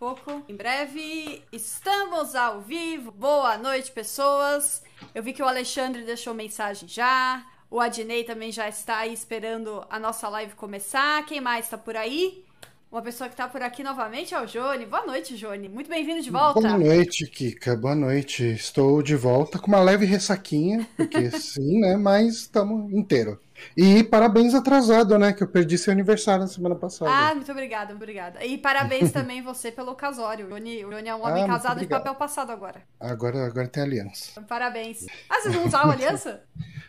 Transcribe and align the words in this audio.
pouco. 0.00 0.42
Em 0.48 0.56
breve, 0.56 1.44
estamos 1.52 2.34
ao 2.34 2.62
vivo. 2.62 3.10
Boa 3.10 3.58
noite, 3.58 3.92
pessoas. 3.92 4.82
Eu 5.14 5.22
vi 5.22 5.34
que 5.34 5.42
o 5.42 5.46
Alexandre 5.46 6.04
deixou 6.04 6.32
mensagem 6.32 6.88
já. 6.88 7.46
O 7.70 7.78
Adnei 7.78 8.24
também 8.24 8.50
já 8.50 8.66
está 8.66 8.96
aí 8.96 9.12
esperando 9.12 9.86
a 9.90 9.98
nossa 9.98 10.26
live 10.30 10.54
começar. 10.54 11.22
Quem 11.26 11.38
mais 11.38 11.66
está 11.66 11.76
por 11.76 11.98
aí? 11.98 12.42
Uma 12.90 13.02
pessoa 13.02 13.28
que 13.28 13.34
está 13.34 13.46
por 13.46 13.62
aqui 13.62 13.84
novamente 13.84 14.34
é 14.34 14.42
o 14.42 14.48
Jone. 14.48 14.84
Boa 14.84 15.06
noite, 15.06 15.36
Jone. 15.36 15.68
Muito 15.68 15.88
bem-vindo 15.88 16.20
de 16.22 16.28
volta. 16.28 16.60
Boa 16.60 16.76
noite, 16.76 17.24
Kika. 17.24 17.76
Boa 17.76 17.94
noite. 17.94 18.44
Estou 18.44 19.00
de 19.00 19.14
volta 19.14 19.60
com 19.60 19.68
uma 19.68 19.80
leve 19.80 20.04
ressaquinha, 20.04 20.84
porque 20.96 21.30
sim, 21.38 21.78
né? 21.78 21.96
Mas 21.96 22.34
estamos 22.34 22.92
inteiro. 22.92 23.38
E 23.76 24.02
parabéns 24.02 24.54
atrasado, 24.54 25.16
né? 25.20 25.32
Que 25.32 25.44
eu 25.44 25.46
perdi 25.46 25.78
seu 25.78 25.92
aniversário 25.92 26.40
na 26.40 26.48
semana 26.48 26.74
passada. 26.74 27.12
Ah, 27.12 27.32
muito 27.32 27.52
obrigada, 27.52 27.94
obrigada. 27.94 28.44
E 28.44 28.58
parabéns 28.58 29.12
também 29.12 29.40
você 29.40 29.70
pelo 29.70 29.94
casório. 29.94 30.46
O 30.46 30.48
Joni, 30.48 30.84
o 30.84 30.90
Joni 30.90 31.08
é 31.10 31.14
um 31.14 31.24
homem 31.24 31.44
ah, 31.44 31.46
casado 31.46 31.78
de 31.78 31.86
papel 31.86 32.16
passado 32.16 32.50
agora. 32.50 32.82
Agora, 32.98 33.46
agora 33.46 33.68
tem 33.68 33.84
aliança. 33.84 34.40
Parabéns. 34.48 35.06
Ah, 35.28 35.40
vocês 35.40 35.54
não 35.54 35.64
usavam 35.64 35.92
aliança? 35.94 36.42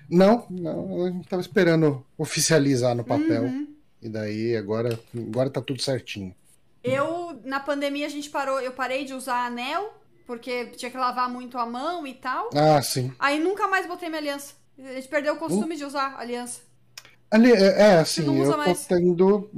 Não, 0.09 0.47
não. 0.49 1.05
Eu 1.05 1.21
tava 1.29 1.43
esperando 1.43 2.03
oficializar 2.17 2.95
no 2.95 3.03
papel. 3.03 3.43
Uhum. 3.43 3.80
E 4.01 4.09
daí 4.09 4.55
agora, 4.55 4.99
agora 5.15 5.49
tá 5.49 5.61
tudo 5.61 5.81
certinho. 5.81 6.33
Eu, 6.83 7.39
na 7.43 7.59
pandemia, 7.59 8.07
a 8.07 8.09
gente 8.09 8.29
parou, 8.29 8.59
eu 8.59 8.71
parei 8.71 9.05
de 9.05 9.13
usar 9.13 9.45
anel, 9.45 9.93
porque 10.25 10.65
tinha 10.67 10.89
que 10.89 10.97
lavar 10.97 11.29
muito 11.29 11.57
a 11.57 11.65
mão 11.65 12.07
e 12.07 12.13
tal. 12.13 12.49
Ah, 12.55 12.81
sim. 12.81 13.13
Aí 13.19 13.39
nunca 13.39 13.67
mais 13.67 13.85
botei 13.85 14.09
minha 14.09 14.19
aliança. 14.19 14.55
A 14.79 14.93
gente 14.93 15.07
perdeu 15.07 15.35
o 15.35 15.37
costume 15.37 15.75
uh. 15.75 15.77
de 15.77 15.85
usar 15.85 16.15
aliança. 16.17 16.61
Ali, 17.29 17.51
é, 17.53 17.81
é 17.81 17.99
assim, 17.99 18.39
eu 18.39 18.51
tô 18.51 18.57
mais. 18.57 18.85
tendo. 18.85 19.49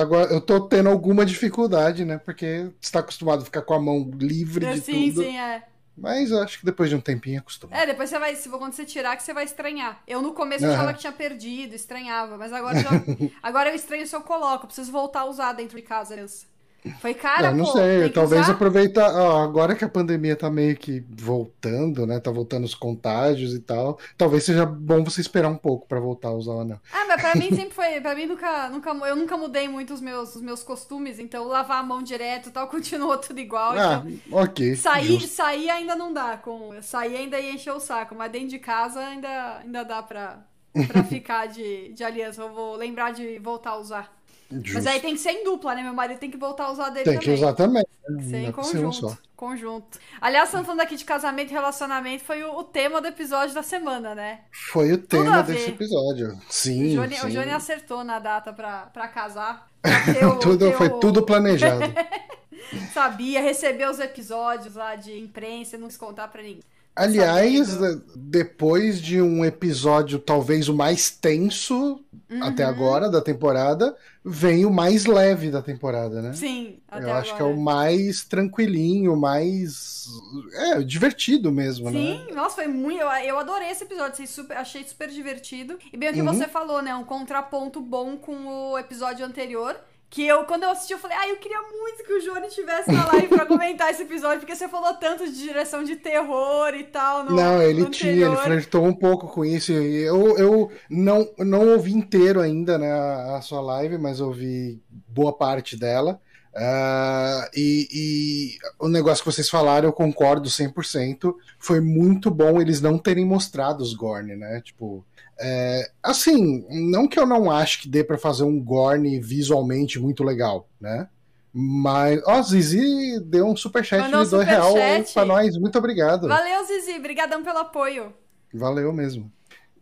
Agora 0.00 0.32
eu 0.32 0.40
tô 0.40 0.62
tendo 0.62 0.88
alguma 0.88 1.24
dificuldade, 1.24 2.04
né? 2.04 2.18
Porque 2.18 2.68
você 2.80 2.90
tá 2.90 2.98
acostumado 2.98 3.42
a 3.42 3.44
ficar 3.44 3.62
com 3.62 3.74
a 3.74 3.80
mão 3.80 4.10
livre 4.18 4.66
é, 4.66 4.72
de 4.72 4.80
sim, 4.80 5.10
tudo. 5.10 5.22
Sim, 5.22 5.30
sim, 5.30 5.38
é. 5.38 5.62
Mas 5.96 6.30
eu 6.30 6.42
acho 6.42 6.58
que 6.58 6.64
depois 6.64 6.88
de 6.88 6.96
um 6.96 7.00
tempinho 7.00 7.38
acostuma. 7.38 7.76
É, 7.76 7.86
depois 7.86 8.08
você 8.08 8.18
vai, 8.18 8.34
se 8.34 8.48
quando 8.48 8.72
você 8.72 8.84
tirar, 8.84 9.16
que 9.16 9.22
você 9.22 9.34
vai 9.34 9.44
estranhar. 9.44 10.02
Eu 10.06 10.22
no 10.22 10.32
começo 10.32 10.64
uhum. 10.64 10.72
achava 10.72 10.94
que 10.94 11.00
tinha 11.00 11.12
perdido, 11.12 11.74
estranhava, 11.74 12.38
mas 12.38 12.52
agora 12.52 12.78
já, 12.80 12.90
agora 13.42 13.70
eu 13.70 13.74
estranho 13.74 14.06
se 14.06 14.16
eu 14.16 14.22
coloco, 14.22 14.64
eu 14.64 14.68
preciso 14.68 14.90
voltar 14.90 15.20
a 15.20 15.26
usar 15.26 15.52
dentro 15.52 15.76
de 15.76 15.82
casa. 15.82 16.18
Isso. 16.18 16.51
Foi 17.00 17.14
cara, 17.14 17.50
não, 17.52 17.58
não 17.58 17.64
pô, 17.64 17.72
sei, 17.72 18.08
talvez 18.10 18.50
aproveitar, 18.50 19.06
agora 19.42 19.76
que 19.76 19.84
a 19.84 19.88
pandemia 19.88 20.34
tá 20.34 20.50
meio 20.50 20.76
que 20.76 21.04
voltando, 21.10 22.04
né? 22.06 22.18
Tá 22.18 22.30
voltando 22.32 22.64
os 22.64 22.74
contágios 22.74 23.54
e 23.54 23.60
tal. 23.60 23.98
Talvez 24.18 24.44
seja 24.44 24.66
bom 24.66 25.04
você 25.04 25.20
esperar 25.20 25.48
um 25.48 25.56
pouco 25.56 25.86
para 25.86 26.00
voltar 26.00 26.28
a 26.28 26.32
usar 26.32 26.52
o 26.52 26.60
anel. 26.60 26.80
Ah, 26.92 27.04
mas 27.06 27.20
para 27.20 27.36
mim 27.36 27.50
sempre 27.54 27.70
foi, 27.70 28.00
para 28.00 28.16
mim 28.16 28.26
nunca, 28.26 28.68
nunca, 28.68 28.90
eu 29.06 29.14
nunca 29.14 29.36
mudei 29.36 29.68
muito 29.68 29.94
os 29.94 30.00
meus, 30.00 30.34
os 30.34 30.42
meus 30.42 30.64
costumes, 30.64 31.20
então 31.20 31.44
lavar 31.46 31.78
a 31.78 31.82
mão 31.84 32.02
direto 32.02 32.48
e 32.48 32.52
tal 32.52 32.66
continuou 32.68 33.16
tudo 33.16 33.38
igual. 33.38 33.72
Ah, 33.72 34.02
então, 34.04 34.40
ok. 34.40 34.74
Sair, 34.74 35.20
sair 35.20 35.70
ainda 35.70 35.94
não 35.94 36.12
dá, 36.12 36.36
com 36.36 36.72
sair 36.82 37.16
ainda 37.16 37.38
ia 37.38 37.52
encher 37.52 37.72
o 37.72 37.80
saco, 37.80 38.14
mas 38.16 38.32
dentro 38.32 38.48
de 38.48 38.58
casa 38.58 38.98
ainda, 38.98 39.58
ainda 39.58 39.84
dá 39.84 40.02
para 40.02 40.44
para 40.88 41.04
ficar 41.04 41.46
de, 41.46 41.92
de 41.92 42.02
aliança. 42.02 42.42
Eu 42.42 42.52
vou 42.52 42.76
lembrar 42.76 43.12
de 43.12 43.38
voltar 43.38 43.70
a 43.70 43.78
usar. 43.78 44.21
Justo. 44.60 44.74
Mas 44.74 44.86
aí 44.86 45.00
tem 45.00 45.14
que 45.14 45.20
ser 45.20 45.30
em 45.30 45.44
dupla, 45.44 45.74
né? 45.74 45.82
Meu 45.82 45.94
marido 45.94 46.18
tem 46.18 46.30
que 46.30 46.36
voltar 46.36 46.64
a 46.64 46.72
usar 46.72 46.90
dele 46.90 47.04
tem 47.04 47.14
também. 47.14 47.26
Tem 47.26 47.34
que 47.34 47.42
usar 47.42 47.52
também. 47.54 47.84
Tem 48.06 48.16
que 48.16 48.24
ser 48.24 48.36
em 48.38 48.52
conjunto. 48.52 49.18
Conjunto. 49.36 49.98
Aliás, 50.20 50.50
falando 50.50 50.80
aqui 50.80 50.96
de 50.96 51.04
casamento 51.04 51.50
e 51.50 51.52
relacionamento, 51.52 52.24
foi 52.24 52.42
o, 52.44 52.58
o, 52.58 52.64
tema 52.64 53.00
do 53.00 53.08
episódio 53.08 53.54
da 53.54 53.62
semana, 53.62 54.14
né? 54.14 54.40
Foi 54.52 54.92
o 54.92 54.98
tema 54.98 55.42
desse 55.42 55.70
episódio. 55.70 56.38
Sim. 56.48 56.98
O 56.98 57.02
Johnny, 57.02 57.16
sim. 57.16 57.26
O 57.26 57.30
Johnny 57.30 57.50
acertou 57.50 58.04
na 58.04 58.18
data 58.18 58.52
pra, 58.52 58.86
pra 58.86 59.08
casar. 59.08 59.70
Pra 59.82 60.28
o, 60.28 60.38
tudo, 60.38 60.70
Foi 60.72 60.88
tudo 61.00 61.22
planejado. 61.24 61.82
Sabia, 62.94 63.42
receber 63.42 63.90
os 63.90 63.98
episódios 63.98 64.76
lá 64.76 64.94
de 64.94 65.18
imprensa, 65.18 65.76
não 65.76 65.90
se 65.90 65.98
contar 65.98 66.28
pra 66.28 66.40
ninguém. 66.40 66.62
Aliás, 66.94 67.78
depois 68.14 69.00
de 69.00 69.20
um 69.22 69.44
episódio 69.44 70.18
talvez 70.18 70.68
o 70.68 70.74
mais 70.74 71.10
tenso 71.10 72.04
uhum. 72.30 72.44
até 72.44 72.64
agora 72.64 73.08
da 73.08 73.20
temporada, 73.20 73.96
vem 74.24 74.66
o 74.66 74.70
mais 74.70 75.06
leve 75.06 75.50
da 75.50 75.62
temporada, 75.62 76.20
né? 76.20 76.32
Sim, 76.34 76.80
até 76.88 77.04
Eu 77.04 77.08
agora. 77.08 77.20
acho 77.20 77.36
que 77.36 77.42
é 77.42 77.44
o 77.44 77.56
mais 77.56 78.24
tranquilinho, 78.24 79.16
mais 79.16 80.06
é, 80.52 80.82
divertido 80.82 81.50
mesmo, 81.50 81.90
Sim, 81.90 81.94
né? 81.94 82.24
Sim, 82.26 82.34
nossa, 82.34 82.56
foi 82.56 82.66
muito. 82.66 83.00
Eu, 83.00 83.08
eu 83.08 83.38
adorei 83.38 83.70
esse 83.70 83.84
episódio, 83.84 84.26
super, 84.26 84.56
achei 84.56 84.84
super 84.84 85.08
divertido. 85.08 85.78
E 85.92 85.96
bem 85.96 86.10
o 86.10 86.12
que 86.12 86.20
uhum. 86.20 86.26
você 86.26 86.46
falou, 86.46 86.82
né? 86.82 86.94
Um 86.94 87.04
contraponto 87.04 87.80
bom 87.80 88.16
com 88.16 88.46
o 88.46 88.78
episódio 88.78 89.24
anterior. 89.24 89.76
Que 90.12 90.26
eu, 90.26 90.44
quando 90.44 90.64
eu 90.64 90.68
assisti, 90.68 90.92
eu 90.92 90.98
falei, 90.98 91.16
ah, 91.18 91.26
eu 91.26 91.36
queria 91.36 91.58
muito 91.62 92.04
que 92.04 92.12
o 92.12 92.20
Johnny 92.20 92.46
estivesse 92.46 92.92
na 92.92 93.06
live 93.06 93.28
pra 93.28 93.46
comentar 93.46 93.90
esse 93.90 94.02
episódio, 94.02 94.40
porque 94.40 94.54
você 94.54 94.68
falou 94.68 94.92
tanto 94.92 95.24
de 95.24 95.32
direção 95.32 95.82
de 95.82 95.96
terror 95.96 96.74
e 96.74 96.84
tal. 96.84 97.24
No, 97.24 97.34
não, 97.34 97.62
ele 97.62 97.88
tinha, 97.88 98.26
ele 98.26 98.36
flertou 98.36 98.84
um 98.84 98.92
pouco 98.92 99.26
com 99.26 99.42
isso. 99.42 99.72
Eu, 99.72 100.36
eu 100.36 100.70
não, 100.90 101.26
não 101.38 101.66
ouvi 101.70 101.94
inteiro 101.94 102.42
ainda 102.42 102.76
né, 102.76 102.92
a, 102.92 103.40
sua 103.40 103.62
live, 103.62 103.96
mas 103.96 104.20
ouvi 104.20 104.82
boa 105.08 105.32
parte 105.32 105.78
dela. 105.78 106.20
Uh, 106.54 107.48
e, 107.56 107.88
e, 107.90 108.58
o 108.78 108.88
negócio 108.88 109.24
que 109.24 109.32
vocês 109.32 109.48
falaram, 109.48 109.88
eu 109.88 109.94
concordo 109.94 110.46
100%. 110.46 111.34
Foi 111.58 111.80
muito 111.80 112.30
bom 112.30 112.60
eles 112.60 112.82
não 112.82 112.98
terem 112.98 113.24
mostrado 113.24 113.82
os 113.82 113.94
Gorn, 113.94 114.36
né? 114.36 114.60
Tipo, 114.62 115.02
é, 115.40 115.90
assim, 116.02 116.64
não 116.70 117.08
que 117.08 117.18
eu 117.18 117.26
não 117.26 117.50
acho 117.50 117.82
que 117.82 117.88
dê 117.88 118.04
para 118.04 118.18
fazer 118.18 118.44
um 118.44 118.62
Gorn 118.62 119.18
visualmente 119.20 119.98
muito 119.98 120.22
legal, 120.22 120.68
né? 120.80 121.08
Mas, 121.52 122.20
ó, 122.26 122.40
Zizi 122.40 123.20
deu 123.20 123.46
um 123.46 123.56
superchat 123.56 124.00
Mandou 124.00 124.24
de 124.24 124.30
dois 124.30 124.46
real 124.46 124.74
pra 125.12 125.24
nós. 125.26 125.56
Muito 125.58 125.76
obrigado. 125.76 126.26
Valeu, 126.26 126.64
Zizi. 126.64 126.98
Obrigadão 126.98 127.42
pelo 127.42 127.58
apoio. 127.58 128.12
Valeu 128.54 128.90
mesmo. 128.92 129.30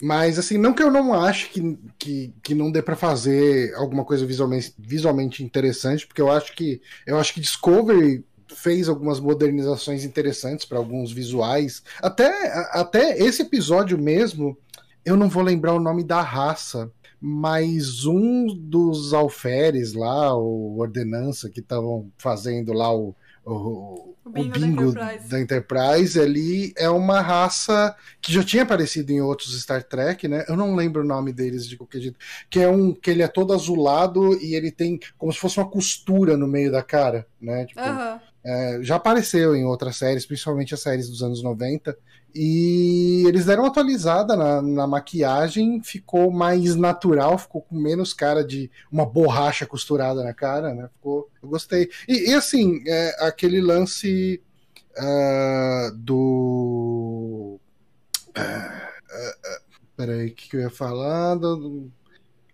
Mas, 0.02 0.38
assim, 0.38 0.56
não 0.56 0.72
que 0.72 0.82
eu 0.82 0.90
não 0.90 1.12
acho 1.12 1.50
que, 1.50 1.78
que, 1.98 2.34
que 2.42 2.54
não 2.54 2.72
dê 2.72 2.82
para 2.82 2.96
fazer 2.96 3.72
alguma 3.74 4.04
coisa 4.04 4.26
visualmente, 4.26 4.74
visualmente 4.78 5.44
interessante, 5.44 6.06
porque 6.06 6.22
eu 6.22 6.30
acho 6.30 6.56
que 6.56 6.80
eu 7.06 7.18
acho 7.18 7.34
que 7.34 7.40
Discovery 7.40 8.24
fez 8.48 8.88
algumas 8.88 9.20
modernizações 9.20 10.04
interessantes 10.04 10.64
para 10.64 10.78
alguns 10.78 11.12
visuais. 11.12 11.82
Até, 12.02 12.30
até 12.72 13.18
esse 13.18 13.42
episódio 13.42 13.98
mesmo, 13.98 14.56
eu 15.04 15.16
não 15.16 15.28
vou 15.28 15.42
lembrar 15.42 15.74
o 15.74 15.80
nome 15.80 16.04
da 16.04 16.20
raça, 16.20 16.90
mas 17.20 18.04
um 18.06 18.46
dos 18.46 19.12
alferes 19.12 19.92
lá, 19.92 20.34
o 20.34 20.78
ordenança 20.78 21.50
que 21.50 21.60
estavam 21.60 22.10
fazendo 22.16 22.72
lá 22.72 22.94
o, 22.94 23.14
o, 23.44 24.14
o 24.24 24.30
bingo, 24.30 24.56
o 24.56 24.60
bingo 24.60 24.92
da, 24.92 25.14
Enterprise. 25.14 25.28
da, 25.28 25.40
Enterprise. 25.40 26.20
ali 26.20 26.72
é 26.76 26.88
uma 26.88 27.20
raça 27.20 27.94
que 28.20 28.32
já 28.32 28.42
tinha 28.42 28.62
aparecido 28.62 29.10
em 29.12 29.20
outros 29.20 29.60
Star 29.60 29.82
Trek, 29.82 30.26
né? 30.28 30.44
Eu 30.48 30.56
não 30.56 30.74
lembro 30.74 31.02
o 31.02 31.06
nome 31.06 31.32
deles 31.32 31.66
de 31.66 31.76
qualquer 31.76 32.00
jeito. 32.00 32.18
Que 32.48 32.60
é 32.60 32.68
um 32.68 32.94
que 32.94 33.10
ele 33.10 33.22
é 33.22 33.28
todo 33.28 33.52
azulado 33.52 34.34
e 34.40 34.54
ele 34.54 34.70
tem 34.70 34.98
como 35.18 35.32
se 35.32 35.38
fosse 35.38 35.58
uma 35.58 35.68
costura 35.68 36.36
no 36.36 36.46
meio 36.46 36.72
da 36.72 36.82
cara, 36.82 37.26
né? 37.40 37.66
Tipo, 37.66 37.80
é, 38.44 38.78
já 38.82 38.96
apareceu 38.96 39.54
em 39.54 39.64
outras 39.64 39.96
séries, 39.96 40.24
principalmente 40.24 40.74
as 40.74 40.80
séries 40.80 41.08
dos 41.08 41.22
anos 41.22 41.42
90. 41.42 41.96
E 42.34 43.24
eles 43.26 43.44
deram 43.44 43.64
uma 43.64 43.68
atualizada 43.68 44.36
na, 44.36 44.62
na, 44.62 44.86
maquiagem, 44.86 45.82
ficou 45.82 46.30
mais 46.30 46.76
natural, 46.76 47.36
ficou 47.36 47.60
com 47.62 47.76
menos 47.76 48.12
cara 48.12 48.44
de 48.44 48.70
uma 48.90 49.04
borracha 49.04 49.66
costurada 49.66 50.22
na 50.22 50.32
cara, 50.32 50.72
né? 50.72 50.88
Ficou, 50.94 51.28
eu 51.42 51.48
gostei. 51.48 51.90
E, 52.08 52.30
e 52.30 52.34
assim, 52.34 52.82
é, 52.86 53.26
aquele 53.26 53.60
lance 53.60 54.40
uh, 54.96 55.94
do. 55.96 57.58
Uh, 58.28 58.40
uh, 58.40 59.60
peraí, 59.96 60.28
o 60.28 60.34
que, 60.34 60.50
que 60.50 60.56
eu 60.56 60.60
ia 60.60 60.70
falar? 60.70 61.34
Do, 61.34 61.90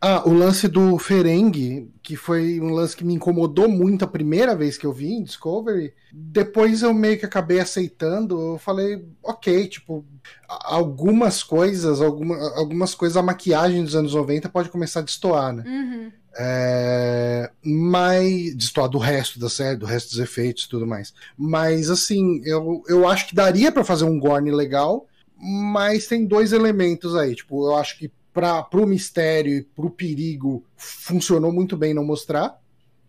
ah, 0.07 0.23
o 0.25 0.33
lance 0.33 0.69
do 0.69 0.97
Ferengue, 0.99 1.91
que 2.01 2.15
foi 2.15 2.61
um 2.61 2.71
lance 2.71 2.97
que 2.97 3.05
me 3.05 3.13
incomodou 3.13 3.69
muito 3.69 4.05
a 4.05 4.09
primeira 4.09 4.55
vez 4.55 4.79
que 4.79 4.87
eu 4.87 4.93
vi 4.93 5.13
em 5.13 5.25
Discovery. 5.25 5.93
Depois 6.13 6.83
eu 6.83 6.95
meio 6.95 7.19
que 7.19 7.27
acabei 7.27 7.59
aceitando. 7.59 8.53
Eu 8.53 8.59
falei, 8.59 9.05
ok, 9.21 9.67
tipo, 9.67 10.05
algumas 10.49 11.43
coisas, 11.43 12.01
alguma, 12.01 12.37
algumas 12.57 12.95
coisas, 12.95 13.17
a 13.17 13.23
maquiagem 13.23 13.83
dos 13.83 13.97
anos 13.97 14.15
90 14.15 14.49
pode 14.49 14.69
começar 14.69 15.01
a 15.01 15.03
destoar, 15.03 15.53
né? 15.53 15.65
Uhum. 15.67 16.13
É, 16.39 17.51
mas 17.65 18.55
destoar 18.55 18.89
do 18.89 18.99
resto 18.99 19.41
da 19.41 19.51
série, 19.51 19.77
do 19.77 19.87
resto 19.87 20.11
dos 20.11 20.21
efeitos 20.21 20.65
e 20.65 20.69
tudo 20.69 20.87
mais. 20.87 21.13
Mas 21.37 21.91
assim, 21.91 22.43
eu, 22.45 22.81
eu 22.87 23.09
acho 23.09 23.27
que 23.27 23.35
daria 23.35 23.73
para 23.73 23.83
fazer 23.83 24.05
um 24.05 24.21
Gorn 24.21 24.53
legal, 24.53 25.09
mas 25.37 26.07
tem 26.07 26.25
dois 26.25 26.53
elementos 26.53 27.17
aí. 27.17 27.35
Tipo, 27.35 27.67
eu 27.67 27.75
acho 27.75 27.99
que 27.99 28.09
para 28.37 28.69
o 28.83 28.87
mistério 28.87 29.55
e 29.55 29.63
para 29.63 29.87
o 29.87 29.91
perigo 29.91 30.63
funcionou 30.77 31.51
muito 31.51 31.77
bem 31.77 31.95
não 31.95 32.05
mostrar. 32.05 32.61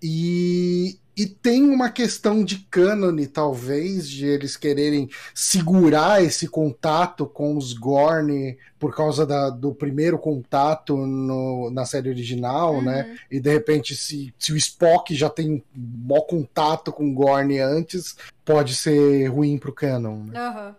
E 0.02 0.98
e 1.18 1.26
tem 1.26 1.64
uma 1.64 1.90
questão 1.90 2.44
de 2.44 2.60
cânone, 2.70 3.26
talvez, 3.26 4.08
de 4.08 4.28
eles 4.28 4.56
quererem 4.56 5.10
segurar 5.34 6.24
esse 6.24 6.48
contato 6.48 7.26
com 7.26 7.58
os 7.58 7.74
Gorn 7.74 8.56
por 8.78 8.96
causa 8.96 9.26
da, 9.26 9.50
do 9.50 9.74
primeiro 9.74 10.20
contato 10.20 10.96
no, 10.96 11.72
na 11.72 11.86
série 11.86 12.10
original, 12.10 12.76
uhum. 12.76 12.84
né? 12.84 13.18
E 13.32 13.40
de 13.40 13.52
repente, 13.52 13.96
se, 13.96 14.32
se 14.38 14.54
o 14.54 14.58
Spock 14.58 15.16
já 15.16 15.28
tem 15.28 15.54
um 15.54 15.62
bom 15.74 16.22
contato 16.22 16.92
com 16.92 17.10
o 17.10 17.14
Gorn 17.16 17.60
antes, 17.62 18.16
pode 18.46 18.76
ser 18.76 19.26
ruim 19.26 19.58
pro 19.58 19.74
canon. 19.74 20.26
Né? 20.26 20.40
Uhum. 20.40 20.76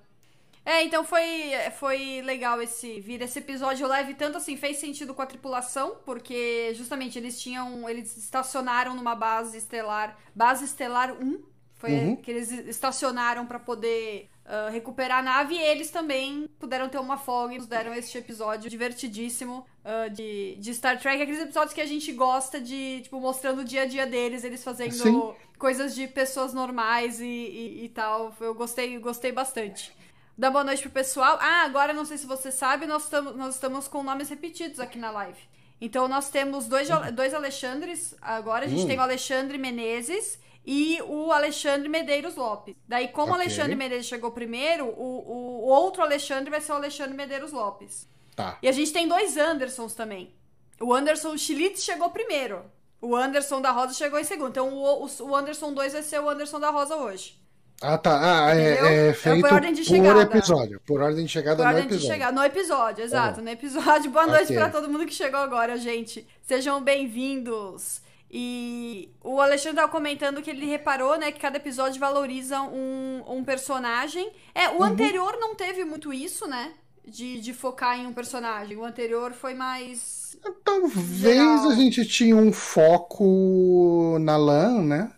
É, 0.69 0.85
então 0.85 1.03
foi, 1.03 1.51
foi 1.79 2.21
legal 2.21 2.61
esse 2.61 3.01
vir 3.01 3.23
esse 3.23 3.39
episódio 3.39 3.87
leve, 3.87 4.13
tanto 4.13 4.37
assim, 4.37 4.55
fez 4.55 4.77
sentido 4.77 5.15
com 5.15 5.23
a 5.23 5.27
tripulação, 5.27 5.97
porque 6.05 6.75
justamente 6.75 7.19
eles 7.19 7.41
tinham. 7.41 7.89
Eles 7.89 8.15
estacionaram 8.19 8.95
numa 8.95 9.15
base 9.15 9.57
estelar. 9.57 10.19
Base 10.35 10.67
estelar 10.67 11.17
1. 11.19 11.43
Foi 11.73 11.91
uhum. 11.91 12.17
que 12.17 12.31
eles 12.31 12.51
estacionaram 12.51 13.47
para 13.47 13.59
poder 13.59 14.29
uh, 14.45 14.71
recuperar 14.71 15.21
a 15.21 15.23
nave 15.23 15.55
e 15.55 15.59
eles 15.59 15.91
também 15.91 16.51
puderam 16.59 16.91
ter 16.91 16.99
uma 16.99 17.17
folga 17.17 17.55
e 17.55 17.59
nos 17.59 17.67
deram 17.67 17.95
este 17.95 18.19
episódio 18.19 18.69
divertidíssimo 18.69 19.65
uh, 19.83 20.11
de, 20.11 20.57
de 20.57 20.75
Star 20.75 21.01
Trek. 21.01 21.23
Aqueles 21.23 21.41
episódios 21.41 21.73
que 21.73 21.81
a 21.81 21.87
gente 21.87 22.13
gosta 22.13 22.61
de, 22.61 23.01
tipo, 23.05 23.19
mostrando 23.19 23.61
o 23.61 23.65
dia 23.65 23.83
a 23.83 23.87
dia 23.87 24.07
deles, 24.07 24.45
eles 24.45 24.63
fazendo 24.63 24.93
Sim. 24.93 25.33
coisas 25.57 25.95
de 25.95 26.07
pessoas 26.07 26.53
normais 26.53 27.21
e, 27.21 27.25
e, 27.25 27.85
e 27.87 27.89
tal. 27.89 28.35
Eu 28.39 28.55
gostei, 28.55 28.99
gostei 28.99 29.33
bastante. 29.33 29.97
Dá 30.39 30.53
boa 30.53 30.63
noite 30.63 30.83
pro 30.83 30.91
pessoal. 30.91 31.37
Ah, 31.41 31.65
agora 31.65 31.93
não 31.93 32.05
sei 32.05 32.17
se 32.17 32.25
você 32.25 32.53
sabe, 32.53 32.87
nós, 32.87 33.09
tamo, 33.09 33.33
nós 33.33 33.57
estamos 33.57 33.89
com 33.89 34.05
nomes 34.05 34.29
repetidos 34.29 34.79
aqui 34.79 34.97
na 34.97 35.11
live. 35.11 35.41
Então 35.81 36.07
nós 36.07 36.31
temos 36.31 36.67
dois, 36.67 36.89
uhum. 36.89 37.13
dois 37.13 37.35
Alexandres. 37.35 38.15
Agora 38.23 38.65
a 38.65 38.69
gente 38.69 38.83
uhum. 38.83 38.87
tem 38.87 38.99
o 38.99 39.03
Alexandre 39.03 39.59
Menezes 39.59 40.39
e 40.65 41.03
o 41.03 41.33
Alexandre 41.33 41.89
Medeiros 41.89 42.37
Lopes. 42.37 42.77
Daí, 42.87 43.09
como 43.09 43.33
okay. 43.33 43.39
o 43.39 43.43
Alexandre 43.43 43.75
Medeiros 43.75 44.07
chegou 44.07 44.31
primeiro, 44.31 44.87
o, 44.87 44.91
o, 44.91 45.65
o, 45.65 45.67
outro 45.67 46.03
Alexandre 46.03 46.51
vai 46.51 46.61
ser 46.61 46.71
o 46.71 46.77
Alexandre 46.77 47.17
Medeiros 47.17 47.51
Lopes. 47.51 48.09
Tá. 48.37 48.59
E 48.63 48.69
a 48.69 48.73
gente 48.73 48.93
tem 48.93 49.09
dois 49.09 49.37
Andersons 49.37 49.95
também. 49.95 50.37
O 50.81 50.95
Anderson 50.95 51.37
Schlitt 51.37 51.81
chegou 51.81 52.11
primeiro. 52.11 52.65
O 53.01 53.17
Anderson 53.17 53.61
da 53.61 53.73
Rosa 53.73 53.95
chegou 53.95 54.21
em 54.21 54.25
segundo. 54.25 54.51
Então 54.51 54.73
o, 54.73 55.05
o 55.05 55.37
Anderson 55.37 55.73
2 55.73 55.95
vai 55.95 56.03
ser 56.03 56.21
o 56.21 56.29
Anderson 56.29 56.61
da 56.61 56.71
Rosa 56.71 56.95
hoje. 56.95 57.41
Ah, 57.81 57.97
tá. 57.97 58.47
Ah, 58.49 58.57
é, 58.57 59.09
é, 59.09 59.13
feito 59.13 59.41
por 59.41 59.53
ordem 59.53 59.73
de 59.73 59.85
chegada. 59.85 60.27
Por 60.27 60.37
episódio. 60.37 60.81
Por 60.85 61.01
ordem 61.01 61.25
de 61.25 61.31
chegada 61.31 61.57
por 61.59 61.63
no 61.63 61.69
ordem 61.69 61.85
episódio. 61.85 62.07
De 62.07 62.13
chegada, 62.13 62.33
no 62.33 62.45
episódio, 62.45 63.05
exato. 63.05 63.41
No 63.41 63.51
episódio. 63.51 64.11
Boa 64.11 64.27
noite 64.27 64.45
okay. 64.45 64.57
para 64.57 64.71
todo 64.71 64.91
mundo 64.91 65.07
que 65.07 65.15
chegou 65.15 65.39
agora, 65.39 65.79
gente. 65.79 66.27
Sejam 66.43 66.83
bem-vindos. 66.83 68.03
E 68.31 69.11
o 69.23 69.41
Alexandre 69.41 69.79
estava 69.79 69.93
comentando 69.93 70.43
que 70.43 70.51
ele 70.51 70.67
reparou, 70.67 71.17
né, 71.19 71.33
que 71.33 71.41
cada 71.41 71.57
episódio 71.57 71.99
valoriza 72.01 72.61
um, 72.61 73.23
um 73.27 73.45
personagem. 73.45 74.31
É, 74.55 74.69
o 74.69 74.79
uhum. 74.79 74.83
anterior 74.83 75.39
não 75.41 75.55
teve 75.55 75.85
muito 75.85 76.13
isso, 76.13 76.47
né? 76.47 76.73
De, 77.07 77.41
de 77.41 77.55
focar 77.55 77.99
em 77.99 78.07
um 78.07 78.13
personagem. 78.13 78.77
O 78.77 78.85
anterior 78.85 79.33
foi 79.33 79.55
mais. 79.55 80.37
Talvez 80.65 81.21
geral. 81.21 81.71
a 81.71 81.75
gente 81.75 82.05
tinha 82.05 82.37
um 82.37 82.53
foco 82.53 84.19
na 84.21 84.37
Lan, 84.37 84.83
né? 84.83 85.13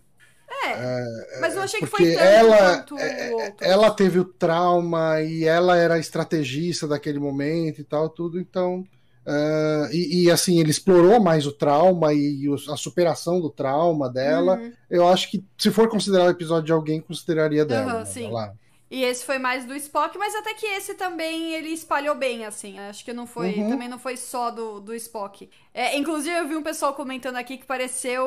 É, 0.62 1.36
é, 1.36 1.40
mas 1.40 1.54
eu 1.54 1.62
achei 1.62 1.80
que 1.80 1.86
foi 1.86 2.12
tanto 2.12 2.18
ela, 2.18 2.86
é, 2.98 3.34
o. 3.34 3.52
Ela 3.60 3.90
teve 3.90 4.18
o 4.18 4.24
trauma 4.24 5.20
e 5.22 5.44
ela 5.44 5.76
era 5.76 5.98
estrategista 5.98 6.86
daquele 6.86 7.18
momento 7.18 7.80
e 7.80 7.84
tal, 7.84 8.08
tudo, 8.08 8.38
então. 8.38 8.84
Uh, 9.26 9.92
e, 9.92 10.24
e, 10.24 10.30
assim, 10.30 10.58
ele 10.58 10.70
explorou 10.70 11.20
mais 11.20 11.46
o 11.46 11.52
trauma 11.52 12.12
e 12.12 12.44
a 12.68 12.76
superação 12.76 13.40
do 13.40 13.50
trauma 13.50 14.08
dela. 14.08 14.56
Uhum. 14.56 14.72
Eu 14.88 15.08
acho 15.08 15.30
que, 15.30 15.44
se 15.58 15.70
for 15.70 15.88
considerar 15.88 16.24
o 16.24 16.30
episódio 16.30 16.66
de 16.66 16.72
alguém, 16.72 17.00
consideraria 17.00 17.64
dela. 17.64 17.92
Uhum, 17.92 17.98
né? 18.00 18.04
sim. 18.06 18.30
Lá. 18.30 18.52
E 18.90 19.04
esse 19.04 19.24
foi 19.24 19.38
mais 19.38 19.64
do 19.64 19.74
Spock, 19.76 20.18
mas 20.18 20.34
até 20.34 20.52
que 20.52 20.66
esse 20.66 20.94
também 20.94 21.54
ele 21.54 21.68
espalhou 21.68 22.14
bem, 22.16 22.44
assim. 22.44 22.76
Acho 22.80 23.04
que 23.04 23.12
não 23.12 23.24
foi. 23.24 23.54
Uhum. 23.54 23.70
Também 23.70 23.88
não 23.88 24.00
foi 24.00 24.16
só 24.16 24.50
do, 24.50 24.80
do 24.80 24.92
Spock. 24.96 25.48
É, 25.72 25.96
inclusive, 25.96 26.36
eu 26.36 26.48
vi 26.48 26.56
um 26.56 26.62
pessoal 26.62 26.92
comentando 26.92 27.36
aqui 27.36 27.56
que 27.56 27.64
pareceu 27.64 28.26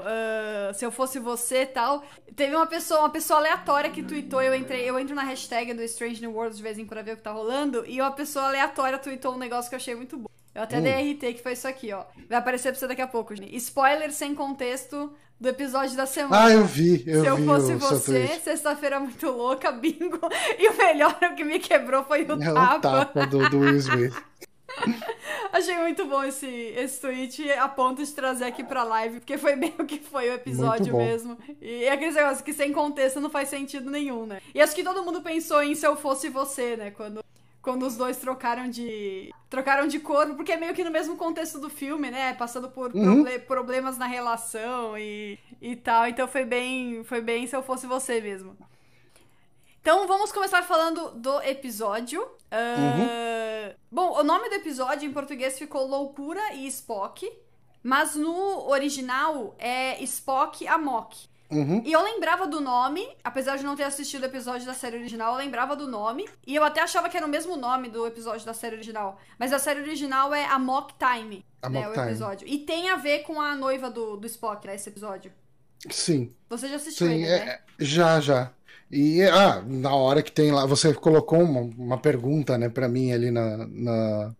uh, 0.00 0.74
se 0.74 0.84
eu 0.84 0.92
fosse 0.92 1.18
você 1.18 1.64
tal. 1.64 2.04
Teve 2.36 2.54
uma 2.54 2.66
pessoa, 2.66 3.00
uma 3.00 3.10
pessoa 3.10 3.38
aleatória 3.38 3.90
que 3.90 4.02
tweetou, 4.02 4.42
eu 4.42 4.54
entrei, 4.54 4.88
eu 4.88 4.98
entro 4.98 5.14
na 5.14 5.22
hashtag 5.22 5.72
do 5.72 5.82
Strange 5.82 6.20
New 6.20 6.34
World 6.34 6.56
de 6.56 6.62
vez 6.62 6.78
em 6.78 6.84
quando 6.84 6.92
pra 6.92 7.02
ver 7.02 7.12
o 7.12 7.16
que 7.16 7.22
tá 7.22 7.32
rolando, 7.32 7.84
e 7.86 7.98
uma 7.98 8.12
pessoa 8.12 8.48
aleatória 8.48 8.98
tweetou 8.98 9.34
um 9.34 9.38
negócio 9.38 9.70
que 9.70 9.74
eu 9.74 9.78
achei 9.78 9.94
muito 9.94 10.18
bom. 10.18 10.28
Eu 10.54 10.62
até 10.62 10.78
hum. 10.78 10.82
dei 10.82 11.12
RT, 11.12 11.36
que 11.36 11.42
foi 11.42 11.52
isso 11.52 11.66
aqui, 11.66 11.90
ó. 11.90 12.04
Vai 12.28 12.38
aparecer 12.38 12.70
pra 12.70 12.78
você 12.78 12.86
daqui 12.86 13.00
a 13.00 13.06
pouco, 13.06 13.34
gente. 13.34 13.56
Spoiler 13.56 14.12
sem 14.12 14.34
contexto 14.34 15.10
do 15.42 15.48
episódio 15.48 15.96
da 15.96 16.06
semana. 16.06 16.44
Ah, 16.44 16.50
eu 16.52 16.64
vi, 16.64 17.02
eu 17.04 17.20
Se 17.20 17.26
eu 17.26 17.36
vi 17.36 17.44
fosse 17.44 17.74
você, 17.74 18.28
sexta-feira 18.42 19.00
muito 19.00 19.28
louca, 19.28 19.72
bingo. 19.72 20.20
E 20.56 20.68
o 20.68 20.76
melhor, 20.76 21.18
o 21.20 21.34
que 21.34 21.42
me 21.42 21.58
quebrou 21.58 22.04
foi 22.04 22.22
o 22.22 22.40
é 22.40 22.52
tapa. 22.52 22.76
O 22.76 22.80
tapa 22.80 23.26
do, 23.26 23.50
do 23.50 23.58
Will 23.58 23.76
Smith. 23.76 24.14
Achei 25.52 25.76
muito 25.78 26.06
bom 26.06 26.22
esse, 26.22 26.46
esse 26.46 27.00
tweet 27.00 27.50
a 27.52 27.68
ponto 27.68 28.02
de 28.02 28.10
trazer 28.12 28.44
aqui 28.44 28.62
pra 28.62 28.84
live, 28.84 29.18
porque 29.18 29.36
foi 29.36 29.56
bem 29.56 29.74
o 29.78 29.84
que 29.84 29.98
foi 29.98 30.30
o 30.30 30.34
episódio 30.34 30.96
mesmo. 30.96 31.36
E 31.60 31.84
é 31.84 31.92
aquele 31.92 32.12
negócio 32.12 32.44
que 32.44 32.52
sem 32.52 32.72
contexto 32.72 33.20
não 33.20 33.28
faz 33.28 33.48
sentido 33.48 33.90
nenhum, 33.90 34.24
né? 34.24 34.40
E 34.54 34.62
acho 34.62 34.74
que 34.74 34.84
todo 34.84 35.04
mundo 35.04 35.20
pensou 35.20 35.62
em 35.62 35.74
se 35.74 35.86
eu 35.86 35.96
fosse 35.96 36.28
você, 36.28 36.76
né? 36.76 36.90
Quando 36.92 37.22
quando 37.62 37.86
os 37.86 37.96
dois 37.96 38.18
trocaram 38.18 38.68
de 38.68 39.32
trocaram 39.48 39.86
de 39.86 40.00
corpo, 40.00 40.34
porque 40.34 40.52
é 40.52 40.56
meio 40.56 40.74
que 40.74 40.82
no 40.82 40.90
mesmo 40.90 41.16
contexto 41.16 41.60
do 41.60 41.70
filme, 41.70 42.10
né? 42.10 42.34
Passando 42.34 42.68
por 42.68 42.94
uhum. 42.94 43.22
proble 43.22 43.38
problemas 43.40 43.96
na 43.96 44.06
relação 44.06 44.98
e, 44.98 45.38
e 45.60 45.76
tal. 45.76 46.08
Então 46.08 46.26
foi 46.26 46.44
bem, 46.44 47.04
foi 47.04 47.20
bem 47.20 47.46
se 47.46 47.54
eu 47.54 47.62
fosse 47.62 47.86
você 47.86 48.20
mesmo. 48.20 48.56
Então 49.80 50.06
vamos 50.06 50.32
começar 50.32 50.62
falando 50.62 51.12
do 51.12 51.40
episódio. 51.42 52.20
Uh... 52.22 53.70
Uhum. 53.70 53.74
Bom, 53.90 54.18
o 54.18 54.24
nome 54.24 54.48
do 54.48 54.54
episódio 54.56 55.08
em 55.08 55.12
português 55.12 55.58
ficou 55.58 55.86
Loucura 55.86 56.54
e 56.54 56.66
Spock, 56.66 57.30
mas 57.82 58.16
no 58.16 58.68
original 58.68 59.54
é 59.58 60.02
Spock 60.02 60.66
Amok. 60.66 61.28
Uhum. 61.52 61.82
E 61.84 61.92
eu 61.92 62.02
lembrava 62.02 62.46
do 62.46 62.60
nome, 62.60 63.06
apesar 63.22 63.58
de 63.58 63.62
não 63.62 63.76
ter 63.76 63.82
assistido 63.82 64.22
o 64.22 64.26
episódio 64.26 64.66
da 64.66 64.72
série 64.72 64.96
original, 64.96 65.34
eu 65.34 65.38
lembrava 65.38 65.76
do 65.76 65.86
nome. 65.86 66.26
E 66.46 66.56
eu 66.56 66.64
até 66.64 66.80
achava 66.80 67.10
que 67.10 67.16
era 67.16 67.26
o 67.26 67.28
mesmo 67.28 67.56
nome 67.56 67.90
do 67.90 68.06
episódio 68.06 68.46
da 68.46 68.54
série 68.54 68.76
original. 68.76 69.20
Mas 69.38 69.52
a 69.52 69.58
série 69.58 69.80
original 69.80 70.32
é 70.32 70.46
Amok 70.46 70.94
Time, 70.94 71.44
Amok 71.60 71.86
né, 71.86 71.92
Time. 71.92 72.06
o 72.06 72.08
episódio. 72.08 72.48
E 72.48 72.58
tem 72.58 72.88
a 72.88 72.96
ver 72.96 73.20
com 73.20 73.40
a 73.40 73.54
noiva 73.54 73.90
do, 73.90 74.16
do 74.16 74.26
Spock, 74.26 74.66
né, 74.66 74.76
esse 74.76 74.88
episódio. 74.88 75.30
Sim. 75.90 76.32
Você 76.48 76.68
já 76.68 76.76
assistiu 76.76 77.06
Sim, 77.06 77.14
ele, 77.14 77.26
é, 77.26 77.44
né? 77.44 77.58
Já, 77.78 78.18
já. 78.18 78.50
E, 78.90 79.22
ah, 79.22 79.62
na 79.66 79.94
hora 79.94 80.22
que 80.22 80.32
tem 80.32 80.50
lá, 80.52 80.64
você 80.64 80.94
colocou 80.94 81.40
uma, 81.42 81.60
uma 81.60 81.98
pergunta, 81.98 82.56
né, 82.56 82.68
pra 82.70 82.88
mim 82.88 83.12
ali 83.12 83.30
na, 83.30 83.66
na, 83.66 84.34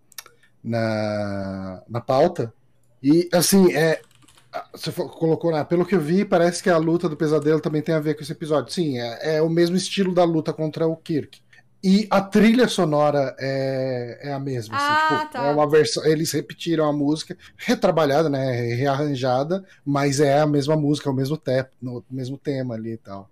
na, 0.64 1.82
na 1.88 2.00
pauta. 2.00 2.52
E, 3.02 3.28
assim, 3.32 3.74
é, 3.74 4.00
você 4.72 4.92
colocou, 4.92 5.50
né? 5.50 5.64
Pelo 5.64 5.86
que 5.86 5.94
eu 5.94 6.00
vi, 6.00 6.24
parece 6.24 6.62
que 6.62 6.70
a 6.70 6.76
luta 6.76 7.08
do 7.08 7.16
pesadelo 7.16 7.60
também 7.60 7.82
tem 7.82 7.94
a 7.94 8.00
ver 8.00 8.14
com 8.14 8.22
esse 8.22 8.32
episódio. 8.32 8.72
Sim, 8.72 8.98
é, 8.98 9.36
é 9.36 9.42
o 9.42 9.48
mesmo 9.48 9.76
estilo 9.76 10.14
da 10.14 10.24
luta 10.24 10.52
contra 10.52 10.86
o 10.86 10.96
Kirk. 10.96 11.40
E 11.84 12.06
a 12.10 12.20
trilha 12.20 12.68
sonora 12.68 13.34
é, 13.40 14.20
é 14.22 14.32
a 14.32 14.38
mesma. 14.38 14.76
Assim, 14.76 14.86
ah, 14.88 15.18
tipo, 15.20 15.32
tá. 15.32 15.46
É 15.46 15.50
uma 15.50 15.68
versão. 15.68 16.04
Eles 16.04 16.30
repetiram 16.30 16.88
a 16.88 16.92
música, 16.92 17.36
retrabalhada, 17.56 18.28
né? 18.28 18.52
Rearranjada, 18.74 19.64
mas 19.84 20.20
é 20.20 20.38
a 20.38 20.46
mesma 20.46 20.76
música, 20.76 21.08
é 21.08 21.12
o 21.12 21.14
mesmo, 21.14 21.36
te, 21.36 21.66
o 21.82 22.04
mesmo 22.08 22.38
tema 22.38 22.74
ali 22.74 22.92
e 22.92 22.98
tal. 22.98 23.28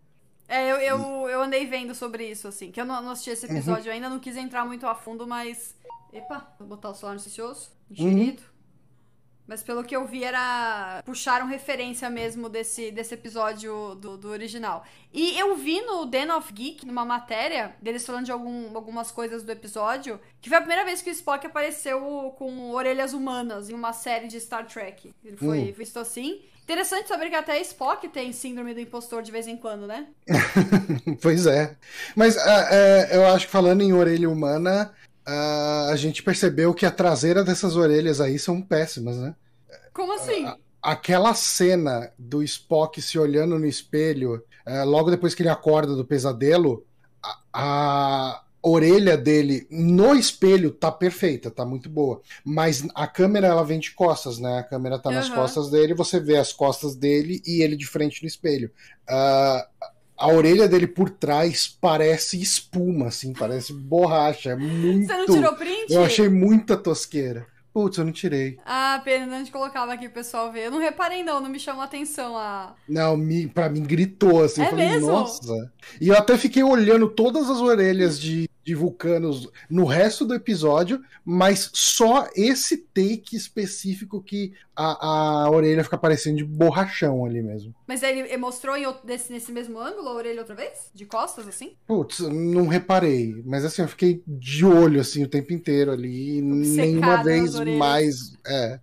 É, 0.48 0.68
eu, 0.68 0.76
eu, 0.78 1.28
eu 1.28 1.42
andei 1.42 1.64
vendo 1.64 1.94
sobre 1.94 2.28
isso, 2.28 2.48
assim, 2.48 2.72
que 2.72 2.80
eu 2.80 2.84
não, 2.84 3.00
não 3.00 3.12
assisti 3.12 3.30
esse 3.30 3.46
episódio 3.46 3.86
uhum. 3.86 3.92
ainda, 3.92 4.10
não 4.10 4.18
quis 4.18 4.36
entrar 4.36 4.66
muito 4.66 4.84
a 4.84 4.96
fundo, 4.96 5.24
mas. 5.28 5.76
Epa, 6.12 6.52
vou 6.58 6.66
botar 6.66 6.90
o 6.90 6.94
celular 6.94 7.14
no 7.14 7.20
silencioso. 7.20 7.70
Enxerido. 7.88 8.42
Uhum. 8.42 8.59
Mas 9.50 9.64
pelo 9.64 9.82
que 9.82 9.96
eu 9.96 10.06
vi, 10.06 10.22
era. 10.22 11.02
Puxaram 11.04 11.48
referência 11.48 12.08
mesmo 12.08 12.48
desse, 12.48 12.92
desse 12.92 13.14
episódio 13.14 13.96
do, 13.96 14.16
do 14.16 14.28
original. 14.28 14.86
E 15.12 15.36
eu 15.36 15.56
vi 15.56 15.80
no 15.80 16.06
Den 16.06 16.30
of 16.30 16.52
Geek, 16.52 16.86
numa 16.86 17.04
matéria, 17.04 17.74
deles 17.82 18.06
falando 18.06 18.26
de 18.26 18.30
algum, 18.30 18.76
algumas 18.76 19.10
coisas 19.10 19.42
do 19.42 19.50
episódio, 19.50 20.20
que 20.40 20.48
foi 20.48 20.58
a 20.58 20.60
primeira 20.60 20.84
vez 20.84 21.02
que 21.02 21.10
o 21.10 21.12
Spock 21.12 21.44
apareceu 21.44 22.32
com 22.38 22.70
orelhas 22.70 23.12
humanas 23.12 23.68
em 23.68 23.74
uma 23.74 23.92
série 23.92 24.28
de 24.28 24.38
Star 24.38 24.64
Trek. 24.68 25.12
Ele 25.24 25.36
foi 25.36 25.58
hum. 25.58 25.74
visto 25.76 25.98
assim. 25.98 26.40
Interessante 26.62 27.08
saber 27.08 27.28
que 27.28 27.34
até 27.34 27.60
Spock 27.62 28.06
tem 28.06 28.32
síndrome 28.32 28.72
do 28.72 28.78
impostor 28.78 29.20
de 29.20 29.32
vez 29.32 29.48
em 29.48 29.56
quando, 29.56 29.84
né? 29.84 30.06
pois 31.20 31.44
é. 31.44 31.74
Mas 32.14 32.36
uh, 32.36 32.38
uh, 32.38 33.14
eu 33.14 33.26
acho 33.26 33.46
que 33.46 33.52
falando 33.52 33.80
em 33.80 33.92
orelha 33.92 34.30
humana, 34.30 34.94
a 35.26 35.94
gente 35.96 36.22
percebeu 36.22 36.74
que 36.74 36.86
a 36.86 36.90
traseira 36.90 37.44
dessas 37.44 37.76
orelhas 37.76 38.20
aí 38.20 38.38
são 38.38 38.60
péssimas, 38.60 39.16
né? 39.16 39.34
Como 39.92 40.12
assim? 40.14 40.46
Uh, 40.46 40.56
aquela 40.82 41.34
cena 41.34 42.12
do 42.18 42.42
Spock 42.42 43.00
se 43.00 43.18
olhando 43.18 43.58
no 43.58 43.66
espelho, 43.66 44.42
uh, 44.66 44.84
logo 44.84 45.10
depois 45.10 45.34
que 45.34 45.42
ele 45.42 45.48
acorda 45.48 45.94
do 45.94 46.04
pesadelo, 46.04 46.84
a, 47.22 47.38
a, 47.52 48.42
orelha 48.62 49.16
dele 49.16 49.66
no 49.70 50.14
espelho 50.14 50.70
tá 50.70 50.90
perfeita, 50.92 51.50
tá 51.50 51.64
muito 51.64 51.88
boa. 51.88 52.20
Mas 52.44 52.86
a 52.94 53.06
câmera 53.06 53.46
ela 53.46 53.64
vem 53.64 53.78
de 53.78 53.92
costas, 53.92 54.38
né? 54.38 54.58
A 54.58 54.62
câmera 54.62 54.98
tá 54.98 55.10
nas 55.10 55.28
Uhum. 55.28 55.36
costas 55.36 55.70
dele, 55.70 55.94
você 55.94 56.20
vê 56.20 56.36
as 56.36 56.52
costas 56.52 56.94
dele 56.94 57.42
e 57.46 57.62
ele 57.62 57.76
de 57.76 57.86
frente 57.86 58.22
no 58.22 58.28
espelho. 58.28 58.70
Ah, 59.08 59.66
a 60.20 60.28
orelha 60.28 60.68
dele 60.68 60.86
por 60.86 61.08
trás 61.08 61.66
parece 61.80 62.40
espuma, 62.40 63.06
assim, 63.06 63.32
parece 63.32 63.72
borracha. 63.72 64.50
É 64.50 64.56
muito. 64.56 65.06
Você 65.06 65.16
não 65.16 65.26
tirou 65.26 65.54
print? 65.56 65.92
Eu 65.92 66.04
achei 66.04 66.28
muita 66.28 66.76
tosqueira. 66.76 67.46
Putz, 67.72 67.96
eu 67.96 68.04
não 68.04 68.12
tirei. 68.12 68.58
Ah, 68.66 69.00
pena, 69.04 69.36
a 69.36 69.38
gente 69.38 69.52
colocava 69.52 69.92
aqui 69.92 70.06
pro 70.06 70.14
pessoal 70.14 70.52
ver. 70.52 70.66
Eu 70.66 70.70
não 70.72 70.80
reparei, 70.80 71.22
não, 71.22 71.40
não 71.40 71.48
me 71.48 71.58
chamou 71.58 71.82
a 71.82 71.84
atenção 71.84 72.36
a. 72.36 72.74
Não, 72.88 73.16
me, 73.16 73.46
pra 73.46 73.68
mim 73.68 73.82
gritou 73.82 74.42
assim. 74.42 74.60
É 74.60 74.66
eu 74.66 74.70
falei, 74.70 74.88
mesmo? 74.88 75.06
nossa. 75.06 75.72
E 76.00 76.08
eu 76.08 76.16
até 76.16 76.36
fiquei 76.36 76.64
olhando 76.64 77.08
todas 77.08 77.48
as 77.48 77.58
orelhas 77.58 78.20
de, 78.20 78.50
de 78.62 78.74
vulcanos 78.74 79.48
no 79.68 79.84
resto 79.84 80.24
do 80.24 80.34
episódio, 80.34 81.02
mas 81.24 81.70
só 81.72 82.28
esse 82.36 82.76
take 82.76 83.34
específico 83.34 84.22
que 84.22 84.52
a, 84.76 85.44
a 85.46 85.50
orelha 85.50 85.82
fica 85.82 85.96
parecendo 85.96 86.36
de 86.36 86.44
borrachão 86.44 87.24
ali 87.24 87.42
mesmo. 87.42 87.74
Mas 87.86 88.02
ele 88.02 88.36
mostrou 88.36 88.76
em 88.76 88.86
outro- 88.86 89.06
desse- 89.06 89.32
nesse 89.32 89.50
mesmo 89.50 89.78
ângulo 89.78 90.08
a 90.08 90.14
orelha 90.14 90.40
outra 90.40 90.54
vez? 90.54 90.90
De 90.94 91.06
costas, 91.06 91.48
assim? 91.48 91.72
Putz, 91.86 92.20
não 92.20 92.66
reparei. 92.66 93.42
Mas 93.44 93.64
assim, 93.64 93.82
eu 93.82 93.88
fiquei 93.88 94.22
de 94.26 94.64
olho 94.64 95.00
assim 95.00 95.24
o 95.24 95.28
tempo 95.28 95.52
inteiro 95.52 95.90
ali. 95.92 96.38
E 96.38 96.42
nenhuma 96.42 97.20
Obcecado 97.20 97.24
vez 97.24 97.78
mais. 97.78 98.34
É, 98.46 98.80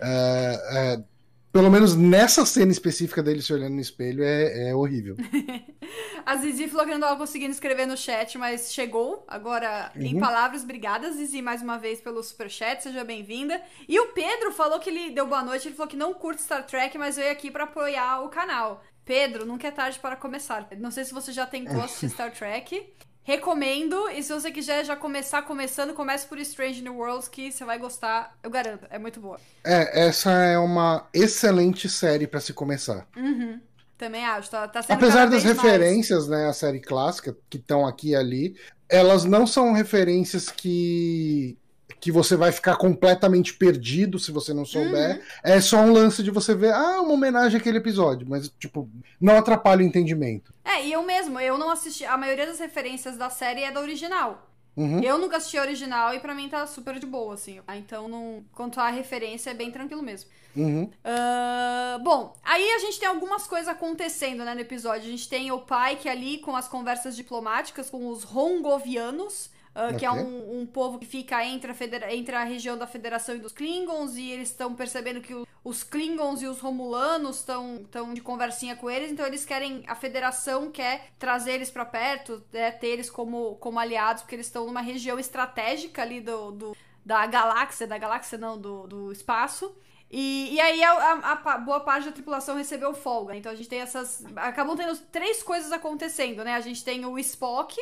é, 0.00 0.60
é, 0.72 1.02
pelo 1.52 1.70
menos 1.70 1.96
nessa 1.96 2.44
cena 2.46 2.70
específica 2.72 3.22
dele 3.22 3.42
se 3.42 3.52
olhando 3.52 3.74
no 3.74 3.80
espelho 3.80 4.22
é, 4.22 4.70
é 4.70 4.74
horrível. 4.74 5.16
A 6.24 6.36
Zizi 6.36 6.68
falou 6.68 6.84
que 6.84 6.92
não 6.92 7.00
tava 7.00 7.16
conseguindo 7.16 7.52
escrever 7.52 7.86
no 7.86 7.96
chat, 7.96 8.36
mas 8.36 8.72
chegou. 8.72 9.24
Agora, 9.26 9.90
em 9.96 10.14
Uhum. 10.14 10.20
palavras, 10.20 10.62
obrigada, 10.62 11.10
Zizi, 11.10 11.40
mais 11.40 11.62
uma 11.62 11.78
vez 11.78 12.00
pelo 12.00 12.22
superchat, 12.22 12.82
seja 12.82 13.02
bem-vinda. 13.02 13.60
E 13.88 13.98
o 13.98 14.08
Pedro 14.12 14.52
falou 14.52 14.78
que 14.78 14.90
ele 14.90 15.10
deu 15.10 15.26
boa 15.26 15.42
noite, 15.42 15.68
ele 15.68 15.74
falou 15.74 15.88
que 15.88 15.96
não 15.96 16.12
curte 16.12 16.42
Star 16.42 16.66
Trek, 16.66 16.98
mas 16.98 17.16
veio 17.16 17.32
aqui 17.32 17.50
pra 17.50 17.64
apoiar 17.64 18.20
o 18.22 18.28
canal. 18.28 18.84
Pedro, 19.04 19.46
nunca 19.46 19.66
é 19.68 19.70
tarde 19.70 19.98
para 19.98 20.16
começar. 20.16 20.68
Não 20.76 20.90
sei 20.90 21.02
se 21.04 21.14
você 21.14 21.32
já 21.32 21.46
tentou 21.46 21.80
assistir 21.80 22.10
Star 22.12 22.30
Trek. 22.30 22.92
Recomendo, 23.28 24.08
e 24.08 24.22
se 24.22 24.32
você 24.32 24.50
quiser 24.50 24.86
já 24.86 24.96
começar 24.96 25.42
começando, 25.42 25.92
comece 25.92 26.26
por 26.26 26.38
Strange 26.38 26.80
New 26.80 26.96
Worlds, 26.96 27.28
que 27.28 27.52
você 27.52 27.62
vai 27.62 27.78
gostar, 27.78 28.34
eu 28.42 28.48
garanto, 28.48 28.86
é 28.88 28.98
muito 28.98 29.20
boa. 29.20 29.38
É, 29.62 30.06
essa 30.06 30.30
é 30.30 30.58
uma 30.58 31.06
excelente 31.12 31.90
série 31.90 32.26
pra 32.26 32.40
se 32.40 32.54
começar. 32.54 33.06
Uhum. 33.14 33.60
Também 33.98 34.24
acho, 34.24 34.50
tá, 34.50 34.66
tá 34.66 34.80
sendo 34.80 34.96
Apesar 34.96 35.26
das 35.26 35.42
vez 35.42 35.44
mais. 35.44 35.60
referências, 35.60 36.26
né, 36.26 36.46
a 36.48 36.54
série 36.54 36.80
clássica, 36.80 37.36
que 37.50 37.58
estão 37.58 37.86
aqui 37.86 38.12
e 38.12 38.16
ali, 38.16 38.56
elas 38.88 39.26
não 39.26 39.46
são 39.46 39.74
referências 39.74 40.48
que 40.48 41.58
que 42.00 42.12
você 42.12 42.36
vai 42.36 42.52
ficar 42.52 42.76
completamente 42.76 43.54
perdido 43.54 44.18
se 44.18 44.30
você 44.30 44.54
não 44.54 44.64
souber. 44.64 45.16
Uhum. 45.16 45.22
É 45.42 45.60
só 45.60 45.78
um 45.78 45.92
lance 45.92 46.22
de 46.22 46.30
você 46.30 46.54
ver, 46.54 46.72
ah, 46.72 47.00
uma 47.00 47.12
homenagem 47.12 47.58
àquele 47.58 47.78
episódio, 47.78 48.26
mas 48.28 48.52
tipo, 48.58 48.88
não 49.20 49.36
atrapalha 49.36 49.82
o 49.82 49.86
entendimento. 49.86 50.52
É, 50.64 50.84
e 50.84 50.92
eu 50.92 51.02
mesmo, 51.02 51.40
eu 51.40 51.58
não 51.58 51.70
assisti. 51.70 52.04
A 52.04 52.16
maioria 52.16 52.46
das 52.46 52.58
referências 52.58 53.16
da 53.16 53.30
série 53.30 53.62
é 53.62 53.70
da 53.70 53.80
original. 53.80 54.48
Uhum. 54.78 55.02
Eu 55.02 55.18
nunca 55.18 55.38
assisti 55.38 55.58
a 55.58 55.62
original 55.62 56.14
e 56.14 56.20
pra 56.20 56.32
mim 56.32 56.48
tá 56.48 56.64
super 56.64 57.00
de 57.00 57.06
boa, 57.06 57.34
assim. 57.34 57.58
Ah, 57.66 57.76
Então, 57.76 58.06
não, 58.06 58.44
quanto 58.52 58.78
à 58.78 58.88
referência, 58.90 59.50
é 59.50 59.54
bem 59.54 59.72
tranquilo 59.72 60.02
mesmo. 60.02 60.30
Uhum. 60.54 60.88
Ah, 61.04 61.98
bom, 62.00 62.32
aí 62.44 62.70
a 62.70 62.78
gente 62.78 63.00
tem 63.00 63.08
algumas 63.08 63.44
coisas 63.44 63.66
acontecendo 63.66 64.44
né, 64.44 64.54
no 64.54 64.60
episódio. 64.60 65.08
A 65.08 65.10
gente 65.10 65.28
tem 65.28 65.50
o 65.50 65.58
Pike 65.58 66.08
ali 66.08 66.38
com 66.38 66.54
as 66.54 66.68
conversas 66.68 67.16
diplomáticas 67.16 67.90
com 67.90 68.08
os 68.08 68.22
Rongovianos. 68.22 69.50
Ah, 69.78 69.94
Que 69.94 70.04
é 70.04 70.10
um, 70.10 70.60
um 70.60 70.66
povo 70.66 70.98
que 70.98 71.06
fica 71.06 71.44
entre 71.44 71.70
a, 71.72 72.14
entre 72.14 72.34
a 72.34 72.44
região 72.44 72.76
da 72.76 72.86
Federação 72.86 73.34
e 73.36 73.38
dos 73.38 73.52
Klingons, 73.52 74.16
e 74.16 74.30
eles 74.30 74.50
estão 74.50 74.74
percebendo 74.74 75.20
que 75.20 75.34
o- 75.34 75.46
os 75.64 75.82
Klingons 75.82 76.40
e 76.42 76.46
os 76.46 76.60
Romulanos 76.60 77.36
estão 77.38 77.84
de 78.14 78.20
conversinha 78.20 78.74
com 78.76 78.90
eles, 78.90 79.10
então 79.12 79.26
eles 79.26 79.44
querem. 79.44 79.84
A 79.86 79.94
Federação 79.94 80.70
quer 80.70 81.08
trazer 81.18 81.52
eles 81.52 81.70
pra 81.70 81.84
perto, 81.84 82.42
né, 82.52 82.70
ter 82.70 82.88
eles 82.88 83.10
como, 83.10 83.56
como 83.56 83.78
aliados, 83.78 84.22
porque 84.22 84.34
eles 84.34 84.46
estão 84.46 84.64
numa 84.66 84.80
região 84.80 85.18
estratégica 85.18 86.02
ali 86.02 86.20
do, 86.20 86.52
do- 86.52 86.76
da 87.04 87.26
galáxia, 87.26 87.86
da 87.86 87.98
galáxia 87.98 88.36
não, 88.38 88.58
do, 88.58 88.86
do 88.86 89.12
espaço. 89.12 89.74
E, 90.10 90.54
e 90.54 90.60
aí 90.60 90.82
a, 90.82 90.92
a- 90.92 91.42
a 91.52 91.58
boa 91.58 91.80
parte 91.80 92.06
da 92.06 92.12
tripulação 92.12 92.56
recebeu 92.56 92.94
folga. 92.94 93.36
Então 93.36 93.52
a 93.52 93.54
gente 93.54 93.68
tem 93.68 93.80
essas. 93.80 94.24
Acabam 94.36 94.74
tendo 94.76 94.96
três 95.12 95.42
coisas 95.42 95.70
acontecendo, 95.70 96.42
né? 96.44 96.54
A 96.54 96.60
gente 96.60 96.82
tem 96.82 97.04
o 97.04 97.18
Spock 97.18 97.76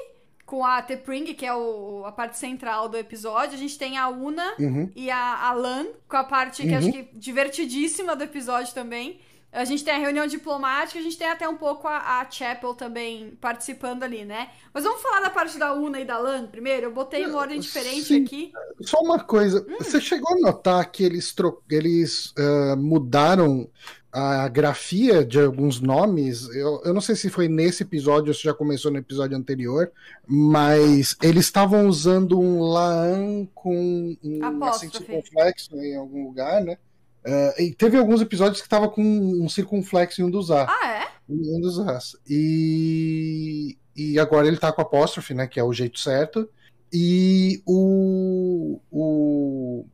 com 0.46 0.64
a 0.64 0.80
T'Pring, 0.80 1.34
que 1.34 1.44
é 1.44 1.52
o- 1.52 2.04
a 2.06 2.12
parte 2.12 2.38
central 2.38 2.88
do 2.88 2.96
episódio. 2.96 3.54
A 3.54 3.58
gente 3.58 3.76
tem 3.76 3.98
a 3.98 4.08
Una 4.08 4.54
Uhum. 4.58 4.88
e 4.94 5.10
a, 5.10 5.48
a 5.48 5.52
Lan, 5.52 5.86
com 6.08 6.16
a 6.16 6.24
parte 6.24 6.62
que 6.62 6.68
Uhum. 6.68 6.78
acho 6.78 6.92
que 6.92 7.08
divertidíssima 7.14 8.14
do 8.16 8.22
episódio 8.24 8.72
também. 8.72 9.20
A 9.52 9.64
gente 9.64 9.82
tem 9.82 9.94
a 9.94 9.98
reunião 9.98 10.26
diplomática, 10.26 10.98
a 10.98 11.02
gente 11.02 11.16
tem 11.16 11.28
até 11.28 11.48
um 11.48 11.56
pouco 11.56 11.88
a, 11.88 12.20
a 12.20 12.30
Chapel 12.30 12.74
também 12.74 13.38
participando 13.40 14.02
ali, 14.02 14.22
né? 14.24 14.50
Mas 14.74 14.84
vamos 14.84 15.00
falar 15.00 15.20
da 15.20 15.30
parte 15.30 15.56
da 15.56 15.72
Una 15.72 15.98
e 15.98 16.04
da 16.04 16.18
Lan 16.18 16.46
primeiro? 16.46 16.86
Eu 16.86 16.92
botei 16.92 17.24
uma 17.24 17.38
ordem 17.38 17.58
diferente 17.58 18.02
Sim. 18.04 18.24
aqui. 18.24 18.52
Só 18.82 18.98
uma 19.00 19.18
coisa, 19.18 19.64
Hum. 19.66 19.76
você 19.80 19.98
chegou 20.00 20.36
a 20.36 20.40
notar 20.40 20.84
que 20.92 21.02
eles, 21.02 21.32
tro... 21.32 21.62
eles 21.70 22.34
ah, 22.38 22.76
mudaram 22.76 23.68
a 24.16 24.48
grafia 24.48 25.24
de 25.24 25.38
alguns 25.38 25.80
nomes? 25.80 26.48
Eu, 26.54 26.80
eu 26.84 26.94
não 26.94 27.00
sei 27.02 27.14
se 27.14 27.28
foi 27.28 27.48
nesse 27.48 27.82
episódio 27.82 28.28
ou 28.28 28.34
se 28.34 28.44
já 28.44 28.54
começou 28.54 28.90
no 28.90 28.98
episódio 28.98 29.36
anterior, 29.36 29.92
mas 30.26 31.16
eles 31.22 31.44
estavam 31.44 31.86
usando 31.86 32.40
um 32.40 32.62
Laan 32.62 33.46
com 33.54 34.16
um 34.24 34.44
Apóstrofe. 34.44 34.96
circunflexo 34.96 35.76
em 35.76 35.96
algum 35.96 36.24
lugar, 36.24 36.64
né? 36.64 36.78
Ah, 37.26 37.54
e 37.58 37.72
teve 37.72 37.98
alguns 37.98 38.20
episódios 38.22 38.62
que 38.62 38.68
tava 38.68 38.88
com 38.88 39.02
um 39.02 39.48
circunflexo 39.48 40.22
em 40.22 40.24
um 40.24 40.30
dos 40.30 40.50
A. 40.50 40.66
Ah, 40.66 40.88
é? 41.02 41.08
Um 41.28 41.60
dos 41.60 41.78
As. 41.80 42.16
E, 42.26 43.76
e 43.94 44.18
agora 44.18 44.46
ele 44.46 44.56
tá 44.56 44.72
com 44.72 44.80
apóstrofe, 44.80 45.34
né? 45.34 45.46
Que 45.46 45.58
é 45.58 45.64
o 45.64 45.72
jeito 45.72 45.98
certo. 45.98 46.48
E 46.92 47.60
o. 47.66 48.80
O, 48.90 49.84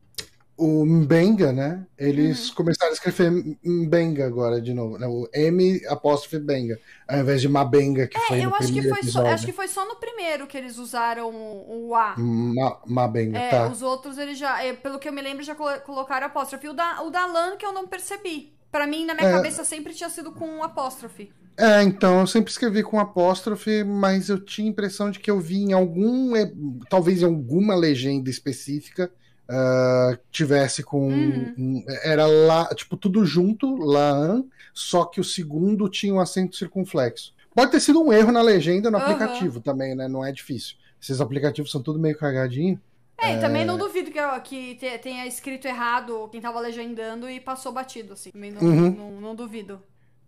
o 0.63 0.85
Mbenga, 0.85 1.51
né? 1.51 1.85
Eles 1.97 2.49
Uhum. 2.49 2.55
começaram 2.55 2.91
a 2.91 2.93
escrever 2.93 3.31
Mbenga 3.63 4.25
agora 4.25 4.61
de 4.61 4.73
novo. 4.73 4.97
Né? 4.97 5.05
O 5.07 5.27
M 5.33 5.81
apóstrofe 5.87 6.39
Benga. 6.39 6.79
Ao 7.07 7.19
invés 7.19 7.41
de 7.41 7.49
Mabenga, 7.49 8.07
que 8.07 8.19
foi 8.19 8.39
É, 8.39 8.45
eu 8.45 8.49
no 8.49 8.55
acho 8.55 8.67
que, 8.67 8.73
primeiro 8.73 8.89
foi 8.95 9.03
só, 9.03 9.07
episódio. 9.19 9.31
acho 9.33 9.45
que 9.45 9.51
foi 9.53 9.67
só 9.67 9.87
no 9.87 9.95
primeiro 9.97 10.47
que 10.47 10.57
eles 10.57 10.77
usaram 10.77 11.29
o, 11.29 11.89
o 11.89 11.95
A. 11.95 12.15
Ma, 12.17 12.79
Mabenga, 12.85 13.37
É, 13.37 13.49
tá. 13.49 13.67
os 13.67 13.81
outros 13.81 14.17
eles 14.17 14.37
já, 14.37 14.63
é, 14.63 14.73
pelo 14.73 14.99
que 14.99 15.07
eu 15.09 15.13
me 15.13 15.21
lembro, 15.21 15.43
já 15.43 15.55
colo- 15.55 15.79
colocaram 15.81 16.27
apóstrofe. 16.27 16.67
O 16.69 16.73
da, 16.73 17.01
o 17.03 17.09
da 17.09 17.25
Lan 17.25 17.57
que 17.57 17.65
eu 17.65 17.73
não 17.73 17.87
percebi. 17.87 18.53
Pra 18.71 18.87
mim, 18.87 19.05
na 19.05 19.13
minha 19.13 19.29
É. 19.29 19.31
cabeça, 19.33 19.63
sempre 19.63 19.93
tinha 19.93 20.09
sido 20.09 20.31
com 20.31 20.47
um 20.47 20.63
apóstrofe. 20.63 21.31
É, 21.55 21.83
então, 21.83 22.21
eu 22.21 22.25
sempre 22.25 22.49
escrevi 22.49 22.81
com 22.81 22.99
apóstrofe, 22.99 23.83
mas 23.83 24.27
eu 24.29 24.39
tinha 24.43 24.67
a 24.67 24.71
impressão 24.71 25.11
de 25.11 25.19
que 25.19 25.29
eu 25.29 25.39
vi 25.39 25.57
em 25.57 25.71
algum, 25.73 26.35
eh, 26.35 26.51
talvez 26.89 27.21
em 27.21 27.25
alguma 27.25 27.75
legenda 27.75 28.27
específica, 28.31 29.11
ah, 29.53 30.17
tivesse 30.31 30.83
com. 30.83 30.99
Uhum. 31.09 31.53
um- 31.57 31.85
era 32.03 32.25
lá, 32.25 32.67
tipo, 32.75 32.97
tudo 32.97 33.25
junto, 33.25 33.75
Laan, 33.75 34.43
só 34.73 35.05
que 35.05 35.19
o 35.21 35.23
segundo 35.23 35.87
tinha 35.89 36.13
um 36.13 36.19
acento 36.19 36.55
circunflexo. 36.55 37.33
Pode 37.55 37.71
ter 37.71 37.79
sido 37.79 38.01
um 38.01 38.11
erro 38.11 38.31
na 38.31 38.41
legenda 38.41 38.89
no 38.89 38.97
Aham. 38.97 39.05
aplicativo 39.05 39.59
também, 39.61 39.93
né? 39.95 40.07
Não 40.07 40.25
é 40.25 40.31
difícil. 40.31 40.75
Esses 41.01 41.21
aplicativos 41.21 41.69
são 41.71 41.81
tudo 41.83 41.99
meio 41.99 42.17
cagadinho. 42.17 42.81
É, 43.15 43.35
e 43.35 43.39
também 43.39 43.63
não 43.63 43.77
duvido 43.77 44.09
que, 44.11 44.19
que 44.43 44.75
te- 44.75 44.97
tenha 44.97 45.25
escrito 45.27 45.65
errado 45.67 46.27
quem 46.31 46.41
tava 46.41 46.59
legendando 46.59 47.29
e 47.29 47.39
passou 47.39 47.71
batido, 47.71 48.13
assim. 48.13 48.31
Também 48.31 48.51
não, 48.51 48.61
Uhum. 48.61 48.91
não, 48.91 49.11
não 49.21 49.35
duvido. 49.35 49.81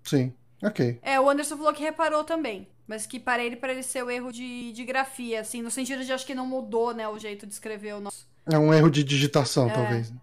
Sim, 0.03 0.32
ok. 0.63 1.00
É, 1.01 1.20
o 1.20 1.29
Anderson 1.29 1.58
falou 1.58 1.74
que 1.74 1.82
reparou 1.84 2.24
também. 2.24 2.67
Mas 2.88 3.08
que 3.08 3.20
para 3.20 3.44
ele, 3.44 3.55
para 3.55 3.72
ele 3.74 3.82
ser 3.82 4.03
o 4.03 4.12
erro 4.12 4.32
de, 4.32 4.72
de 4.72 4.86
grafia, 4.86 5.41
assim, 5.41 5.62
no 5.63 5.72
sentido 5.72 6.05
de 6.05 6.13
acho 6.13 6.25
que 6.25 6.36
não 6.36 6.46
mudou, 6.46 6.94
né, 6.94 7.08
o 7.10 7.17
jeito 7.17 7.48
de 7.48 7.53
escrever 7.53 7.96
o 7.96 8.00
nosso. 8.00 8.27
É 8.52 8.58
um 8.58 8.74
erro 8.74 8.90
de 8.90 9.04
digitação, 9.04 9.70
É. 9.70 9.74
talvez. 9.74 10.14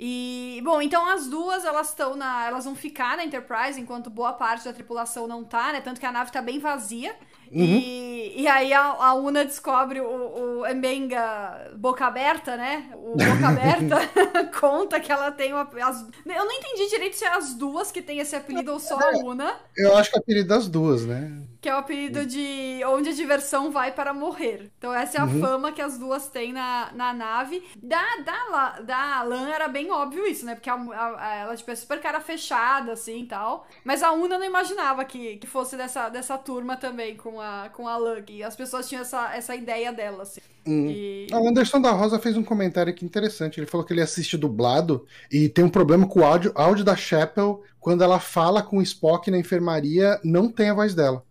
E, 0.00 0.60
bom, 0.64 0.80
então 0.80 1.04
as 1.10 1.26
duas, 1.26 1.64
elas 1.64 1.88
estão 1.88 2.14
na. 2.14 2.46
Elas 2.46 2.64
vão 2.64 2.76
ficar 2.76 3.16
na 3.16 3.24
Enterprise, 3.24 3.80
enquanto 3.80 4.08
boa 4.08 4.32
parte 4.32 4.64
da 4.64 4.72
tripulação 4.72 5.26
não 5.26 5.42
tá, 5.42 5.72
né? 5.72 5.80
Tanto 5.80 5.98
que 5.98 6.06
a 6.06 6.12
nave 6.12 6.30
tá 6.30 6.40
bem 6.40 6.60
vazia. 6.60 7.16
Uhum. 7.52 7.64
E, 7.64 8.42
e 8.42 8.46
aí 8.46 8.72
a, 8.72 8.82
a 8.82 9.14
Una 9.14 9.44
descobre 9.44 10.00
o, 10.00 10.62
o 10.62 10.74
Mbenga 10.74 11.72
boca 11.76 12.06
aberta, 12.06 12.56
né? 12.56 12.90
O 12.94 13.16
boca 13.16 13.48
aberta 13.48 13.96
conta 14.60 15.00
que 15.00 15.10
ela 15.10 15.32
tem 15.32 15.52
uma. 15.52 15.68
As, 15.82 16.06
eu 16.26 16.44
não 16.44 16.52
entendi 16.52 16.88
direito 16.88 17.16
se 17.16 17.24
é 17.24 17.28
as 17.34 17.54
duas 17.54 17.90
que 17.90 18.02
tem 18.02 18.18
esse 18.20 18.36
apelido 18.36 18.72
ou 18.72 18.78
só 18.78 18.98
a 18.98 19.16
Una, 19.24 19.56
Eu 19.76 19.96
acho 19.96 20.10
que 20.10 20.16
é 20.16 20.20
apelido 20.20 20.48
das 20.48 20.68
duas, 20.68 21.04
né? 21.04 21.42
que 21.60 21.68
é 21.68 21.74
o 21.74 21.78
apelido 21.78 22.24
de 22.24 22.80
onde 22.86 23.08
a 23.08 23.12
diversão 23.12 23.72
vai 23.72 23.90
para 23.90 24.14
morrer. 24.14 24.70
Então 24.78 24.94
essa 24.94 25.18
é 25.18 25.20
a 25.20 25.24
Uhum. 25.24 25.40
fama 25.40 25.72
que 25.72 25.82
as 25.82 25.98
duas 25.98 26.28
têm 26.28 26.52
na, 26.52 26.90
na 26.94 27.12
nave. 27.12 27.66
Da, 27.82 28.00
da, 28.24 28.80
da 28.80 29.22
Lan 29.22 29.48
era 29.48 29.66
bem 29.66 29.88
bem 29.88 29.90
óbvio 29.92 30.26
isso, 30.26 30.44
né? 30.44 30.54
Porque 30.54 30.68
a, 30.68 30.74
a, 30.74 31.34
ela, 31.36 31.56
tipo, 31.56 31.70
é 31.70 31.74
super 31.74 32.00
cara 32.00 32.20
fechada, 32.20 32.92
assim, 32.92 33.22
e 33.22 33.26
tal. 33.26 33.66
Mas 33.84 34.02
a 34.02 34.12
Una 34.12 34.38
não 34.38 34.44
imaginava 34.44 35.04
que, 35.04 35.36
que 35.36 35.46
fosse 35.46 35.76
dessa, 35.76 36.08
dessa 36.08 36.36
turma 36.36 36.76
também, 36.76 37.16
com 37.16 37.37
a, 37.40 37.68
com 37.68 37.86
a 37.88 37.96
Lucky. 37.96 38.42
As 38.42 38.56
pessoas 38.56 38.88
tinham 38.88 39.02
essa, 39.02 39.34
essa 39.34 39.54
ideia 39.54 39.92
dela, 39.92 40.22
assim. 40.22 40.40
Hum. 40.66 40.88
E... 40.88 41.26
O 41.32 41.48
Anderson 41.48 41.80
da 41.80 41.92
Rosa 41.92 42.18
fez 42.18 42.36
um 42.36 42.42
comentário 42.42 42.92
aqui 42.92 43.04
interessante. 43.04 43.58
Ele 43.58 43.66
falou 43.66 43.86
que 43.86 43.92
ele 43.92 44.00
assiste 44.00 44.36
dublado 44.36 45.06
e 45.30 45.48
tem 45.48 45.64
um 45.64 45.70
problema 45.70 46.06
com 46.06 46.20
o 46.20 46.24
áudio, 46.24 46.52
áudio 46.54 46.84
da 46.84 46.96
Chapel 46.96 47.62
quando 47.80 48.02
ela 48.02 48.20
fala 48.20 48.62
com 48.62 48.78
o 48.78 48.82
Spock 48.82 49.30
na 49.30 49.38
enfermaria, 49.38 50.20
não 50.22 50.50
tem 50.50 50.70
a 50.70 50.74
voz 50.74 50.94
dela. 50.94 51.24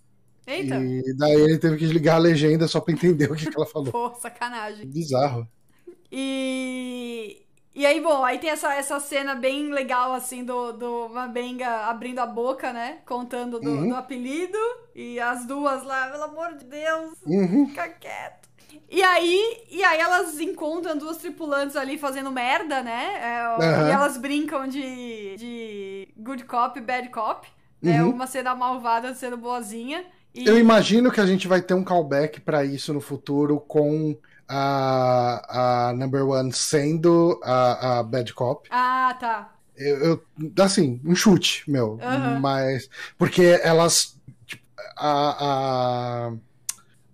Eita. 0.47 0.75
E 0.75 1.13
daí 1.13 1.41
ele 1.41 1.57
teve 1.57 1.75
que 1.75 1.83
desligar 1.83 2.15
a 2.15 2.19
legenda 2.19 2.67
só 2.67 2.79
pra 2.79 2.93
entender 2.93 3.29
o 3.29 3.35
que, 3.35 3.49
que 3.49 3.55
ela 3.55 3.65
falou. 3.65 3.91
Pô, 3.91 4.15
sacanagem. 4.15 4.87
Bizarro. 4.87 5.47
E. 6.11 7.45
E 7.77 7.85
aí, 7.85 8.01
bom, 8.01 8.25
aí 8.25 8.39
tem 8.39 8.49
essa, 8.49 8.73
essa 8.73 8.99
cena 8.99 9.35
bem 9.35 9.71
legal, 9.71 10.11
assim, 10.11 10.43
do, 10.43 10.71
do 10.71 11.09
Mabenga 11.09 11.85
abrindo 11.85 12.17
a 12.17 12.25
boca, 12.25 12.73
né? 12.73 12.97
Contando 13.05 13.59
do, 13.59 13.69
uhum. 13.69 13.89
do 13.89 13.95
apelido. 13.95 14.57
E 14.95 15.19
as 15.19 15.45
duas 15.45 15.83
lá, 15.83 16.07
pelo 16.07 16.23
amor 16.23 16.55
de 16.55 16.65
Deus, 16.65 17.13
uhum. 17.23 17.67
fica 17.67 17.87
quieto. 17.87 18.49
E 18.89 19.03
aí, 19.03 19.63
e 19.69 19.83
aí 19.83 19.99
elas 19.99 20.39
encontram 20.39 20.97
duas 20.97 21.17
tripulantes 21.17 21.75
ali 21.75 21.99
fazendo 21.99 22.31
merda, 22.31 22.81
né? 22.81 23.11
É, 23.21 23.47
uhum. 23.49 23.87
E 23.87 23.91
elas 23.91 24.17
brincam 24.17 24.67
de, 24.67 25.35
de 25.37 26.07
good 26.17 26.45
cop 26.45 26.79
e 26.79 26.81
bad 26.81 27.07
cop. 27.09 27.47
Né? 27.79 28.01
Uma 28.01 28.25
sendo 28.25 28.55
malvada, 28.55 29.13
sendo 29.13 29.37
boazinha. 29.37 30.03
E... 30.33 30.47
Eu 30.47 30.57
imagino 30.57 31.11
que 31.11 31.21
a 31.21 31.27
gente 31.27 31.47
vai 31.47 31.61
ter 31.61 31.75
um 31.75 31.83
callback 31.83 32.41
para 32.41 32.65
isso 32.65 32.91
no 32.91 32.99
futuro 32.99 33.59
com 33.59 34.17
a, 34.47 35.89
a 35.89 35.93
Number 35.93 36.25
One 36.27 36.51
sendo 36.53 37.39
a, 37.43 37.99
a 37.99 38.03
Bad 38.03 38.33
Cop. 38.33 38.67
Ah, 38.71 39.15
tá. 39.19 39.53
Eu, 39.75 39.97
eu, 39.97 40.63
assim, 40.63 40.99
um 41.05 41.15
chute, 41.15 41.63
meu. 41.69 41.99
Uhum. 42.01 42.39
Mas. 42.39 42.89
Porque 43.17 43.59
elas. 43.61 44.17
Tipo, 44.45 44.63
a, 44.97 45.37
a, 45.39 46.33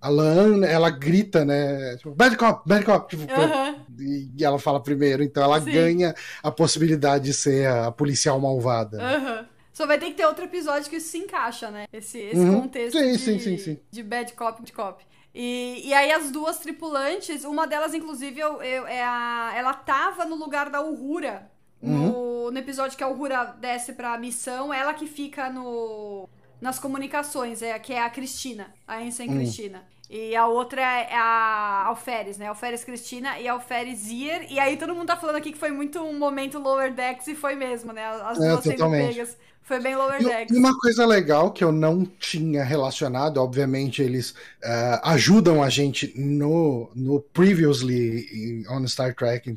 a 0.02 0.10
Lan, 0.10 0.66
ela 0.66 0.90
grita, 0.90 1.44
né? 1.44 1.98
Tipo, 1.98 2.12
bad 2.12 2.38
Cop, 2.38 2.68
Bad 2.68 2.86
Cop. 2.86 3.10
Tipo, 3.10 3.24
uhum. 3.24 3.82
e 3.98 4.44
ela 4.44 4.60
fala 4.60 4.82
primeiro, 4.82 5.24
então 5.24 5.44
ela 5.44 5.60
Sim. 5.60 5.72
ganha 5.72 6.16
a 6.42 6.52
possibilidade 6.52 7.26
de 7.26 7.34
ser 7.34 7.68
a 7.68 7.92
policial 7.92 8.40
malvada. 8.40 8.98
Uhum. 8.98 9.46
Só 9.74 9.88
vai 9.88 9.98
ter 9.98 10.08
que 10.08 10.14
ter 10.14 10.26
outro 10.26 10.46
episódio 10.46 10.90
que 10.90 10.98
isso 10.98 11.10
se 11.10 11.18
encaixa, 11.18 11.72
né? 11.72 11.88
Esse, 11.92 12.20
esse 12.20 12.40
uhum. 12.40 12.62
contexto 12.62 12.98
sim, 12.98 13.12
de, 13.12 13.18
sim, 13.18 13.58
sim, 13.58 13.80
de 13.90 14.04
bad 14.04 14.32
cop, 14.34 14.60
bad 14.60 14.72
cop. 14.72 15.04
E, 15.34 15.82
e 15.88 15.94
aí 15.94 16.12
as 16.12 16.30
duas 16.30 16.60
tripulantes, 16.60 17.44
uma 17.44 17.66
delas, 17.66 17.94
inclusive, 17.94 18.40
eu, 18.40 18.62
eu, 18.62 18.86
é 18.86 19.04
a, 19.04 19.52
ela 19.56 19.74
tava 19.74 20.26
no 20.26 20.36
lugar 20.36 20.70
da 20.70 20.82
Uhura. 20.82 21.52
Uhum. 21.82 22.08
No, 22.08 22.52
no 22.52 22.58
episódio 22.58 22.98
que 22.98 23.04
a 23.04 23.08
Uhura 23.08 23.44
desce 23.60 23.94
pra 23.94 24.18
missão, 24.18 24.74
ela 24.74 24.94
que 24.94 25.08
fica 25.08 25.50
no, 25.50 26.30
nas 26.62 26.80
comunicações, 26.80 27.62
é, 27.62 27.78
que 27.80 27.92
é 27.94 28.02
a 28.02 28.10
Cristina, 28.10 28.74
a 28.88 29.02
Ensign 29.02 29.34
uhum. 29.34 29.40
Cristina. 29.40 29.84
E 30.16 30.36
a 30.36 30.46
outra 30.46 30.80
é 30.80 31.16
a 31.16 31.86
Alferes, 31.88 32.38
né? 32.38 32.46
Alferes 32.46 32.84
Cristina 32.84 33.40
e 33.40 33.48
Alferes 33.48 34.12
Ier. 34.12 34.46
E 34.48 34.60
aí 34.60 34.78
todo 34.78 34.94
mundo 34.94 35.08
tá 35.08 35.18
falando 35.18 35.38
aqui 35.38 35.52
que 35.52 35.58
foi 35.58 35.72
muito 35.72 36.00
um 36.02 36.20
momento 36.20 36.60
Lower 36.60 36.94
Decks 36.94 37.26
e 37.26 37.34
foi 37.34 37.56
mesmo, 37.56 37.92
né? 37.92 38.06
As 38.06 38.40
é, 38.40 38.48
duas 38.48 38.64
sendo 38.64 38.92
pegas. 38.92 39.36
Foi 39.64 39.80
bem 39.80 39.96
Lower 39.96 40.24
Decks. 40.24 40.56
E 40.56 40.60
uma 40.60 40.78
coisa 40.78 41.04
legal 41.08 41.50
que 41.50 41.64
eu 41.64 41.72
não 41.72 42.06
tinha 42.06 42.64
relacionado, 42.64 43.38
obviamente 43.38 44.04
eles 44.04 44.36
uh, 44.64 45.00
ajudam 45.04 45.64
a 45.64 45.70
gente 45.70 46.14
no, 46.16 46.92
no 46.94 47.20
Previously 47.20 48.64
on 48.70 48.86
Star 48.86 49.16
Trek 49.16 49.50
uh, 49.50 49.56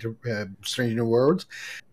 Strange 0.62 0.94
New 0.94 1.10
World. 1.10 1.44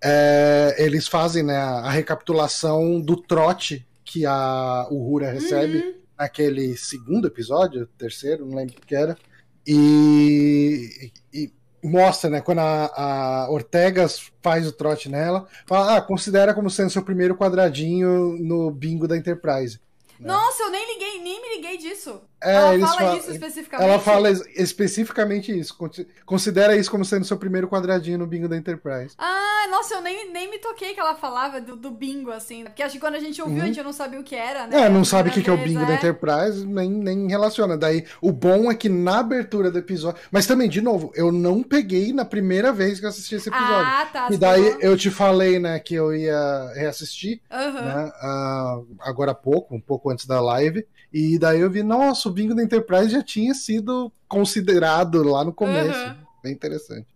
Uh, 0.02 0.72
eles 0.78 1.06
fazem 1.06 1.44
né, 1.44 1.58
a 1.58 1.90
recapitulação 1.90 3.02
do 3.02 3.18
trote 3.18 3.86
que 4.06 4.26
a 4.26 4.88
Uhura 4.90 5.32
recebe 5.32 5.80
uhum. 5.80 6.03
Naquele 6.18 6.78
segundo 6.78 7.28
episódio, 7.28 7.88
terceiro, 7.98 8.46
não 8.46 8.56
lembro 8.56 8.76
o 8.78 8.86
que 8.86 8.96
era. 8.96 9.18
E, 9.66 11.12
e, 11.34 11.52
mostra, 11.84 12.30
né? 12.30 12.42
Quando 12.42 12.60
a, 12.60 12.92
a 12.96 13.52
Ortegas 13.52 14.32
faz 14.42 14.66
o 14.68 14.72
trote 14.72 15.10
nela, 15.10 15.48
fala, 15.66 15.98
ah, 15.98 16.02
considera 16.02 16.54
como 16.54 16.70
sendo 16.70 16.90
seu 16.90 17.04
primeiro 17.04 17.36
quadradinho 17.36 18.38
no 18.40 18.72
bingo 18.72 19.08
da 19.08 19.18
Enterprise. 19.18 19.80
Nossa, 20.20 20.64
eu 20.64 20.72
nem 20.72 20.94
liguei, 20.94 21.22
nem 21.22 21.42
me 21.42 21.56
liguei 21.56 21.78
disso. 21.78 22.22
É, 22.44 22.56
ela 22.56 22.88
fala 22.88 23.00
falam, 23.00 23.18
isso 23.18 23.32
especificamente. 23.32 23.90
Ela 23.90 24.00
fala 24.00 24.30
especificamente 24.56 25.58
isso. 25.58 25.78
Considera 26.26 26.76
isso 26.76 26.92
como 26.92 27.06
sendo 27.06 27.26
seu 27.26 27.38
primeiro 27.38 27.68
quadradinho 27.68 28.18
no 28.18 28.28
bingo 28.28 28.48
da 28.48 28.58
Enterprise. 28.58 29.16
Ah, 29.18 29.68
nossa, 29.70 29.96
eu 29.96 30.02
nem, 30.02 30.32
nem 30.32 30.50
me 30.50 30.60
toquei 30.60 30.94
que 30.94 31.00
ela 31.00 31.16
falava 31.16 31.62
do, 31.62 31.76
do 31.76 31.90
bingo, 31.90 32.32
assim. 32.32 32.66
Porque 32.66 32.84
acho 32.84 32.94
que 32.94 33.00
quando 33.00 33.16
a 33.16 33.20
gente 33.20 33.42
ouviu, 33.42 33.58
uhum. 33.58 33.64
a 33.64 33.68
gente 33.68 33.82
não 33.82 33.94
sabia 33.94 34.20
o 34.20 34.24
que 34.24 34.36
era, 34.36 34.68
né? 34.68 34.82
É, 34.82 34.90
não 34.90 35.06
sabe 35.06 35.30
o 35.30 35.32
que, 35.32 35.42
que 35.42 35.50
é 35.50 35.54
o 35.54 35.58
bingo 35.58 35.82
é. 35.84 35.86
da 35.86 35.96
Enterprise, 35.96 36.66
nem, 36.66 36.90
nem 36.90 37.28
relaciona. 37.28 37.78
Daí, 37.78 38.06
o 38.22 38.32
bom 38.32 38.70
é 38.70 38.76
que 38.76 38.90
na 38.90 39.20
abertura 39.20 39.72
do 39.72 39.80
episódio. 39.80 40.22
Mas 40.32 40.46
também, 40.46 40.70
de 40.70 40.82
novo, 40.82 41.12
eu 41.16 41.32
não 41.32 41.64
peguei 41.64 42.12
na 42.12 42.26
primeira 42.26 42.72
vez 42.72 43.00
que 43.00 43.06
eu 43.06 43.10
assisti 43.10 43.36
esse 43.36 43.50
episódio. 43.50 43.86
Ah, 43.86 44.08
tá. 44.12 44.28
E 44.32 44.38
daí 44.38 44.78
eu 44.82 44.98
te 44.98 45.10
falei, 45.10 45.60
né, 45.60 45.80
que 45.80 45.96
eu 45.96 46.14
ia 46.16 46.72
reassistir, 46.76 47.42
uhum. 47.52 47.74
né? 47.74 48.12
Uh, 48.22 48.88
agora 49.00 49.32
há 49.32 49.36
pouco, 49.36 49.76
um 49.76 49.82
pouco 49.82 50.10
antes 50.10 50.26
da 50.26 50.42
live. 50.42 50.86
E 51.14 51.38
daí 51.38 51.60
eu 51.60 51.70
vi, 51.70 51.84
nossa, 51.84 52.28
o 52.28 52.32
bingo 52.32 52.56
da 52.56 52.64
Enterprise 52.64 53.10
já 53.10 53.22
tinha 53.22 53.54
sido 53.54 54.12
considerado 54.28 55.22
lá 55.22 55.46
no 55.46 55.54
começo. 55.54 56.00
Uhum. 56.00 56.16
Bem 56.44 56.54
interessante. 56.54 57.08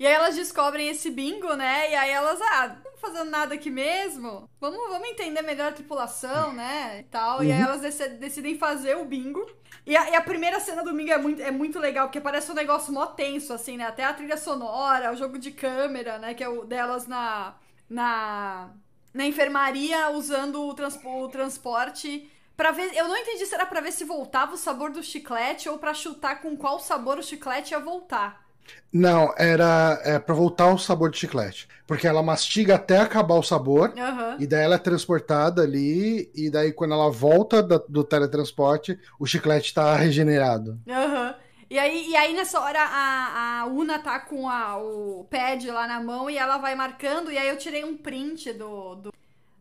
E 0.00 0.06
aí 0.06 0.14
elas 0.14 0.34
descobrem 0.34 0.88
esse 0.88 1.10
bingo, 1.10 1.54
né? 1.54 1.92
E 1.92 1.94
aí 1.94 2.10
elas, 2.10 2.40
ah, 2.40 2.76
não 2.82 2.96
fazendo 2.96 3.30
nada 3.30 3.54
aqui 3.54 3.70
mesmo. 3.70 4.48
Vamos, 4.58 4.78
vamos 4.88 5.08
entender 5.08 5.42
melhor 5.42 5.68
a 5.68 5.72
tripulação, 5.72 6.52
né? 6.52 7.00
E 7.00 7.02
tal. 7.04 7.38
Uhum. 7.38 7.44
E 7.44 7.52
aí 7.52 7.58
uhum. 7.62 7.68
elas 7.68 7.98
decidem 8.18 8.58
fazer 8.58 8.96
o 8.96 9.04
bingo. 9.04 9.46
E 9.86 9.94
a, 9.96 10.10
e 10.10 10.14
a, 10.16 10.22
primeira 10.22 10.58
cena 10.58 10.82
do 10.82 10.92
bingo 10.92 11.12
é 11.12 11.18
muito, 11.18 11.42
é 11.42 11.50
muito 11.50 11.78
legal, 11.78 12.06
porque 12.06 12.20
parece 12.20 12.50
um 12.50 12.54
negócio 12.54 12.92
mó 12.92 13.06
tenso, 13.06 13.52
assim, 13.52 13.76
né? 13.76 13.84
Até 13.84 14.02
a 14.02 14.14
trilha 14.14 14.38
sonora, 14.38 15.12
o 15.12 15.16
jogo 15.16 15.38
de 15.38 15.50
câmera, 15.50 16.18
né? 16.18 16.32
Que 16.32 16.42
é 16.42 16.48
o 16.48 16.64
delas 16.64 17.06
na. 17.06 17.54
na. 17.88 18.70
na 19.12 19.26
enfermaria 19.26 20.10
usando 20.10 20.66
o, 20.66 20.72
trans, 20.72 20.98
o 21.04 21.28
transporte 21.28 22.29
Pra 22.60 22.72
ver, 22.72 22.94
eu 22.94 23.08
não 23.08 23.16
entendi 23.16 23.46
se 23.46 23.54
era 23.54 23.64
pra 23.64 23.80
ver 23.80 23.90
se 23.90 24.04
voltava 24.04 24.52
o 24.52 24.58
sabor 24.58 24.90
do 24.90 25.02
chiclete 25.02 25.66
ou 25.66 25.78
pra 25.78 25.94
chutar 25.94 26.42
com 26.42 26.54
qual 26.54 26.78
sabor 26.78 27.18
o 27.18 27.22
chiclete 27.22 27.72
ia 27.72 27.80
voltar. 27.80 28.44
Não, 28.92 29.32
era 29.38 29.98
é, 30.04 30.18
pra 30.18 30.34
voltar 30.34 30.66
o 30.66 30.76
sabor 30.76 31.08
do 31.08 31.16
chiclete. 31.16 31.66
Porque 31.86 32.06
ela 32.06 32.22
mastiga 32.22 32.74
até 32.74 32.98
acabar 32.98 33.36
o 33.36 33.42
sabor, 33.42 33.94
uhum. 33.96 34.36
e 34.38 34.46
daí 34.46 34.62
ela 34.62 34.74
é 34.74 34.78
transportada 34.78 35.62
ali, 35.62 36.30
e 36.34 36.50
daí 36.50 36.70
quando 36.70 36.92
ela 36.92 37.10
volta 37.10 37.62
da, 37.62 37.78
do 37.78 38.04
teletransporte, 38.04 39.00
o 39.18 39.24
chiclete 39.24 39.72
tá 39.72 39.96
regenerado. 39.96 40.78
Uhum. 40.86 41.34
E 41.70 41.78
aí, 41.78 42.10
e 42.10 42.14
aí 42.14 42.34
nessa 42.34 42.60
hora 42.60 42.82
a, 42.82 43.60
a 43.60 43.66
Una 43.68 44.00
tá 44.00 44.20
com 44.20 44.50
a, 44.50 44.76
o 44.76 45.26
pad 45.30 45.66
lá 45.70 45.86
na 45.86 46.02
mão 46.02 46.28
e 46.28 46.36
ela 46.36 46.58
vai 46.58 46.74
marcando, 46.74 47.32
e 47.32 47.38
aí 47.38 47.48
eu 47.48 47.56
tirei 47.56 47.86
um 47.86 47.96
print 47.96 48.52
do, 48.52 48.96
do 48.96 49.12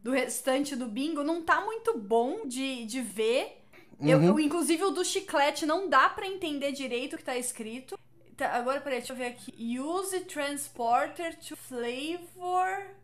do 0.02 0.12
restante 0.12 0.76
do 0.76 0.86
bingo 0.86 1.24
não 1.24 1.42
tá 1.42 1.62
muito 1.62 1.98
bom 1.98 2.48
de, 2.48 2.86
de 2.86 3.02
ver. 3.02 3.64
Uhum. 4.00 4.08
Eu, 4.08 4.24
eu, 4.24 4.40
inclusive, 4.40 4.84
o 4.84 4.92
do 4.92 5.04
chiclete 5.04 5.66
não 5.66 5.90
dá 5.90 6.08
para 6.10 6.28
entender 6.28 6.72
direito 6.72 7.14
o 7.14 7.18
que 7.18 7.24
tá 7.24 7.38
escrito. 7.38 8.00
Tá, 8.38 8.54
agora, 8.54 8.80
peraí, 8.80 9.00
deixa 9.00 9.14
eu 9.14 9.18
ver 9.18 9.28
aqui. 9.28 9.80
Use 9.80 10.22
transporter 10.22 11.36
to 11.36 11.56
flavor. 11.58 12.98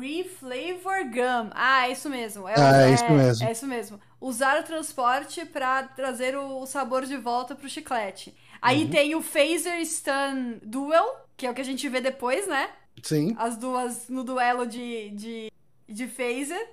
Reflavor 0.00 1.04
gum. 1.10 1.50
Ah, 1.52 1.88
é 1.88 1.92
isso 1.92 2.08
mesmo. 2.08 2.48
É, 2.48 2.54
ah, 2.56 2.82
é, 2.82 2.90
é 2.90 2.94
isso 2.94 3.12
mesmo. 3.12 3.46
É 3.46 3.52
isso 3.52 3.66
mesmo. 3.66 4.00
Usar 4.20 4.60
o 4.60 4.64
transporte 4.64 5.44
para 5.44 5.82
trazer 5.84 6.36
o, 6.36 6.64
sabor 6.66 7.04
de 7.04 7.16
volta 7.16 7.54
pro 7.54 7.68
chiclete. 7.68 8.34
Aí 8.60 8.84
uhum. 8.84 8.90
tem 8.90 9.14
o 9.14 9.22
Phaser 9.22 9.84
Stun 9.84 10.58
Duel, 10.62 11.04
que 11.36 11.46
é 11.46 11.50
o 11.50 11.54
que 11.54 11.60
a 11.60 11.64
gente 11.64 11.88
vê 11.88 12.00
depois, 12.00 12.48
né? 12.48 12.70
Sim. 13.02 13.36
As 13.38 13.56
duas 13.56 14.08
no 14.08 14.24
duelo 14.24 14.66
de, 14.66 15.10
de 15.10 15.52
de 15.88 16.06
phaser. 16.06 16.70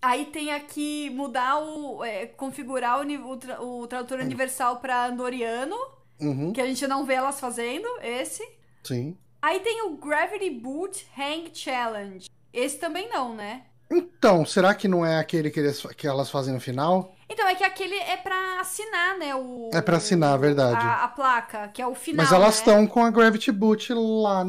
Aí 0.00 0.26
tem 0.26 0.52
aqui 0.52 1.10
mudar 1.10 1.58
o. 1.60 2.04
É, 2.04 2.26
configurar 2.26 3.00
o, 3.00 3.06
o, 3.06 3.82
o 3.82 3.86
tradutor 3.86 4.20
universal 4.20 4.80
para 4.80 5.06
andoriano. 5.06 5.76
Uhum. 6.20 6.52
Que 6.52 6.60
a 6.60 6.66
gente 6.66 6.86
não 6.86 7.04
vê 7.04 7.14
elas 7.14 7.40
fazendo, 7.40 7.88
esse. 8.02 8.46
Sim. 8.82 9.16
Aí 9.40 9.60
tem 9.60 9.82
o 9.82 9.96
Gravity 9.96 10.50
Boot 10.50 11.06
Hang 11.18 11.50
Challenge. 11.52 12.28
Esse 12.52 12.78
também 12.78 13.08
não, 13.08 13.34
né? 13.34 13.64
Então, 13.90 14.44
será 14.44 14.74
que 14.74 14.88
não 14.88 15.04
é 15.04 15.18
aquele 15.18 15.50
que, 15.50 15.60
eles, 15.60 15.82
que 15.96 16.06
elas 16.06 16.30
fazem 16.30 16.54
no 16.54 16.60
final? 16.60 17.14
Então, 17.28 17.46
é 17.46 17.54
que 17.54 17.64
aquele 17.64 17.94
é 17.94 18.16
pra 18.16 18.60
assinar, 18.60 19.18
né? 19.18 19.34
O, 19.34 19.70
é 19.72 19.82
pra 19.82 19.98
assinar, 19.98 20.38
verdade. 20.38 20.84
A, 20.84 21.04
a 21.04 21.08
placa, 21.08 21.68
que 21.68 21.82
é 21.82 21.86
o 21.86 21.94
final. 21.94 22.24
Mas 22.24 22.32
elas 22.32 22.56
estão 22.56 22.82
né? 22.82 22.88
com 22.88 23.04
a 23.04 23.10
Gravity 23.10 23.52
Boot 23.52 23.92
lá. 23.92 24.44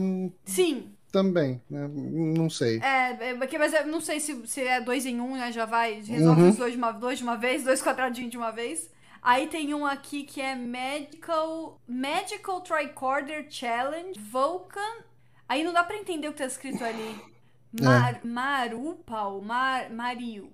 Sim, 0.46 0.95
também, 1.16 1.62
né? 1.70 1.88
Não 1.88 2.50
sei. 2.50 2.82
É, 2.82 3.30
é 3.30 3.34
mas 3.58 3.74
eu 3.74 3.88
não 3.88 4.02
sei 4.02 4.20
se, 4.20 4.46
se 4.46 4.60
é 4.60 4.82
dois 4.82 5.06
em 5.06 5.22
um, 5.22 5.38
né? 5.38 5.50
Já 5.50 5.64
vai, 5.64 6.02
resolve 6.02 6.42
uhum. 6.42 6.50
os 6.50 6.58
dois 6.58 6.74
de, 6.74 6.78
uma, 6.78 6.92
dois 6.92 7.20
de 7.20 7.24
uma 7.24 7.38
vez, 7.38 7.64
dois 7.64 7.80
quadradinhos 7.82 8.32
de 8.32 8.38
uma 8.38 8.52
vez. 8.52 8.92
Aí 9.22 9.48
tem 9.48 9.74
um 9.74 9.86
aqui 9.86 10.24
que 10.24 10.42
é 10.42 10.56
Medical 10.56 11.80
Medical 11.88 12.60
Tricorder 12.60 13.48
Challenge 13.50 14.20
Vulcan. 14.20 15.06
Aí 15.48 15.64
não 15.64 15.72
dá 15.72 15.86
pra 15.86 15.96
entender 15.96 16.28
o 16.28 16.34
que 16.34 16.40
tá 16.40 16.46
escrito 16.46 16.84
ali. 16.84 17.16
É. 17.78 17.84
Mar, 17.84 18.22
Marupal, 18.24 19.42
Mar, 19.42 19.90
Mario. 19.90 20.50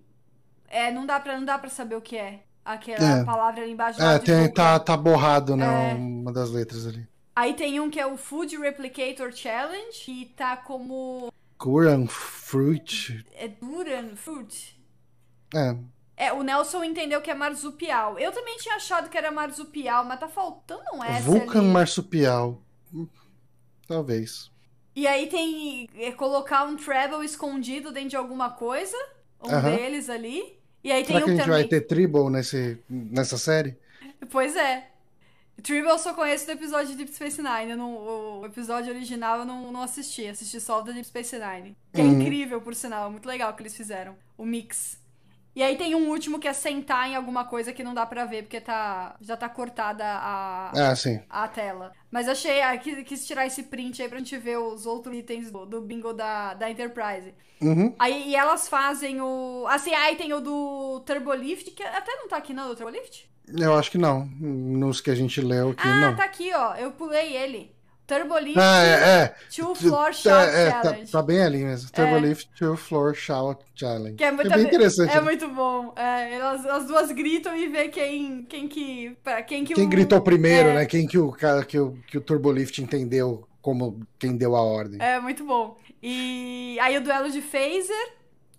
É, 0.67 0.91
não 0.91 1.05
dá, 1.05 1.19
pra, 1.19 1.37
não 1.37 1.45
dá 1.45 1.55
pra 1.55 1.69
saber 1.69 1.95
o 1.95 2.01
que 2.01 2.17
é. 2.17 2.39
Aquela 2.65 3.19
É. 3.19 3.23
palavra 3.23 3.61
ali 3.61 3.73
embaixo. 3.73 4.01
É, 4.01 4.17
tem, 4.17 4.51
tá, 4.51 4.79
tá 4.79 4.97
borrado, 4.97 5.55
né? 5.55 5.91
É. 5.91 5.93
Uma 5.93 6.33
das 6.33 6.49
letras 6.49 6.87
ali. 6.87 7.07
Aí 7.35 7.53
tem 7.53 7.79
um 7.79 7.89
que 7.89 7.99
é 7.99 8.05
o 8.05 8.17
Food 8.17 8.57
Replicator 8.57 9.31
Challenge, 9.31 9.97
que 10.03 10.25
tá 10.35 10.57
como. 10.57 11.31
Kuran 11.57 12.07
Fruit. 12.07 13.25
É 13.33 13.47
Duran 13.47 14.15
Fruit. 14.15 14.79
É. 15.55 15.75
É, 16.17 16.33
o 16.33 16.43
Nelson 16.43 16.83
entendeu 16.83 17.21
que 17.21 17.31
é 17.31 17.33
marsupial. 17.33 18.19
Eu 18.19 18.31
também 18.31 18.57
tinha 18.57 18.75
achado 18.75 19.09
que 19.09 19.17
era 19.17 19.31
marsupial, 19.31 20.05
mas 20.05 20.19
tá 20.19 20.27
faltando 20.27 20.83
um 20.93 21.03
S 21.03 21.23
Vulcan 21.23 21.59
ali. 21.59 21.67
Marsupial. 21.67 22.61
Talvez. 23.87 24.51
E 24.95 25.07
aí 25.07 25.27
tem 25.27 25.89
é, 25.95 26.11
colocar 26.11 26.63
um 26.65 26.75
treble 26.75 27.25
escondido 27.25 27.91
dentro 27.91 28.09
de 28.09 28.15
alguma 28.17 28.51
coisa. 28.51 28.95
Um 29.41 29.49
Aham. 29.49 29.75
deles 29.75 30.09
ali. 30.09 30.59
E 30.83 30.91
aí 30.91 31.03
tem 31.03 31.15
Será 31.15 31.19
que 31.25 31.31
um 31.31 31.33
a 31.33 31.37
gente 31.37 31.45
também. 31.45 31.61
vai 31.61 31.67
ter 31.67 31.81
Tribble 31.81 32.29
nesse, 32.29 32.77
nessa 32.89 33.37
série? 33.37 33.75
Pois 34.29 34.55
é. 34.55 34.90
Tribble 35.61 35.89
eu 35.91 35.97
só 35.99 36.13
conheço 36.13 36.45
do 36.45 36.51
episódio 36.53 36.87
de 36.89 36.95
Deep 36.95 37.13
Space 37.13 37.41
Nine. 37.41 37.75
Não- 37.75 38.39
o 38.41 38.45
episódio 38.45 38.93
original 38.93 39.39
eu 39.39 39.45
não, 39.45 39.71
não 39.71 39.81
assisti. 39.81 40.27
Assisti 40.27 40.59
só 40.59 40.79
o 40.79 40.81
da 40.81 40.91
Deep 40.91 41.07
Space 41.07 41.35
Nine. 41.37 41.75
Que 41.93 42.01
é 42.01 42.03
Uhum. 42.03 42.21
incrível, 42.21 42.61
por 42.61 42.73
sinal. 42.75 43.07
É 43.07 43.09
muito 43.11 43.25
legal 43.27 43.51
o 43.51 43.55
que 43.55 43.61
eles 43.63 43.75
fizeram. 43.75 44.15
O 44.37 44.45
mix. 44.45 44.99
E 45.55 45.61
aí 45.61 45.75
tem 45.77 45.93
um 45.95 46.09
último 46.09 46.39
que 46.39 46.47
é 46.47 46.53
sentar 46.53 47.09
em 47.09 47.15
alguma 47.15 47.43
coisa 47.43 47.73
que 47.73 47.83
não 47.83 47.93
dá 47.93 48.05
pra 48.05 48.25
ver, 48.25 48.43
porque 48.43 48.61
tá, 48.61 49.15
já 49.19 49.35
tá 49.35 49.49
cortada 49.49 50.03
a, 50.05 50.71
Ah, 51.29 51.43
a 51.43 51.47
tela. 51.47 51.91
Mas 52.09 52.29
achei, 52.29 52.61
ah, 52.61 52.77
quis, 52.77 53.03
quis 53.05 53.27
tirar 53.27 53.45
esse 53.45 53.63
print 53.63 54.01
aí 54.01 54.07
pra 54.07 54.17
gente 54.17 54.37
ver 54.37 54.57
os 54.57 54.85
outros 54.85 55.15
itens 55.15 55.51
do, 55.51 55.65
do 55.65 55.81
bingo 55.81 56.13
da, 56.13 56.53
da 56.53 56.71
Enterprise. 56.71 57.33
Uhum. 57.61 57.93
Aí 57.99 58.29
e 58.29 58.35
elas 58.35 58.67
fazem 58.67 59.21
o. 59.21 59.65
Assim, 59.67 59.93
aí 59.93 60.15
tem 60.15 60.33
o 60.33 60.39
do 60.39 61.01
Turbolift, 61.05 61.71
que 61.71 61.83
até 61.83 62.15
não 62.15 62.27
tá 62.27 62.37
aqui 62.37 62.53
não, 62.53 62.69
do 62.69 62.75
Turbolift? 62.75 63.29
Eu 63.47 63.73
acho 63.77 63.91
que 63.91 63.97
não. 63.97 64.25
Nos 64.39 65.01
que 65.01 65.11
a 65.11 65.15
gente 65.15 65.41
leu 65.41 65.71
aqui, 65.71 65.87
ah, 65.87 66.01
não. 66.01 66.15
tá 66.15 66.23
aqui, 66.23 66.51
ó. 66.53 66.75
Eu 66.75 66.91
pulei 66.91 67.35
ele. 67.35 67.75
Turbolift 68.15 68.59
Ah, 68.59 68.83
é, 68.83 68.89
é. 69.23 69.35
Two 69.55 69.73
Floor 69.75 70.13
Shot 70.13 70.29
É, 70.29 70.67
é, 70.67 70.71
tá, 70.71 70.83
Challenge. 70.83 71.11
tá 71.11 71.21
bem 71.21 71.41
ali 71.41 71.63
mesmo. 71.63 71.89
Turbolift 71.91 72.49
Two 72.57 72.75
Floor 72.75 73.13
Shout 73.15 73.63
Challenge. 73.75 74.15
Que 74.15 74.23
é 74.23 74.31
muito 74.31 74.49
bem 74.49 74.63
interessante. 74.63 75.11
É 75.11 75.15
né? 75.15 75.21
muito 75.21 75.47
bom. 75.47 75.93
É, 75.95 76.35
elas, 76.35 76.65
as 76.65 76.85
duas 76.87 77.11
gritam 77.11 77.55
e 77.55 77.67
vê 77.67 77.87
quem, 77.89 78.43
quem 78.43 78.67
que. 78.67 79.15
Quem, 79.47 79.63
que 79.63 79.73
Quem 79.73 79.85
o- 79.85 79.89
gritou 79.89 80.19
primeiro, 80.21 80.69
é, 80.69 80.73
né? 80.75 80.85
Quem 80.85 81.07
que 81.07 81.17
o, 81.17 81.31
cara- 81.31 81.63
que 81.63 81.79
o, 81.79 81.97
que 82.07 82.17
o 82.17 82.21
Turbolift 82.21 82.81
entendeu 82.81 83.47
como 83.61 83.99
quem 84.19 84.35
deu 84.35 84.55
a 84.55 84.61
ordem. 84.61 84.99
É, 85.01 85.19
muito 85.19 85.45
bom. 85.45 85.77
E 86.03 86.77
aí 86.81 86.97
o 86.97 87.01
duelo 87.01 87.29
de 87.29 87.41
phaser. 87.41 88.13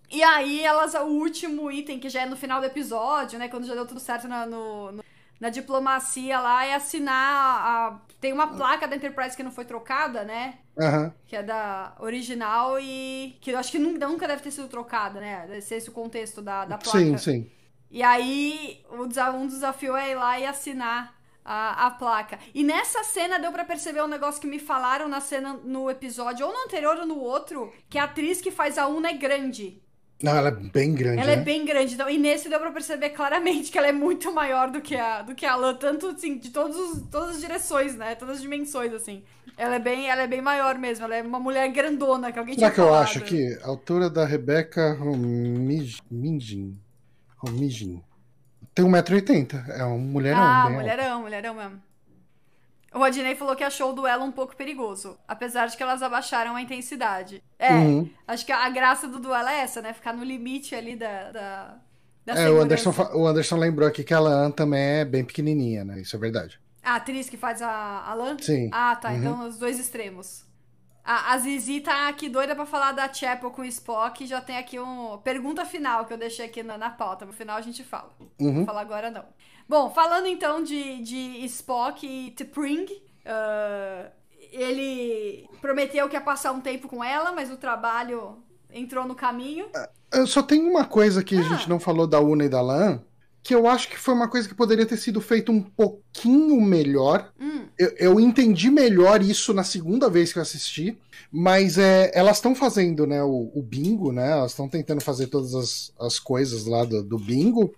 E 0.09 0.21
aí 0.21 0.63
elas, 0.63 0.93
o 0.93 1.05
último 1.05 1.71
item, 1.71 1.99
que 1.99 2.07
já 2.07 2.21
é 2.21 2.25
no 2.27 2.35
final 2.37 2.59
do 2.59 2.67
episódio, 2.67 3.39
né? 3.39 3.47
Quando 3.47 3.65
já 3.65 3.73
deu 3.73 3.85
tudo 3.85 3.99
certo 3.99 4.27
na, 4.27 4.45
no- 4.45 4.91
no- 4.91 5.03
na 5.43 5.49
diplomacia 5.49 6.39
lá, 6.39 6.65
é 6.65 6.73
assinar 6.73 7.17
a. 7.69 8.01
Tem 8.21 8.31
uma 8.31 8.47
placa 8.47 8.87
da 8.87 8.95
Enterprise 8.95 9.35
que 9.35 9.43
não 9.43 9.51
foi 9.51 9.65
trocada, 9.65 10.23
né? 10.23 10.59
Aham. 10.79 11.13
Que 11.25 11.35
é 11.35 11.43
da 11.43 11.93
original 11.99 12.79
e. 12.79 13.37
que 13.41 13.51
eu 13.51 13.59
acho 13.59 13.69
que 13.69 13.77
nun- 13.77 13.97
nunca 13.97 14.25
deve 14.25 14.41
ter 14.41 14.51
sido 14.51 14.69
trocada, 14.69 15.19
né? 15.19 15.45
Deve 15.45 15.59
ser 15.59 15.75
esse 15.75 15.89
o 15.89 15.91
contexto 15.91 16.41
da, 16.41 16.63
da 16.63 16.77
placa. 16.77 16.97
Sim, 16.97 17.17
sim. 17.17 17.51
E 17.91 18.01
aí, 18.01 18.81
um 18.89 19.45
desafio 19.45 19.97
é 19.97 20.11
ir 20.11 20.15
lá 20.15 20.39
e 20.39 20.45
assinar 20.45 21.13
a, 21.43 21.87
a 21.87 21.91
placa. 21.91 22.39
E 22.53 22.63
nessa 22.63 23.03
cena 23.03 23.37
deu 23.37 23.51
pra 23.51 23.65
perceber 23.65 24.01
um 24.01 24.07
negócio 24.07 24.39
que 24.39 24.47
me 24.47 24.59
falaram 24.59 25.09
na 25.09 25.19
cena 25.19 25.59
no 25.61 25.91
episódio, 25.91 26.47
ou 26.47 26.53
no 26.53 26.59
anterior 26.63 26.97
ou 26.99 27.05
no 27.05 27.19
outro, 27.19 27.69
que 27.89 27.99
a 27.99 28.05
atriz 28.05 28.41
que 28.41 28.49
faz 28.49 28.77
a 28.77 28.87
Una 28.87 29.09
é 29.09 29.13
grande. 29.13 29.82
Não, 30.23 30.33
ela 30.37 30.47
é 30.47 30.51
bem 30.51 30.93
grande, 30.93 31.21
Ela 31.21 31.33
é 31.33 31.35
né? 31.35 31.43
bem 31.43 31.65
grande. 31.65 31.95
Então, 31.95 32.09
e 32.09 32.17
nesse 32.17 32.47
deu 32.47 32.57
pra 32.57 32.71
perceber 32.71 33.09
claramente 33.09 33.69
que 33.69 33.77
ela 33.77 33.87
é 33.87 33.91
muito 33.91 34.33
maior 34.33 34.71
do 34.71 34.79
que 34.79 34.95
a, 34.95 35.21
do 35.21 35.35
que 35.35 35.45
a 35.45 35.53
Lan, 35.57 35.73
tanto 35.75 36.07
assim, 36.07 36.37
de 36.37 36.49
todos 36.49 36.77
os, 36.77 37.01
todas 37.11 37.31
as 37.35 37.41
direções, 37.41 37.97
né? 37.97 38.15
Todas 38.15 38.37
as 38.37 38.41
dimensões, 38.41 38.93
assim. 38.93 39.21
Ela 39.57 39.75
é 39.75 39.79
bem, 39.79 40.09
ela 40.09 40.21
é 40.21 40.27
bem 40.27 40.41
maior 40.41 40.77
mesmo. 40.79 41.03
Ela 41.03 41.17
é 41.17 41.21
uma 41.21 41.41
mulher 41.41 41.67
grandona 41.73 42.31
que 42.31 42.39
alguém 42.39 42.55
Será 42.55 42.71
que 42.71 42.79
eu 42.79 42.85
falado. 42.85 43.03
acho 43.03 43.19
aqui? 43.19 43.59
A 43.63 43.67
altura 43.67 44.09
da 44.09 44.25
Rebeca 44.25 44.93
Romijin. 44.93 46.77
Romijin. 47.37 48.01
Tem 48.73 48.85
1,80m. 48.85 49.69
É 49.77 49.83
um 49.83 49.99
mulherão. 49.99 50.39
Ah, 50.39 50.61
alto. 50.63 50.73
mulherão, 50.73 51.21
mulherão 51.21 51.53
mesmo. 51.53 51.81
O 52.93 52.99
Rodinei 52.99 53.35
falou 53.35 53.55
que 53.55 53.63
achou 53.63 53.89
o 53.89 53.93
duelo 53.93 54.23
um 54.23 54.31
pouco 54.31 54.55
perigoso, 54.55 55.17
apesar 55.27 55.65
de 55.67 55.75
que 55.75 55.81
elas 55.83 56.03
abaixaram 56.03 56.55
a 56.55 56.61
intensidade. 56.61 57.43
É, 57.57 57.73
Uhum. 57.73 58.09
acho 58.27 58.45
que 58.45 58.51
a 58.51 58.69
graça 58.69 59.07
do 59.07 59.19
duelo 59.19 59.47
é 59.49 59.59
essa, 59.61 59.81
né? 59.81 59.93
Ficar 59.93 60.13
no 60.13 60.23
limite 60.23 60.75
ali 60.75 60.95
da, 60.95 61.31
da, 61.31 61.75
da 62.25 62.33
É, 62.39 62.49
o. 62.49 62.61
Anderson, 62.61 62.93
o 63.15 63.25
Anderson 63.27 63.57
lembrou 63.57 63.87
aqui 63.87 64.03
que 64.03 64.13
a 64.13 64.19
Lan 64.19 64.51
também 64.51 64.81
é 64.99 65.05
bem 65.05 65.23
pequenininha, 65.25 65.83
né? 65.83 65.99
Isso 66.01 66.15
é 66.15 66.19
verdade. 66.19 66.59
A 66.83 66.95
atriz 66.95 67.29
que 67.29 67.37
faz 67.37 67.61
a, 67.61 68.03
a 68.05 68.13
Lan? 68.13 68.37
Sim. 68.39 68.69
Ah, 68.71 68.95
tá. 68.95 69.09
Uhum. 69.09 69.17
Então 69.17 69.47
os 69.47 69.57
dois 69.57 69.79
extremos. 69.79 70.45
A, 71.05 71.33
a 71.33 71.37
Zizi 71.37 71.81
tá 71.81 72.07
aqui 72.07 72.29
doida 72.29 72.55
pra 72.55 72.65
falar 72.65 72.91
da 72.93 73.11
Chapel 73.11 73.51
com 73.51 73.61
o 73.61 73.65
Spock 73.65 74.25
já 74.25 74.39
tem 74.39 74.57
aqui 74.57 74.79
um 74.79 75.17
pergunta 75.17 75.65
final 75.65 76.05
que 76.05 76.13
eu 76.13 76.17
deixei 76.17 76.45
aqui 76.45 76.61
na, 76.63 76.77
na 76.77 76.89
pauta. 76.89 77.25
No 77.25 77.33
final 77.33 77.57
a 77.57 77.61
gente 77.61 77.83
fala. 77.83 78.09
Não 78.39 78.47
Uhum. 78.47 78.53
vou 78.57 78.65
falar 78.65 78.81
agora 78.81 79.09
não. 79.11 79.25
Bom, 79.67 79.89
falando 79.89 80.27
então 80.27 80.63
de, 80.63 81.01
de 81.01 81.45
Spock 81.45 82.05
e 82.05 82.31
T'Pring, 82.31 82.85
ah, 83.25 84.09
ele 84.51 85.47
prometeu 85.61 86.07
que 86.07 86.15
ia 86.15 86.21
passar 86.21 86.51
um 86.51 86.61
tempo 86.61 86.87
com 86.87 87.03
ela, 87.03 87.31
mas 87.31 87.49
o 87.51 87.57
trabalho 87.57 88.37
entrou 88.71 89.07
no 89.07 89.15
caminho. 89.15 89.65
Eu 90.11 90.27
só 90.27 90.43
tenho 90.43 90.69
uma 90.69 90.85
coisa 90.85 91.23
que 91.23 91.35
a 91.37 91.39
Ah. 91.39 91.43
gente 91.43 91.69
não 91.69 91.79
falou 91.79 92.05
da 92.05 92.19
Una 92.19 92.45
e 92.45 92.49
da 92.49 92.61
Lan, 92.61 93.01
que 93.41 93.53
eu 93.53 93.67
acho 93.67 93.89
que 93.89 93.97
foi 93.97 94.13
uma 94.13 94.29
coisa 94.29 94.47
que 94.47 94.55
poderia 94.55 94.85
ter 94.85 94.95
sido 94.97 95.19
feita 95.19 95.51
um 95.51 95.61
pouquinho 95.61 96.61
melhor. 96.61 97.31
Hum, 97.39 97.65
Eu, 97.77 97.89
eu 97.97 98.19
entendi 98.19 98.69
melhor 98.69 99.21
isso 99.23 99.53
na 99.53 99.63
segunda 99.63 100.07
vez 100.09 100.31
que 100.31 100.37
eu 100.37 100.43
assisti, 100.43 100.97
mas 101.31 101.77
é, 101.79 102.11
elas 102.13 102.37
estão 102.37 102.53
fazendo 102.53 103.07
né, 103.07 103.23
o, 103.23 103.51
o 103.55 103.61
bingo, 103.63 104.11
né? 104.11 104.31
Elas 104.31 104.51
estão 104.51 104.69
tentando 104.69 105.01
fazer 105.01 105.27
todas 105.27 105.55
as, 105.55 105.91
as 105.99 106.19
coisas 106.19 106.65
lá 106.67 106.85
do, 106.85 107.01
do 107.03 107.17
bingo, 107.17 107.73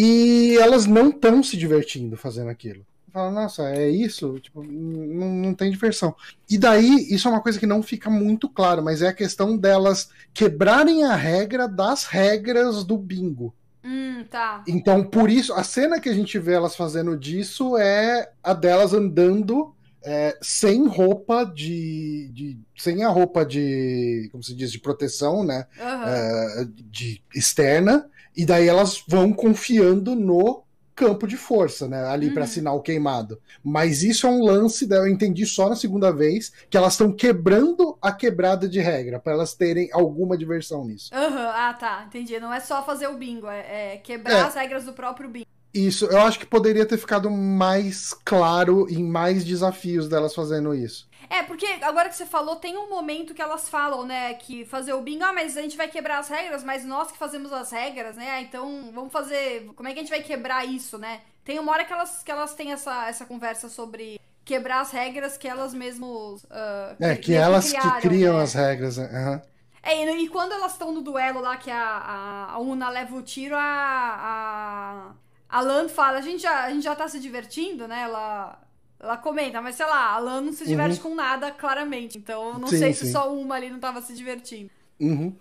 e 0.00 0.56
elas 0.60 0.86
não 0.86 1.10
estão 1.10 1.42
se 1.42 1.56
divertindo 1.56 2.16
fazendo 2.16 2.50
aquilo. 2.50 2.86
Fala, 3.12 3.30
nossa, 3.30 3.62
é 3.70 3.88
isso? 3.90 4.38
Tipo, 4.40 4.62
não, 4.62 5.28
não 5.34 5.54
tem 5.54 5.70
diversão. 5.70 6.14
E 6.50 6.58
daí, 6.58 7.06
isso 7.10 7.26
é 7.28 7.30
uma 7.30 7.40
coisa 7.42 7.58
que 7.58 7.66
não 7.66 7.82
fica 7.82 8.10
muito 8.10 8.48
claro, 8.48 8.82
mas 8.82 9.00
é 9.00 9.08
a 9.08 9.12
questão 9.14 9.56
delas 9.56 10.10
quebrarem 10.34 11.04
a 11.04 11.14
regra 11.14 11.66
das 11.66 12.04
regras 12.04 12.84
do 12.84 12.98
bingo. 12.98 13.54
hum, 13.82 14.24
tá. 14.30 14.64
Então, 14.66 15.04
por 15.04 15.30
isso, 15.30 15.52
a 15.54 15.62
cena 15.62 16.00
que 16.00 16.08
a 16.08 16.14
gente 16.14 16.38
vê 16.38 16.54
elas 16.54 16.74
fazendo 16.74 17.16
disso 17.16 17.76
é 17.76 18.32
a 18.42 18.52
delas 18.52 18.92
andando 18.92 19.72
é, 20.04 20.36
sem 20.42 20.86
roupa 20.88 21.44
de, 21.44 22.28
de- 22.32 22.58
sem 22.76 23.04
a 23.04 23.08
roupa 23.08 23.44
de, 23.44 24.28
como 24.32 24.42
se 24.42 24.54
diz, 24.54 24.72
de 24.72 24.80
proteção, 24.80 25.44
né, 25.44 25.66
Aham. 25.78 26.24
é, 26.62 26.64
de 26.90 27.22
externa, 27.34 28.08
e 28.36 28.44
daí 28.44 28.68
elas 28.68 29.02
vão 29.08 29.32
confiando 29.32 30.14
no 30.14 30.62
campo 30.94 31.26
de 31.26 31.36
força, 31.36 31.86
né, 31.86 32.02
ali 32.06 32.30
para 32.30 32.40
Uhum. 32.40 32.44
assinar 32.44 32.74
o 32.74 32.80
queimado. 32.80 33.38
Mas 33.62 34.02
isso 34.02 34.26
é 34.26 34.30
um 34.30 34.42
lance, 34.42 34.86
da- 34.86 34.96
eu 34.96 35.06
entendi 35.08 35.44
só 35.44 35.68
na 35.68 35.76
segunda 35.76 36.10
vez, 36.10 36.50
que 36.70 36.76
elas 36.76 36.94
estão 36.94 37.12
quebrando 37.12 37.98
a 38.00 38.10
quebrada 38.12 38.66
de 38.66 38.80
regra, 38.80 39.20
para 39.20 39.34
elas 39.34 39.52
terem 39.54 39.90
alguma 39.92 40.38
diversão 40.38 40.86
nisso. 40.86 41.10
Aham, 41.14 41.52
Ah, 41.54 41.74
tá. 41.74 42.04
Entendi. 42.06 42.40
Não 42.40 42.52
é 42.52 42.60
só 42.60 42.82
fazer 42.82 43.08
o 43.08 43.16
bingo, 43.18 43.46
é, 43.46 43.94
é 43.94 43.96
quebrar 43.98 44.32
É. 44.38 44.40
as 44.42 44.54
regras 44.54 44.84
do 44.84 44.92
próprio 44.94 45.28
bingo. 45.28 45.46
Isso, 45.76 46.06
eu 46.06 46.20
acho 46.20 46.38
que 46.38 46.46
poderia 46.46 46.86
ter 46.86 46.96
ficado 46.98 47.30
mais 47.30 48.14
claro 48.24 48.86
em 48.88 49.02
mais 49.02 49.44
desafios 49.44 50.08
delas 50.08 50.34
fazendo 50.34 50.74
isso. 50.74 51.08
É, 51.28 51.42
porque 51.42 51.66
agora 51.82 52.08
que 52.08 52.14
você 52.16 52.24
falou, 52.26 52.56
tem 52.56 52.76
um 52.76 52.88
momento 52.88 53.34
que 53.34 53.42
elas 53.42 53.68
falam, 53.68 54.06
né, 54.06 54.34
que 54.34 54.64
fazer 54.64 54.92
o 54.92 55.02
bingo, 55.02 55.24
ah, 55.24 55.32
mas 55.32 55.56
a 55.56 55.62
gente 55.62 55.76
vai 55.76 55.88
quebrar 55.88 56.18
as 56.18 56.28
regras, 56.28 56.62
mas 56.62 56.84
nós 56.84 57.10
que 57.10 57.18
fazemos 57.18 57.52
as 57.52 57.70
regras, 57.70 58.16
né, 58.16 58.30
ah, 58.30 58.40
então 58.40 58.90
vamos 58.94 59.12
fazer, 59.12 59.66
como 59.74 59.88
é 59.88 59.92
que 59.92 59.98
a 59.98 60.02
gente 60.02 60.10
vai 60.10 60.22
quebrar 60.22 60.64
isso, 60.64 60.98
né? 60.98 61.20
Tem 61.44 61.58
uma 61.58 61.72
hora 61.72 61.84
que 61.84 61.92
elas, 61.92 62.22
que 62.22 62.30
elas 62.30 62.54
têm 62.54 62.72
essa, 62.72 63.08
essa 63.08 63.24
conversa 63.26 63.68
sobre 63.68 64.20
quebrar 64.44 64.80
as 64.80 64.92
regras 64.92 65.36
que 65.36 65.48
elas 65.48 65.74
mesmos... 65.74 66.46
ah, 66.50 66.94
É, 67.00 67.16
que 67.16 67.32
meio 67.32 67.42
elas 67.42 67.68
criaram, 67.68 68.00
que 68.00 68.08
criam 68.08 68.36
né? 68.36 68.42
as 68.42 68.54
regras. 68.54 68.96
né? 68.96 69.10
Aham. 69.12 69.42
É, 69.82 70.04
e, 70.04 70.24
e 70.24 70.28
quando 70.28 70.52
elas 70.52 70.72
estão 70.72 70.92
no 70.92 71.00
duelo 71.00 71.40
lá, 71.40 71.56
que 71.56 71.70
a, 71.70 71.76
a, 71.80 72.52
a 72.52 72.58
Una 72.58 72.88
leva 72.88 73.14
o 73.14 73.22
tiro, 73.22 73.54
a, 73.54 73.60
a, 73.60 75.14
a 75.48 75.60
Lan 75.60 75.88
fala, 75.88 76.18
a 76.18 76.20
gente, 76.20 76.42
já, 76.42 76.64
a 76.64 76.70
gente 76.70 76.82
já 76.84 76.94
tá 76.94 77.08
se 77.08 77.20
divertindo, 77.20 77.86
né? 77.86 78.02
Ela, 78.02 78.60
ela 78.98 79.16
comenta, 79.16 79.60
mas 79.60 79.76
sei 79.76 79.86
lá, 79.86 80.12
a 80.12 80.18
Lan 80.18 80.40
não 80.40 80.52
se 80.52 80.66
diverte 80.66 81.00
com 81.00 81.14
nada, 81.14 81.50
claramente. 81.50 82.18
Então, 82.18 82.48
eu 82.48 82.54
não 82.54 82.62
Uhum. 82.62 82.68
Sim, 82.68 82.78
sei 82.78 82.92
sim. 82.92 83.06
se 83.06 83.12
só 83.12 83.32
uma 83.32 83.54
ali 83.54 83.70
não 83.70 83.78
tava 83.78 84.00
se 84.02 84.14
divertindo. 84.14 84.70
Uhum. 85.00 85.36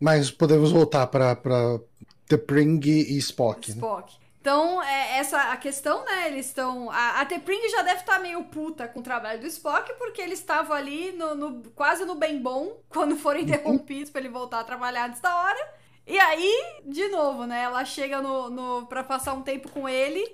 Mas 0.00 0.30
podemos 0.30 0.72
voltar 0.72 1.06
para 1.06 1.36
The 2.28 2.36
Pring 2.36 2.80
e 2.84 3.16
Spock. 3.18 3.70
né? 3.70 3.76
Spock. 3.76 4.24
Então, 4.44 4.82
é, 4.82 5.16
essa 5.16 5.40
a 5.52 5.56
questão, 5.56 6.04
né? 6.04 6.28
Eles 6.28 6.48
estão. 6.48 6.90
A, 6.90 7.22
a 7.22 7.24
T'Pring 7.24 7.66
já 7.70 7.80
deve 7.80 8.00
estar 8.00 8.16
tá 8.16 8.18
meio 8.18 8.44
puta 8.44 8.86
com 8.86 9.00
o 9.00 9.02
trabalho 9.02 9.40
do 9.40 9.46
Spock, 9.46 9.90
porque 9.94 10.20
ele 10.20 10.34
estava 10.34 10.74
ali 10.74 11.12
no, 11.12 11.34
no, 11.34 11.62
quase 11.70 12.04
no 12.04 12.14
bem 12.14 12.42
bom 12.42 12.78
quando 12.90 13.16
foram 13.16 13.40
uhum. 13.40 13.46
interrompidos 13.46 14.10
para 14.10 14.20
ele 14.20 14.28
voltar 14.28 14.60
a 14.60 14.64
trabalhar 14.64 15.08
antes 15.08 15.22
da 15.22 15.34
hora. 15.34 15.74
E 16.06 16.18
aí, 16.18 16.82
de 16.84 17.08
novo, 17.08 17.46
né? 17.46 17.62
Ela 17.62 17.84
chega 17.84 18.20
no, 18.20 18.50
no 18.50 18.86
para 18.86 19.02
passar 19.02 19.32
um 19.32 19.42
tempo 19.42 19.70
com 19.70 19.88
ele. 19.88 20.24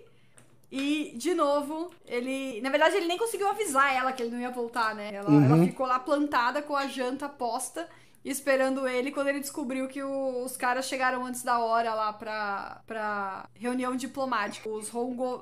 E, 0.70 1.12
de 1.16 1.34
novo, 1.34 1.90
ele. 2.06 2.60
Na 2.60 2.70
verdade, 2.70 2.96
ele 2.96 3.06
nem 3.06 3.18
conseguiu 3.18 3.48
avisar 3.48 3.94
ela 3.94 4.12
que 4.12 4.22
ele 4.22 4.32
não 4.32 4.40
ia 4.40 4.50
voltar, 4.50 4.94
né? 4.94 5.10
Ela, 5.12 5.30
uhum. 5.30 5.44
ela 5.44 5.64
ficou 5.64 5.86
lá 5.86 5.98
plantada 5.98 6.62
com 6.62 6.76
a 6.76 6.86
janta 6.86 7.28
posta 7.28 7.88
esperando 8.24 8.86
ele 8.86 9.10
quando 9.10 9.28
ele 9.28 9.40
descobriu 9.40 9.88
que 9.88 10.02
o, 10.02 10.44
os 10.44 10.56
caras 10.56 10.86
chegaram 10.86 11.24
antes 11.24 11.42
da 11.42 11.58
hora 11.58 11.94
lá 11.94 12.12
pra, 12.12 12.82
pra 12.86 13.48
reunião 13.54 13.96
diplomática. 13.96 14.68
Os 14.68 14.94
Hongo, 14.94 15.40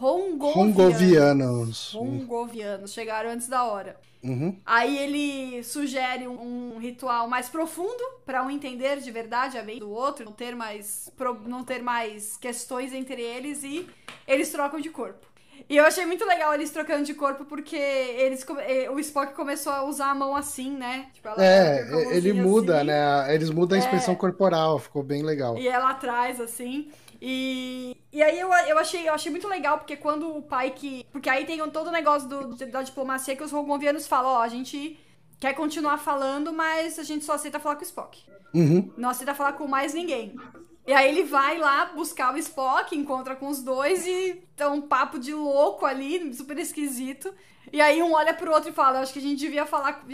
Hong, 0.00 0.42
Hongovianos. 0.42 1.94
Hongovianos 1.94 2.92
chegaram 2.92 3.30
antes 3.30 3.48
da 3.48 3.64
hora. 3.64 3.96
Uhum. 4.22 4.56
Aí 4.66 4.98
ele 4.98 5.62
sugere 5.62 6.28
um, 6.28 6.74
um 6.74 6.78
ritual 6.78 7.26
mais 7.28 7.48
profundo 7.48 8.02
para 8.24 8.42
um 8.42 8.50
entender 8.50 9.00
de 9.00 9.10
verdade 9.10 9.56
a 9.56 9.62
mente 9.62 9.80
do 9.80 9.90
outro, 9.90 10.24
não 10.24 10.32
ter 10.32 10.54
mais 10.54 11.10
não 11.46 11.64
ter 11.64 11.82
mais 11.82 12.36
questões 12.36 12.92
entre 12.92 13.20
eles 13.22 13.62
e 13.64 13.88
eles 14.26 14.50
trocam 14.50 14.80
de 14.80 14.90
corpo. 14.90 15.30
E 15.68 15.76
eu 15.76 15.84
achei 15.84 16.04
muito 16.04 16.24
legal 16.24 16.52
eles 16.54 16.70
trocando 16.70 17.04
de 17.04 17.14
corpo, 17.14 17.44
porque 17.44 17.76
eles 17.76 18.44
o 18.92 18.98
Spock 18.98 19.34
começou 19.34 19.72
a 19.72 19.84
usar 19.84 20.10
a 20.10 20.14
mão 20.14 20.34
assim, 20.34 20.70
né? 20.76 21.06
Tipo, 21.12 21.28
é, 21.38 21.86
ele 22.10 22.32
muda, 22.32 22.78
assim. 22.78 22.86
né? 22.86 23.34
Eles 23.34 23.50
mudam 23.50 23.76
a 23.76 23.78
expressão 23.78 24.14
é. 24.14 24.16
corporal, 24.16 24.78
ficou 24.78 25.02
bem 25.02 25.22
legal. 25.22 25.56
E 25.58 25.68
ela 25.68 25.90
atrás, 25.90 26.40
assim. 26.40 26.90
E, 27.22 27.96
e 28.12 28.22
aí 28.22 28.38
eu, 28.38 28.52
eu, 28.68 28.78
achei, 28.78 29.08
eu 29.08 29.14
achei 29.14 29.30
muito 29.30 29.46
legal, 29.46 29.78
porque 29.78 29.96
quando 29.96 30.36
o 30.36 30.42
pai 30.42 30.70
que. 30.70 31.06
Porque 31.12 31.30
aí 31.30 31.44
tem 31.44 31.58
todo 31.70 31.88
o 31.88 31.92
negócio 31.92 32.28
do, 32.28 32.56
da 32.66 32.82
diplomacia 32.82 33.36
que 33.36 33.44
os 33.44 33.52
rogovianos 33.52 34.06
falam, 34.06 34.32
ó, 34.32 34.42
a 34.42 34.48
gente 34.48 34.98
quer 35.38 35.54
continuar 35.54 35.98
falando, 35.98 36.52
mas 36.52 36.98
a 36.98 37.02
gente 37.02 37.24
só 37.24 37.34
aceita 37.34 37.60
falar 37.60 37.76
com 37.76 37.82
o 37.82 37.84
Spock. 37.84 38.22
Uhum. 38.52 38.92
Não 38.96 39.08
aceita 39.08 39.34
falar 39.34 39.52
com 39.52 39.66
mais 39.66 39.94
ninguém. 39.94 40.34
E 40.86 40.92
aí 40.92 41.08
ele 41.08 41.22
vai 41.22 41.56
lá 41.56 41.86
buscar 41.86 42.34
o 42.34 42.38
Spock, 42.38 42.96
encontra 42.96 43.36
com 43.36 43.48
os 43.48 43.62
dois 43.62 44.04
e 44.06 44.42
tá 44.56 44.68
um 44.68 44.80
papo 44.80 45.18
de 45.18 45.32
louco 45.32 45.86
ali, 45.86 46.34
super 46.34 46.58
esquisito. 46.58 47.32
E 47.72 47.80
aí 47.80 48.02
um 48.02 48.12
olha 48.12 48.34
pro 48.34 48.50
outro 48.50 48.70
e 48.70 48.72
fala, 48.72 49.00
acho 49.00 49.12
que 49.12 49.20
a 49.20 49.22
gente 49.22 49.38
devia 49.38 49.64
falar, 49.64 50.04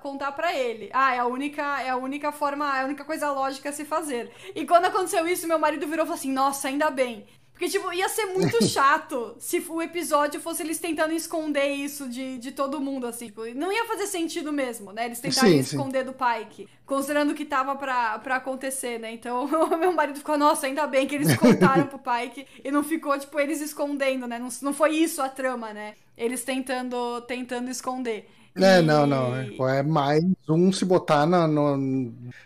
contar 0.00 0.30
para 0.32 0.54
ele. 0.56 0.88
Ah, 0.92 1.14
é 1.14 1.18
a 1.18 1.26
única, 1.26 1.82
é 1.82 1.88
a 1.88 1.96
única 1.96 2.30
forma, 2.30 2.78
é 2.78 2.82
a 2.82 2.84
única 2.84 3.04
coisa 3.04 3.32
lógica 3.32 3.70
a 3.70 3.72
se 3.72 3.84
fazer. 3.84 4.30
E 4.54 4.64
quando 4.64 4.84
aconteceu 4.84 5.26
isso, 5.26 5.48
meu 5.48 5.58
marido 5.58 5.86
virou 5.88 6.04
e 6.04 6.06
falou 6.06 6.14
assim: 6.14 6.32
"Nossa, 6.32 6.68
ainda 6.68 6.90
bem. 6.90 7.26
Porque, 7.60 7.68
tipo, 7.68 7.92
ia 7.92 8.08
ser 8.08 8.24
muito 8.24 8.56
chato 8.64 9.36
se 9.38 9.62
o 9.68 9.82
episódio 9.82 10.40
fosse 10.40 10.62
eles 10.62 10.78
tentando 10.78 11.12
esconder 11.12 11.66
isso 11.66 12.08
de, 12.08 12.38
de 12.38 12.52
todo 12.52 12.80
mundo, 12.80 13.06
assim. 13.06 13.26
Tipo, 13.26 13.44
não 13.54 13.70
ia 13.70 13.84
fazer 13.84 14.06
sentido 14.06 14.50
mesmo, 14.50 14.94
né? 14.94 15.04
Eles 15.04 15.20
tentarem 15.20 15.62
sim, 15.62 15.76
esconder 15.76 15.98
sim. 15.98 16.06
do 16.06 16.14
Pike. 16.14 16.66
Considerando 16.86 17.34
que 17.34 17.44
tava 17.44 17.76
pra, 17.76 18.18
pra 18.20 18.36
acontecer, 18.36 18.98
né? 18.98 19.12
Então, 19.12 19.46
meu 19.78 19.92
marido 19.92 20.16
ficou, 20.16 20.38
nossa, 20.38 20.66
ainda 20.66 20.86
bem 20.86 21.06
que 21.06 21.14
eles 21.14 21.36
contaram 21.36 21.86
pro 21.86 21.98
Pike 21.98 22.46
e 22.64 22.70
não 22.70 22.82
ficou, 22.82 23.18
tipo, 23.18 23.38
eles 23.38 23.60
escondendo, 23.60 24.26
né? 24.26 24.38
Não, 24.38 24.48
não 24.62 24.72
foi 24.72 24.96
isso 24.96 25.20
a 25.20 25.28
trama, 25.28 25.74
né? 25.74 25.96
Eles 26.16 26.42
tentando, 26.42 27.20
tentando 27.28 27.70
esconder. 27.70 28.26
É, 28.54 28.82
não, 28.82 29.06
não. 29.06 29.36
É, 29.36 29.78
é 29.78 29.82
mais 29.82 30.24
um 30.48 30.72
se 30.72 30.84
botar 30.84 31.26
na, 31.26 31.46
no, 31.46 31.76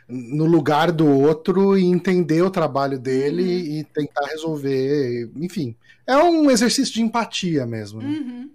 no 0.09 0.45
lugar 0.45 0.93
do 0.93 1.09
outro 1.09 1.79
e 1.79 1.85
entender 1.85 2.43
o 2.43 2.51
trabalho 2.51 2.99
dele 2.99 3.43
uhum. 3.43 3.79
e 3.79 3.85
tentar 3.85 4.27
resolver. 4.27 5.31
Enfim, 5.37 5.75
é 6.07 6.17
um 6.17 6.51
exercício 6.51 6.95
de 6.95 7.03
empatia 7.03 7.67
mesmo. 7.67 8.01
Né? 8.01 8.09
Uhum. 8.09 8.51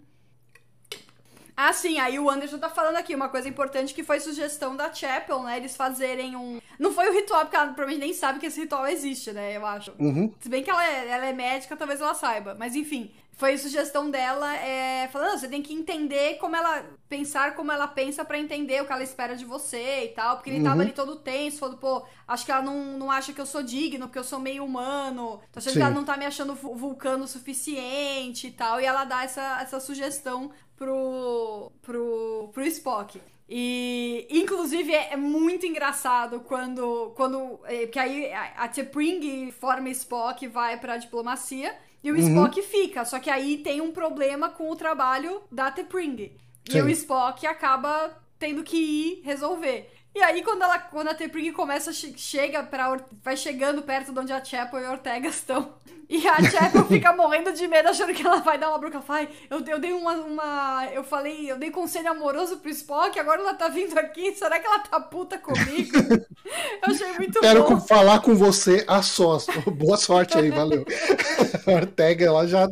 Ah, 1.61 1.73
sim, 1.73 1.99
aí 1.99 2.17
o 2.17 2.29
Anderson 2.29 2.57
tá 2.57 2.69
falando 2.69 2.95
aqui 2.95 3.13
uma 3.13 3.27
coisa 3.27 3.49
importante 3.49 3.93
que 3.93 4.01
foi 4.01 4.21
sugestão 4.21 4.77
da 4.77 4.93
Chapel, 4.93 5.43
né? 5.43 5.57
Eles 5.57 5.75
fazerem 5.75 6.33
um. 6.33 6.61
Não 6.79 6.93
foi 6.93 7.09
o 7.09 7.13
ritual, 7.13 7.41
porque 7.41 7.55
ela 7.57 7.65
provavelmente 7.65 7.99
nem 7.99 8.13
sabe 8.13 8.39
que 8.39 8.45
esse 8.45 8.61
ritual 8.61 8.87
existe, 8.87 9.33
né? 9.33 9.57
Eu 9.57 9.65
acho. 9.65 9.91
Uhum. 9.99 10.33
Se 10.39 10.47
bem 10.47 10.63
que 10.63 10.69
ela 10.69 10.87
é, 10.87 11.09
ela 11.09 11.25
é 11.25 11.33
médica, 11.33 11.75
talvez 11.75 11.99
ela 11.99 12.13
saiba. 12.13 12.55
Mas 12.57 12.75
enfim, 12.75 13.11
foi 13.39 13.57
sugestão 13.57 14.11
dela, 14.11 14.53
é, 14.57 15.07
falando, 15.07 15.39
você 15.39 15.47
tem 15.47 15.61
que 15.61 15.73
entender 15.73 16.37
como 16.39 16.57
ela, 16.57 16.83
pensar 17.07 17.55
como 17.55 17.71
ela 17.71 17.87
pensa 17.87 18.25
para 18.25 18.37
entender 18.37 18.81
o 18.81 18.85
que 18.85 18.91
ela 18.91 19.01
espera 19.01 19.33
de 19.33 19.45
você 19.45 20.03
e 20.03 20.07
tal, 20.09 20.35
porque 20.35 20.49
ele 20.49 20.57
uhum. 20.57 20.65
tava 20.65 20.81
ali 20.81 20.91
todo 20.91 21.15
tenso, 21.15 21.59
falando, 21.59 21.77
pô, 21.77 22.05
acho 22.27 22.45
que 22.45 22.51
ela 22.51 22.61
não, 22.61 22.97
não 22.97 23.09
acha 23.09 23.31
que 23.31 23.39
eu 23.39 23.45
sou 23.45 23.63
digno, 23.63 24.07
porque 24.07 24.19
eu 24.19 24.25
sou 24.25 24.39
meio 24.39 24.65
humano, 24.65 25.39
tô 25.53 25.59
achando 25.59 25.71
Sim. 25.71 25.79
que 25.79 25.85
ela 25.85 25.95
não 25.95 26.03
tá 26.03 26.17
me 26.17 26.25
achando 26.25 26.53
vulcano 26.53 27.23
o 27.23 27.27
suficiente 27.29 28.47
e 28.47 28.51
tal, 28.51 28.81
e 28.81 28.85
ela 28.85 29.05
dá 29.05 29.23
essa, 29.23 29.61
essa 29.61 29.79
sugestão 29.79 30.51
pro, 30.75 31.71
pro, 31.81 32.49
pro 32.53 32.65
Spock. 32.65 33.21
E, 33.47 34.27
inclusive, 34.29 34.93
é, 34.93 35.13
é, 35.13 35.15
muito 35.15 35.65
engraçado 35.65 36.41
quando. 36.41 37.13
quando 37.15 37.59
é, 37.63 37.85
porque 37.85 37.97
aí 37.97 38.31
a, 38.33 38.65
a 38.65 38.67
T'Pring 38.67 39.49
forma 39.51 39.89
Spock 39.89 40.43
e 40.43 40.47
vai 40.47 40.77
pra 40.77 40.97
diplomacia. 40.97 41.73
E 42.03 42.11
o 42.11 42.15
uhum. 42.15 42.19
Spock 42.19 42.61
fica, 42.61 43.03
só 43.05 43.19
que 43.19 43.29
aí 43.29 43.57
tem 43.57 43.81
um 43.81 43.91
problema 43.91 44.49
com 44.49 44.69
o 44.69 44.75
trabalho 44.75 45.41
da 45.51 45.69
T'Pring. 45.71 46.31
E 46.69 46.81
o 46.81 46.89
Spock 46.89 47.45
acaba 47.45 48.11
tendo 48.37 48.63
que 48.63 48.77
ir 48.77 49.21
resolver. 49.23 49.91
E 50.13 50.21
aí, 50.21 50.41
quando, 50.43 50.63
ela, 50.63 50.79
quando 50.79 51.09
a 51.09 51.13
T'Pring 51.13 51.51
começa, 51.51 51.93
chega 51.93 52.63
para 52.63 52.99
vai 53.23 53.37
chegando 53.37 53.83
perto 53.83 54.11
de 54.11 54.19
onde 54.19 54.33
a 54.33 54.43
Chapel 54.43 54.81
e 54.81 54.85
a 54.85 54.91
Ortega 54.91 55.27
estão. 55.29 55.75
E 56.09 56.27
a 56.27 56.41
Chapel 56.41 56.83
fica 56.89 57.13
morrendo 57.13 57.53
de 57.53 57.67
medo, 57.67 57.87
achando 57.87 58.13
que 58.15 58.25
ela 58.25 58.37
vai 58.41 58.57
dar 58.57 58.69
uma 58.69 58.79
bronca. 58.79 58.99
Vai, 58.99 59.29
eu, 59.47 59.63
eu 59.63 59.79
dei 59.79 59.93
uma, 59.93 60.13
uma. 60.13 60.87
Eu 60.91 61.03
falei, 61.03 61.49
eu 61.49 61.57
dei 61.57 61.69
conselho 61.69 62.09
amoroso 62.09 62.57
pro 62.57 62.71
Spock, 62.71 63.17
agora 63.19 63.39
ela 63.39 63.53
tá 63.53 63.67
vindo 63.67 63.95
aqui. 63.99 64.33
Será 64.33 64.59
que 64.59 64.65
ela 64.65 64.79
tá 64.79 64.99
puta 64.99 65.37
comigo? 65.37 65.95
eu 66.01 66.91
achei 66.91 67.13
muito 67.13 67.39
Quero 67.39 67.63
bom. 67.63 67.79
falar 67.79 68.21
com 68.21 68.33
você 68.35 68.83
a 68.87 69.03
sós. 69.03 69.45
Boa 69.71 69.97
sorte 69.97 70.35
aí, 70.39 70.49
valeu. 70.49 70.83
a 71.67 71.71
Ortega, 71.71 72.25
ela 72.25 72.47
já. 72.47 72.67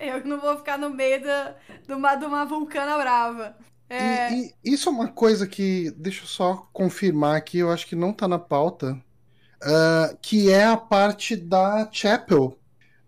eu 0.00 0.24
não 0.24 0.38
vou 0.38 0.56
ficar 0.58 0.78
no 0.78 0.90
meio 0.90 1.20
da, 1.20 1.56
de, 1.84 1.92
uma, 1.92 2.14
de 2.14 2.24
uma 2.24 2.44
vulcana 2.44 2.96
brava. 2.96 3.56
É... 3.90 4.32
E, 4.32 4.54
e, 4.64 4.72
isso 4.72 4.88
é 4.88 4.92
uma 4.92 5.08
coisa 5.08 5.46
que, 5.48 5.90
deixa 5.96 6.22
eu 6.22 6.28
só 6.28 6.68
confirmar 6.72 7.36
aqui, 7.36 7.58
eu 7.58 7.70
acho 7.70 7.86
que 7.86 7.96
não 7.96 8.12
tá 8.12 8.28
na 8.28 8.38
pauta, 8.38 8.92
uh, 9.62 10.16
que 10.22 10.48
é 10.50 10.64
a 10.64 10.76
parte 10.76 11.34
da 11.34 11.88
Chapel. 11.90 12.56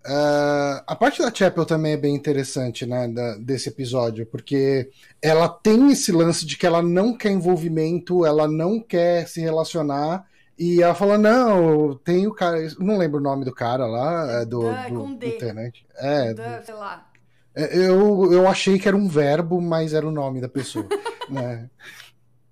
Uh, 0.04 0.82
a 0.84 0.96
parte 0.96 1.22
da 1.22 1.32
Chapel 1.32 1.64
também 1.64 1.92
é 1.92 1.96
bem 1.96 2.16
interessante, 2.16 2.84
né, 2.84 3.06
da, 3.06 3.36
desse 3.36 3.68
episódio, 3.68 4.26
porque 4.26 4.90
ela 5.22 5.48
tem 5.48 5.92
esse 5.92 6.10
lance 6.10 6.44
de 6.44 6.56
que 6.56 6.66
ela 6.66 6.82
não 6.82 7.16
quer 7.16 7.30
envolvimento, 7.30 8.26
ela 8.26 8.48
não 8.48 8.80
quer 8.80 9.28
se 9.28 9.40
relacionar, 9.40 10.26
e 10.58 10.82
ela 10.82 10.96
fala, 10.96 11.16
não, 11.16 11.94
tem 12.04 12.26
o 12.26 12.34
cara, 12.34 12.58
não 12.80 12.98
lembro 12.98 13.20
o 13.20 13.22
nome 13.22 13.44
do 13.44 13.54
cara 13.54 13.86
lá, 13.86 14.42
é 14.42 14.44
do, 14.44 14.62
do, 14.88 15.14
do 15.14 15.26
internet. 15.26 15.86
É, 15.96 16.34
do, 16.34 16.64
sei 16.64 16.74
lá. 16.74 17.11
É, 17.54 17.76
eu, 17.76 18.32
eu 18.32 18.48
achei 18.48 18.78
que 18.78 18.88
era 18.88 18.96
um 18.96 19.08
verbo, 19.08 19.60
mas 19.60 19.92
era 19.92 20.06
o 20.06 20.12
nome 20.12 20.40
da 20.40 20.48
pessoa. 20.48 20.86
né? 21.28 21.68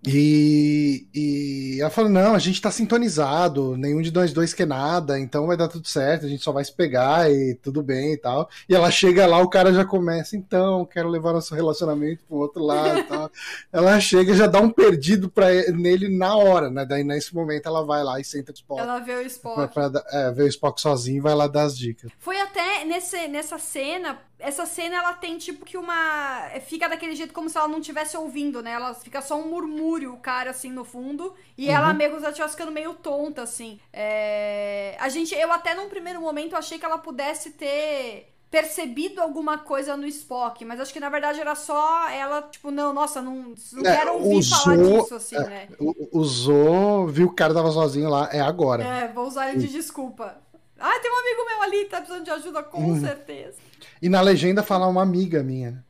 E, 0.07 1.07
e 1.15 1.79
ela 1.81 1.91
falou: 1.91 2.11
não, 2.11 2.35
a 2.35 2.39
gente 2.39 2.61
tá 2.61 2.71
sintonizado, 2.71 3.77
nenhum 3.77 4.01
de 4.01 4.11
nós 4.11 4.33
dois 4.33 4.55
quer 4.55 4.67
nada, 4.67 5.21
então 5.21 5.47
vai 5.47 5.59
dar 5.59 5.69
tudo 5.69 5.87
certo, 5.87 6.25
a 6.25 6.29
gente 6.29 6.43
só 6.43 6.53
vai 6.53 6.65
se 6.65 6.73
pegar 6.73 7.31
e 7.31 7.55
tudo 7.57 7.83
bem 7.83 8.15
e 8.15 8.17
tal. 8.17 8.49
E 8.67 8.75
ela 8.75 8.91
chega 8.91 9.27
lá, 9.27 9.39
o 9.41 9.49
cara 9.49 9.75
já 9.75 9.85
começa, 9.85 10.37
então, 10.37 10.87
quero 10.87 11.09
levar 11.09 11.35
nosso 11.35 11.55
relacionamento 11.55 12.25
pro 12.27 12.39
outro 12.39 12.65
lado 12.65 12.99
e 12.99 13.03
tal. 13.03 13.31
ela 13.71 14.01
chega 14.01 14.33
e 14.33 14.37
já 14.37 14.47
dá 14.47 14.59
um 14.59 14.71
perdido 14.71 15.29
pra, 15.29 15.49
nele 15.73 16.09
na 16.09 16.35
hora, 16.35 16.71
né? 16.71 16.87
Daí 16.87 17.05
nesse 17.05 17.35
momento 17.35 17.67
ela 17.67 17.85
vai 17.85 18.03
lá 18.03 18.19
e 18.19 18.25
senta 18.25 18.53
o 18.53 18.55
Spock. 18.55 18.81
Ela 18.81 19.01
vê 19.01 19.17
o 19.17 19.23
Spock. 19.23 19.55
Pra, 19.55 19.91
pra, 19.91 20.03
é, 20.13 20.33
vê 20.33 20.45
o 20.45 20.49
Spock 20.49 20.81
sozinho 20.81 21.19
e 21.19 21.21
vai 21.21 21.35
lá 21.35 21.47
dar 21.47 21.65
as 21.65 21.77
dicas. 21.77 22.11
Foi 22.19 22.41
até 22.41 22.87
nesse, 22.87 23.29
nessa 23.29 23.59
cena, 23.59 24.19
essa 24.41 24.67
cena 24.67 24.97
ela 24.97 25.13
tem 25.13 25.39
tipo 25.39 25.65
que 25.65 25.77
uma. 25.77 26.51
Fica 26.67 26.89
daquele 26.89 27.15
jeito 27.15 27.33
como 27.33 27.49
se 27.49 27.57
ela 27.57 27.69
não 27.69 27.79
estivesse 27.79 28.17
ouvindo, 28.17 28.63
né? 28.63 28.73
Ela 28.73 28.95
fica 28.95 29.21
só 29.21 29.39
um 29.39 29.49
murmúrio, 29.49 30.13
o 30.13 30.19
cara 30.19 30.51
assim 30.51 30.71
no 30.71 30.85
fundo. 30.85 31.35
E 31.57 31.69
uhum. 31.69 31.75
ela 31.75 31.93
mesmo 31.93 32.21
já 32.21 32.31
estivesse 32.31 32.55
ficando 32.55 32.73
meio 32.73 32.95
tonta, 32.95 33.43
assim. 33.43 33.79
É... 33.93 34.97
A 34.99 35.09
gente. 35.09 35.35
Eu 35.35 35.53
até 35.53 35.75
num 35.75 35.89
primeiro 35.89 36.21
momento 36.21 36.57
achei 36.57 36.79
que 36.79 36.85
ela 36.85 36.99
pudesse 36.99 37.51
ter 37.51 38.31
percebido 38.51 39.21
alguma 39.21 39.59
coisa 39.59 39.97
no 39.97 40.07
Spock, 40.07 40.65
mas 40.65 40.81
acho 40.81 40.93
que 40.93 40.99
na 40.99 41.09
verdade 41.09 41.41
era 41.41 41.55
só 41.55 42.09
ela, 42.09 42.43
tipo, 42.43 42.73
não, 42.73 42.93
nossa, 42.93 43.23
não, 43.23 43.55
não 43.73 43.87
é, 43.87 43.97
quero 43.97 44.15
ouvir 44.15 44.39
usou, 44.39 44.59
falar 44.59 44.77
disso, 44.77 45.15
assim, 45.15 45.37
é, 45.37 45.47
né? 45.47 45.69
Usou, 46.11 47.07
viu 47.07 47.29
que 47.29 47.33
o 47.33 47.37
cara 47.37 47.55
tava 47.55 47.71
sozinho 47.71 48.11
lá, 48.11 48.29
é 48.33 48.41
agora. 48.41 48.83
É, 48.83 49.07
vou 49.07 49.29
usar 49.29 49.51
ele 49.51 49.61
de 49.61 49.69
desculpa. 49.69 50.37
Ah, 50.81 50.99
tem 50.99 51.13
um 51.13 51.19
amigo 51.21 51.47
meu 51.47 51.63
ali, 51.63 51.85
tá 51.85 51.99
precisando 51.99 52.25
de 52.25 52.31
ajuda, 52.31 52.63
com 52.65 52.83
uhum. 52.83 53.01
certeza. 53.01 53.70
E 54.03 54.09
na 54.09 54.21
legenda 54.21 54.63
fala 54.63 54.87
uma 54.87 55.03
amiga 55.03 55.43
minha. 55.43 55.85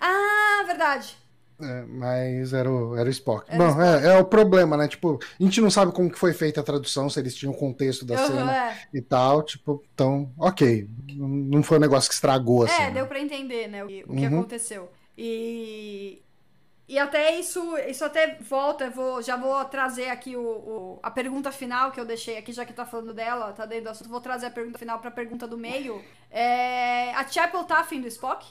Ah, 0.00 0.62
verdade. 0.66 1.16
É, 1.62 1.82
mas 1.82 2.52
era 2.54 2.70
o, 2.70 2.96
era 2.96 3.06
o 3.06 3.12
Spock. 3.12 3.44
Era 3.48 3.58
Bom, 3.58 3.64
o 3.64 3.68
Spock. 3.70 4.06
É, 4.06 4.08
é, 4.08 4.18
o 4.18 4.24
problema, 4.24 4.76
né? 4.76 4.88
Tipo, 4.88 5.18
a 5.38 5.42
gente 5.42 5.60
não 5.60 5.70
sabe 5.70 5.92
como 5.92 6.10
que 6.10 6.18
foi 6.18 6.32
feita 6.32 6.60
a 6.60 6.64
tradução, 6.64 7.10
se 7.10 7.20
eles 7.20 7.34
tinham 7.34 7.52
o 7.52 7.56
contexto 7.56 8.04
da 8.04 8.14
uhum, 8.14 8.26
cena 8.26 8.56
é. 8.56 8.76
e 8.94 9.02
tal. 9.02 9.42
Tipo, 9.42 9.82
então, 9.92 10.32
ok. 10.38 10.88
Não 11.16 11.62
foi 11.62 11.76
um 11.76 11.80
negócio 11.80 12.08
que 12.08 12.14
estragou 12.14 12.64
assim. 12.64 12.82
É, 12.82 12.90
deu 12.90 13.06
pra 13.06 13.20
entender, 13.20 13.68
né? 13.68 13.84
O 13.84 13.88
que, 13.88 14.04
o 14.06 14.14
que 14.14 14.26
uhum. 14.26 14.38
aconteceu. 14.38 14.90
E. 15.16 16.22
E 16.90 16.98
até 16.98 17.38
isso, 17.38 17.78
isso 17.88 18.04
até 18.04 18.36
volta, 18.40 18.86
eu 18.86 18.90
vou, 18.90 19.22
já 19.22 19.36
vou 19.36 19.64
trazer 19.66 20.08
aqui 20.08 20.34
o, 20.36 20.42
o, 20.42 20.98
a 21.00 21.08
pergunta 21.08 21.52
final 21.52 21.92
que 21.92 22.00
eu 22.00 22.04
deixei 22.04 22.36
aqui, 22.36 22.52
já 22.52 22.64
que 22.64 22.72
tá 22.72 22.84
falando 22.84 23.14
dela, 23.14 23.52
tá 23.52 23.64
dentro 23.64 23.84
do 23.84 23.90
assunto, 23.90 24.10
vou 24.10 24.20
trazer 24.20 24.46
a 24.46 24.50
pergunta 24.50 24.76
final 24.76 24.98
pra 24.98 25.08
pergunta 25.08 25.46
do 25.46 25.56
meio. 25.56 26.02
É, 26.28 27.14
a 27.14 27.24
Chapel 27.28 27.62
tá 27.62 27.78
afim 27.78 28.00
do 28.00 28.08
Spock? 28.08 28.44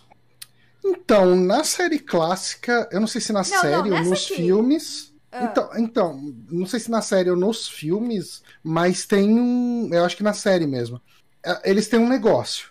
Então, 0.85 1.35
na 1.35 1.65
série 1.65 1.99
clássica, 1.99 2.87
eu 2.93 3.01
não 3.01 3.07
sei 3.07 3.19
se 3.19 3.33
na 3.33 3.39
não, 3.39 3.43
série 3.43 3.89
não, 3.89 3.97
ou 3.97 4.03
nos 4.05 4.23
aqui. 4.23 4.35
filmes. 4.35 5.13
Ah. 5.29 5.43
Então, 5.43 5.69
então, 5.75 6.33
não 6.49 6.65
sei 6.65 6.79
se 6.79 6.89
na 6.89 7.01
série 7.01 7.29
ou 7.29 7.35
nos 7.35 7.67
filmes, 7.67 8.41
mas 8.63 9.05
tem 9.05 9.37
um. 9.37 9.89
Eu 9.91 10.05
acho 10.05 10.15
que 10.15 10.23
na 10.23 10.31
série 10.31 10.65
mesmo. 10.65 11.01
É, 11.45 11.69
eles 11.69 11.89
têm 11.89 11.99
um 11.99 12.07
negócio. 12.07 12.69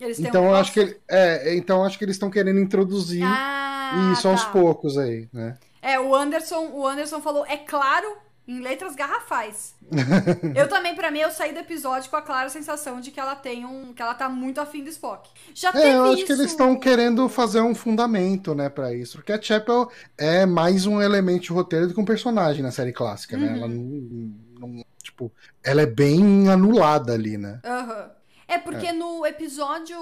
Eles 0.00 0.18
então, 0.18 0.44
um 0.44 0.48
eu 0.48 0.56
acho 0.56 0.72
que 0.72 0.98
é, 1.08 1.54
então 1.54 1.84
acho 1.84 1.96
que 1.96 2.04
eles 2.04 2.16
estão 2.16 2.28
querendo 2.28 2.58
introduzir 2.60 3.22
ah, 3.22 3.65
isso 4.12 4.22
tá. 4.22 4.30
aos 4.30 4.44
poucos 4.46 4.96
aí, 4.98 5.28
né? 5.32 5.56
É, 5.82 6.00
o 6.00 6.14
Anderson, 6.14 6.70
o 6.72 6.86
Anderson 6.86 7.20
falou, 7.20 7.46
é 7.46 7.56
claro 7.56 8.16
em 8.46 8.60
letras 8.60 8.94
garrafais. 8.94 9.74
eu 10.54 10.68
também, 10.68 10.94
para 10.94 11.10
mim, 11.10 11.18
eu 11.18 11.30
saí 11.30 11.52
do 11.52 11.58
episódio 11.58 12.08
com 12.08 12.16
a 12.16 12.22
clara 12.22 12.48
sensação 12.48 13.00
de 13.00 13.10
que 13.10 13.18
ela 13.18 13.34
tem 13.34 13.64
um. 13.64 13.92
que 13.92 14.00
ela 14.00 14.14
tá 14.14 14.28
muito 14.28 14.60
afim 14.60 14.84
do 14.84 14.90
Spock. 14.90 15.28
Já 15.52 15.72
é, 15.74 15.94
eu 15.94 16.04
acho 16.04 16.14
isso... 16.14 16.26
que 16.26 16.32
eles 16.32 16.46
estão 16.46 16.76
querendo 16.76 17.28
fazer 17.28 17.60
um 17.60 17.74
fundamento, 17.74 18.54
né, 18.54 18.68
para 18.68 18.94
isso. 18.94 19.18
Porque 19.18 19.32
a 19.32 19.40
Chapel 19.40 19.90
é 20.16 20.46
mais 20.46 20.86
um 20.86 21.02
elemento 21.02 21.42
de 21.42 21.52
roteiro 21.52 21.88
do 21.88 21.94
que 21.94 22.00
um 22.00 22.04
personagem 22.04 22.62
na 22.62 22.70
série 22.70 22.92
clássica, 22.92 23.36
uhum. 23.36 23.42
né? 23.42 23.58
Ela 23.58 23.68
não, 23.68 24.34
não, 24.60 24.84
Tipo, 25.02 25.32
ela 25.62 25.82
é 25.82 25.86
bem 25.86 26.48
anulada 26.48 27.12
ali, 27.12 27.36
né? 27.38 27.60
Aham. 27.64 27.94
Uhum. 27.94 28.15
É 28.48 28.58
porque 28.58 28.86
é. 28.86 28.92
no 28.92 29.26
episódio. 29.26 29.98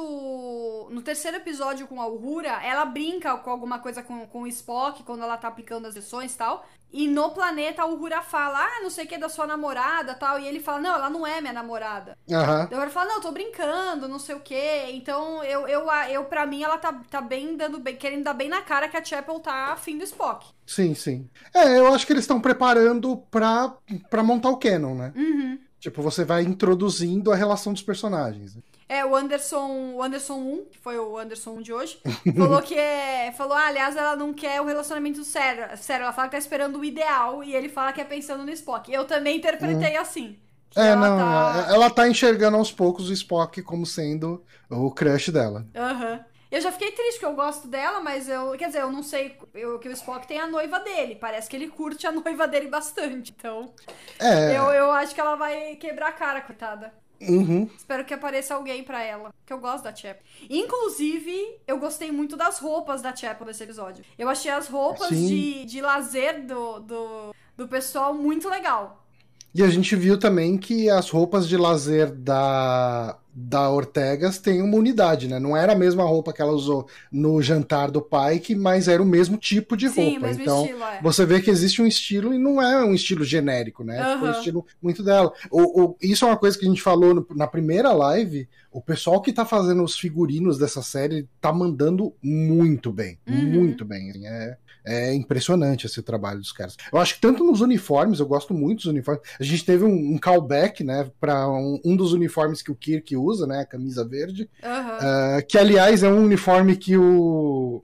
No 0.91 1.01
terceiro 1.03 1.39
episódio 1.39 1.87
com 1.87 2.01
a 2.01 2.07
Uhura, 2.07 2.63
ela 2.63 2.85
brinca 2.85 3.37
com 3.39 3.51
alguma 3.51 3.79
coisa 3.79 4.03
com, 4.03 4.27
com 4.27 4.43
o 4.43 4.47
Spock 4.47 5.03
quando 5.03 5.23
ela 5.23 5.37
tá 5.37 5.49
aplicando 5.49 5.87
as 5.87 5.95
lições 5.95 6.35
e 6.35 6.39
tal. 6.39 6.67
E 6.93 7.09
no 7.09 7.31
planeta 7.31 7.83
a 7.83 7.87
Uhura 7.87 8.23
fala, 8.23 8.61
ah, 8.61 8.81
não 8.81 8.89
sei 8.89 9.05
o 9.05 9.09
que 9.09 9.19
da 9.19 9.29
sua 9.29 9.49
namorada 9.49 10.15
tal. 10.15 10.39
E 10.39 10.47
ele 10.47 10.61
fala, 10.61 10.81
não, 10.81 10.95
ela 10.95 11.11
não 11.11 11.27
é 11.27 11.41
minha 11.41 11.53
namorada. 11.53 12.17
Uhum. 12.29 12.63
Então 12.63 12.81
ela 12.81 12.91
fala, 12.91 13.09
não, 13.09 13.17
eu 13.17 13.23
tô 13.23 13.33
brincando, 13.33 14.07
não 14.07 14.19
sei 14.19 14.35
o 14.35 14.41
que. 14.41 14.91
Então 14.93 15.43
eu, 15.43 15.67
eu, 15.67 15.91
eu, 16.11 16.25
pra 16.27 16.47
mim, 16.47 16.63
ela 16.63 16.79
tá, 16.79 16.93
tá 17.11 17.21
bem 17.21 17.57
dando 17.57 17.81
bem, 17.81 17.97
querendo 17.97 18.23
dar 18.23 18.35
bem 18.35 18.49
na 18.49 18.63
cara 18.63 18.89
que 18.89 18.97
a 18.97 19.05
Chapel 19.05 19.41
tá 19.41 19.73
afim 19.73 19.99
do 19.99 20.05
Spock. 20.05 20.47
Sim, 20.67 20.95
sim. 20.95 21.29
É, 21.53 21.79
eu 21.79 21.93
acho 21.93 22.07
que 22.07 22.13
eles 22.13 22.25
estão 22.25 22.41
preparando 22.41 23.17
pra, 23.29 23.75
pra 24.09 24.23
montar 24.23 24.51
o 24.51 24.57
canon, 24.57 24.95
né? 24.95 25.13
Uhum. 25.17 25.59
Tipo, 25.85 26.01
você 26.01 26.25
vai 26.25 26.43
introduzindo 26.43 27.31
a 27.31 27.37
relação 27.37 27.71
dos 27.71 27.83
personagens. 27.83 28.57
Né? 28.57 28.63
É, 28.89 29.05
o 29.05 29.15
Anderson, 29.15 29.93
o 29.95 30.03
Anderson 30.03 30.39
1, 30.39 30.65
que 30.73 30.79
foi 30.79 30.99
o 30.99 31.19
Anderson 31.19 31.51
1 31.57 31.61
de 31.61 31.75
hoje, 31.75 31.99
falou 32.35 32.63
que 32.63 32.75
é. 32.75 33.31
Falou, 33.37 33.53
ah, 33.53 33.67
aliás, 33.67 33.95
ela 33.95 34.17
não 34.17 34.33
quer 34.33 34.63
o 34.63 34.65
relacionamento 34.65 35.23
sério. 35.23 35.77
Sério, 35.77 36.05
ela 36.05 36.13
fala 36.15 36.29
que 36.29 36.37
tá 36.37 36.39
esperando 36.39 36.79
o 36.79 36.85
ideal 36.87 37.45
e 37.45 37.55
ele 37.55 37.69
fala 37.69 37.93
que 37.93 38.01
é 38.01 38.05
pensando 38.05 38.47
no 38.47 38.51
Spock. 38.53 38.91
Eu 38.91 39.05
também 39.05 39.37
interpretei 39.37 39.95
uhum. 39.95 40.01
assim. 40.01 40.39
É, 40.75 40.87
ela 40.87 41.07
não, 41.07 41.19
tá... 41.19 41.67
ela 41.69 41.91
tá 41.91 42.09
enxergando 42.09 42.57
aos 42.57 42.73
poucos 42.73 43.11
o 43.11 43.13
Spock 43.13 43.61
como 43.61 43.85
sendo 43.85 44.43
o 44.71 44.91
crush 44.91 45.31
dela. 45.31 45.67
Aham. 45.77 46.13
Uhum. 46.13 46.34
Eu 46.55 46.61
já 46.61 46.71
fiquei 46.71 46.93
triste, 46.93 47.15
porque 47.15 47.27
eu 47.27 47.35
gosto 47.35 47.67
dela, 47.67 47.99
mas 47.99 48.29
eu. 48.29 48.53
Quer 48.53 48.69
dizer, 48.69 48.83
eu 48.83 48.93
não 48.93 49.03
sei. 49.03 49.37
Eu, 49.53 49.77
que 49.81 49.89
o 49.89 49.93
Spock 49.93 50.25
tem 50.25 50.39
a 50.39 50.47
noiva 50.47 50.79
dele. 50.79 51.17
Parece 51.17 51.51
que 51.51 51.57
ele 51.57 51.67
curte 51.67 52.07
a 52.07 52.13
noiva 52.15 52.47
dele 52.47 52.69
bastante. 52.69 53.35
Então. 53.37 53.73
É. 54.21 54.57
Eu, 54.57 54.63
eu 54.67 54.93
acho 54.93 55.13
que 55.13 55.21
ela 55.21 55.35
vai 55.35 55.75
quebrar 55.75 56.11
a 56.11 56.13
cara, 56.13 56.41
coitada. 56.41 56.95
Uhum. 57.21 57.69
Espero 57.77 58.05
que 58.05 58.15
apareça 58.15 58.55
alguém 58.55 58.85
para 58.85 59.03
ela. 59.03 59.35
Que 59.45 59.53
eu 59.53 59.59
gosto 59.59 59.83
da 59.83 59.95
Chapel. 59.95 60.23
Inclusive, 60.49 61.59
eu 61.67 61.77
gostei 61.77 62.13
muito 62.13 62.37
das 62.37 62.61
roupas 62.61 63.03
da 63.03 63.15
Chapel 63.17 63.49
nesse 63.49 63.65
episódio. 63.65 64.05
Eu 64.17 64.29
achei 64.29 64.53
as 64.53 64.69
roupas 64.69 65.11
de, 65.11 65.65
de 65.65 65.81
lazer 65.81 66.47
do, 66.47 66.79
do, 66.79 67.35
do 67.57 67.67
pessoal 67.67 68.15
muito 68.15 68.49
legal. 68.49 69.05
E 69.53 69.61
a 69.61 69.69
gente 69.69 69.97
viu 69.97 70.19
também 70.19 70.57
que 70.57 70.89
as 70.89 71.11
roupas 71.11 71.49
de 71.49 71.57
lazer 71.57 72.13
da, 72.13 73.19
da 73.35 73.69
Ortegas 73.69 74.39
tem 74.39 74.63
uma 74.63 74.77
unidade, 74.77 75.27
né? 75.27 75.41
Não 75.41 75.57
era 75.57 75.73
a 75.73 75.77
mesma 75.77 76.05
roupa 76.05 76.33
que 76.33 76.41
ela 76.41 76.53
usou 76.53 76.87
no 77.11 77.43
jantar 77.43 77.91
do 77.91 78.01
Pike, 78.01 78.55
mas 78.55 78.87
era 78.87 79.03
o 79.03 79.07
mesmo 79.07 79.37
tipo 79.37 79.77
de 79.77 79.89
Sim, 79.89 80.13
roupa. 80.13 80.31
então, 80.31 80.63
estilo, 80.63 80.85
é. 80.85 81.01
você 81.03 81.27
vê 81.27 81.41
que 81.41 81.51
existe 81.51 81.83
um 81.83 81.87
estilo 81.87 82.33
e 82.33 82.39
não 82.39 82.63
é 82.63 82.85
um 82.85 82.95
estilo 82.95 83.25
genérico, 83.25 83.83
né? 83.83 84.15
Uhum. 84.15 84.21
Foi 84.21 84.29
um 84.29 84.33
estilo 84.33 84.67
muito 84.81 85.03
dela. 85.03 85.33
O, 85.51 85.83
o, 85.83 85.97
isso 86.01 86.25
é 86.25 86.29
uma 86.29 86.37
coisa 86.37 86.57
que 86.57 86.65
a 86.65 86.69
gente 86.69 86.83
falou 86.83 87.27
na 87.35 87.47
primeira 87.47 87.93
live. 87.93 88.49
O 88.71 88.81
pessoal 88.81 89.21
que 89.21 89.33
tá 89.33 89.45
fazendo 89.45 89.83
os 89.83 89.99
figurinos 89.99 90.59
dessa 90.59 90.83
série 90.83 91.29
tá 91.41 91.53
mandando 91.53 92.15
muito 92.23 92.93
bem. 92.93 93.19
Uhum. 93.27 93.45
Muito 93.45 93.85
bem. 93.85 94.13
É, 94.27 94.57
é 94.85 95.15
impressionante 95.15 95.87
esse 95.87 96.03
trabalho 96.03 96.41
dos 96.41 96.53
caras. 96.53 96.77
Eu 96.93 96.99
acho 96.99 97.15
que 97.15 97.21
tanto 97.21 97.43
nos 97.43 97.63
uniformes, 97.63 98.21
eu 98.21 98.27
gosto 98.27 98.53
muito 98.53 98.79
dos 98.79 98.87
uniformes. 98.87 99.23
A 99.41 99.43
gente 99.43 99.65
teve 99.65 99.83
um, 99.83 100.15
um 100.15 100.19
callback, 100.19 100.85
né, 100.85 101.11
para 101.19 101.49
um, 101.49 101.81
um, 101.85 101.97
dos 101.97 102.13
uniformes 102.13 102.61
que 102.61 102.71
o 102.71 102.75
Kirk 102.75 103.17
usa, 103.17 103.24
né, 103.47 103.61
a 103.61 103.67
camisa 103.67 104.05
verde, 104.05 104.49
uhum. 104.63 105.39
uh, 105.39 105.47
que 105.47 105.59
aliás 105.59 106.03
é 106.03 106.09
um 106.09 106.25
uniforme 106.25 106.77
que 106.77 106.97
o 106.97 107.83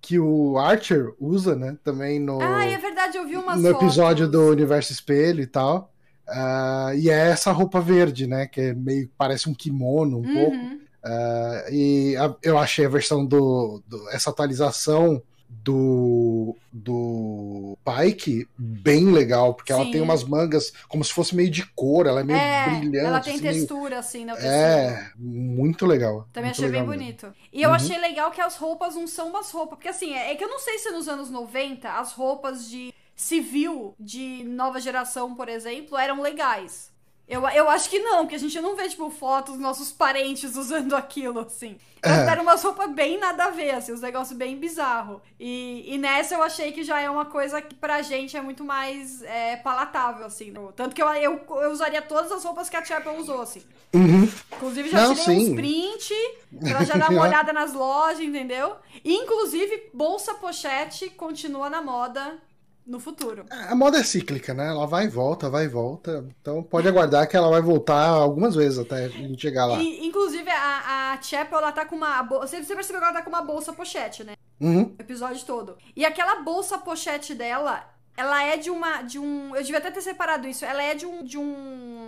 que 0.00 0.20
o 0.20 0.56
Archer 0.56 1.12
usa, 1.18 1.56
né, 1.56 1.76
também 1.82 2.20
no. 2.20 2.40
Ah, 2.40 2.64
é 2.64 2.78
verdade, 2.78 3.18
eu 3.18 3.26
vi 3.26 3.36
umas 3.36 3.60
No 3.60 3.70
episódio 3.70 4.26
fotos. 4.26 4.40
do 4.40 4.52
Universo 4.52 4.92
Espelho 4.92 5.42
e 5.42 5.46
tal. 5.46 5.92
Uh, 6.28 6.94
e 6.96 7.10
é 7.10 7.30
essa 7.30 7.50
roupa 7.50 7.80
verde, 7.80 8.26
né, 8.26 8.46
que 8.46 8.60
é 8.60 8.74
meio 8.74 9.10
parece 9.18 9.48
um 9.48 9.54
kimono 9.54 10.18
um 10.18 10.20
uhum. 10.20 10.34
pouco. 10.34 10.56
Uh, 10.56 11.72
e 11.72 12.16
a, 12.16 12.34
eu 12.42 12.58
achei 12.58 12.84
a 12.84 12.88
versão 12.88 13.24
do, 13.24 13.82
do 13.86 14.08
essa 14.10 14.30
atualização 14.30 15.22
do, 15.48 16.56
do 16.72 17.76
Pike 17.84 18.48
bem 18.56 19.10
legal, 19.10 19.54
porque 19.54 19.72
Sim. 19.72 19.80
ela 19.80 19.90
tem 19.90 20.00
umas 20.00 20.22
mangas 20.22 20.72
como 20.88 21.04
se 21.04 21.12
fosse 21.12 21.34
meio 21.34 21.50
de 21.50 21.66
cor, 21.66 22.06
ela 22.06 22.20
é 22.20 22.24
meio 22.24 22.38
é, 22.38 22.70
brilhante. 22.70 23.06
Ela 23.06 23.20
tem 23.20 23.34
assim, 23.34 23.42
textura, 23.42 23.88
meio... 23.88 23.98
assim, 23.98 24.24
na 24.24 24.34
É, 24.34 25.10
muito 25.16 25.86
legal. 25.86 26.28
Também 26.32 26.50
muito 26.50 26.56
achei 26.56 26.66
legal 26.66 26.86
bem 26.86 26.98
mesmo. 26.98 27.04
bonito. 27.04 27.34
E 27.52 27.62
eu 27.62 27.70
uhum. 27.70 27.74
achei 27.74 27.98
legal 27.98 28.30
que 28.30 28.40
as 28.40 28.56
roupas 28.56 28.94
não 28.94 29.06
são 29.06 29.28
umas 29.28 29.50
roupas, 29.50 29.78
porque 29.78 29.88
assim, 29.88 30.14
é 30.14 30.34
que 30.34 30.44
eu 30.44 30.48
não 30.48 30.58
sei 30.60 30.78
se 30.78 30.90
nos 30.90 31.08
anos 31.08 31.30
90 31.30 31.90
as 31.90 32.12
roupas 32.12 32.68
de 32.68 32.92
civil 33.14 33.94
de 33.98 34.44
nova 34.44 34.80
geração, 34.80 35.34
por 35.34 35.48
exemplo, 35.48 35.96
eram 35.96 36.20
legais. 36.20 36.94
Eu, 37.28 37.46
eu 37.48 37.68
acho 37.68 37.90
que 37.90 37.98
não, 37.98 38.18
porque 38.18 38.36
a 38.36 38.38
gente 38.38 38.60
não 38.60 38.76
vê, 38.76 38.88
tipo, 38.88 39.10
fotos 39.10 39.54
dos 39.54 39.62
nossos 39.62 39.90
parentes 39.90 40.54
usando 40.56 40.94
aquilo, 40.94 41.40
assim. 41.40 41.76
Elas 42.00 42.20
é. 42.20 42.24
deram 42.24 42.42
umas 42.44 42.62
roupas 42.62 42.88
bem 42.92 43.18
nada 43.18 43.46
a 43.46 43.50
ver, 43.50 43.70
assim, 43.70 43.92
uns 43.92 44.00
negócios 44.00 44.38
bem 44.38 44.56
bizarros. 44.56 45.20
E, 45.40 45.84
e 45.92 45.98
nessa 45.98 46.36
eu 46.36 46.42
achei 46.42 46.70
que 46.70 46.84
já 46.84 47.00
é 47.00 47.10
uma 47.10 47.24
coisa 47.24 47.60
que 47.60 47.74
pra 47.74 48.00
gente 48.00 48.36
é 48.36 48.40
muito 48.40 48.64
mais 48.64 49.22
é, 49.22 49.56
palatável, 49.56 50.24
assim. 50.26 50.54
Tanto 50.76 50.94
que 50.94 51.02
eu, 51.02 51.08
eu, 51.14 51.44
eu, 51.48 51.70
usaria 51.72 52.00
todas 52.00 52.30
as 52.30 52.44
roupas 52.44 52.68
que 52.68 52.76
a 52.76 52.84
Chapel 52.84 53.16
usou, 53.16 53.42
assim. 53.42 53.62
Uhum. 53.92 54.28
Inclusive 54.52 54.88
já 54.88 55.08
não, 55.08 55.14
tirei 55.16 55.40
sim. 55.40 55.50
uns 55.50 55.56
print 55.56 56.14
pra 56.60 56.84
já 56.84 56.94
dar 56.94 57.10
uma 57.10 57.22
olhada 57.26 57.52
nas 57.52 57.72
lojas, 57.72 58.20
entendeu? 58.20 58.76
E, 59.04 59.14
inclusive, 59.14 59.90
bolsa 59.92 60.34
pochete 60.34 61.10
continua 61.10 61.68
na 61.68 61.82
moda 61.82 62.38
no 62.86 63.00
futuro. 63.00 63.44
A 63.50 63.74
moda 63.74 63.98
é 63.98 64.04
cíclica, 64.04 64.54
né? 64.54 64.68
Ela 64.68 64.86
vai 64.86 65.06
e 65.06 65.08
volta, 65.08 65.50
vai 65.50 65.64
e 65.64 65.68
volta. 65.68 66.24
Então 66.40 66.62
pode 66.62 66.86
aguardar 66.86 67.28
que 67.28 67.36
ela 67.36 67.50
vai 67.50 67.60
voltar 67.60 68.06
algumas 68.06 68.54
vezes 68.54 68.78
até 68.78 69.06
a 69.06 69.08
gente 69.08 69.42
chegar 69.42 69.66
lá. 69.66 69.82
E, 69.82 70.06
inclusive, 70.06 70.48
a, 70.48 71.12
a 71.12 71.22
Chapel, 71.22 71.58
ela 71.58 71.72
tá 71.72 71.84
com 71.84 71.96
uma. 71.96 72.22
Você 72.22 72.58
percebeu 72.58 73.00
que 73.00 73.04
ela 73.04 73.12
tá 73.12 73.22
com 73.22 73.30
uma 73.30 73.42
bolsa 73.42 73.72
pochete, 73.72 74.22
né? 74.22 74.34
Uhum. 74.60 74.94
O 74.96 75.02
episódio 75.02 75.44
todo. 75.44 75.76
E 75.96 76.04
aquela 76.04 76.36
bolsa 76.36 76.78
pochete 76.78 77.34
dela, 77.34 77.92
ela 78.16 78.44
é 78.44 78.56
de 78.56 78.70
uma. 78.70 79.02
de 79.02 79.18
um. 79.18 79.54
Eu 79.56 79.62
devia 79.62 79.78
até 79.78 79.90
ter 79.90 80.00
separado 80.00 80.46
isso. 80.46 80.64
Ela 80.64 80.82
é 80.82 80.94
de 80.94 81.04
um. 81.04 81.24
De 81.24 81.36
um 81.36 82.06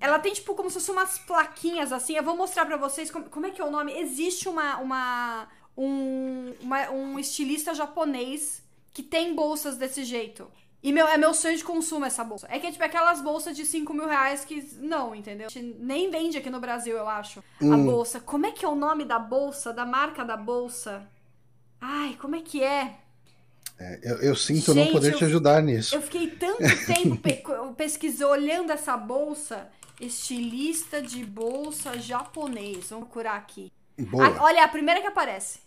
ela 0.00 0.18
tem, 0.18 0.32
tipo, 0.32 0.54
como 0.54 0.68
se 0.70 0.74
fossem 0.74 0.94
umas 0.94 1.18
plaquinhas 1.18 1.92
assim. 1.92 2.16
Eu 2.16 2.22
vou 2.22 2.36
mostrar 2.36 2.64
pra 2.64 2.76
vocês 2.76 3.10
como, 3.10 3.26
como 3.28 3.46
é 3.46 3.50
que 3.50 3.60
é 3.60 3.64
o 3.64 3.70
nome. 3.70 3.92
Existe 3.92 4.48
uma. 4.48 4.78
uma 4.78 5.48
um, 5.76 6.54
uma, 6.60 6.88
um 6.90 7.18
estilista 7.18 7.74
japonês 7.74 8.63
que 8.94 9.02
tem 9.02 9.34
bolsas 9.34 9.76
desse 9.76 10.04
jeito. 10.04 10.48
E 10.80 10.92
meu, 10.92 11.08
é 11.08 11.16
meu 11.16 11.34
sonho 11.34 11.56
de 11.56 11.64
consumo 11.64 12.04
essa 12.04 12.22
bolsa. 12.22 12.46
É 12.50 12.60
que 12.60 12.66
é 12.66 12.70
tipo 12.70 12.84
aquelas 12.84 13.20
bolsas 13.20 13.56
de 13.56 13.66
5 13.66 13.92
mil 13.92 14.06
reais 14.06 14.44
que. 14.44 14.62
Não, 14.76 15.14
entendeu? 15.14 15.48
Nem 15.78 16.10
vende 16.10 16.38
aqui 16.38 16.48
no 16.48 16.60
Brasil, 16.60 16.96
eu 16.96 17.08
acho. 17.08 17.42
Hum. 17.60 17.72
A 17.72 17.76
bolsa. 17.76 18.20
Como 18.20 18.46
é 18.46 18.52
que 18.52 18.64
é 18.64 18.68
o 18.68 18.74
nome 18.74 19.04
da 19.04 19.18
bolsa? 19.18 19.72
Da 19.72 19.84
marca 19.84 20.24
da 20.24 20.36
bolsa? 20.36 21.08
Ai, 21.80 22.16
como 22.20 22.36
é 22.36 22.42
que 22.42 22.62
é? 22.62 22.98
é 23.80 24.00
eu, 24.02 24.16
eu, 24.18 24.36
sinto 24.36 24.72
Gente, 24.72 24.86
não 24.86 24.92
poder 24.92 25.14
eu, 25.14 25.18
te 25.18 25.24
ajudar 25.24 25.62
nisso. 25.62 25.94
Eu 25.94 26.02
fiquei 26.02 26.30
tanto 26.30 26.62
tempo 26.86 27.16
pe 27.16 27.42
pesquisando, 27.76 28.30
olhando 28.30 28.70
essa 28.70 28.96
bolsa. 28.96 29.68
Estilista 29.98 31.00
de 31.00 31.24
bolsa 31.24 31.98
japonês. 31.98 32.90
Vamos 32.90 33.06
procurar 33.06 33.36
aqui. 33.36 33.72
A, 33.98 34.44
olha, 34.44 34.64
a 34.64 34.68
primeira 34.68 35.00
que 35.00 35.06
aparece. 35.06 35.60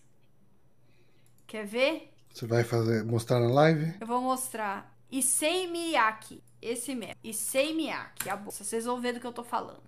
Quer 1.48 1.66
ver? 1.66 2.14
Você 2.38 2.46
vai 2.46 2.64
fazer, 2.64 3.04
mostrar 3.04 3.40
na 3.40 3.48
live? 3.48 3.96
Eu 4.00 4.06
vou 4.06 4.22
mostrar. 4.22 4.96
Issei 5.12 5.66
Miyake. 5.66 6.44
Esse 6.62 6.94
mesmo. 6.94 7.16
Issei 7.24 7.74
Miyake, 7.74 8.30
a 8.30 8.36
bolsa. 8.36 8.64
Vocês 8.64 8.86
vão 8.86 9.02
ver 9.02 9.14
do 9.14 9.20
que 9.20 9.26
eu 9.26 9.34
tô 9.34 9.44
falando. 9.44 9.82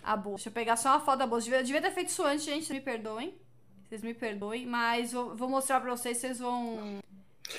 A 0.00 0.16
bolsa. 0.16 0.36
Deixa 0.36 0.48
eu 0.48 0.52
pegar 0.52 0.76
só 0.76 0.90
uma 0.90 1.00
foto 1.00 1.18
da 1.18 1.26
bolsa. 1.26 1.46
Devia, 1.46 1.64
devia 1.64 1.82
ter 1.82 1.90
feito 1.90 2.10
isso 2.10 2.22
antes, 2.22 2.44
gente. 2.44 2.72
Me 2.72 2.80
perdoem. 2.80 3.36
Vocês 3.88 4.00
me 4.00 4.14
perdoem. 4.14 4.64
Mas 4.64 5.12
vou, 5.12 5.34
vou 5.34 5.48
mostrar 5.48 5.80
pra 5.80 5.90
vocês. 5.90 6.18
Vocês 6.18 6.38
vão... 6.38 7.00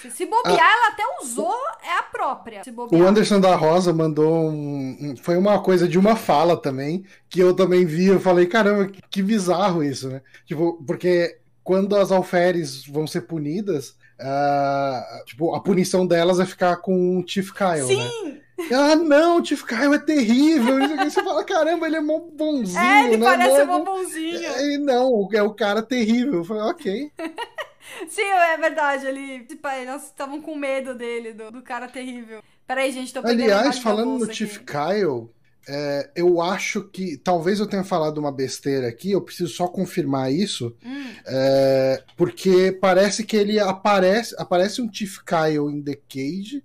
Se, 0.10 0.26
bobear, 0.26 0.62
ah, 0.62 0.72
ela 0.72 0.88
até 0.94 1.04
usou. 1.22 1.54
É 1.84 1.98
a 1.98 2.04
própria. 2.04 2.62
o 2.94 3.04
Anderson 3.04 3.42
da 3.42 3.58
Rosa 3.58 3.92
mandou 3.92 4.50
um, 4.50 4.98
um, 5.02 5.18
Foi 5.18 5.36
uma 5.36 5.62
coisa 5.62 5.86
de 5.86 6.00
uma 6.00 6.16
fala 6.16 6.56
também. 6.56 7.04
Que 7.30 7.42
eu 7.42 7.54
também 7.54 7.86
vi. 7.86 8.06
Eu 8.06 8.22
falei, 8.22 8.46
caramba, 8.46 8.88
que, 8.88 9.02
que 9.02 9.22
bizarro 9.22 9.84
isso, 9.84 10.08
né? 10.08 10.22
Tipo, 10.46 10.82
porque 10.86 11.42
quando 11.68 11.98
as 11.98 12.14
alferes 12.14 12.86
vão 12.88 13.06
ser 13.06 13.22
punidas 13.22 13.98
Uh, 14.20 15.26
tipo, 15.26 15.54
a 15.54 15.62
punição 15.62 16.08
delas 16.08 16.40
é 16.40 16.46
ficar 16.46 16.78
com 16.78 17.20
o 17.20 17.28
Chief 17.28 17.52
Kyle, 17.52 17.86
né? 17.86 18.10
Sim! 18.10 18.32
né? 18.32 18.42
Ah, 18.74 18.96
não, 18.96 19.40
o 19.40 19.46
Chief 19.46 19.64
Kyle 19.64 19.94
é 19.94 20.00
terrível. 20.00 20.80
você 20.98 21.24
fala, 21.24 21.44
caramba, 21.44 21.86
ele 21.86 21.98
é 21.98 22.02
mó 22.02 22.20
bonzinho. 22.20 22.80
É, 22.80 23.06
ele 23.06 23.18
né? 23.18 23.26
parece 23.26 23.64
mó 23.66 23.80
bonzinho. 23.84 24.44
É, 24.44 24.78
não, 24.80 25.30
é 25.32 25.44
o 25.44 25.54
cara 25.54 25.84
terrível. 25.84 26.40
Eu 26.40 26.44
falei, 26.44 26.64
ok. 26.64 27.12
Sim, 28.10 28.24
é 28.24 28.58
verdade. 28.58 29.06
Ele, 29.06 29.42
tipo, 29.42 29.68
nós 29.86 30.06
estavam 30.06 30.42
com 30.42 30.56
medo 30.56 30.96
dele, 30.96 31.34
do, 31.34 31.52
do 31.52 31.62
cara 31.62 31.88
terrível. 31.88 32.42
Peraí, 32.66 32.92
gente, 32.92 33.14
tô 33.14 33.20
Aliás, 33.20 33.78
falando 33.78 34.26
no 34.26 34.34
Chief 34.34 34.58
Kyle, 34.58 35.30
é, 35.68 36.10
eu 36.16 36.42
acho 36.42 36.84
que. 36.84 37.18
Talvez 37.18 37.60
eu 37.60 37.68
tenha 37.68 37.84
falado 37.84 38.18
uma 38.18 38.32
besteira 38.32 38.88
aqui, 38.88 39.12
eu 39.12 39.22
preciso 39.22 39.54
só 39.54 39.68
confirmar 39.68 40.32
isso. 40.32 40.76
Hum. 40.84 41.12
É, 41.26 42.04
porque 42.16 42.72
parece 42.72 43.24
que 43.24 43.36
ele 43.36 43.60
aparece. 43.60 44.34
Aparece 44.38 44.82
um 44.82 44.92
Chief 44.92 45.18
Kyle 45.24 45.70
em 45.70 45.82
The 45.82 46.00
Cage. 46.08 46.64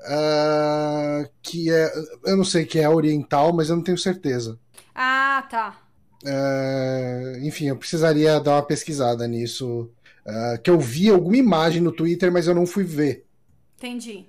Uh, 0.00 1.28
que 1.42 1.70
é. 1.70 1.92
Eu 2.24 2.36
não 2.36 2.44
sei 2.44 2.64
que 2.64 2.78
é 2.78 2.88
oriental, 2.88 3.52
mas 3.52 3.68
eu 3.68 3.76
não 3.76 3.82
tenho 3.82 3.98
certeza. 3.98 4.58
Ah, 4.94 5.46
tá. 5.50 5.82
Uh, 6.24 7.44
enfim, 7.44 7.66
eu 7.66 7.76
precisaria 7.76 8.40
dar 8.40 8.52
uma 8.56 8.62
pesquisada 8.62 9.26
nisso. 9.28 9.90
Uh, 10.24 10.60
que 10.62 10.70
eu 10.70 10.78
vi 10.78 11.10
alguma 11.10 11.36
imagem 11.36 11.82
no 11.82 11.92
Twitter, 11.92 12.32
mas 12.32 12.46
eu 12.46 12.54
não 12.54 12.66
fui 12.66 12.84
ver. 12.84 13.26
Entendi. 13.76 14.26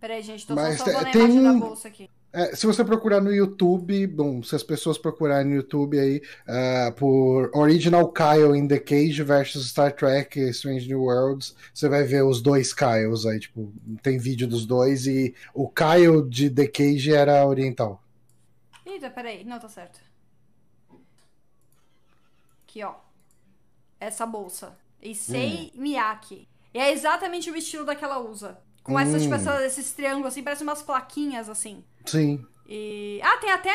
Peraí, 0.00 0.22
gente, 0.22 0.46
tô 0.46 0.54
mas 0.54 0.78
só 0.78 0.84
salvando 0.84 1.06
a 1.06 1.12
imagem 1.12 1.42
da 1.42 1.52
bolsa 1.54 1.88
aqui. 1.88 2.08
É, 2.30 2.54
se 2.54 2.66
você 2.66 2.84
procurar 2.84 3.22
no 3.22 3.32
YouTube, 3.32 4.06
bom, 4.06 4.42
se 4.42 4.54
as 4.54 4.62
pessoas 4.62 4.98
procurarem 4.98 5.46
no 5.50 5.56
YouTube 5.56 5.98
aí 5.98 6.22
uh, 6.46 6.92
por 6.92 7.50
Original 7.54 8.12
Kyle 8.12 8.54
in 8.54 8.68
the 8.68 8.78
Cage 8.78 9.22
versus 9.22 9.70
Star 9.70 9.92
Trek 9.92 10.38
Strange 10.50 10.86
New 10.86 11.02
Worlds, 11.02 11.56
você 11.72 11.88
vai 11.88 12.04
ver 12.04 12.22
os 12.22 12.42
dois 12.42 12.74
Kyles 12.74 13.24
aí, 13.24 13.40
tipo, 13.40 13.72
tem 14.02 14.18
vídeo 14.18 14.46
dos 14.46 14.66
dois 14.66 15.06
e 15.06 15.34
o 15.54 15.68
Kyle 15.68 16.28
de 16.28 16.50
The 16.50 16.66
Cage 16.66 17.14
era 17.14 17.46
oriental. 17.46 18.02
Eita, 18.84 19.08
peraí, 19.08 19.44
não, 19.44 19.58
tá 19.58 19.68
certo. 19.68 19.98
Aqui, 22.64 22.84
ó. 22.84 22.94
Essa 23.98 24.26
bolsa. 24.26 24.76
Issei 25.02 25.72
hum. 25.74 25.80
Miyake. 25.80 26.46
E 26.74 26.78
é 26.78 26.92
exatamente 26.92 27.50
o 27.50 27.56
estilo 27.56 27.84
daquela 27.86 28.18
usa. 28.18 28.58
Com 28.82 28.94
hum. 28.94 28.98
essas, 28.98 29.22
tipo, 29.22 29.34
essa, 29.34 29.64
esses 29.64 29.92
triângulos 29.92 30.28
assim, 30.28 30.42
parece 30.42 30.62
umas 30.62 30.82
plaquinhas 30.82 31.48
assim. 31.48 31.82
Sim. 32.10 32.44
E... 32.66 33.20
Ah, 33.22 33.36
tem 33.38 33.50
até 33.50 33.70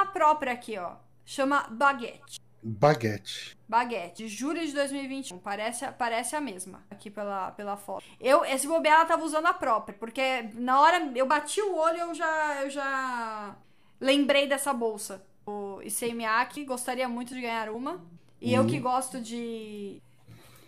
a 0.00 0.06
própria 0.06 0.52
aqui, 0.52 0.78
ó. 0.78 0.96
Chama 1.24 1.66
Baguette. 1.70 2.40
Baguette. 2.62 3.56
Baguette, 3.68 4.26
julho 4.28 4.66
de 4.66 4.72
2021. 4.72 5.38
Parece, 5.38 5.86
parece 5.92 6.34
a 6.34 6.40
mesma 6.40 6.82
aqui 6.90 7.10
pela, 7.10 7.50
pela 7.52 7.76
foto. 7.76 8.04
Eu, 8.18 8.44
esse 8.44 8.66
bobear, 8.66 8.96
ela 8.96 9.04
tava 9.04 9.24
usando 9.24 9.46
a 9.46 9.54
própria, 9.54 9.96
porque 9.98 10.48
na 10.54 10.80
hora 10.80 11.12
eu 11.14 11.26
bati 11.26 11.60
o 11.60 11.76
olho 11.76 11.98
eu 11.98 12.14
já, 12.14 12.62
eu 12.62 12.70
já 12.70 13.56
lembrei 14.00 14.46
dessa 14.48 14.72
bolsa. 14.72 15.22
O 15.46 15.80
Issei 15.82 16.14
gostaria 16.66 17.08
muito 17.08 17.34
de 17.34 17.40
ganhar 17.40 17.70
uma. 17.70 18.04
E 18.40 18.54
eu 18.54 18.62
uhum. 18.62 18.68
que 18.68 18.78
gosto 18.78 19.20
de 19.20 20.00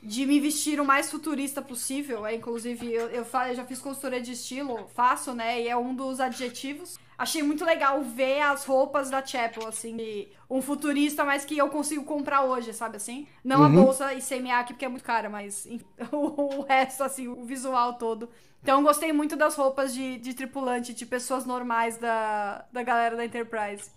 de 0.02 0.24
me 0.24 0.40
vestir 0.40 0.80
o 0.80 0.84
mais 0.84 1.10
futurista 1.10 1.60
possível. 1.60 2.24
É, 2.26 2.34
inclusive, 2.34 2.86
eu, 2.92 3.08
eu, 3.08 3.24
eu, 3.24 3.54
já 3.54 3.64
fiz 3.64 3.80
consultoria 3.80 4.20
de 4.20 4.32
estilo, 4.32 4.88
faço, 4.94 5.34
né? 5.34 5.60
E 5.60 5.68
é 5.68 5.76
um 5.76 5.94
dos 5.94 6.20
adjetivos. 6.20 6.98
Achei 7.20 7.42
muito 7.42 7.66
legal 7.66 8.02
ver 8.02 8.40
as 8.40 8.64
roupas 8.64 9.10
da 9.10 9.22
Chapel, 9.22 9.68
assim, 9.68 9.94
de 9.94 10.28
um 10.48 10.62
futurista, 10.62 11.22
mas 11.22 11.44
que 11.44 11.58
eu 11.58 11.68
consigo 11.68 12.02
comprar 12.02 12.44
hoje, 12.44 12.72
sabe 12.72 12.96
assim? 12.96 13.28
Não 13.44 13.58
uhum. 13.58 13.66
a 13.66 13.68
bolsa 13.68 14.14
e 14.14 14.22
semiac, 14.22 14.72
porque 14.72 14.86
é 14.86 14.88
muito 14.88 15.04
cara, 15.04 15.28
mas 15.28 15.68
o, 16.10 16.62
resto, 16.62 17.04
assim, 17.04 17.28
o 17.28 17.44
visual 17.44 17.98
todo. 17.98 18.30
Então, 18.62 18.82
gostei 18.82 19.12
muito 19.12 19.36
das 19.36 19.54
roupas 19.54 19.92
de, 19.92 20.16
de 20.16 20.32
tripulante, 20.32 20.94
de 20.94 21.04
pessoas 21.04 21.44
normais 21.44 21.98
da, 21.98 22.64
da 22.72 22.82
galera 22.82 23.14
da 23.14 23.24
Enterprise. 23.26 23.90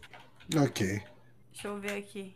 Ok. 0.62 1.02
Deixa 1.54 1.70
eu 1.70 1.80
ver 1.80 1.98
aqui. 2.00 2.36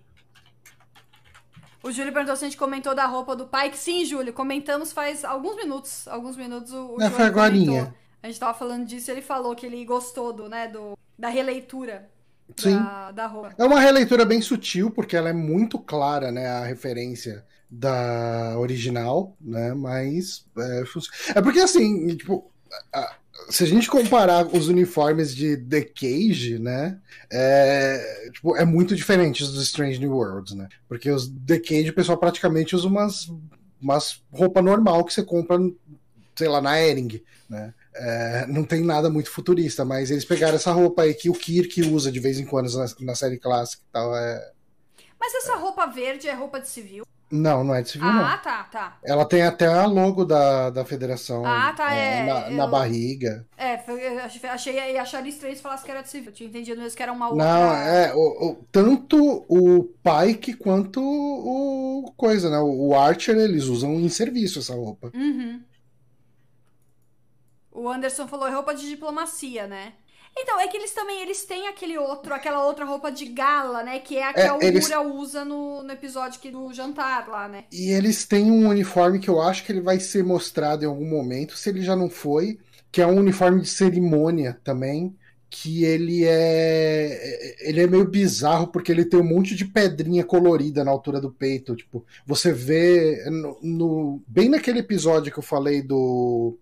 O 1.84 1.92
Júlio 1.92 2.14
perguntou 2.14 2.38
se 2.38 2.46
a 2.46 2.48
gente 2.48 2.58
comentou 2.58 2.96
da 2.96 3.08
roupa 3.08 3.36
do 3.36 3.46
Pike. 3.46 3.78
Sim, 3.78 4.06
Júlio, 4.06 4.32
comentamos 4.32 4.94
faz 4.94 5.26
alguns 5.26 5.58
minutos. 5.58 6.08
Alguns 6.08 6.38
minutos 6.38 6.72
o, 6.72 6.96
o 6.96 7.02
é, 7.02 7.10
foi 7.10 7.26
agorinha. 7.26 7.94
A 8.22 8.28
gente 8.28 8.40
tava 8.40 8.58
falando 8.58 8.86
disso 8.86 9.10
e 9.10 9.14
ele 9.14 9.22
falou 9.22 9.56
que 9.56 9.66
ele 9.66 9.84
gostou 9.86 10.34
do, 10.34 10.50
né, 10.50 10.68
do, 10.68 10.98
da 11.18 11.30
releitura 11.30 12.10
Sim. 12.56 12.76
Da, 12.76 13.12
da 13.12 13.28
roupa. 13.28 13.56
É 13.58 13.66
uma 13.66 13.80
releitura 13.80 14.24
bem 14.26 14.42
sutil, 14.42 14.90
porque 14.90 15.16
ela 15.16 15.30
é 15.30 15.34
muito 15.34 15.78
clara, 15.80 16.32
né, 16.32 16.48
a 16.48 16.64
referência 16.64 17.46
da 17.70 18.58
original, 18.58 19.36
né, 19.42 19.74
mas 19.74 20.46
é, 20.58 20.84
é 21.36 21.42
porque 21.42 21.60
assim, 21.60 22.16
tipo, 22.16 22.50
se 23.50 23.64
a 23.64 23.68
gente 23.68 23.90
comparar 23.90 24.48
os 24.48 24.68
uniformes 24.68 25.36
de 25.36 25.58
The 25.58 25.82
Cage, 25.82 26.60
né, 26.60 26.98
é, 27.32 28.30
tipo, 28.34 28.56
é 28.56 28.66
muito 28.66 28.96
diferente 28.96 29.44
dos 29.44 29.62
Strange 29.64 30.00
New 30.00 30.14
Worlds, 30.14 30.54
né? 30.54 30.68
Porque 30.88 31.10
os 31.10 31.28
The 31.28 31.60
Cage 31.60 31.90
o 31.90 31.94
pessoal 31.94 32.18
praticamente 32.18 32.76
usa 32.76 32.88
umas, 32.88 33.32
umas 33.82 34.22
roupa 34.32 34.62
normal 34.62 35.04
que 35.06 35.14
você 35.14 35.24
compra, 35.24 35.58
sei 36.36 36.48
lá, 36.48 36.62
na 36.62 36.80
Ering, 36.82 37.22
né? 37.50 37.74
É, 38.00 38.46
não 38.48 38.64
tem 38.64 38.84
nada 38.84 39.10
muito 39.10 39.30
futurista, 39.32 39.84
mas 39.84 40.12
eles 40.12 40.26
pegaram 40.26 40.56
essa 40.56 40.72
roupa 40.72 41.04
aí 41.04 41.14
que 41.14 41.30
o 41.30 41.34
Kirk 41.34 41.82
usa 41.84 42.12
de 42.12 42.20
vez 42.20 42.40
em 42.40 42.46
quando 42.46 42.72
na, 42.76 42.86
na 43.02 43.16
série 43.16 43.38
clássica 43.38 43.84
e 43.88 43.92
tal. 43.92 44.16
É... 44.16 44.52
Mas 45.20 45.34
essa 45.36 45.56
roupa 45.56 45.86
verde 45.88 46.28
é 46.28 46.34
roupa 46.34 46.60
de 46.60 46.70
civil? 46.70 47.06
Não, 47.30 47.62
não 47.62 47.76
é 47.76 47.82
de 47.82 47.90
civil, 47.90 48.08
ah, 48.08 48.14
não. 48.14 48.26
Ah, 48.26 48.38
tá, 48.38 48.64
tá. 48.64 48.98
Ela 49.04 49.26
tem 49.26 49.42
até 49.42 49.68
a 49.68 49.86
logo 49.86 50.24
da, 50.24 50.70
da 50.70 50.86
federação 50.86 51.46
ah, 51.46 51.74
tá, 51.76 51.94
é, 51.94 52.20
é 52.20 52.24
na, 52.26 52.50
eu... 52.50 52.58
na, 52.58 52.68
barriga. 52.68 53.46
É, 53.58 53.84
eu 53.86 54.52
achei 54.52 54.98
acharia 54.98 55.30
estranho 55.30 55.56
se 55.56 55.62
falasse 55.62 55.84
que 55.84 55.92
era 55.92 56.02
de 56.02 56.10
civil. 56.10 56.30
Eu 56.30 56.34
tinha 56.34 56.48
entendido 56.48 56.82
mesmo 56.82 56.96
que 56.96 57.04
era 57.04 57.12
uma 57.12 57.28
outra. 57.30 57.44
Não, 57.44 57.74
é, 57.74 58.14
o, 58.16 58.52
o, 58.52 58.66
tanto 58.72 59.46
o 59.50 59.84
Pike 59.84 60.54
quanto 60.54 61.02
o 61.02 62.14
coisa, 62.16 62.50
né? 62.50 62.60
O 62.60 62.96
Archer, 62.96 63.36
eles 63.36 63.66
usam 63.66 63.96
em 63.96 64.08
serviço 64.08 64.60
essa 64.60 64.74
roupa. 64.74 65.12
Uhum. 65.14 65.62
O 67.78 67.88
Anderson 67.88 68.28
falou 68.28 68.48
é 68.48 68.52
roupa 68.52 68.74
de 68.74 68.90
diplomacia, 68.90 69.68
né? 69.68 69.94
Então, 70.36 70.60
é 70.60 70.68
que 70.68 70.78
eles 70.78 70.92
também, 70.92 71.22
eles 71.22 71.46
têm 71.46 71.68
aquele 71.68 71.98
outro, 71.98 72.34
aquela 72.34 72.66
outra 72.66 72.86
roupa 72.86 73.12
de 73.12 73.26
gala, 73.26 73.84
né? 73.84 74.00
Que 74.00 74.18
é 74.18 74.24
a 74.24 74.34
que 74.34 74.40
é, 74.40 74.48
a 74.48 74.54
Uhura 74.54 74.68
eles... 74.68 74.90
usa 75.14 75.46
no, 75.46 75.84
no 75.84 75.92
episódio 75.92 76.40
que, 76.40 76.50
do 76.50 76.74
jantar 76.74 77.28
lá, 77.28 77.48
né? 77.48 77.66
E 77.72 77.92
eles 77.92 78.26
têm 78.26 78.52
um 78.52 78.68
uniforme 78.68 79.20
que 79.20 79.30
eu 79.30 79.40
acho 79.42 79.64
que 79.64 79.72
ele 79.72 79.82
vai 79.82 80.00
ser 80.00 80.24
mostrado 80.24 80.84
em 80.84 80.88
algum 80.88 81.08
momento, 81.08 81.56
se 81.56 81.70
ele 81.70 81.82
já 81.84 81.96
não 81.96 82.10
foi, 82.10 82.60
que 82.92 83.02
é 83.02 83.06
um 83.06 83.18
uniforme 83.18 83.62
de 83.62 83.70
cerimônia 83.70 84.60
também, 84.64 85.16
que 85.50 85.84
ele 85.84 86.26
é 86.26 87.56
ele 87.62 87.82
é 87.82 87.88
meio 87.88 88.06
bizarro 88.06 88.68
porque 88.68 88.92
ele 88.92 89.06
tem 89.06 89.20
um 89.20 89.24
monte 89.24 89.56
de 89.56 89.66
pedrinha 89.66 90.24
colorida 90.24 90.84
na 90.84 90.92
altura 90.92 91.22
do 91.22 91.32
peito, 91.32 91.76
tipo, 91.76 92.06
você 92.26 92.52
vê 92.52 93.24
no, 93.30 93.58
no 93.62 94.22
bem 94.28 94.50
naquele 94.50 94.80
episódio 94.80 95.32
que 95.32 95.40
eu 95.40 95.44
falei 95.44 95.82
do 95.82 96.58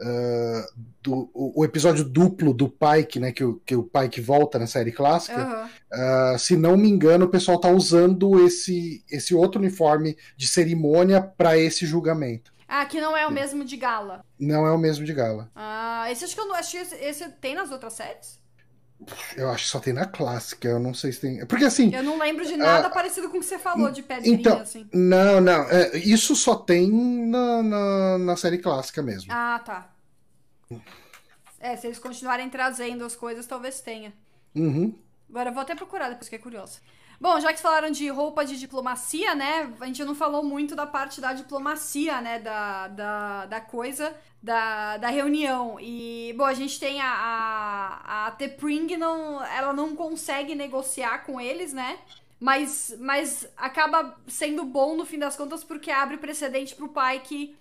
Uh, 0.00 0.82
do, 1.02 1.30
o, 1.34 1.60
o, 1.60 1.64
episódio 1.64 2.04
duplo 2.04 2.54
do 2.54 2.68
Pike, 2.68 3.18
né, 3.18 3.32
que 3.32 3.42
o, 3.42 3.56
que 3.66 3.74
o 3.74 3.82
Pike 3.82 4.20
volta 4.20 4.56
na 4.56 4.66
série 4.66 4.92
clássica, 4.92 5.44
uhum. 5.44 6.34
uh, 6.34 6.38
se 6.38 6.56
não 6.56 6.76
me 6.76 6.88
engano, 6.88 7.24
o 7.24 7.28
pessoal 7.28 7.58
tá 7.58 7.68
usando 7.68 8.44
esse, 8.46 9.04
esse 9.10 9.34
outro 9.34 9.60
uniforme 9.60 10.16
de 10.36 10.46
cerimônia 10.46 11.20
para 11.20 11.58
esse 11.58 11.84
julgamento. 11.84 12.52
Ah, 12.68 12.84
que 12.84 13.00
não 13.00 13.16
é 13.16 13.26
o 13.26 13.30
mesmo 13.32 13.64
de 13.64 13.76
gala. 13.76 14.24
Não 14.38 14.66
é 14.66 14.70
o 14.70 14.78
mesmo 14.78 15.04
de 15.04 15.14
gala. 15.14 15.50
Ah, 15.56 16.06
esse 16.12 16.24
acho 16.24 16.34
que 16.34 16.40
eu 16.40 16.46
não 16.46 16.54
acho 16.54 16.76
esse, 16.76 16.94
esse 16.96 17.28
tem 17.40 17.54
nas 17.54 17.70
outras 17.72 17.94
séries? 17.94 18.38
Eu 19.36 19.48
acho 19.50 19.64
que 19.64 19.70
só 19.70 19.78
tem 19.78 19.92
na 19.92 20.04
clássica, 20.04 20.68
eu 20.68 20.78
não 20.78 20.92
sei 20.92 21.12
se 21.12 21.20
tem. 21.20 21.46
Porque 21.46 21.64
assim. 21.64 21.94
Eu 21.94 22.02
não 22.02 22.18
lembro 22.18 22.44
de 22.44 22.56
nada 22.56 22.88
uh, 22.88 22.92
parecido 22.92 23.28
com 23.30 23.38
o 23.38 23.40
que 23.40 23.46
você 23.46 23.58
falou 23.58 23.90
de 23.90 24.02
pedrinha, 24.02 24.36
então, 24.36 24.60
assim. 24.60 24.88
Não, 24.92 25.40
não. 25.40 25.62
É, 25.70 25.96
isso 25.98 26.34
só 26.34 26.56
tem 26.56 26.90
na, 26.90 27.62
na, 27.62 28.18
na, 28.18 28.36
série 28.36 28.58
clássica 28.58 29.00
mesmo. 29.00 29.32
Ah, 29.32 29.60
tá. 29.64 29.90
É, 31.60 31.76
se 31.76 31.86
eles 31.86 31.98
continuarem 31.98 32.50
trazendo 32.50 33.04
as 33.04 33.14
coisas, 33.14 33.46
talvez 33.46 33.80
tenha. 33.80 34.12
Uhum. 34.54 34.94
Agora 35.30 35.50
eu 35.50 35.54
vou 35.54 35.62
até 35.62 35.74
procurar 35.74 36.08
depois 36.08 36.28
que 36.28 36.34
é 36.34 36.38
curiosa. 36.38 36.80
Bom, 37.20 37.40
já 37.40 37.52
que 37.52 37.60
falaram 37.60 37.90
de 37.90 38.08
roupa 38.08 38.44
de 38.44 38.56
diplomacia, 38.58 39.34
né? 39.34 39.72
A 39.80 39.86
gente 39.86 40.04
não 40.04 40.14
falou 40.14 40.42
muito 40.44 40.76
da 40.76 40.86
parte 40.86 41.20
da 41.20 41.32
diplomacia, 41.32 42.20
né? 42.20 42.38
Da, 42.38 42.86
da, 42.88 43.46
da 43.46 43.60
coisa, 43.60 44.16
da, 44.40 44.96
da 44.98 45.08
reunião. 45.08 45.78
E, 45.80 46.32
bom, 46.36 46.44
a 46.44 46.54
gente 46.54 46.78
tem 46.78 47.00
a, 47.00 47.08
a, 47.10 48.26
a 48.28 48.30
Tepring, 48.32 48.96
não, 48.96 49.42
ela 49.44 49.72
não 49.72 49.96
consegue 49.96 50.54
negociar 50.54 51.24
com 51.26 51.40
eles, 51.40 51.72
né? 51.72 51.98
Mas, 52.38 52.94
mas 53.00 53.48
acaba 53.56 54.16
sendo 54.28 54.64
bom 54.64 54.94
no 54.96 55.04
fim 55.04 55.18
das 55.18 55.36
contas 55.36 55.64
porque 55.64 55.90
abre 55.90 56.18
precedente 56.18 56.76
pro 56.76 56.88
pai 56.88 57.18
que 57.18 57.56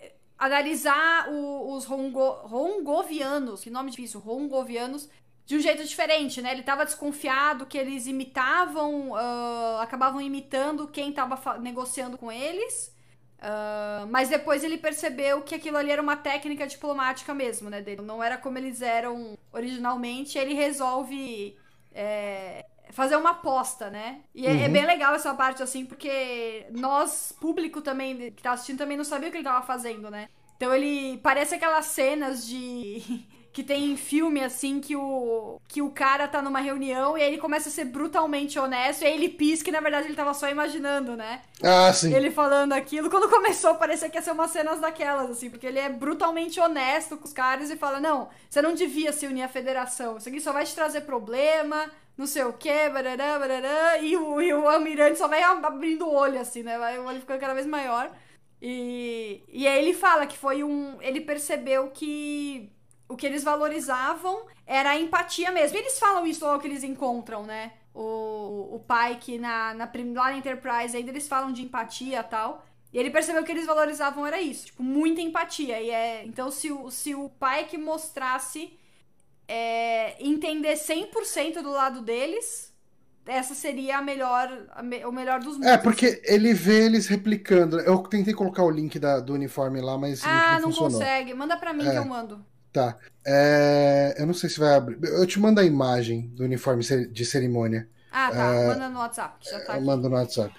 eh, 0.00 0.12
analisar 0.38 1.28
o, 1.28 1.74
os 1.76 1.84
Rongo, 1.84 2.30
Rongovianos, 2.46 3.60
que 3.62 3.68
nome 3.68 3.90
difícil, 3.90 4.20
Rongovianos, 4.20 5.10
de 5.46 5.56
um 5.56 5.60
jeito 5.60 5.84
diferente, 5.84 6.40
né? 6.40 6.52
Ele 6.52 6.62
tava 6.62 6.84
desconfiado 6.84 7.66
que 7.66 7.76
eles 7.76 8.06
imitavam, 8.06 9.10
uh, 9.10 9.78
acabavam 9.80 10.20
imitando 10.20 10.88
quem 10.88 11.12
tava 11.12 11.58
negociando 11.58 12.16
com 12.16 12.32
eles. 12.32 12.94
Uh, 13.38 14.06
mas 14.08 14.30
depois 14.30 14.64
ele 14.64 14.78
percebeu 14.78 15.42
que 15.42 15.54
aquilo 15.54 15.76
ali 15.76 15.90
era 15.90 16.00
uma 16.00 16.16
técnica 16.16 16.66
diplomática 16.66 17.34
mesmo, 17.34 17.68
né? 17.68 17.82
Dele. 17.82 18.00
Não 18.00 18.22
era 18.22 18.38
como 18.38 18.56
eles 18.56 18.80
eram 18.80 19.36
originalmente. 19.52 20.38
Ele 20.38 20.54
resolve 20.54 21.54
é, 21.92 22.64
fazer 22.90 23.16
uma 23.16 23.30
aposta, 23.30 23.90
né? 23.90 24.22
E 24.34 24.46
é, 24.46 24.50
é 24.50 24.54
uhum. 24.54 24.60
é, 24.62 24.68
bem 24.68 24.86
legal 24.86 25.14
essa 25.14 25.34
parte, 25.34 25.62
assim, 25.62 25.84
porque 25.84 26.66
nós, 26.70 27.32
público 27.38 27.82
também, 27.82 28.32
que 28.32 28.42
tá 28.42 28.52
assistindo, 28.52 28.78
também 28.78 28.96
não 28.96 29.04
sabia 29.04 29.28
o 29.28 29.30
que 29.30 29.36
ele 29.36 29.44
tava 29.44 29.66
fazendo, 29.66 30.10
né? 30.10 30.28
Então 30.56 30.74
ele 30.74 31.18
parece 31.18 31.54
aquelas 31.54 31.86
cenas 31.86 32.46
de 32.46 33.02
que 33.54 33.62
tem 33.62 33.96
filme 33.96 34.42
assim 34.42 34.80
que 34.80 34.96
o 34.96 35.60
que 35.68 35.80
o 35.80 35.88
cara 35.88 36.26
tá 36.26 36.42
numa 36.42 36.58
reunião 36.58 37.16
e 37.16 37.22
aí 37.22 37.28
ele 37.28 37.38
começa 37.38 37.68
a 37.68 37.72
ser 37.72 37.84
brutalmente 37.84 38.58
honesto 38.58 39.02
e 39.02 39.06
aí 39.06 39.14
ele 39.14 39.28
pisca 39.28 39.70
e 39.70 39.72
na 39.72 39.80
verdade 39.80 40.08
ele 40.08 40.16
tava 40.16 40.34
só 40.34 40.50
imaginando, 40.50 41.16
né? 41.16 41.40
Ah, 41.62 41.92
sim. 41.92 42.12
Ele 42.12 42.32
falando 42.32 42.72
aquilo. 42.72 43.08
Quando 43.08 43.30
começou, 43.30 43.76
parecia 43.76 44.10
que 44.10 44.18
ia 44.18 44.22
ser 44.22 44.32
umas 44.32 44.50
cenas 44.50 44.80
daquelas, 44.80 45.30
assim, 45.30 45.48
porque 45.48 45.68
ele 45.68 45.78
é 45.78 45.88
brutalmente 45.88 46.58
honesto 46.58 47.16
com 47.16 47.24
os 47.24 47.32
caras 47.32 47.70
e 47.70 47.76
fala: 47.76 48.00
Não, 48.00 48.28
você 48.50 48.60
não 48.60 48.74
devia 48.74 49.12
se 49.12 49.24
unir 49.24 49.44
à 49.44 49.48
federação. 49.48 50.16
Isso 50.16 50.28
aqui 50.28 50.40
só 50.40 50.52
vai 50.52 50.64
te 50.64 50.74
trazer 50.74 51.02
problema, 51.02 51.88
não 52.18 52.26
sei 52.26 52.42
o 52.42 52.54
quê, 52.54 52.88
barará, 52.92 53.38
barará, 53.38 53.98
e 54.00 54.16
o, 54.16 54.42
e 54.42 54.52
o 54.52 54.68
almirante 54.68 55.16
só 55.16 55.28
vai 55.28 55.44
abrindo 55.44 56.06
o 56.06 56.12
olho, 56.12 56.40
assim, 56.40 56.64
né? 56.64 56.76
Vai 56.76 56.98
o 56.98 57.04
olho 57.04 57.20
ficando 57.20 57.38
cada 57.38 57.54
vez 57.54 57.66
maior. 57.66 58.10
E, 58.60 59.44
e 59.48 59.68
aí 59.68 59.78
ele 59.78 59.94
fala 59.94 60.26
que 60.26 60.36
foi 60.36 60.64
um. 60.64 61.00
Ele 61.00 61.20
percebeu 61.20 61.90
que 61.92 62.74
o 63.08 63.16
que 63.16 63.26
eles 63.26 63.44
valorizavam 63.44 64.46
era 64.66 64.90
a 64.90 64.98
empatia 64.98 65.50
mesmo. 65.52 65.76
E 65.76 65.80
eles 65.80 65.98
falam 65.98 66.26
isso 66.26 66.44
logo 66.44 66.60
que 66.60 66.66
eles 66.66 66.82
encontram, 66.82 67.44
né? 67.44 67.72
O, 67.94 68.74
o 68.74 68.84
pai 68.86 69.18
que 69.20 69.38
na, 69.38 69.72
na, 69.74 69.90
lá 70.14 70.30
na 70.30 70.36
Enterprise 70.36 70.96
ainda 70.96 71.10
eles 71.10 71.28
falam 71.28 71.52
de 71.52 71.62
empatia 71.62 72.20
e 72.20 72.24
tal. 72.24 72.64
E 72.92 72.98
ele 72.98 73.10
percebeu 73.10 73.42
que 73.42 73.50
eles 73.50 73.66
valorizavam 73.66 74.24
era 74.24 74.40
isso, 74.40 74.66
tipo, 74.66 74.82
muita 74.82 75.20
empatia. 75.20 75.80
E 75.80 75.90
é, 75.90 76.24
então, 76.24 76.50
se 76.50 76.70
o, 76.70 76.90
se 76.90 77.14
o 77.14 77.28
pai 77.28 77.64
que 77.64 77.76
mostrasse 77.76 78.78
é, 79.48 80.16
entender 80.24 80.74
100% 80.74 81.60
do 81.60 81.70
lado 81.70 82.02
deles, 82.02 82.72
essa 83.26 83.54
seria 83.54 83.98
a 83.98 84.02
melhor, 84.02 84.66
a 84.70 84.82
me, 84.82 85.04
o 85.04 85.10
melhor 85.10 85.40
dos 85.40 85.54
mundos. 85.54 85.66
É, 85.66 85.76
porque 85.76 86.22
ele 86.24 86.54
vê 86.54 86.86
eles 86.86 87.06
replicando. 87.06 87.80
Eu 87.80 87.98
tentei 87.98 88.32
colocar 88.32 88.62
o 88.62 88.70
link 88.70 88.98
da, 88.98 89.18
do 89.18 89.32
uniforme 89.34 89.80
lá, 89.80 89.98
mas. 89.98 90.22
Ah, 90.24 90.60
não, 90.60 90.68
não 90.68 90.76
consegue. 90.76 91.34
Manda 91.34 91.56
pra 91.56 91.72
mim 91.72 91.86
é. 91.86 91.90
que 91.90 91.98
eu 91.98 92.04
mando. 92.04 92.44
Tá. 92.74 92.98
É, 93.24 94.16
eu 94.18 94.26
não 94.26 94.34
sei 94.34 94.50
se 94.50 94.58
vai 94.58 94.74
abrir. 94.74 94.98
Eu 95.00 95.24
te 95.28 95.38
mando 95.38 95.60
a 95.60 95.64
imagem 95.64 96.26
do 96.34 96.42
uniforme 96.42 96.82
de 96.82 97.24
cerimônia. 97.24 97.88
Ah, 98.10 98.32
tá. 98.32 98.52
É, 98.52 98.66
Manda 98.66 98.88
no 98.88 98.98
WhatsApp. 98.98 99.48
Já 99.48 99.60
tá 99.60 99.76
eu 99.76 99.80
mando 99.80 100.10
no 100.10 100.16
WhatsApp. 100.16 100.52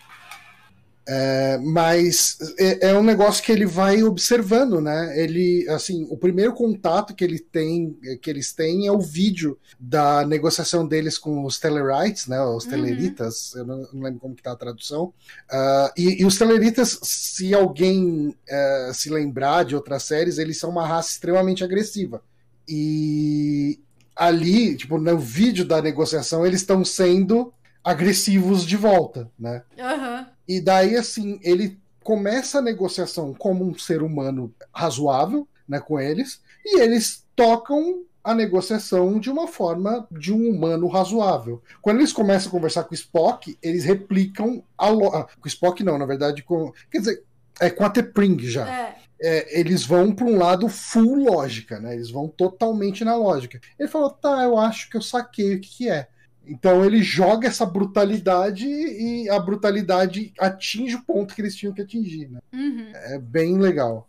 É, 1.08 1.60
mas 1.60 2.38
é, 2.58 2.90
é, 2.90 2.98
um 2.98 3.04
negócio 3.04 3.44
que 3.44 3.52
ele 3.52 3.66
vai 3.66 4.02
observando, 4.02 4.82
né? 4.82 5.14
Ele, 5.20 5.68
assim, 5.70 6.08
o 6.10 6.18
primeiro 6.18 6.54
contato 6.54 7.14
que 7.14 7.24
ele 7.24 7.38
tem, 7.38 7.96
que 8.22 8.30
eles 8.30 8.52
têm 8.54 8.88
é 8.88 8.92
o 8.92 9.00
vídeo 9.00 9.58
da 9.80 10.26
negociação 10.26 10.88
deles 10.88 11.20
com 11.20 11.46
os 11.46 11.60
Telerites, 11.60 12.26
né? 12.26 12.42
Os 12.42 12.64
uhum. 12.66 12.72
Teleritas, 12.72 13.54
eu 13.54 13.66
não, 13.66 13.88
não, 13.94 14.02
lembro 14.02 14.20
como 14.20 14.36
que 14.36 14.42
tá 14.42 14.54
a 14.54 14.56
tradução. 14.58 15.14
Uh, 15.52 15.92
e, 15.96 16.22
e, 16.22 16.26
os 16.26 16.38
Teleritas, 16.40 17.00
se 17.04 17.54
alguém 17.54 18.30
uh, 18.30 18.94
se 18.94 19.10
lembrar 19.12 19.64
de 19.64 19.76
outras 19.76 20.04
séries, 20.04 20.40
eles 20.40 20.58
são 20.58 20.72
uma 20.72 20.88
raça 20.88 21.12
extremamente 21.12 21.64
agressiva. 21.64 22.24
E 22.68 23.80
ali, 24.16 24.76
tipo, 24.76 24.98
no 24.98 25.20
vídeo 25.20 25.66
da 25.66 25.80
negociação, 25.84 26.44
eles 26.44 26.62
estão 26.62 26.84
sendo 26.84 27.54
agressivos 27.84 28.66
de 28.66 28.76
volta, 28.76 29.30
né? 29.38 29.62
Aham. 29.78 30.20
Uhum. 30.20 30.35
E 30.48 30.62
daí, 30.62 30.96
assim, 30.96 31.40
ele 31.44 31.80
começa 32.04 32.60
a 32.60 32.62
negociação 32.62 33.34
como 33.34 33.66
um 33.66 33.78
ser 33.78 34.04
humano 34.04 34.54
razoável, 34.74 35.48
né, 35.68 35.80
com 35.80 36.00
eles, 36.00 36.40
e 36.64 36.80
eles 36.80 37.26
tocam 37.36 38.04
a 38.24 38.34
negociação 38.34 39.20
de 39.20 39.30
uma 39.30 39.48
forma 39.48 40.08
de 40.12 40.34
um 40.34 40.50
humano 40.50 40.88
razoável. 40.88 41.62
Quando 41.82 41.98
eles 41.98 42.12
começam 42.12 42.50
a 42.50 42.52
conversar 42.52 42.84
com 42.84 42.92
o 42.92 42.96
Spock, 42.96 43.56
eles 43.62 43.84
replicam 43.84 44.64
a 44.76 44.90
lo... 44.90 45.08
ah, 45.10 45.28
com 45.40 45.46
o 45.46 45.48
Spock 45.48 45.84
não, 45.84 45.98
na 45.98 46.08
verdade, 46.08 46.42
com 46.42 46.74
quer 46.90 47.00
dizer, 47.00 47.24
é 47.60 47.70
com 47.70 47.84
a 47.86 47.90
T'Pring 47.90 48.40
já. 48.40 48.68
É. 48.68 48.96
É, 49.22 49.60
eles 49.60 49.86
vão 49.86 50.14
para 50.14 50.26
um 50.26 50.38
lado 50.38 50.68
full 50.68 51.24
lógica, 51.24 51.80
né? 51.80 51.94
Eles 51.94 52.12
vão 52.12 52.28
totalmente 52.28 53.06
na 53.06 53.16
lógica. 53.16 53.62
Ele 53.80 53.88
falou: 53.88 54.10
"Tá, 54.10 54.44
eu 54.44 54.58
acho 54.58 54.90
que 54.90 54.98
eu 54.98 55.02
saquei 55.02 55.56
o 55.56 55.62
que, 55.62 55.70
que 55.70 55.90
é". 55.90 56.10
Então 56.48 56.84
ele 56.86 57.02
joga 57.02 57.48
essa 57.48 57.66
brutalidade 57.66 58.66
e 58.68 59.30
a 59.30 59.40
brutalidade 59.40 60.34
atinge 60.40 60.96
o 60.96 61.04
ponto 61.04 61.34
que 61.34 61.42
eles 61.42 61.56
tinham 61.56 61.74
que 61.74 61.82
atingir. 61.82 62.30
Né? 62.30 62.40
Uhum. 62.54 62.92
É 62.94 63.20
bem 63.20 63.58
legal. 63.58 64.08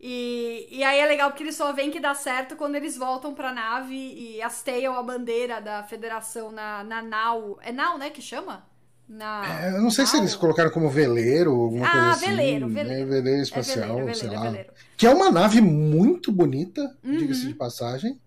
E, 0.00 0.66
e 0.68 0.82
aí 0.82 0.98
é 0.98 1.06
legal 1.06 1.30
porque 1.30 1.44
eles 1.44 1.54
só 1.54 1.72
veem 1.72 1.90
que 1.90 2.00
dá 2.00 2.12
certo 2.12 2.56
quando 2.56 2.74
eles 2.74 2.96
voltam 2.96 3.32
pra 3.32 3.54
nave 3.54 3.94
e 3.94 4.42
hasteiam 4.42 4.96
a 4.96 5.02
bandeira 5.02 5.60
da 5.60 5.84
federação 5.84 6.50
na, 6.50 6.82
na 6.82 7.00
nau. 7.00 7.58
É 7.62 7.70
nau, 7.70 7.96
né? 7.96 8.10
Que 8.10 8.20
chama? 8.20 8.64
Na, 9.08 9.62
é, 9.62 9.68
eu 9.68 9.82
não 9.82 9.90
sei 9.90 10.04
nau. 10.04 10.10
se 10.10 10.18
eles 10.18 10.34
colocaram 10.34 10.70
como 10.70 10.90
veleiro 10.90 11.54
ou 11.54 11.64
alguma 11.64 11.86
ah, 11.86 11.90
coisa 11.90 12.10
assim. 12.10 12.26
Veleiro, 12.26 12.68
veleiro. 12.68 13.00
Né? 13.00 13.04
Veleiro 13.04 13.42
espacial, 13.42 13.84
é 13.84 13.88
veleiro, 13.88 14.14
sei 14.14 14.28
veleiro, 14.28 14.44
lá. 14.44 14.50
Veleiro. 14.50 14.72
Que 14.96 15.06
é 15.06 15.10
uma 15.10 15.30
nave 15.30 15.60
muito 15.60 16.32
bonita, 16.32 16.82
uhum. 17.04 17.18
diga-se 17.18 17.46
de 17.46 17.54
passagem. 17.54 18.20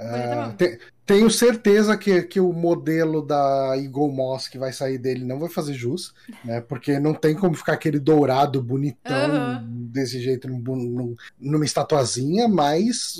Uh, 0.00 0.54
tem, 0.56 0.78
tenho 1.04 1.30
certeza 1.30 1.96
que, 1.96 2.22
que 2.22 2.40
o 2.40 2.52
modelo 2.52 3.20
da 3.20 3.74
Eagle 3.76 4.10
Moss 4.10 4.48
que 4.48 4.58
vai 4.58 4.72
sair 4.72 4.96
dele 4.96 5.24
não 5.24 5.38
vai 5.38 5.50
fazer 5.50 5.74
jus, 5.74 6.14
né? 6.44 6.60
Porque 6.60 6.98
não 6.98 7.12
tem 7.12 7.34
como 7.34 7.54
ficar 7.54 7.74
aquele 7.74 7.98
dourado 7.98 8.62
bonitão 8.62 9.58
uhum. 9.58 9.88
desse 9.92 10.20
jeito 10.20 10.48
num, 10.48 10.58
num, 10.58 11.16
numa 11.38 11.64
estatuazinha, 11.64 12.48
mas 12.48 13.16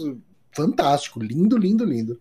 fantástico, 0.52 1.20
lindo, 1.20 1.58
lindo, 1.58 1.84
lindo. 1.84 2.20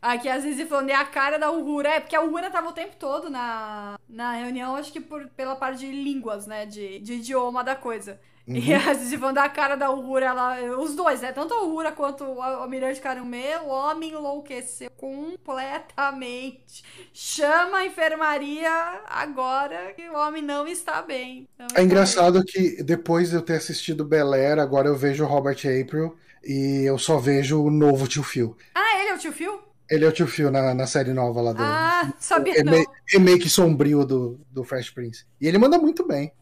Aqui 0.00 0.28
às 0.28 0.44
vezes 0.44 0.68
falando, 0.68 0.90
é 0.90 0.94
a 0.94 1.04
cara 1.04 1.38
da 1.38 1.50
Uhura. 1.50 1.88
É, 1.88 2.00
porque 2.00 2.14
a 2.14 2.22
Uhura 2.22 2.50
tava 2.50 2.68
o 2.68 2.72
tempo 2.72 2.94
todo 2.96 3.28
na, 3.28 3.98
na 4.08 4.32
reunião, 4.34 4.76
acho 4.76 4.92
que 4.92 5.00
por, 5.00 5.26
pela 5.30 5.56
parte 5.56 5.80
de 5.80 5.90
línguas, 5.90 6.46
né? 6.46 6.64
De, 6.64 7.00
de 7.00 7.14
idioma 7.14 7.64
da 7.64 7.74
coisa. 7.74 8.20
Uhum. 8.46 8.56
E 8.56 9.16
vão 9.16 9.32
dar 9.32 9.44
a 9.44 9.48
cara 9.48 9.74
da 9.74 9.90
Uhura, 9.90 10.26
ela, 10.26 10.78
os 10.78 10.94
dois, 10.94 11.20
né? 11.20 11.32
Tanto 11.32 11.52
a 11.52 11.64
Uhura 11.64 11.90
quanto 11.90 12.22
o 12.22 12.40
Almirante 12.40 13.00
Karumê, 13.00 13.56
o 13.64 13.68
homem 13.68 14.10
enlouqueceu 14.10 14.88
completamente. 14.90 16.84
Chama 17.12 17.78
a 17.78 17.86
enfermaria 17.86 18.70
agora 19.06 19.92
que 19.94 20.08
o 20.08 20.14
homem 20.14 20.42
não 20.42 20.66
está 20.68 21.02
bem. 21.02 21.48
Não 21.58 21.66
é 21.74 21.82
engraçado 21.82 22.34
bem. 22.34 22.44
que 22.44 22.82
depois 22.84 23.30
de 23.30 23.36
eu 23.36 23.42
ter 23.42 23.54
assistido 23.54 24.04
Bel 24.04 24.32
Air, 24.32 24.60
agora 24.60 24.86
eu 24.88 24.96
vejo 24.96 25.24
o 25.24 25.26
Robert 25.26 25.58
April 25.58 26.16
e 26.44 26.84
eu 26.84 26.98
só 26.98 27.18
vejo 27.18 27.60
o 27.60 27.70
novo 27.70 28.06
tio 28.06 28.22
Phil. 28.22 28.56
Ah, 28.74 29.00
ele 29.00 29.08
é 29.10 29.14
o 29.14 29.18
tio 29.18 29.32
Phil? 29.32 29.60
Ele 29.90 30.04
é 30.04 30.08
o 30.08 30.12
tio 30.12 30.26
Phil 30.26 30.50
na, 30.52 30.72
na 30.72 30.86
série 30.86 31.12
nova 31.12 31.40
lá 31.40 31.52
do. 31.52 31.62
Ah, 31.62 32.12
sabia 32.18 32.54
remake, 32.54 32.86
não. 32.86 32.94
Remake 33.08 33.48
sombrio 33.48 34.04
do, 34.04 34.40
do 34.50 34.62
Fresh 34.62 34.90
Prince. 34.90 35.24
E 35.40 35.48
ele 35.48 35.58
manda 35.58 35.78
muito 35.78 36.06
bem. 36.06 36.32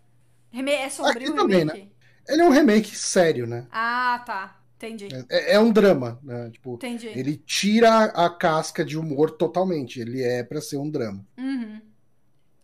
É 0.53 0.89
sombrio 0.89 1.29
Aqui 1.29 1.37
também, 1.37 1.59
remake? 1.61 1.81
Né? 1.81 1.89
Ele 2.29 2.43
é 2.43 2.45
um 2.45 2.51
remake 2.51 2.97
sério, 2.97 3.47
né? 3.47 3.67
Ah, 3.71 4.23
tá. 4.25 4.61
Entendi. 4.77 5.09
É, 5.31 5.55
é, 5.55 5.61
um 5.61 5.73
drama, 5.73 6.19
né? 6.23 6.51
Tipo, 6.51 6.75
Entendi. 6.75 7.07
ele 7.09 7.37
tira 7.37 8.05
a 8.05 8.29
casca 8.29 8.85
de 8.85 8.99
humor 8.99 9.31
totalmente. 9.31 10.01
Ele 10.01 10.23
é 10.23 10.43
para 10.43 10.61
ser 10.61 10.77
um 10.77 10.91
drama. 10.91 11.25
Uhum. 11.39 11.81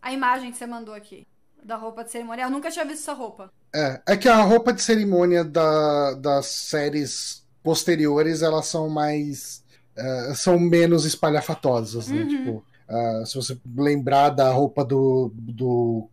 A 0.02 0.12
imagem 0.12 0.50
que 0.50 0.58
você 0.58 0.66
mandou 0.66 0.94
aqui 0.94 1.26
da 1.62 1.76
roupa 1.76 2.04
de 2.04 2.11
cerimônia, 2.11 2.44
eu 2.44 2.50
nunca 2.50 2.70
tinha 2.70 2.84
visto 2.84 3.02
essa 3.02 3.12
roupa. 3.12 3.50
É, 3.74 4.00
é 4.06 4.16
que 4.16 4.28
a 4.28 4.42
roupa 4.42 4.72
de 4.72 4.82
cerimônia 4.82 5.44
da, 5.44 6.14
das 6.14 6.46
séries 6.46 7.44
posteriores, 7.62 8.42
elas 8.42 8.66
são 8.66 8.88
mais. 8.88 9.62
Uh, 9.96 10.34
são 10.34 10.58
menos 10.58 11.04
espalhafatosas, 11.04 12.08
né? 12.08 12.22
Uhum. 12.22 12.28
Tipo, 12.28 12.64
uh, 12.88 13.26
se 13.26 13.34
você 13.34 13.58
lembrar 13.76 14.30
da 14.30 14.50
roupa 14.50 14.84
do, 14.84 15.30
do 15.34 16.08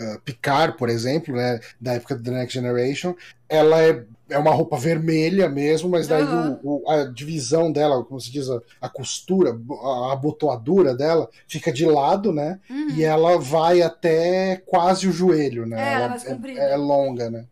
uh, 0.00 0.20
Picard, 0.24 0.76
por 0.78 0.88
exemplo, 0.88 1.34
né, 1.34 1.60
da 1.80 1.94
época 1.94 2.14
do 2.16 2.22
The 2.22 2.30
Next 2.30 2.54
Generation, 2.58 3.14
ela 3.48 3.80
é, 3.82 4.04
é 4.28 4.38
uma 4.38 4.52
roupa 4.52 4.76
vermelha 4.78 5.48
mesmo, 5.48 5.88
mas 5.88 6.06
daí 6.08 6.22
Uhum. 6.24 6.58
o- 6.62 6.82
o- 6.84 6.90
a 6.90 7.04
divisão 7.04 7.70
dela, 7.72 8.02
como 8.04 8.20
se 8.20 8.30
diz, 8.30 8.48
a, 8.48 8.60
a 8.80 8.88
costura, 8.88 9.50
a 9.82 10.12
abotoadura 10.12 10.94
dela, 10.94 11.28
fica 11.48 11.72
de 11.72 11.84
lado, 11.84 12.32
né? 12.32 12.60
Uhum. 12.70 12.90
E 12.90 13.02
ela 13.04 13.38
vai 13.38 13.82
até 13.82 14.62
quase 14.66 15.08
o 15.08 15.12
joelho, 15.12 15.66
né? 15.66 15.80
É, 15.80 15.92
ela 15.94 16.04
é 16.04 16.08
mais 16.08 16.24
comprida. 16.24 16.60
é 16.60 16.76
longa, 16.76 17.28
né? 17.30 17.44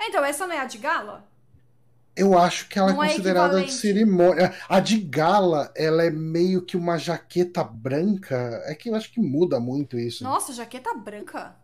Então, 0.00 0.24
essa 0.24 0.46
não 0.46 0.54
é 0.54 0.60
a 0.60 0.64
de 0.66 0.78
gala? 0.78 1.24
Eu 2.16 2.38
acho 2.38 2.68
que 2.68 2.78
ela 2.78 2.92
Não 2.92 3.02
é 3.02 3.08
é 3.08 3.10
considerada 3.10 3.62
de 3.62 3.72
cerimônia. 3.72 4.54
A 4.68 4.80
de 4.80 4.98
gala, 4.98 5.70
ela 5.76 6.02
é 6.02 6.10
meio 6.10 6.62
que 6.62 6.76
uma 6.76 6.96
jaqueta 6.96 7.62
branca. 7.62 8.62
É 8.64 8.74
que 8.74 8.88
eu 8.88 8.94
acho 8.94 9.12
que 9.12 9.20
muda 9.20 9.60
muito 9.60 9.98
isso. 9.98 10.24
Nossa, 10.24 10.52
jaqueta 10.52 10.94
branca. 10.94 11.54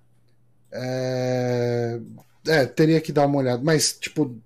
É... 0.70 1.98
é, 2.46 2.66
teria 2.66 3.00
que 3.00 3.12
dar 3.12 3.26
uma 3.26 3.38
olhada. 3.38 3.62
Mas, 3.64 3.94
tipo, 3.98 4.36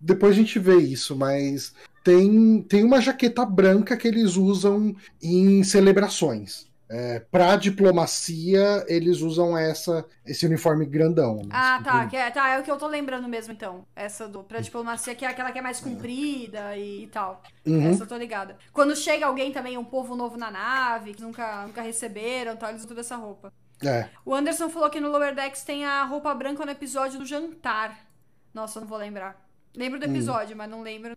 depois 0.00 0.32
a 0.32 0.36
gente 0.36 0.58
vê 0.58 0.76
isso. 0.76 1.16
Mas 1.16 1.74
tem, 2.04 2.62
tem 2.62 2.84
uma 2.84 3.00
jaqueta 3.00 3.44
branca 3.44 3.96
que 3.96 4.06
eles 4.06 4.36
usam 4.36 4.94
em 5.20 5.64
celebrações. 5.64 6.66
É, 6.88 7.18
pra 7.18 7.56
diplomacia, 7.56 8.84
eles 8.88 9.20
usam 9.20 9.56
essa, 9.56 10.04
esse 10.24 10.44
uniforme 10.44 10.84
grandão. 10.84 11.36
né? 11.36 11.48
Ah, 11.50 11.80
tá, 11.82 12.06
que 12.06 12.16
é, 12.16 12.30
tá, 12.30 12.48
é 12.50 12.60
o 12.60 12.62
que 12.62 12.70
eu 12.70 12.76
tô 12.76 12.86
lembrando 12.86 13.26
mesmo, 13.26 13.52
então. 13.52 13.86
Essa 13.96 14.28
do 14.28 14.44
pra 14.44 14.60
diplomacia, 14.60 15.14
que 15.14 15.24
é 15.24 15.28
aquela 15.28 15.50
que 15.50 15.58
é 15.58 15.62
mais 15.62 15.80
comprida 15.80 16.76
e, 16.76 17.04
e 17.04 17.06
tal. 17.06 17.42
Uhum. 17.66 17.90
Essa 17.90 18.04
eu 18.04 18.06
tô 18.06 18.16
ligada. 18.16 18.58
Quando 18.72 18.94
chega 18.94 19.26
alguém 19.26 19.50
também, 19.50 19.78
um 19.78 19.84
povo 19.84 20.14
novo 20.14 20.36
na 20.36 20.50
nave, 20.50 21.14
que 21.14 21.22
nunca, 21.22 21.66
nunca 21.66 21.80
receberam, 21.82 22.56
tal, 22.56 22.68
eles 22.68 22.80
usam 22.82 22.88
toda 22.88 23.00
essa 23.00 23.16
roupa. 23.16 23.52
É. 23.82 24.08
O 24.24 24.34
Anderson 24.34 24.68
falou 24.68 24.90
que 24.90 25.00
no 25.00 25.08
Lower 25.10 25.34
Decks 25.34 25.64
tem 25.64 25.84
a 25.84 26.04
roupa 26.04 26.34
branca 26.34 26.64
no 26.64 26.70
episódio 26.70 27.18
do 27.18 27.26
jantar. 27.26 28.06
Nossa, 28.52 28.78
eu 28.78 28.82
não 28.82 28.88
vou 28.88 28.98
lembrar. 28.98 29.42
Lembro 29.74 29.98
do 29.98 30.04
episódio, 30.04 30.56
mas 30.56 30.70
não 30.70 30.82
lembro. 30.82 31.16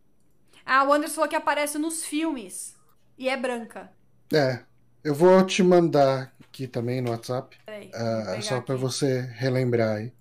Ah, 0.65 0.84
o 0.84 0.91
Anderson 0.91 1.15
falou 1.15 1.30
que 1.30 1.36
aparece 1.36 1.78
nos 1.78 2.03
filmes. 2.03 2.76
E 3.18 3.30
é 3.30 3.38
branca. 3.38 3.91
É, 4.34 4.59
eu 5.08 5.14
vou 5.16 5.43
te 5.45 5.62
mandar 5.64 6.32
aqui 6.43 6.68
também 6.68 7.01
no 7.01 7.12
WhatsApp, 7.12 7.55
Peraí. 7.66 7.89
ah, 7.93 8.24
pegar 8.28 8.41
só 8.41 8.62
para 8.62 8.76
você 8.76 9.22
relembrar 9.36 9.97
aí. 9.97 10.12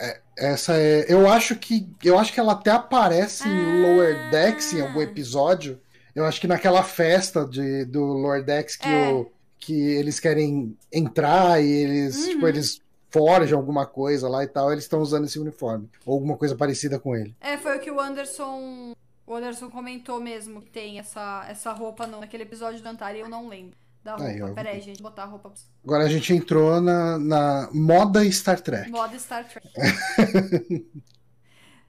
É, 0.00 0.20
essa 0.36 0.76
é, 0.76 1.06
eu 1.12 1.28
acho 1.30 1.54
que 1.56 1.88
eu 2.02 2.18
acho 2.18 2.32
que 2.32 2.40
ela 2.40 2.52
até 2.52 2.70
aparece 2.70 3.48
em 3.48 3.52
Ah. 3.52 3.86
Lower 3.88 4.30
Decks 4.30 4.72
em 4.72 4.80
algum 4.80 5.00
episódio. 5.00 5.80
Eu 6.14 6.24
acho 6.24 6.40
que 6.40 6.46
naquela 6.46 6.82
festa 6.82 7.44
de, 7.46 7.84
do 7.84 8.00
Lower 8.04 8.42
Decks 8.44 8.76
que, 8.76 8.88
É. 8.88 9.12
o, 9.12 9.30
que 9.58 9.74
eles 9.74 10.18
querem 10.20 10.76
entrar 10.92 11.62
e 11.62 11.68
eles 11.70 12.16
Uhum. 12.16 12.28
tipo 12.30 12.48
eles 12.48 12.80
forjam 13.10 13.56
alguma 13.58 13.86
coisa 13.86 14.28
lá 14.28 14.42
e 14.42 14.48
tal, 14.48 14.72
eles 14.72 14.84
estão 14.84 15.00
usando 15.00 15.24
esse 15.26 15.38
uniforme 15.38 15.88
ou 16.04 16.14
alguma 16.14 16.36
coisa 16.36 16.56
parecida 16.56 16.98
com 16.98 17.14
ele. 17.14 17.34
É, 17.40 17.56
foi 17.56 17.76
o 17.76 17.80
que 17.80 17.90
o 17.90 18.00
Anderson. 18.00 18.92
O 19.26 19.34
Anderson 19.34 19.70
comentou 19.70 20.20
mesmo 20.20 20.60
que 20.60 20.70
tem 20.70 20.98
essa, 20.98 21.46
essa 21.48 21.72
roupa 21.72 22.06
no, 22.06 22.20
naquele 22.20 22.42
episódio 22.42 22.80
do 22.80 22.88
e 22.88 23.20
eu 23.20 23.28
não 23.28 23.48
lembro 23.48 23.76
da 24.02 24.16
roupa. 24.16 24.26
Aí, 24.30 24.42
ó. 24.42 24.52
Peraí, 24.52 24.80
gente, 24.80 25.02
botar 25.02 25.22
a 25.22 25.26
roupa. 25.26 25.52
Agora 25.82 26.04
a 26.04 26.08
gente 26.08 26.32
entrou 26.34 26.80
na, 26.80 27.18
na 27.18 27.70
moda 27.72 28.30
Star 28.30 28.60
Trek. 28.60 28.90
Moda 28.90 29.18
Star 29.18 29.48
Trek. 29.48 29.66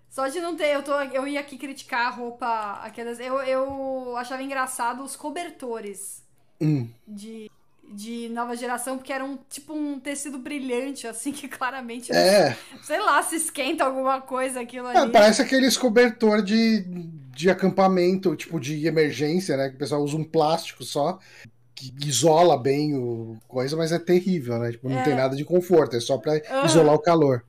Só 0.09 0.29
de 0.29 0.39
não 0.39 0.55
ter, 0.55 0.73
eu, 0.73 0.81
tô, 0.81 0.93
eu 0.93 1.27
ia 1.27 1.41
aqui 1.41 1.57
criticar 1.57 2.07
a 2.07 2.09
roupa. 2.09 2.79
Aquelas, 2.83 3.19
eu, 3.19 3.41
eu 3.41 4.15
achava 4.15 4.41
engraçado 4.41 5.03
os 5.03 5.15
cobertores 5.15 6.23
Hum. 6.61 6.89
de, 7.05 7.51
de 7.89 8.29
nova 8.29 8.55
geração, 8.55 8.97
porque 8.97 9.13
era 9.13 9.23
um 9.23 9.37
tipo 9.49 9.73
um 9.73 9.99
tecido 9.99 10.37
brilhante, 10.39 11.07
assim, 11.07 11.31
que 11.33 11.47
claramente, 11.47 12.11
É, 12.11 12.57
sei 12.81 12.99
lá, 13.01 13.21
se 13.23 13.35
esquenta 13.37 13.83
alguma 13.85 14.21
coisa 14.21 14.61
aquilo 14.61 14.87
É, 14.93 15.05
ali. 15.05 15.11
parece 15.11 15.41
aqueles 15.41 15.77
cobertor 15.77 16.41
de, 16.41 16.81
de 17.35 17.49
acampamento, 17.49 18.35
tipo 18.35 18.59
de 18.59 18.85
emergência, 18.87 19.57
né? 19.57 19.69
Que 19.69 19.75
o 19.75 19.77
pessoal 19.79 20.01
usa 20.03 20.15
um 20.15 20.23
plástico 20.23 20.83
só, 20.83 21.19
que 21.75 21.93
isola 22.05 22.57
bem 22.57 22.95
o 22.97 23.37
coisa, 23.47 23.77
mas 23.77 23.91
é 23.91 23.99
terrível, 23.99 24.59
né? 24.59 24.71
Tipo, 24.73 24.89
não 24.89 25.01
É. 25.01 25.03
tem 25.03 25.15
nada 25.15 25.35
de 25.35 25.45
conforto, 25.45 25.95
é 25.97 26.01
só 26.01 26.17
pra 26.19 26.41
Aham. 26.49 26.55
isolar 26.61 26.95
o 26.95 27.01
calor. 27.01 27.45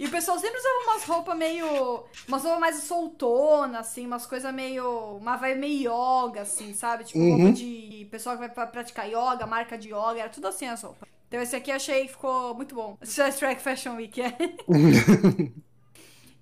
E 0.00 0.06
o 0.06 0.10
pessoal 0.10 0.38
sempre 0.38 0.58
usava 0.58 0.74
umas 0.84 1.04
roupas 1.04 1.36
meio. 1.36 2.04
Umas 2.26 2.42
roupas 2.42 2.58
mais 2.60 2.76
soltona, 2.84 3.80
assim, 3.80 4.06
umas 4.06 4.24
coisas 4.24 4.52
meio. 4.54 5.16
Uma 5.18 5.36
vibe 5.36 5.60
meio 5.60 5.92
yoga, 5.92 6.40
assim, 6.40 6.72
sabe? 6.72 7.04
Tipo, 7.04 7.18
Uhum. 7.18 7.36
roupa 7.36 7.52
de 7.52 8.08
pessoal 8.10 8.34
que 8.34 8.40
vai 8.40 8.48
pra 8.48 8.66
praticar 8.66 9.06
yoga, 9.06 9.46
marca 9.46 9.76
de 9.76 9.88
yoga, 9.88 10.18
era 10.20 10.30
tudo 10.30 10.48
assim 10.48 10.66
as 10.66 10.80
roupas. 10.82 11.06
Então 11.28 11.40
esse 11.42 11.54
aqui 11.54 11.70
eu 11.70 11.76
achei 11.76 12.06
que 12.06 12.12
ficou 12.12 12.54
muito 12.54 12.74
bom. 12.74 12.96
Star 13.04 13.30
Trek 13.32 13.60
Fashion 13.60 13.96
Week, 13.96 14.20
é. 14.22 14.32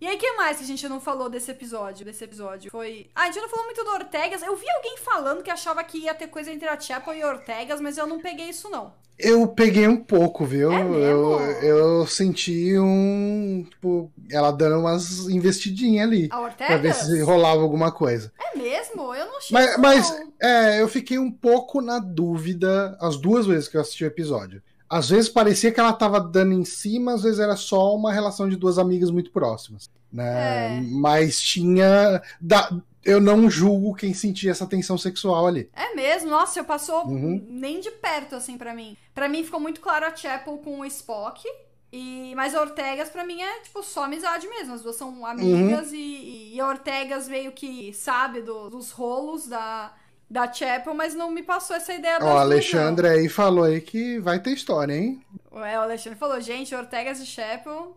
E 0.00 0.06
aí, 0.06 0.16
o 0.16 0.18
que 0.18 0.32
mais 0.32 0.58
que 0.58 0.62
a 0.62 0.66
gente 0.66 0.88
não 0.88 1.00
falou 1.00 1.28
desse 1.28 1.50
episódio? 1.50 2.04
Desse 2.04 2.22
episódio? 2.22 2.70
Foi. 2.70 3.10
Ah, 3.14 3.22
a 3.22 3.26
gente 3.26 3.40
não 3.40 3.48
falou 3.48 3.64
muito 3.64 3.82
do 3.82 3.90
Ortegas. 3.90 4.42
Eu 4.42 4.54
vi 4.54 4.68
alguém 4.70 4.96
falando 4.98 5.42
que 5.42 5.50
achava 5.50 5.82
que 5.82 5.98
ia 5.98 6.14
ter 6.14 6.28
coisa 6.28 6.52
entre 6.52 6.68
a 6.68 6.78
Chapel 6.78 7.14
e 7.14 7.24
Ortegas, 7.24 7.80
mas 7.80 7.98
eu 7.98 8.06
não 8.06 8.20
peguei 8.20 8.48
isso, 8.48 8.70
não. 8.70 8.92
Eu 9.18 9.48
peguei 9.48 9.88
um 9.88 9.96
pouco, 9.96 10.44
viu? 10.44 10.70
É 10.72 10.80
eu, 10.80 11.40
eu 11.60 12.06
senti 12.06 12.78
um. 12.78 13.66
Tipo, 13.68 14.12
ela 14.30 14.52
dando 14.52 14.78
umas 14.78 15.28
investidinhas 15.28 16.06
ali. 16.06 16.28
A 16.30 16.38
Pra 16.38 16.76
ver 16.76 16.90
Ortegas? 16.90 16.96
se 16.98 17.20
rolava 17.22 17.60
alguma 17.60 17.90
coisa. 17.90 18.32
É 18.38 18.56
mesmo? 18.56 19.12
Eu 19.12 19.26
não 19.26 19.38
achei 19.38 19.52
Mas, 19.52 19.76
mas 19.76 20.22
é, 20.40 20.80
eu 20.80 20.86
fiquei 20.86 21.18
um 21.18 21.32
pouco 21.32 21.80
na 21.80 21.98
dúvida 21.98 22.96
as 23.00 23.16
duas 23.16 23.46
vezes 23.46 23.66
que 23.66 23.76
eu 23.76 23.80
assisti 23.80 24.04
o 24.04 24.06
episódio. 24.06 24.62
Às 24.90 25.08
vezes 25.10 25.28
parecia 25.28 25.70
que 25.72 25.78
ela 25.80 25.92
tava 25.92 26.18
dando 26.20 26.52
em 26.54 26.64
cima, 26.64 27.14
às 27.14 27.22
vezes 27.22 27.38
era 27.38 27.56
só 27.56 27.94
uma 27.94 28.12
relação 28.12 28.48
de 28.48 28.56
duas 28.56 28.78
amigas 28.78 29.10
muito 29.10 29.30
próximas. 29.30 29.90
Né? 30.12 30.78
É. 30.78 30.80
Mas 30.80 31.40
tinha. 31.40 32.22
da- 32.40 32.70
eu 33.04 33.20
não 33.20 33.48
julgo 33.50 33.94
quem 33.94 34.12
sentia 34.12 34.50
essa 34.50 34.66
tensão 34.66 34.98
sexual 34.98 35.46
ali. 35.46 35.70
É 35.74 35.94
mesmo? 35.94 36.28
Nossa, 36.30 36.58
eu 36.60 36.64
passou 36.64 37.06
Uhum. 37.06 37.42
nem 37.48 37.80
de 37.80 37.90
perto, 37.90 38.34
assim, 38.34 38.56
pra 38.58 38.74
mim. 38.74 38.96
Pra 39.14 39.28
mim 39.28 39.44
ficou 39.44 39.60
muito 39.60 39.80
claro 39.80 40.04
a 40.06 40.14
Chapel 40.16 40.58
com 40.58 40.80
o 40.80 40.84
Spock. 40.86 41.42
E, 41.90 42.34
mas 42.36 42.54
a 42.54 42.60
Ortegas, 42.60 43.08
pra 43.08 43.24
mim, 43.24 43.40
é 43.40 43.60
tipo 43.60 43.82
só 43.82 44.04
amizade 44.04 44.46
mesmo. 44.46 44.74
As 44.74 44.82
duas 44.82 44.96
são 44.96 45.24
amigas 45.24 45.90
e, 45.92 46.52
e 46.54 46.60
a 46.60 46.68
Ortegas 46.68 47.28
meio 47.28 47.50
que 47.52 47.94
sabe 47.94 48.42
do- 48.42 48.68
dos 48.68 48.90
rolos 48.90 49.46
da, 49.46 49.92
da 50.30 50.52
Chapel, 50.52 50.94
mas 50.94 51.14
não 51.14 51.30
me 51.30 51.42
passou 51.42 51.74
essa 51.74 51.94
ideia 51.94 52.18
Ó, 52.20 52.34
o 52.34 52.38
Alexandre 52.38 53.08
aí 53.08 53.28
falou 53.28 53.64
aí 53.64 53.80
que 53.80 54.18
vai 54.18 54.38
ter 54.38 54.50
história, 54.50 54.94
hein? 54.94 55.22
É, 55.52 55.78
o 55.78 55.82
Alexandre 55.82 56.18
falou, 56.18 56.40
gente, 56.40 56.74
Ortegas 56.74 57.18
e 57.20 57.26
Chapel. 57.26 57.96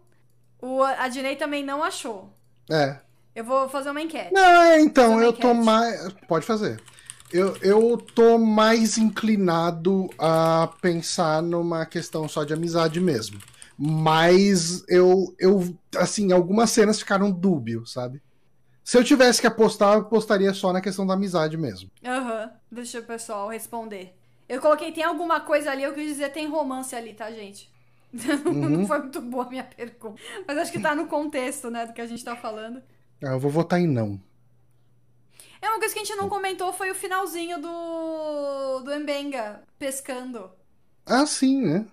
O, 0.62 0.82
a 0.84 1.08
Dinei 1.08 1.36
também 1.36 1.64
não 1.64 1.84
achou. 1.84 2.30
É. 2.70 2.98
Eu 3.36 3.44
vou 3.44 3.68
fazer 3.68 3.90
uma 3.90 4.02
enquete. 4.02 4.34
Não, 4.34 4.62
é, 4.62 4.80
então, 4.80 5.22
eu 5.22 5.34
tô 5.34 5.52
enquete. 5.52 5.66
mais. 5.66 6.14
Pode 6.28 6.46
fazer. 6.46 6.82
Eu, 7.32 7.56
eu 7.62 7.98
tô 7.98 8.38
mais 8.38 8.98
inclinado 8.98 10.10
a 10.20 10.70
pensar 10.82 11.42
numa 11.42 11.86
questão 11.86 12.28
só 12.28 12.44
de 12.44 12.54
amizade 12.54 13.00
mesmo. 13.00 13.40
Mas 13.78 14.84
eu, 14.88 15.34
eu 15.40 15.74
assim, 15.98 16.32
algumas 16.32 16.70
cenas 16.70 17.00
ficaram 17.00 17.32
dúbio, 17.32 17.86
sabe? 17.86 18.22
Se 18.84 18.98
eu 18.98 19.04
tivesse 19.04 19.40
que 19.42 19.48
apostar, 19.48 19.94
eu 19.94 20.02
apostaria 20.02 20.54
só 20.54 20.74
na 20.74 20.82
questão 20.82 21.06
da 21.06 21.14
amizade 21.14 21.58
mesmo. 21.58 21.90
Aham, 22.04 22.52
deixa 22.72 23.00
o 23.00 23.04
pessoal 23.04 23.48
responder. 23.50 24.16
Eu 24.50 24.60
coloquei, 24.60 24.92
tem 24.92 25.04
alguma 25.04 25.40
coisa 25.42 25.72
ali, 25.72 25.84
eu 25.84 25.94
quis 25.94 26.08
dizer, 26.08 26.32
tem 26.32 26.48
romance 26.48 26.96
ali, 26.96 27.14
tá, 27.14 27.32
gente? 27.32 27.70
Uhum. 28.46 28.70
Não 28.70 28.86
foi 28.86 29.00
muito 29.00 29.22
boa 29.22 29.46
a 29.46 29.50
minha 29.50 29.64
pergunta. 29.64 30.22
Mas 30.46 30.58
acho 30.58 30.72
que 30.74 30.80
tá 30.82 30.94
no 30.94 31.08
contexto, 31.08 31.70
né, 31.70 31.86
do 31.86 31.94
que 31.94 32.02
a 32.02 32.06
gente 32.06 32.24
tá 32.26 32.36
falando. 32.36 32.84
Ah, 33.24 33.32
Eu 33.32 33.40
vou 33.40 33.50
votar 33.50 33.80
em 33.80 33.88
não. 33.88 34.20
É 35.62 35.70
uma 35.70 35.80
coisa 35.80 35.94
que 35.94 36.00
a 36.02 36.04
gente 36.04 36.18
não 36.18 36.28
comentou 36.28 36.74
foi 36.74 36.92
o 36.92 36.96
finalzinho 36.96 37.62
do 37.62 38.80
do 38.82 38.94
Embenga 38.94 39.64
pescando. 39.80 40.52
Ah, 41.06 41.26
sim, 41.26 41.62
né? 41.62 41.86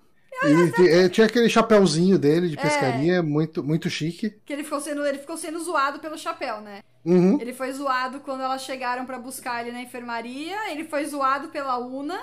E 0.44 0.88
eh, 0.88 1.08
tinha 1.08 1.26
aquele 1.26 1.48
chapéuzinho 1.48 2.18
dele 2.18 2.48
de 2.48 2.58
É. 2.58 2.60
pescaria, 2.60 3.22
muito, 3.22 3.62
muito 3.62 3.90
chique. 3.90 4.30
Que 4.44 4.52
ele 4.52 4.62
ficou 4.64 4.80
sendo, 4.80 5.04
ele 5.04 5.18
ficou 5.18 5.36
sendo 5.36 5.58
zoado 5.60 5.98
pelo 5.98 6.16
chapéu, 6.16 6.60
né? 6.60 6.82
Uhum. 7.04 7.40
Ele 7.40 7.52
foi 7.52 7.72
zoado 7.72 8.20
quando 8.20 8.42
elas 8.42 8.62
chegaram 8.62 9.04
pra 9.04 9.18
buscar 9.18 9.62
ele 9.62 9.72
na 9.72 9.82
enfermaria, 9.82 10.70
ele 10.70 10.84
foi 10.84 11.04
zoado 11.06 11.48
pela 11.48 11.78
Una. 11.78 12.20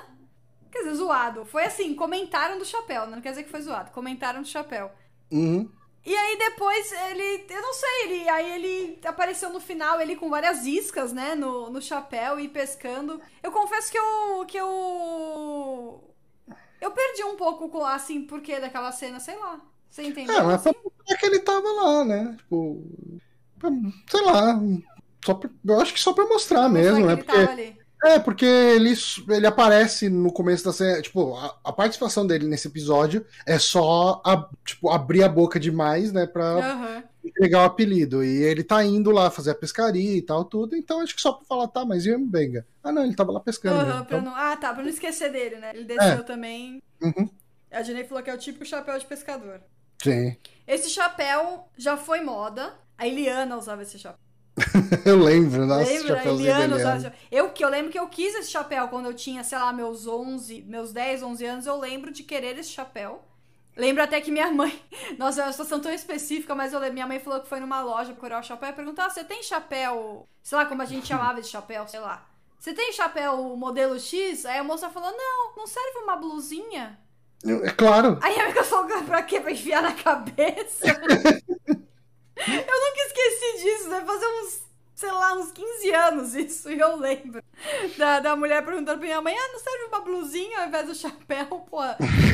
Quer 0.71 0.79
dizer, 0.79 0.95
zoado. 0.95 1.45
Foi 1.45 1.63
assim, 1.65 1.93
comentaram 1.95 2.57
do 2.57 2.65
chapéu, 2.65 3.05
né? 3.05 3.15
Não 3.15 3.21
quer 3.21 3.29
dizer 3.29 3.43
que 3.43 3.49
foi 3.49 3.61
zoado, 3.61 3.91
comentaram 3.91 4.41
do 4.41 4.47
chapéu. 4.47 4.91
Uhum. 5.31 5.69
E 6.05 6.15
aí 6.15 6.37
depois 6.37 6.91
ele, 7.09 7.45
eu 7.49 7.61
não 7.61 7.73
sei, 7.73 8.03
ele, 8.03 8.29
aí 8.29 8.55
ele 8.55 8.99
apareceu 9.03 9.49
no 9.49 9.59
final, 9.59 9.99
ele 9.99 10.15
com 10.15 10.29
várias 10.29 10.63
iscas, 10.63 11.11
né, 11.11 11.33
no, 11.33 11.71
no 11.71 11.81
chapéu 11.81 12.39
e 12.39 12.47
pescando. 12.47 13.19
Eu 13.41 13.51
confesso 13.51 13.91
que 13.91 13.97
eu, 13.97 14.45
que 14.47 14.55
eu, 14.55 16.03
eu 16.81 16.91
perdi 16.91 17.23
um 17.23 17.35
pouco, 17.35 17.69
com, 17.69 17.85
assim, 17.85 18.21
porque 18.25 18.59
daquela 18.59 18.91
cena, 18.91 19.19
sei 19.19 19.37
lá. 19.37 19.59
Você 19.89 20.03
entendeu? 20.03 20.35
É, 20.35 20.43
mas 20.43 20.55
assim? 20.65 20.75
é 21.09 21.15
que 21.15 21.25
ele 21.25 21.39
tava 21.39 21.67
lá, 21.71 22.03
né? 22.03 22.35
Tipo, 22.37 22.83
sei 24.09 24.21
lá. 24.21 24.59
Só 25.23 25.33
pra- 25.33 25.49
eu 25.65 25.79
acho 25.79 25.93
que 25.93 25.99
só 25.99 26.13
pra 26.13 26.25
mostrar 26.27 26.69
mesmo, 26.69 27.05
né? 27.05 27.15
Porque. 27.15 27.75
É, 28.03 28.19
porque 28.19 28.45
ele, 28.45 28.93
ele 29.29 29.47
aparece 29.47 30.09
no 30.09 30.31
começo 30.31 30.63
da 30.65 30.71
série. 30.73 31.01
Tipo, 31.01 31.35
a, 31.35 31.57
a 31.63 31.73
participação 31.73 32.27
dele 32.27 32.45
nesse 32.45 32.67
episódio 32.67 33.25
é 33.47 33.57
só 33.57 34.21
a, 34.23 34.47
tipo, 34.63 34.89
abrir 34.91 35.23
a 35.23 35.29
boca 35.29 35.59
demais, 35.59 36.11
né? 36.11 36.27
Pra 36.27 36.45
Aham. 36.45 37.03
Entregar 37.27 37.61
o 37.61 37.65
apelido. 37.65 38.23
E 38.23 38.43
ele 38.43 38.63
tá 38.63 38.83
indo 38.83 39.11
lá 39.11 39.29
fazer 39.31 39.51
a 39.51 39.55
pescaria 39.55 40.15
e 40.17 40.21
tal, 40.21 40.45
tudo. 40.45 40.75
Então 40.75 41.01
acho 41.01 41.15
que 41.15 41.21
só 41.21 41.33
pra 41.33 41.45
falar, 41.45 41.67
tá, 41.67 41.83
mas 41.85 42.05
e 42.05 42.11
o 42.11 42.19
Mbenga? 42.19 42.65
Ah, 42.83 42.91
não, 42.91 43.03
ele 43.03 43.15
tava 43.15 43.31
lá 43.31 43.39
pescando. 43.39 43.85
Pra 43.85 44.17
então- 44.17 44.21
não... 44.21 44.35
Ah, 44.35 44.55
tá, 44.55 44.73
pra 44.73 44.83
não 44.83 44.89
esquecer 44.89 45.31
dele, 45.31 45.57
né? 45.57 45.71
Ele 45.73 45.85
desceu 45.85 46.19
É. 46.19 46.23
também. 46.23 46.81
Uhum. 47.01 47.29
A 47.71 47.81
Dinei 47.81 48.03
falou 48.05 48.23
que 48.23 48.29
é 48.29 48.33
o 48.33 48.37
típico 48.37 48.65
chapéu 48.65 48.97
de 48.97 49.05
pescador. 49.05 49.59
Sim. 50.01 50.35
Esse 50.67 50.89
chapéu 50.89 51.67
já 51.77 51.97
foi 51.97 52.21
moda. 52.21 52.73
A 52.97 53.07
Eliana 53.07 53.57
usava 53.57 53.81
esse 53.83 53.97
chapéu. 53.99 54.19
Eu 55.05 55.19
lembro, 55.19 55.65
nossa, 55.65 55.89
Lembra? 55.91 56.13
A 56.13 56.17
chapéuzinho 56.17 56.49
Eliana 56.49 56.75
usava 56.77 56.95
esse 56.97 57.05
chapéu. 57.05 57.19
Eu, 57.29 57.49
que 57.49 57.63
eu 57.65 57.69
lembro 57.69 57.91
que 57.91 57.99
eu 57.99 58.07
quis 58.07 58.33
esse 58.35 58.49
chapéu 58.49 58.87
quando 58.87 59.07
eu 59.07 59.13
tinha, 59.13 59.43
sei 59.43 59.57
lá, 59.57 59.73
meus 59.73 60.07
11, 60.07 60.61
meus 60.61 60.93
10, 60.93 61.23
11 61.23 61.45
anos. 61.45 61.65
Eu 61.65 61.77
lembro 61.77 62.11
de 62.11 62.23
querer 62.23 62.57
esse 62.57 62.69
chapéu. 62.69 63.21
Lembro 63.75 64.03
até 64.03 64.21
que 64.21 64.31
minha 64.31 64.51
mãe. 64.51 64.79
Nossa, 65.19 65.41
é 65.41 65.45
uma 65.45 65.51
situação 65.51 65.79
tão 65.79 65.91
específica, 65.91 66.55
mas 66.55 66.71
eu 66.71 66.79
lembro. 66.79 66.93
Minha 66.93 67.07
mãe 67.07 67.19
falou 67.19 67.41
que 67.41 67.49
foi 67.49 67.59
numa 67.59 67.81
loja 67.81 68.13
procurar 68.13 68.39
o 68.39 68.43
chapéu 68.43 68.69
e 68.69 68.73
perguntou: 68.73 69.03
ah, 69.03 69.09
você 69.09 69.23
tem 69.23 69.43
chapéu. 69.43 70.27
Sei 70.41 70.57
lá 70.57 70.65
como 70.65 70.81
a 70.81 70.85
gente 70.85 71.07
chamava 71.07 71.41
de 71.41 71.47
chapéu, 71.47 71.87
sei 71.87 71.99
lá. 71.99 72.25
Você 72.57 72.73
tem 72.73 72.93
chapéu 72.93 73.55
modelo 73.57 73.99
X? 73.99 74.45
Aí 74.45 74.57
a 74.57 74.63
moça 74.63 74.89
falou: 74.89 75.11
não, 75.11 75.55
não 75.57 75.67
serve 75.67 75.99
uma 75.99 76.15
blusinha? 76.15 76.97
É 77.63 77.71
claro. 77.71 78.17
Aí 78.21 78.39
a 78.39 78.45
amiga 78.45 78.63
falou: 78.63 78.87
pra 79.03 79.23
quê? 79.23 79.41
Pra 79.41 79.51
enfiar 79.51 79.81
na 79.81 79.93
cabeça? 79.93 80.87
eu 80.87 81.75
nunca 81.75 83.01
esqueci 83.07 83.63
disso, 83.63 83.89
deve 83.89 84.05
fazer 84.05 84.25
uns. 84.25 84.64
Sei 84.95 85.11
lá, 85.11 85.33
uns 85.33 85.51
15 85.51 85.91
anos 85.93 86.33
isso, 86.35 86.71
e 86.71 86.79
eu 86.79 86.95
lembro. 86.95 87.43
Da, 87.97 88.21
da 88.21 88.35
mulher 88.35 88.63
perguntando 88.63 88.97
pra 88.97 89.07
minha 89.07 89.21
mãe: 89.21 89.35
ah, 89.37 89.51
não 89.51 89.59
serve 89.59 89.83
uma 89.85 89.99
blusinha 89.99 90.61
ao 90.61 90.67
invés 90.67 90.87
do 90.87 90.95
chapéu? 90.95 91.45
Pô, 91.69 91.81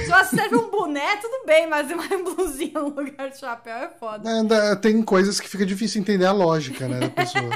se 0.06 0.12
ela 0.12 0.24
serve 0.24 0.56
um 0.56 0.70
boné, 0.70 1.18
tudo 1.18 1.44
bem, 1.46 1.68
mas 1.68 1.92
uma 1.92 2.08
blusinha 2.24 2.80
no 2.80 2.90
lugar 2.90 3.32
de 3.32 3.40
chapéu 3.40 3.76
é 3.78 3.90
foda. 3.90 4.30
É, 4.30 4.76
tem 4.76 5.02
coisas 5.02 5.40
que 5.40 5.50
fica 5.50 5.66
difícil 5.66 6.00
entender 6.00 6.26
a 6.26 6.32
lógica, 6.32 6.88
né, 6.88 7.00
da 7.00 7.10
pessoa. 7.10 7.50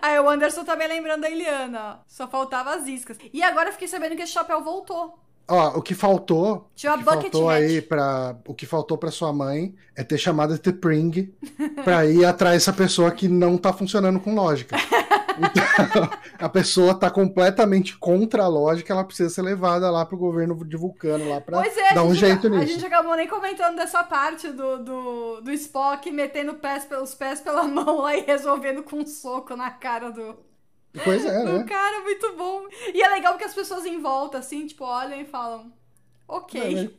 Aí 0.00 0.18
o 0.18 0.28
Anderson 0.28 0.64
também 0.64 0.88
lembrando 0.88 1.22
da 1.22 1.30
Eliana, 1.30 1.80
ó. 1.80 2.04
Só 2.08 2.26
faltava 2.26 2.74
as 2.74 2.86
iscas. 2.86 3.18
E 3.32 3.42
agora 3.42 3.68
eu 3.68 3.72
fiquei 3.72 3.88
sabendo 3.88 4.16
que 4.16 4.22
esse 4.22 4.32
chapéu 4.32 4.62
voltou. 4.62 5.18
Ó, 5.54 5.78
o 5.78 5.82
que 5.82 5.94
faltou, 5.94 6.70
Tinha 6.74 6.92
o 6.92 6.94
uma 6.96 7.04
que 7.04 7.10
bucket 7.10 7.32
faltou 7.32 7.50
aí 7.50 7.82
para 7.82 8.34
o 8.46 8.54
que 8.54 8.64
faltou 8.64 8.96
para 8.96 9.10
sua 9.10 9.34
mãe 9.34 9.74
é 9.94 10.02
ter 10.02 10.16
chamado 10.16 10.58
de 10.58 10.72
Pring 10.72 11.30
pra 11.84 12.06
ir 12.06 12.24
atrás 12.24 12.54
dessa 12.54 12.72
pessoa 12.72 13.10
que 13.10 13.28
não 13.28 13.58
tá 13.58 13.70
funcionando 13.70 14.18
com 14.18 14.34
lógica. 14.34 14.76
Então, 15.32 16.10
a 16.38 16.46
pessoa 16.46 16.94
tá 16.94 17.10
completamente 17.10 17.96
contra 17.96 18.44
a 18.44 18.48
lógica, 18.48 18.92
ela 18.92 19.02
precisa 19.02 19.30
ser 19.30 19.40
levada 19.40 19.90
lá 19.90 20.04
pro 20.04 20.16
governo 20.16 20.54
de 20.62 20.76
Vulcano 20.76 21.26
lá 21.26 21.40
pra 21.40 21.62
Pois 21.62 21.74
é, 21.74 21.94
dar 21.94 22.02
a, 22.02 22.04
um 22.04 22.14
gente, 22.14 22.20
jeito 22.20 22.46
a 22.48 22.50
nisso. 22.50 22.72
gente 22.74 22.84
acabou 22.84 23.16
nem 23.16 23.26
comentando 23.26 23.76
dessa 23.76 24.04
parte 24.04 24.48
do, 24.50 24.84
do, 24.84 25.40
do 25.40 25.50
Spock 25.52 26.10
metendo 26.10 26.52
pés 26.56 26.84
pelos 26.84 27.14
pés 27.14 27.40
pela 27.40 27.64
mão 27.66 28.02
lá 28.02 28.14
e 28.14 28.20
resolvendo 28.20 28.82
com 28.82 28.96
um 28.96 29.06
soco 29.06 29.56
na 29.56 29.70
cara 29.70 30.10
do, 30.10 30.36
Pois 31.04 31.24
é, 31.24 31.42
do 31.44 31.58
né? 31.58 31.64
cara, 31.64 32.00
muito 32.02 32.36
bom. 32.36 32.66
E 32.92 33.02
é 33.02 33.08
legal 33.08 33.32
porque 33.32 33.44
as 33.44 33.54
pessoas 33.54 33.84
em 33.84 34.00
volta, 34.00 34.38
assim, 34.38 34.66
tipo, 34.66 34.84
olham 34.84 35.20
e 35.20 35.24
falam, 35.24 35.72
ok. 36.28 36.96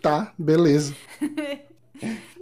Tá, 0.00 0.32
beleza. 0.38 0.94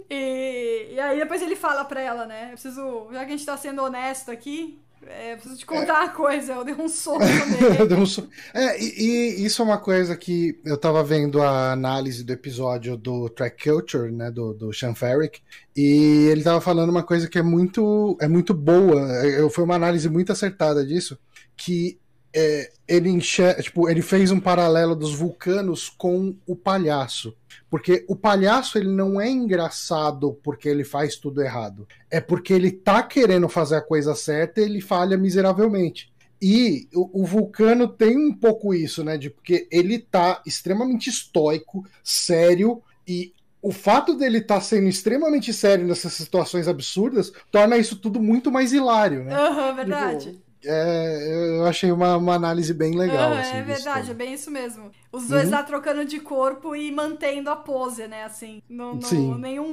E, 0.09 0.89
e 0.91 0.99
aí 0.99 1.17
depois 1.17 1.41
ele 1.41 1.55
fala 1.55 1.83
pra 1.83 1.99
ela, 1.99 2.25
né? 2.25 2.47
Eu 2.47 2.51
preciso, 2.51 3.07
já 3.11 3.25
que 3.25 3.33
a 3.33 3.37
gente 3.37 3.45
tá 3.45 3.57
sendo 3.57 3.81
honesto 3.81 4.29
aqui, 4.29 4.79
é, 5.07 5.33
eu 5.33 5.37
preciso 5.37 5.57
te 5.59 5.65
contar 5.65 6.01
uma 6.01 6.09
coisa. 6.09 6.53
Eu 6.53 6.63
dei 6.65 6.73
um 6.73 6.87
soco 6.87 7.19
nele. 7.25 7.93
Um 7.95 8.05
so- 8.05 8.27
É, 8.53 8.81
e, 8.81 9.37
e 9.39 9.45
isso 9.45 9.61
é 9.61 9.65
uma 9.65 9.77
coisa 9.77 10.15
que 10.15 10.59
eu 10.65 10.77
tava 10.77 11.03
vendo 11.03 11.41
a 11.41 11.71
análise 11.71 12.23
do 12.23 12.33
episódio 12.33 12.97
do 12.97 13.29
Track 13.29 13.63
Culture, 13.69 14.11
né, 14.11 14.31
do, 14.31 14.53
do 14.53 14.73
Sean 14.73 14.95
Ferrick, 14.95 15.41
e 15.75 16.27
ele 16.31 16.43
tava 16.43 16.59
falando 16.61 16.89
uma 16.89 17.03
coisa 17.03 17.27
que 17.29 17.37
é 17.37 17.43
muito, 17.43 18.17
é 18.19 18.27
muito 18.27 18.53
boa, 18.53 19.01
é, 19.25 19.49
foi 19.49 19.63
uma 19.63 19.75
análise 19.75 20.09
muito 20.09 20.31
acertada 20.31 20.85
disso, 20.85 21.17
que 21.55 21.99
é, 22.35 22.69
ele, 22.85 23.09
enxer- 23.09 23.61
tipo, 23.63 23.87
ele 23.89 24.01
fez 24.01 24.29
um 24.29 24.39
paralelo 24.41 24.93
dos 24.93 25.15
vulcanos 25.15 25.87
com 25.87 26.35
o 26.45 26.55
palhaço. 26.55 27.33
Porque 27.69 28.05
o 28.09 28.15
palhaço 28.15 28.77
ele 28.77 28.89
não 28.89 29.19
é 29.19 29.29
engraçado 29.29 30.37
porque 30.43 30.67
ele 30.67 30.83
faz 30.83 31.15
tudo 31.15 31.41
errado. 31.41 31.87
É 32.11 32.19
porque 32.19 32.53
ele 32.53 32.71
tá 32.71 33.01
querendo 33.01 33.47
fazer 33.47 33.77
a 33.77 33.81
coisa 33.81 34.13
certa 34.13 34.59
e 34.59 34.65
ele 34.65 34.81
falha 34.81 35.17
miseravelmente. 35.17 36.11
E 36.41 36.87
o, 36.93 37.21
o 37.21 37.25
Vulcano 37.25 37.87
tem 37.87 38.17
um 38.17 38.33
pouco 38.33 38.73
isso, 38.73 39.03
né? 39.03 39.17
De 39.17 39.29
porque 39.29 39.67
ele 39.71 39.97
tá 39.99 40.41
extremamente 40.45 41.09
estoico, 41.09 41.85
sério, 42.03 42.83
e 43.07 43.33
o 43.61 43.71
fato 43.71 44.13
dele 44.13 44.39
estar 44.39 44.61
sendo 44.61 44.87
extremamente 44.87 45.51
sério 45.51 45.87
nessas 45.87 46.13
situações 46.13 46.67
absurdas 46.67 47.31
torna 47.49 47.77
isso 47.77 47.95
tudo 47.95 48.21
muito 48.21 48.51
mais 48.51 48.73
hilário, 48.73 49.23
né? 49.23 49.33
Aham, 49.33 49.73
verdade. 49.75 50.31
Tipo, 50.33 50.44
é, 50.65 51.57
eu 51.59 51.65
achei 51.65 51.91
uma, 51.91 52.17
uma 52.17 52.33
análise 52.35 52.73
bem 52.73 52.95
legal. 52.97 53.31
Aham, 53.31 53.39
assim, 53.41 53.57
é 53.57 53.61
verdade, 53.63 54.11
é 54.11 54.13
bem 54.13 54.33
isso 54.33 54.49
mesmo. 54.51 54.91
Os 55.11 55.27
dois 55.27 55.45
Uhum. 55.45 55.51
lá 55.51 55.63
trocando 55.63 56.03
de 56.05 56.19
corpo 56.19 56.75
e 56.75 56.91
mantendo 56.91 57.49
a 57.49 57.55
pose, 57.55 58.07
né? 58.07 58.23
Assim, 58.23 58.61
Sim. 59.03 59.35
nenhum. 59.39 59.65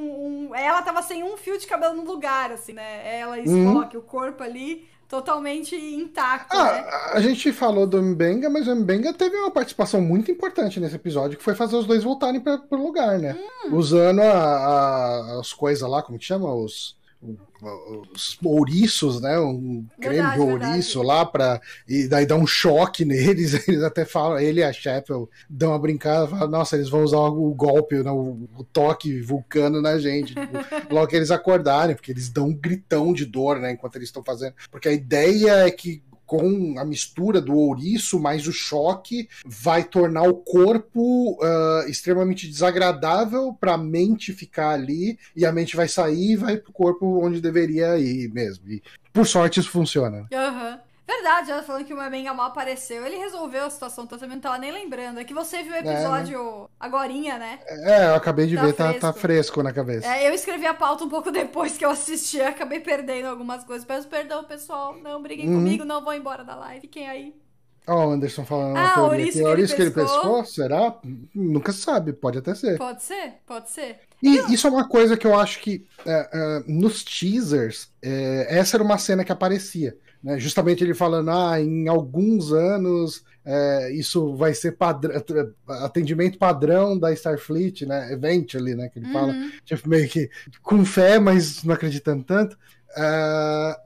um- 0.50 0.54
Ela 0.54 0.82
tava 0.82 1.02
sem 1.02 1.22
um 1.22 1.36
fio 1.36 1.58
de 1.58 1.66
cabelo 1.66 1.94
no 1.94 2.04
lugar, 2.04 2.52
assim, 2.52 2.72
né? 2.72 3.18
Ela 3.20 3.38
e 3.38 3.48
Uhum. 3.48 3.72
Spock, 3.72 3.96
o 3.96 4.02
corpo 4.02 4.42
ali 4.42 4.86
totalmente 5.08 5.76
intacto, 5.76 6.56
né? 6.56 6.62
Ah, 6.88 7.10
a 7.14 7.20
gente 7.20 7.52
falou 7.52 7.86
do 7.86 8.02
Mbenga, 8.02 8.48
mas 8.48 8.66
o 8.66 8.74
Mbenga 8.74 9.12
teve 9.12 9.36
uma 9.36 9.50
participação 9.50 10.00
muito 10.00 10.30
importante 10.30 10.80
nesse 10.80 10.96
episódio, 10.96 11.36
que 11.36 11.44
foi 11.44 11.54
fazer 11.54 11.76
os 11.76 11.84
dois 11.86 12.02
voltarem 12.02 12.40
para 12.40 12.62
o 12.70 12.76
lugar, 12.76 13.18
né? 13.18 13.36
Hum. 13.66 13.74
Usando 13.76 14.20
a- 14.20 14.24
a- 14.32 15.38
as 15.40 15.52
coisas 15.52 15.86
lá, 15.88 16.02
como 16.02 16.18
que 16.18 16.24
chama? 16.24 16.52
Os, 16.54 16.96
os 18.14 18.36
ouriços, 18.44 19.20
né? 19.20 19.38
Um 19.38 19.86
creme 20.00 20.16
Verdade, 20.16 20.34
de 20.34 20.40
ouriço 20.40 20.98
verdade. 20.98 21.06
lá 21.06 21.26
para 21.26 21.60
e 21.86 22.08
daí 22.08 22.26
dá 22.26 22.34
um 22.34 22.46
choque 22.46 23.04
neles. 23.06 23.68
Eles 23.68 23.82
até 23.82 24.04
falam, 24.04 24.38
ele 24.38 24.60
e 24.60 24.64
a 24.64 24.72
Sheffield 24.72 25.28
dão 25.48 25.70
uma 25.70 25.78
brincada, 25.78 26.26
falam, 26.26 26.48
nossa, 26.48 26.76
eles 26.76 26.88
vão 26.88 27.04
usar 27.04 27.18
o 27.18 27.54
golpe, 27.54 28.02
né, 28.02 28.10
o, 28.10 28.48
o 28.56 28.64
toque 28.64 29.20
vulcano 29.20 29.80
na 29.80 29.98
gente. 29.98 30.34
Tipo, 30.34 30.58
logo 30.92 31.06
que 31.06 31.16
eles 31.16 31.30
acordarem, 31.30 31.94
porque 31.94 32.10
eles 32.10 32.28
dão 32.28 32.48
um 32.48 32.54
gritão 32.54 33.12
de 33.12 33.24
dor, 33.24 33.58
né? 33.60 33.72
Enquanto 33.72 33.96
eles 33.96 34.08
estão 34.08 34.24
fazendo. 34.24 34.54
Porque 34.70 34.88
a 34.88 34.92
ideia 34.92 35.66
é 35.66 35.70
que 35.70 36.02
com 36.32 36.78
a 36.78 36.84
mistura 36.86 37.42
do 37.42 37.54
ouriço 37.54 38.18
mais 38.18 38.46
o 38.46 38.52
choque 38.52 39.28
vai 39.44 39.84
tornar 39.84 40.22
o 40.22 40.32
corpo 40.32 41.38
ah, 41.42 41.84
extremamente 41.86 42.48
desagradável 42.48 43.52
para 43.52 43.74
a 43.74 43.78
mente 43.78 44.32
ficar 44.32 44.70
ali 44.70 45.18
e 45.36 45.44
a 45.44 45.52
mente 45.52 45.76
vai 45.76 45.88
sair 45.88 46.32
e 46.32 46.36
vai 46.36 46.56
pro 46.56 46.72
corpo 46.72 47.22
onde 47.22 47.38
deveria 47.38 47.98
ir 47.98 48.32
mesmo. 48.32 48.66
E 48.70 48.82
por 49.12 49.26
sorte 49.26 49.60
isso 49.60 49.68
funciona. 49.68 50.26
Aham. 50.32 50.80
Verdade, 51.14 51.50
ela 51.50 51.62
falando 51.62 51.84
que 51.84 51.92
o 51.92 51.96
Mamenga 51.96 52.32
mal 52.34 52.46
apareceu. 52.46 53.04
Ele 53.06 53.16
resolveu 53.16 53.64
a 53.66 53.70
situação 53.70 54.06
toda, 54.06 54.20
também 54.20 54.36
não 54.36 54.42
tava 54.42 54.58
nem 54.58 54.72
lembrando. 54.72 55.18
É 55.20 55.24
que 55.24 55.34
você 55.34 55.62
viu 55.62 55.72
o 55.72 55.76
episódio 55.76 56.68
agorinha, 56.80 57.38
né? 57.38 57.58
É, 57.66 58.06
eu 58.06 58.14
acabei 58.14 58.46
de 58.46 58.56
Tá 58.56 58.62
ver, 58.62 58.72
tá, 58.72 58.84
fresco. 58.88 59.00
tá 59.00 59.12
fresco 59.12 59.62
na 59.62 59.72
cabeça. 59.72 60.06
É, 60.06 60.28
eu 60.28 60.34
escrevi 60.34 60.66
a 60.66 60.74
pauta 60.74 61.04
um 61.04 61.08
pouco 61.08 61.30
depois 61.32 61.76
que 61.76 61.84
eu 61.84 61.90
assisti, 61.90 62.38
eu 62.38 62.48
acabei 62.48 62.80
perdendo 62.80 63.26
algumas 63.26 63.64
coisas. 63.64 63.84
Peço 63.86 64.08
perdão, 64.08 64.44
pessoal. 64.44 64.96
Não 65.02 65.22
briguem 65.22 65.48
Uhum. 65.48 65.56
comigo, 65.56 65.84
não 65.84 66.02
vou 66.02 66.14
embora 66.14 66.44
da 66.44 66.54
live. 66.56 66.80
Fiquem 66.82 67.08
aí. 67.08 67.34
Ó, 67.86 68.06
o 68.06 68.10
Anderson 68.12 68.44
falando 68.44 68.76
Ah, 68.76 68.80
uma 68.80 68.94
teoria 69.08 69.24
aqui. 69.24 69.32
que 69.32 69.38
ele 69.40 69.48
Ouriço 69.48 69.74
que 69.76 69.82
ele 69.82 69.90
pescou. 69.90 70.44
Será? 70.44 70.94
Nunca 71.34 71.72
se 71.72 71.80
sabe, 71.80 72.12
pode 72.12 72.38
até 72.38 72.54
ser. 72.54 72.78
Pode 72.78 73.02
ser? 73.02 73.34
Pode 73.44 73.70
ser. 73.70 73.98
E 74.22 74.54
isso 74.54 74.68
é 74.68 74.70
uma 74.70 74.88
coisa 74.88 75.16
que 75.16 75.26
eu 75.26 75.36
acho 75.38 75.58
que 75.58 75.84
é, 76.06 76.28
é, 76.32 76.62
nos 76.68 77.02
teasers, 77.02 77.90
é, 78.00 78.46
essa 78.56 78.76
era 78.76 78.84
uma 78.84 78.98
cena 78.98 79.24
que 79.24 79.32
aparecia. 79.32 79.96
Né? 80.22 80.38
Justamente 80.38 80.84
ele 80.84 80.94
falando, 80.94 81.30
ah, 81.30 81.60
em 81.60 81.88
alguns 81.88 82.52
anos 82.52 83.24
é, 83.44 83.92
isso 83.92 84.36
vai 84.36 84.54
ser 84.54 84.76
atendimento 85.66 86.38
padrão 86.38 86.96
da 86.96 87.12
Starfleet, 87.12 87.84
né? 87.84 88.12
Eventually, 88.12 88.74
né? 88.74 88.88
Que 88.88 89.00
ele 89.00 89.12
fala. 89.12 89.32
Uhum. 89.32 89.50
Tipo, 89.64 89.88
meio 89.88 90.08
que 90.08 90.30
com 90.62 90.84
fé, 90.84 91.18
mas 91.18 91.64
não 91.64 91.74
acreditando 91.74 92.22
tanto. 92.22 92.56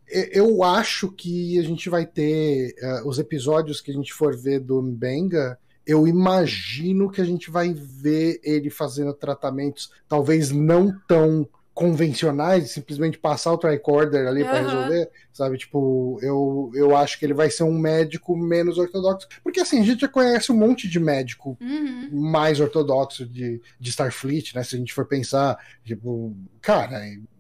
E- 0.09 0.31
eu 0.39 0.63
acho 0.63 1.11
que 1.11 1.59
a 1.59 1.63
gente 1.63 1.89
vai 1.89 2.05
ter 2.05 2.75
ah, 2.83 3.03
os 3.07 3.19
episódios 3.19 3.81
que 3.81 3.91
a 3.91 3.95
gente 3.95 4.13
for 4.13 4.37
ver 4.37 4.61
do 4.61 4.83
Mbenga. 4.83 5.59
Eu 5.87 6.07
imagino 6.07 7.09
que 7.09 7.21
a 7.21 7.25
gente 7.25 7.49
vai 7.51 7.73
ver 7.73 8.41
ele 8.43 8.69
fazendo 8.69 9.15
tratamentos 9.15 9.91
talvez 10.09 10.51
não 10.51 10.93
tão 11.07 11.49
convencionais, 11.77 12.71
simplesmente 12.71 13.19
passar 13.19 13.53
o 13.53 13.59
tricorder 13.59 14.27
ali 14.27 14.47
para 14.47 14.55
Aham. 14.61 14.63
resolver, 14.63 15.11
sabe? 15.31 15.59
Tipo, 15.59 16.19
eu, 16.23 16.71
eu 16.75 16.97
acho 16.97 17.19
que 17.19 17.27
ele 17.27 17.35
vai 17.35 17.51
ser 17.51 17.65
um 17.65 17.79
médico 17.79 18.35
menos 18.35 18.79
ortodoxo. 18.79 19.29
Porque 19.45 19.61
assim, 19.61 19.81
a 19.81 19.85
gente 19.85 20.01
já 20.01 20.09
conhece 20.09 20.51
um 20.51 20.57
monte 20.57 20.89
de 20.89 20.99
médico 20.99 21.55
Uhum. 21.61 22.09
mais 22.13 22.61
ortodoxo 22.61 23.27
de, 23.27 23.61
de 23.79 23.91
Starfleet, 23.91 24.55
né? 24.55 24.65
Se 24.65 24.75
a 24.75 24.79
gente 24.79 24.95
for 24.95 25.05
pensar, 25.05 25.59
tipo, 25.85 26.35
cara, 26.63 26.99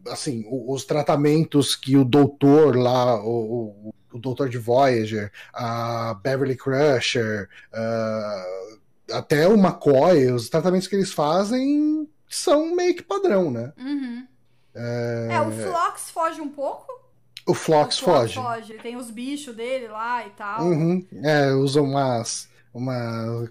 assim, 0.08 0.44
os 0.50 0.84
tratamentos 0.84 1.74
que 1.74 1.96
o 1.96 2.04
doutor 2.04 2.76
lá, 2.76 3.18
o, 3.24 3.88
o, 3.88 3.94
o 4.12 4.18
Doutor 4.18 4.50
de 4.50 4.58
Voyager, 4.58 5.32
a 5.50 6.12
Beverly 6.22 6.56
Crusher, 6.56 7.48
uh, 7.72 8.78
até 9.14 9.48
o 9.48 9.54
McCoy, 9.54 10.30
os 10.30 10.50
tratamentos 10.50 10.88
que 10.88 10.94
eles 10.94 11.10
fazem 11.10 12.06
são 12.28 12.74
meio 12.74 12.94
que 12.94 13.02
padrão, 13.02 13.50
né? 13.50 13.72
Uhum. 13.78 14.26
É... 14.74 15.28
é... 15.32 15.40
o 15.40 15.50
Flox 15.50 16.10
foge 16.10 16.40
um 16.40 16.48
pouco. 16.48 16.86
O 17.46 17.54
Flox, 17.54 18.00
o 18.00 18.04
Flox 18.04 18.34
foge. 18.34 18.34
foge. 18.34 18.74
Tem 18.82 18.96
os 18.96 19.10
bichos 19.10 19.54
dele 19.54 19.86
lá 19.88 20.26
e 20.26 20.30
tal. 20.30 20.62
Uhum. 20.62 21.06
É, 21.22 21.52
usam 21.52 21.84
umas. 21.84 22.48
Uma, 22.74 23.48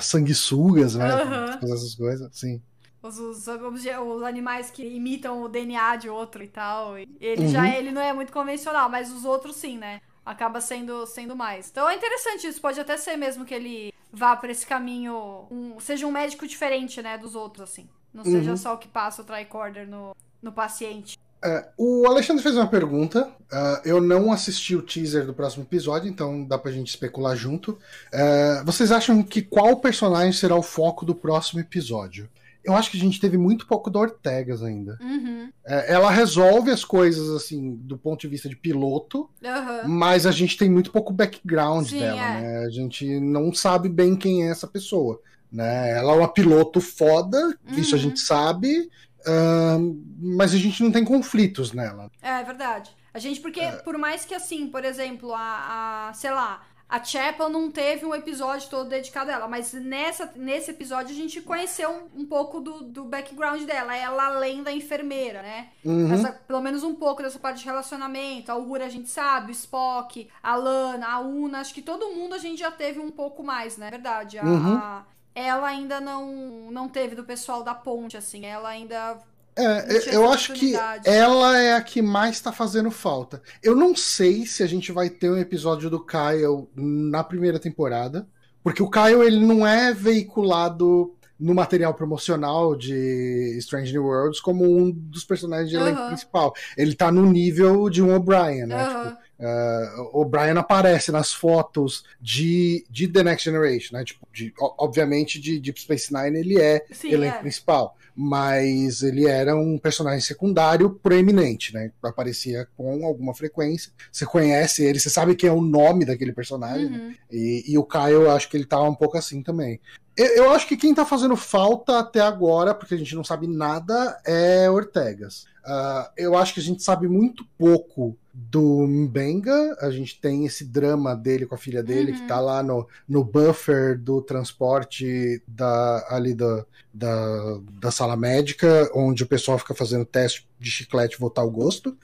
sanguessugas, 0.00 0.94
né? 0.94 1.24
Uhum. 1.24 1.74
Essas 1.74 1.94
coisas, 1.94 2.30
sim. 2.32 2.62
Os, 3.02 3.18
os, 3.18 3.46
os, 3.46 4.22
animais 4.22 4.70
que 4.70 4.82
imitam 4.82 5.42
o 5.42 5.48
DNA 5.48 5.96
de 5.96 6.08
outro 6.08 6.42
e 6.42 6.48
tal. 6.48 6.96
Ele 6.96 7.42
uhum. 7.42 7.48
já 7.48 7.68
ele 7.68 7.92
não 7.92 8.00
é 8.00 8.14
muito 8.14 8.32
convencional, 8.32 8.88
mas 8.88 9.12
os 9.12 9.26
outros 9.26 9.56
sim, 9.56 9.76
né? 9.76 10.00
Acaba 10.24 10.60
sendo, 10.60 11.04
sendo 11.04 11.36
mais. 11.36 11.68
Então 11.68 11.86
é 11.86 11.96
interessante 11.96 12.46
isso. 12.46 12.62
Pode 12.62 12.80
até 12.80 12.96
ser 12.96 13.16
mesmo 13.16 13.44
que 13.44 13.52
ele 13.52 13.92
vá 14.12 14.36
por 14.36 14.50
esse 14.50 14.66
caminho. 14.66 15.46
Um, 15.50 15.80
seja 15.80 16.06
um 16.06 16.12
médico 16.12 16.46
diferente, 16.46 17.00
né? 17.00 17.16
Dos 17.16 17.34
outros, 17.34 17.70
assim. 17.70 17.88
Não 18.12 18.24
seja 18.24 18.50
uhum. 18.50 18.56
só 18.56 18.74
o 18.74 18.78
que 18.78 18.88
passa 18.88 19.22
o 19.22 19.24
tricorder 19.24 19.88
no, 19.88 20.14
no 20.42 20.52
paciente. 20.52 21.18
É, 21.44 21.68
o 21.76 22.06
Alexandre 22.06 22.42
fez 22.42 22.54
uma 22.54 22.68
pergunta. 22.68 23.26
Uh, 23.50 23.80
eu 23.84 24.00
não 24.00 24.30
assisti 24.30 24.76
o 24.76 24.82
teaser 24.82 25.26
do 25.26 25.34
próximo 25.34 25.64
episódio, 25.64 26.08
então 26.08 26.44
dá 26.44 26.56
pra 26.56 26.70
gente 26.70 26.88
especular 26.88 27.34
junto. 27.34 27.72
Uh, 28.12 28.64
vocês 28.64 28.92
acham 28.92 29.22
que 29.22 29.42
qual 29.42 29.76
personagem 29.76 30.32
será 30.32 30.54
o 30.54 30.62
foco 30.62 31.04
do 31.04 31.14
próximo 31.14 31.60
episódio? 31.60 32.28
Eu 32.64 32.74
acho 32.74 32.90
que 32.90 32.96
a 32.96 33.00
gente 33.00 33.20
teve 33.20 33.36
muito 33.36 33.66
pouco 33.66 33.90
da 33.90 34.00
Ortegas 34.00 34.62
ainda. 34.62 34.98
Uhum. 35.00 35.50
É, 35.64 35.92
ela 35.92 36.10
resolve 36.10 36.70
as 36.70 36.84
coisas, 36.84 37.30
assim, 37.30 37.74
do 37.76 37.98
ponto 37.98 38.20
de 38.20 38.28
vista 38.28 38.48
de 38.48 38.56
piloto, 38.56 39.28
uhum. 39.42 39.88
mas 39.88 40.26
a 40.26 40.30
gente 40.30 40.56
tem 40.56 40.70
muito 40.70 40.90
pouco 40.90 41.12
background 41.12 41.86
Sim, 41.88 41.98
dela, 41.98 42.20
é. 42.20 42.40
né? 42.40 42.58
A 42.66 42.70
gente 42.70 43.20
não 43.20 43.52
sabe 43.52 43.88
bem 43.88 44.14
quem 44.14 44.46
é 44.46 44.50
essa 44.50 44.66
pessoa. 44.66 45.20
Né? 45.50 45.98
Ela 45.98 46.14
é 46.14 46.16
uma 46.16 46.32
piloto 46.32 46.80
foda, 46.80 47.38
uhum. 47.68 47.78
isso 47.78 47.94
a 47.94 47.98
gente 47.98 48.20
sabe, 48.20 48.88
uh, 49.20 50.02
mas 50.18 50.54
a 50.54 50.58
gente 50.58 50.82
não 50.82 50.90
tem 50.90 51.04
conflitos 51.04 51.72
nela. 51.72 52.10
É, 52.22 52.40
é 52.40 52.44
verdade. 52.44 52.90
A 53.14 53.18
gente, 53.18 53.40
porque, 53.40 53.60
é. 53.60 53.72
por 53.72 53.98
mais 53.98 54.24
que 54.24 54.34
assim, 54.34 54.68
por 54.68 54.84
exemplo, 54.84 55.34
a, 55.34 56.08
a 56.08 56.14
sei 56.14 56.30
lá, 56.30 56.62
a 56.92 57.02
Chapel 57.02 57.48
não 57.48 57.70
teve 57.70 58.04
um 58.04 58.14
episódio 58.14 58.68
todo 58.68 58.90
dedicado 58.90 59.30
a 59.30 59.32
ela, 59.32 59.48
mas 59.48 59.72
nessa, 59.72 60.30
nesse 60.36 60.72
episódio 60.72 61.10
a 61.10 61.16
gente 61.16 61.40
conheceu 61.40 61.88
um, 61.88 62.20
um 62.20 62.26
pouco 62.26 62.60
do, 62.60 62.82
do 62.82 63.04
background 63.04 63.62
dela, 63.62 63.96
ela 63.96 64.26
além 64.26 64.62
da 64.62 64.70
enfermeira, 64.70 65.40
né? 65.40 65.70
Uhum. 65.82 66.12
Essa, 66.12 66.32
pelo 66.46 66.60
menos 66.60 66.82
um 66.82 66.94
pouco 66.94 67.22
dessa 67.22 67.38
parte 67.38 67.60
de 67.60 67.64
relacionamento. 67.64 68.52
A 68.52 68.56
Uhura 68.56 68.84
a 68.84 68.90
gente 68.90 69.08
sabe, 69.08 69.52
o 69.52 69.52
Spock, 69.52 70.28
a 70.42 70.54
Lana, 70.54 71.06
a 71.08 71.18
Una, 71.20 71.60
acho 71.60 71.72
que 71.72 71.80
todo 71.80 72.14
mundo 72.14 72.34
a 72.34 72.38
gente 72.38 72.58
já 72.58 72.70
teve 72.70 73.00
um 73.00 73.10
pouco 73.10 73.42
mais, 73.42 73.78
né? 73.78 73.90
Verdade. 73.90 74.38
A, 74.38 74.44
uhum. 74.44 74.76
a, 74.76 75.06
ela 75.34 75.68
ainda 75.68 75.98
não, 75.98 76.70
não 76.70 76.90
teve 76.90 77.14
do 77.14 77.24
pessoal 77.24 77.62
da 77.62 77.74
ponte, 77.74 78.18
assim. 78.18 78.44
Ela 78.44 78.68
ainda 78.68 79.18
é, 79.56 80.14
eu 80.14 80.30
acho 80.30 80.52
que 80.54 80.74
ela 81.04 81.58
é 81.58 81.74
a 81.74 81.82
que 81.82 82.00
mais 82.00 82.40
tá 82.40 82.52
fazendo 82.52 82.90
falta. 82.90 83.42
Eu 83.62 83.76
não 83.76 83.94
sei 83.94 84.46
se 84.46 84.62
a 84.62 84.66
gente 84.66 84.90
vai 84.92 85.10
ter 85.10 85.30
um 85.30 85.36
episódio 85.36 85.90
do 85.90 86.04
Kyle 86.04 86.68
na 86.74 87.22
primeira 87.22 87.58
temporada, 87.58 88.26
porque 88.62 88.82
o 88.82 88.90
Kyle 88.90 89.22
ele 89.22 89.44
não 89.44 89.66
é 89.66 89.92
veiculado 89.92 91.14
no 91.38 91.54
material 91.54 91.92
promocional 91.92 92.76
de 92.76 93.56
Strange 93.58 93.92
New 93.92 94.04
Worlds 94.04 94.40
como 94.40 94.64
um 94.64 94.90
dos 94.92 95.24
personagens 95.24 95.68
de 95.68 95.76
elenco 95.76 96.06
principal. 96.06 96.54
Ele 96.76 96.94
tá 96.94 97.10
no 97.10 97.26
nível 97.26 97.90
de 97.90 98.00
um 98.00 98.14
O'Brien, 98.14 98.66
né? 98.66 98.86
Tipo, 98.86 99.18
uh, 99.42 100.20
O'Brien 100.20 100.56
aparece 100.56 101.12
nas 101.12 101.32
fotos 101.32 102.04
de, 102.20 102.86
de 102.88 103.08
The 103.08 103.22
Next 103.22 103.44
Generation, 103.44 103.96
né? 103.96 104.04
Tipo, 104.04 104.26
de, 104.32 104.54
obviamente 104.78 105.40
de 105.40 105.58
Deep 105.58 105.80
Space 105.80 106.12
Nine 106.12 106.38
ele 106.38 106.60
é 106.60 106.84
Sim, 106.90 107.12
elenco 107.12 107.36
é. 107.36 107.40
principal 107.40 107.96
mas 108.14 109.02
ele 109.02 109.26
era 109.26 109.56
um 109.56 109.78
personagem 109.78 110.20
secundário 110.20 110.90
proeminente, 111.02 111.72
né? 111.72 111.90
Aparecia 112.02 112.68
com 112.76 113.04
alguma 113.06 113.34
frequência. 113.34 113.90
Você 114.10 114.26
conhece 114.26 114.84
ele, 114.84 115.00
você 115.00 115.08
sabe 115.08 115.34
quem 115.34 115.48
é 115.48 115.52
o 115.52 115.62
nome 115.62 116.04
daquele 116.04 116.32
personagem. 116.32 116.90
Né? 116.90 116.98
Uhum. 116.98 117.08
Né? 117.08 117.16
E, 117.30 117.72
e, 117.72 117.78
o 117.78 117.84
Kyle, 117.84 118.12
eu 118.12 118.30
acho 118.30 118.48
que 118.48 118.56
ele 118.56 118.66
tá 118.66 118.80
um 118.82 118.94
pouco 118.94 119.16
assim 119.16 119.42
também. 119.42 119.80
Eu, 120.16 120.26
eu, 120.26 120.50
acho 120.50 120.68
que 120.68 120.76
quem 120.76 120.94
tá 120.94 121.06
fazendo 121.06 121.36
falta 121.36 121.98
até 121.98 122.20
agora, 122.20 122.74
porque 122.74 122.94
a 122.94 122.98
gente 122.98 123.14
não 123.14 123.24
sabe 123.24 123.46
nada, 123.46 124.20
é 124.26 124.70
Ortegas. 124.70 125.46
Uh, 125.64 126.10
eu 126.16 126.36
acho 126.36 126.52
que 126.52 126.60
a 126.60 126.62
gente 126.62 126.82
sabe 126.82 127.08
muito 127.08 127.46
pouco 127.56 128.18
do 128.32 128.86
Mbenga. 128.86 129.76
A 129.80 129.90
gente 129.90 130.20
tem 130.20 130.46
esse 130.46 130.64
drama 130.64 131.14
dele 131.14 131.46
com 131.46 131.54
a 131.54 131.58
filha 131.58 131.82
dele, 131.82 132.12
uhum. 132.12 132.18
que 132.18 132.26
tá 132.26 132.40
lá 132.40 132.62
no, 132.62 132.86
no 133.08 133.24
buffer 133.24 133.98
do 133.98 134.22
transporte 134.22 135.42
da, 135.46 136.06
ali 136.08 136.34
da, 136.34 136.64
da, 136.92 137.58
da 137.80 137.90
sala 137.90 138.16
médica, 138.16 138.90
onde 138.94 139.22
o 139.22 139.26
pessoal 139.26 139.58
fica 139.58 139.74
fazendo 139.74 140.04
teste 140.04 140.48
de 140.58 140.70
chiclete 140.70 141.18
votar 141.18 141.44
o 141.44 141.50
gosto. 141.50 141.96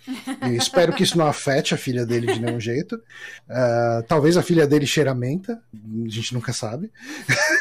E 0.46 0.54
espero 0.56 0.92
que 0.92 1.02
isso 1.02 1.16
não 1.16 1.26
afete 1.26 1.74
a 1.74 1.78
filha 1.78 2.04
dele 2.04 2.32
de 2.32 2.40
nenhum 2.40 2.60
jeito. 2.60 2.96
Uh, 3.48 4.02
talvez 4.06 4.36
a 4.36 4.42
filha 4.42 4.66
dele 4.66 4.86
cheiramenta, 4.86 5.62
a 5.74 6.08
gente 6.08 6.34
nunca 6.34 6.52
sabe. 6.52 6.90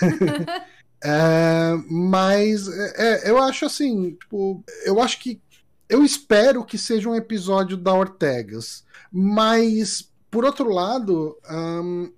É, 1.04 1.78
mas 1.90 2.68
é, 2.68 3.30
eu 3.30 3.38
acho 3.38 3.66
assim, 3.66 4.12
tipo, 4.12 4.64
eu 4.84 5.00
acho 5.00 5.20
que 5.20 5.40
eu 5.90 6.04
espero 6.04 6.64
que 6.64 6.78
seja 6.78 7.10
um 7.10 7.16
episódio 7.16 7.78
da 7.78 7.94
Ortegas, 7.94 8.84
mas 9.12 10.12
por 10.30 10.44
outro 10.44 10.70
lado, 10.70 11.38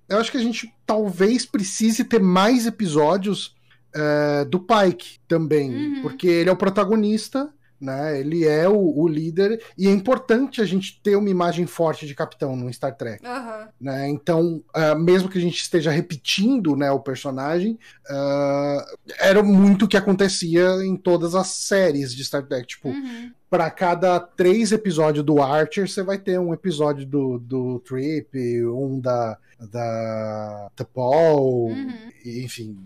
eu 0.08 0.18
acho 0.18 0.30
que 0.30 0.36
a 0.36 0.42
gente 0.42 0.74
talvez 0.84 1.46
precise 1.46 2.04
ter 2.04 2.20
mais 2.20 2.66
episódios 2.66 3.54
uh, 3.94 4.44
do 4.46 4.58
Pike 4.58 5.20
também, 5.28 5.70
uhum. 5.70 6.02
porque 6.02 6.26
ele 6.26 6.50
é 6.50 6.52
o 6.52 6.56
protagonista 6.56 7.52
né? 7.80 8.20
Ele 8.20 8.46
é 8.46 8.68
o, 8.68 8.76
o, 8.76 9.08
líder 9.08 9.60
e 9.76 9.88
é 9.88 9.90
importante 9.90 10.60
a 10.60 10.66
gente 10.66 11.00
ter 11.02 11.16
uma 11.16 11.30
imagem 11.30 11.66
forte 11.66 12.06
de 12.06 12.14
capitão 12.14 12.54
no 12.54 12.70
Star 12.72 12.94
Trek, 12.94 13.24
uhum. 13.24 13.68
né? 13.80 14.08
Então, 14.08 14.62
uh, 14.76 14.98
mesmo 14.98 15.28
que 15.28 15.38
a 15.38 15.40
gente 15.40 15.62
esteja 15.62 15.90
repetindo, 15.90 16.76
né, 16.76 16.90
o 16.90 17.00
personagem, 17.00 17.78
uh, 18.10 18.84
era 19.18 19.42
muito 19.42 19.86
o 19.86 19.88
que 19.88 19.96
acontecia 19.96 20.84
em 20.84 20.94
todas 20.94 21.34
as 21.34 21.46
séries 21.48 22.14
de 22.14 22.24
Star 22.24 22.46
Trek, 22.46 22.66
tipo. 22.66 22.90
Uhum. 22.90 23.32
Para 23.50 23.68
cada 23.68 24.20
três 24.20 24.70
episódios 24.70 25.24
do 25.24 25.42
Archer, 25.42 25.88
você 25.88 26.04
vai 26.04 26.18
ter 26.18 26.38
um 26.38 26.54
episódio 26.54 27.04
do, 27.04 27.36
do 27.36 27.80
Trip, 27.80 28.64
um 28.66 29.00
da, 29.00 29.36
da 29.58 30.70
T'Pol, 30.76 31.70
uhum. 31.70 32.10
enfim, 32.24 32.78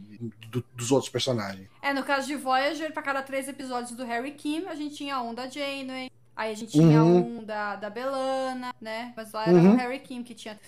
do, 0.51 0.65
dos 0.75 0.91
outros 0.91 1.11
personagens. 1.11 1.69
É, 1.83 1.93
no 1.93 2.03
caso 2.03 2.27
de 2.27 2.35
Voyager, 2.37 2.93
para 2.93 3.03
cada 3.03 3.23
três 3.23 3.47
episódios 3.47 3.93
do 3.93 4.05
Harry 4.05 4.33
Kim, 4.33 4.67
a 4.67 4.75
gente 4.75 4.95
tinha 4.95 5.21
um 5.21 5.35
da 5.35 5.49
Janeway, 5.49 6.11
aí 6.35 6.53
a 6.53 6.57
gente 6.57 6.73
tinha 6.73 7.03
uhum. 7.03 7.41
um 7.41 7.45
da, 7.45 7.77
da 7.77 7.91
Belana, 7.91 8.75
né? 8.81 9.13
Mas 9.15 9.33
lá 9.33 9.43
era 9.47 9.53
uhum. 9.53 9.75
o 9.75 9.77
Harry 9.77 9.99
Kim 10.01 10.23
que 10.23 10.35
tinha. 10.35 10.59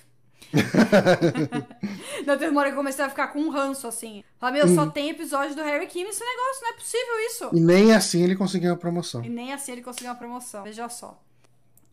Não 2.27 2.37
teve 2.37 2.51
uma 2.51 2.61
hora 2.61 2.71
que 2.71 2.75
eu 2.75 2.79
comecei 2.79 3.05
a 3.05 3.09
ficar 3.09 3.29
com 3.29 3.41
um 3.41 3.51
ranço, 3.51 3.87
assim. 3.87 4.25
Falei, 4.39 4.63
meu, 4.63 4.75
só 4.75 4.83
uhum. 4.83 4.91
tem 4.91 5.11
episódio 5.11 5.55
do 5.55 5.63
Harry 5.63 5.87
Kim 5.87 6.05
esse 6.05 6.25
negócio, 6.25 6.63
não 6.63 6.71
é 6.71 6.73
possível 6.75 7.21
isso. 7.27 7.51
E 7.53 7.61
nem 7.61 7.93
assim 7.93 8.23
ele 8.23 8.37
conseguiu 8.37 8.71
uma 8.71 8.77
promoção. 8.77 9.25
E 9.25 9.29
nem 9.29 9.53
assim 9.53 9.73
ele 9.73 9.83
conseguiu 9.83 10.11
uma 10.11 10.17
promoção, 10.17 10.65
veja 10.65 10.89
só. 10.89 11.21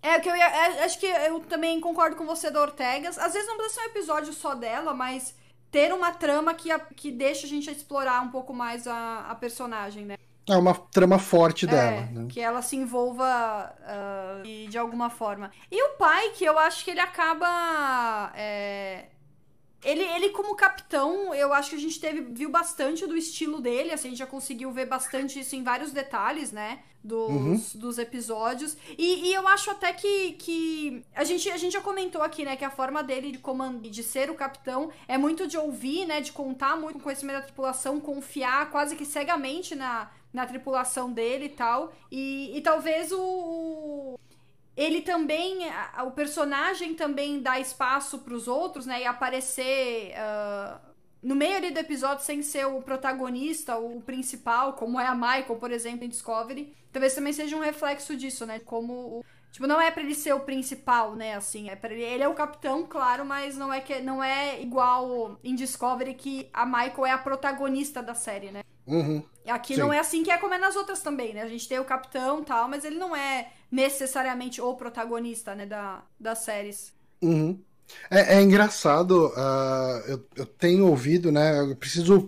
É, 0.02 0.20
que 0.20 0.30
eu 0.30 0.36
ia, 0.36 0.46
é, 0.46 0.84
acho 0.84 1.00
que 1.00 1.06
eu 1.06 1.40
também 1.42 1.80
concordo 1.80 2.18
com 2.18 2.26
você 2.26 2.52
da 2.52 2.62
Ortegas. 2.62 3.18
Às 3.18 3.34
vezes 3.34 3.48
não 3.48 3.56
precisa 3.56 3.82
ser 3.82 3.88
um 3.88 3.92
episódio 3.92 4.34
só 4.34 4.54
dela, 4.54 4.94
mas 4.94 5.34
ter 5.72 5.94
uma 5.94 6.12
trama 6.12 6.54
que, 6.54 6.70
a, 6.70 6.78
que 6.78 7.10
deixa 7.10 7.48
a 7.48 7.50
gente 7.50 7.72
explorar 7.72 8.22
um 8.22 8.30
pouco 8.30 8.54
mais 8.54 8.86
a, 8.86 9.22
a 9.30 9.36
personagem, 9.36 10.06
né? 10.06 10.18
É 10.48 10.58
uma 10.58 10.74
trama 10.74 11.18
forte 11.20 11.66
é, 11.66 11.70
dela. 11.70 12.02
Né? 12.12 12.28
Que 12.30 12.42
ela 12.42 12.62
se 12.62 12.76
envolva 12.76 13.74
uh, 13.82 14.68
de, 14.70 14.78
alguma 14.78 15.10
forma. 15.10 15.52
E 15.72 15.82
o 15.82 15.94
pai, 15.98 16.32
que 16.32 16.44
eu 16.44 16.60
acho 16.60 16.84
que 16.84 16.92
ele 16.92 17.00
acaba. 17.00 18.32
É, 18.36 19.06
ele, 19.84 20.02
ele, 20.02 20.30
como 20.30 20.56
capitão, 20.56 21.34
eu 21.34 21.54
acho 21.54 21.72
que 21.72 21.76
a 21.76 21.80
gente 21.80 22.00
teve, 22.00 22.22
viu 22.22 22.50
bastante 22.50 23.06
do 23.06 23.18
estilo 23.18 23.60
dele, 23.60 23.92
assim, 23.92 24.08
a 24.08 24.12
gente 24.12 24.20
já 24.20 24.26
conseguiu 24.26 24.72
ver 24.72 24.86
bastante 24.86 25.40
isso 25.40 25.56
em 25.56 25.64
vários 25.64 25.92
detalhes, 25.92 26.52
né? 26.52 26.80
Dos, 27.04 27.74
uhum. 27.74 27.80
dos 27.82 27.98
episódios. 27.98 28.78
E, 28.98 29.28
e, 29.28 29.34
eu 29.34 29.46
acho 29.46 29.70
até 29.70 29.92
que, 29.92 30.34
que 30.34 31.04
a, 31.14 31.26
gente, 31.26 31.50
a 31.50 31.58
gente 31.58 31.74
já 31.74 31.82
comentou 31.82 32.22
aqui, 32.22 32.46
né, 32.46 32.56
que 32.56 32.64
a 32.64 32.70
forma 32.70 33.04
dele 33.04 33.34
de 33.34 33.40
comandar, 33.40 33.92
de 33.92 34.04
ser 34.04 34.30
o 34.30 34.36
capitão, 34.36 34.90
é 35.06 35.18
muito 35.18 35.46
de 35.46 35.58
ouvir, 35.58 36.06
né? 36.06 36.22
De 36.22 36.32
contar 36.32 36.78
muito 36.78 36.94
com 36.94 37.00
o 37.00 37.04
conhecimento 37.04 37.38
da 37.38 37.42
tripulação, 37.42 38.00
confiar 38.00 38.72
quase 38.72 38.96
que 38.96 39.04
cegamente 39.04 39.76
na, 39.76 40.10
na 40.34 40.46
tripulação 40.46 41.12
dele 41.12 41.46
e 41.46 41.50
tal. 41.50 41.94
E, 42.12 42.58
e 42.58 42.62
talvez 42.62 43.12
o, 43.12 44.20
ele 44.76 45.02
também, 45.02 45.60
o 46.06 46.12
personagem 46.12 46.96
também 46.96 47.40
dá 47.40 47.60
espaço 47.60 48.20
para 48.20 48.34
os 48.34 48.48
outros, 48.48 48.86
né? 48.86 49.02
E 49.02 49.06
aparecer 49.06 50.14
uh, 50.14 50.80
no 51.22 51.36
meio 51.36 51.56
ali 51.56 51.72
do 51.72 51.80
episódio 51.80 52.26
sem 52.26 52.42
ser 52.42 52.66
o 52.66 52.82
protagonista, 52.82 53.78
o 53.78 54.02
principal, 54.02 54.74
como 54.74 55.00
é 55.00 55.06
a 55.06 55.14
Michael, 55.14 55.58
por 55.60 55.72
exemplo, 55.72 56.04
em 56.04 56.10
Discovery. 56.10 56.76
Talvez 56.92 57.14
também 57.14 57.34
seja 57.34 57.56
um 57.56 57.62
reflexo 57.62 58.16
disso, 58.16 58.46
né? 58.46 58.60
Como 58.60 59.24
Tipo, 59.54 59.68
não 59.68 59.80
é 59.80 59.92
pra 59.92 60.02
ele 60.02 60.16
ser 60.16 60.34
o 60.34 60.40
principal, 60.40 61.16
né? 61.16 61.36
Assim, 61.36 61.70
é 61.70 61.76
para 61.76 61.94
ele. 61.94 62.02
Ele 62.02 62.24
é 62.24 62.28
o 62.28 62.34
capitão, 62.34 62.88
claro, 62.88 63.24
mas 63.24 63.56
não 63.56 63.72
é 63.72 63.80
que 63.80 64.00
não 64.00 64.24
é 64.24 64.60
igual 64.60 65.40
em 65.44 65.54
Discovery 65.54 66.16
que 66.16 66.50
a 66.52 66.66
Michael 66.66 67.06
é 67.06 67.12
a 67.12 67.20
protagonista 67.20 68.02
da 68.02 68.16
série, 68.16 68.50
né? 68.50 68.64
Uhum. 68.86 69.24
Aqui 69.48 69.76
Sim. 69.76 69.82
não 69.82 69.92
é 69.94 70.00
assim 70.00 70.24
que 70.24 70.32
é 70.32 70.38
como 70.38 70.54
é 70.54 70.58
nas 70.58 70.76
outras 70.76 71.02
também, 71.02 71.34
né? 71.34 71.42
A 71.42 71.48
gente 71.48 71.68
tem 71.68 71.80
o 71.80 71.86
capitão 71.86 72.42
e 72.42 72.46
tal, 72.46 72.68
mas 72.70 72.86
ele 72.86 72.98
não 72.98 73.16
é 73.16 73.50
necessariamente 73.72 74.62
o 74.62 74.74
protagonista, 74.76 75.54
né, 75.56 75.66
da, 75.66 76.04
das 76.20 76.40
séries. 76.40 76.94
Uhum. 77.22 77.60
É, 78.10 78.38
é 78.38 78.42
engraçado, 78.42 79.28
uh, 79.28 80.10
eu, 80.10 80.26
eu 80.36 80.46
tenho 80.46 80.88
ouvido, 80.88 81.32
né? 81.32 81.60
Eu 81.60 81.76
preciso 81.76 82.28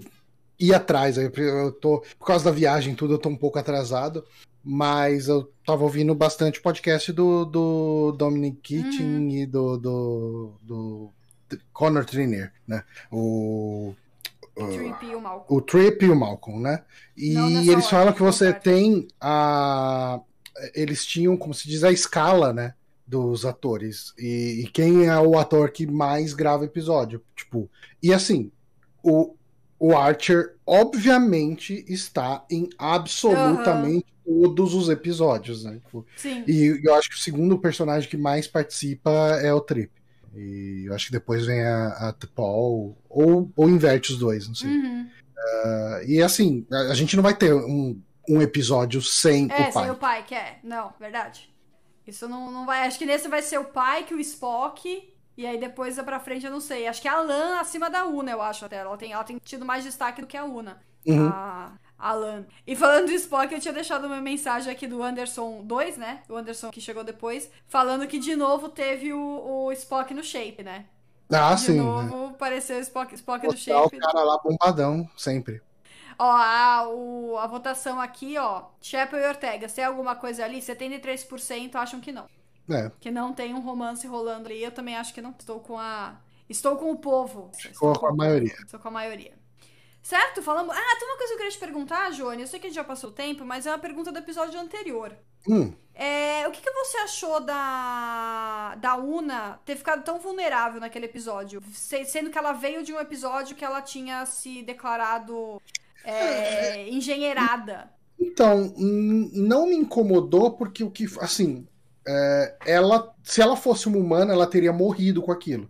ir 0.59 0.73
atrás. 0.73 1.17
Eu, 1.17 1.31
eu 1.33 1.71
tô, 1.71 2.03
por 2.19 2.25
causa 2.25 2.45
da 2.45 2.51
viagem 2.51 2.93
e 2.93 2.95
tudo, 2.95 3.13
eu 3.13 3.17
tô 3.17 3.29
um 3.29 3.37
pouco 3.37 3.57
atrasado. 3.59 4.25
Mas 4.67 5.27
eu 5.27 5.51
tava 5.65 5.83
ouvindo 5.83 6.15
bastante 6.15 6.59
podcast 6.59 7.13
do, 7.13 7.45
do 7.45 8.11
Dominic 8.13 8.57
Keating 8.61 9.03
Uhum. 9.03 9.29
e 9.29 9.45
do, 9.45 9.77
do, 9.77 10.53
do 10.61 11.11
Connor 11.71 12.03
Trinier, 12.03 12.51
né? 12.67 12.83
O, 13.11 13.93
o, 14.55 14.67
Trip 14.67 15.05
e 15.05 15.15
o 15.15 15.21
Malcolm. 15.21 15.57
o 15.57 15.61
Trip 15.61 16.05
e 16.05 16.09
o 16.09 16.15
Malcolm, 16.15 16.61
né? 16.61 16.83
E 17.15 17.35
eles 17.69 17.89
falam 17.89 18.13
que 18.13 18.21
você 18.21 18.53
concordo. 18.53 18.63
tem 18.63 19.07
a. 19.19 20.19
Eles 20.73 21.05
tinham, 21.05 21.35
como 21.35 21.53
se 21.53 21.67
diz, 21.67 21.83
a 21.83 21.91
escala, 21.91 22.53
né? 22.53 22.73
Dos 23.05 23.45
atores. 23.45 24.13
E, 24.17 24.63
e 24.63 24.67
quem 24.67 25.05
é 25.07 25.19
o 25.19 25.37
ator 25.37 25.69
que 25.71 25.85
mais 25.85 26.33
grava 26.33 26.65
episódio. 26.65 27.21
Tipo. 27.35 27.69
E 28.01 28.13
assim, 28.13 28.51
o, 29.03 29.35
o 29.77 29.95
Archer, 29.95 30.55
obviamente, 30.65 31.85
está 31.87 32.45
em 32.49 32.69
absolutamente 32.77 34.05
todos 34.25 34.73
os 34.73 34.89
episódios, 34.89 35.63
né? 35.63 35.79
Tipo, 35.85 36.05
Sim. 36.15 36.43
e 36.47 36.81
eu 36.83 36.95
acho 36.95 37.09
que 37.09 37.15
o 37.15 37.19
segundo 37.19 37.59
personagem 37.59 38.09
que 38.09 38.17
mais 38.17 38.47
participa 38.47 39.11
é 39.41 39.53
o 39.53 39.61
Trip. 39.61 39.91
E 40.35 40.85
eu 40.87 40.93
acho 40.93 41.07
que 41.07 41.11
depois 41.11 41.45
vem 41.45 41.63
a, 41.63 41.87
a 42.09 42.13
T'Pol, 42.13 42.97
ou, 43.09 43.51
ou 43.55 43.69
inverte 43.69 44.11
os 44.11 44.17
dois, 44.17 44.47
não 44.47 44.55
sei. 44.55 44.69
Uhum. 44.69 45.09
E 46.07 46.21
assim, 46.21 46.65
a, 46.71 46.91
a 46.91 46.93
gente 46.93 47.15
não 47.15 47.23
vai 47.23 47.33
ter 47.35 47.53
um, 47.53 47.99
um 48.29 48.41
episódio 48.41 49.01
sem 49.01 49.47
É, 49.51 49.69
o 49.69 49.73
pai. 49.73 49.83
sem 49.83 49.91
o 49.91 49.95
pai, 49.95 50.23
que 50.23 50.35
é. 50.35 50.59
Não, 50.63 50.93
verdade. 50.99 51.53
Isso 52.05 52.27
não, 52.27 52.51
não 52.51 52.65
vai. 52.65 52.85
Acho 52.85 52.99
que 52.99 53.05
nesse 53.05 53.27
vai 53.27 53.41
ser 53.41 53.57
o 53.59 53.65
pai, 53.65 54.03
que 54.03 54.13
o 54.13 54.19
Spock. 54.19 55.11
E 55.37 55.45
aí 55.45 55.59
depois 55.59 55.99
pra 56.01 56.19
frente 56.19 56.45
eu 56.45 56.51
não 56.51 56.61
sei. 56.61 56.87
Acho 56.87 57.01
que 57.01 57.07
a 57.07 57.19
Lan 57.19 57.59
acima 57.59 57.89
da 57.89 58.05
Una, 58.05 58.31
eu 58.31 58.41
acho 58.41 58.65
até. 58.65 58.77
Ela 58.77 58.97
tem, 58.97 59.11
ela 59.11 59.23
tem 59.23 59.37
tido 59.43 59.65
mais 59.65 59.83
destaque 59.83 60.21
do 60.21 60.27
que 60.27 60.37
a 60.37 60.45
Una. 60.45 60.79
Uhum. 61.05 61.27
A, 61.27 61.73
a 61.97 62.13
Lan. 62.13 62.45
E 62.67 62.75
falando 62.75 63.07
do 63.07 63.11
Spock, 63.13 63.53
eu 63.53 63.59
tinha 63.59 63.73
deixado 63.73 64.05
uma 64.07 64.21
mensagem 64.21 64.71
aqui 64.71 64.87
do 64.87 65.01
Anderson 65.03 65.63
2, 65.63 65.97
né? 65.97 66.23
O 66.29 66.35
Anderson 66.35 66.69
que 66.71 66.81
chegou 66.81 67.03
depois. 67.03 67.49
Falando 67.67 68.07
que 68.07 68.19
de 68.19 68.35
novo 68.35 68.69
teve 68.69 69.13
o, 69.13 69.65
o 69.67 69.71
Spock 69.73 70.13
no 70.13 70.23
shape, 70.23 70.63
né? 70.63 70.85
Ah, 71.31 71.55
De 71.55 71.61
sim. 71.61 71.73
né? 71.95 72.11
novo 72.11 72.25
apareceu 72.27 72.77
o 72.77 72.81
Spock, 72.81 73.13
Spock 73.15 73.47
no 73.47 73.53
o 73.53 73.57
shape. 73.57 73.97
cara 73.99 74.23
lá 74.23 74.37
bombadão, 74.43 75.09
sempre. 75.17 75.61
Ó, 76.17 76.25
a, 76.31 76.87
o- 76.89 77.37
a 77.37 77.47
votação 77.47 77.99
aqui, 77.99 78.37
ó. 78.37 78.65
Chapel 78.81 79.19
e 79.19 79.27
Ortega, 79.27 79.67
se 79.67 79.75
tem 79.75 79.83
alguma 79.85 80.15
coisa 80.15 80.43
ali, 80.45 80.61
73% 80.61 81.75
acham 81.75 81.99
que 81.99 82.11
não. 82.11 82.27
É, 82.69 82.91
Que 82.99 83.11
não 83.11 83.33
tem 83.33 83.53
um 83.53 83.61
romance 83.61 84.07
rolando 84.07 84.47
ali. 84.47 84.63
Eu 84.63 84.71
também 84.71 84.95
acho 84.95 85.13
que 85.13 85.21
não. 85.21 85.31
Estou 85.31 85.59
com 85.59 85.77
a. 85.79 86.21
Estou 86.49 86.77
com 86.77 86.91
o 86.91 86.97
povo. 86.99 87.51
Estou 87.57 87.93
com 87.99 88.07
a 88.07 88.11
o 88.11 88.15
maioria. 88.17 88.55
Estou 88.63 88.79
com 88.79 88.87
a 88.87 88.91
maioria. 88.91 89.37
Certo? 90.05 90.39
Falamos. 90.43 90.75
Ah, 90.77 90.95
tem 90.99 91.07
uma 91.07 91.17
coisa 91.17 91.29
que 91.29 91.33
eu 91.33 91.37
queria 91.37 91.51
te 91.51 91.57
perguntar, 91.57 92.11
Joane. 92.11 92.43
Eu 92.43 92.47
sei 92.47 92.59
que 92.59 92.67
a 92.67 92.69
gente 92.69 92.75
já 92.75 92.83
passou 92.83 93.09
o 93.09 93.13
tempo, 93.13 93.43
mas 93.43 93.65
é 93.65 93.71
uma 93.71 93.79
pergunta 93.79 94.11
do 94.11 94.19
episódio 94.19 94.59
anterior. 94.59 95.11
hum, 95.49 95.73
É, 95.95 96.47
o 96.47 96.51
que, 96.51 96.61
que 96.61 96.71
você 96.71 96.97
achou 96.97 97.39
da, 97.39 98.75
da 98.75 98.95
Una 98.97 99.59
ter 99.65 99.75
ficado 99.75 100.03
tão 100.03 100.19
vulnerável 100.19 100.79
naquele 100.79 101.05
episódio? 101.07 101.59
Se- 101.73 102.05
Sendo 102.05 102.29
que 102.29 102.37
ela 102.37 102.51
veio 102.53 102.83
de 102.83 102.93
um 102.93 102.99
episódio 102.99 103.55
que 103.55 103.65
ela 103.65 103.81
tinha 103.81 104.23
se 104.27 104.61
declarado 104.61 105.59
é, 106.03 106.87
engenheirada. 106.89 107.89
Então, 108.19 108.73
não 108.77 109.65
me 109.65 109.75
incomodou 109.75 110.51
porque 110.51 110.83
o 110.83 110.91
que, 110.91 111.05
assim, 111.19 111.67
é, 112.07 112.55
ela, 112.65 113.11
se 113.23 113.41
ela 113.41 113.55
fosse 113.57 113.87
uma 113.87 113.97
humana, 113.97 114.33
ela 114.33 114.45
teria 114.45 114.71
morrido 114.71 115.21
com 115.23 115.31
aquilo, 115.31 115.67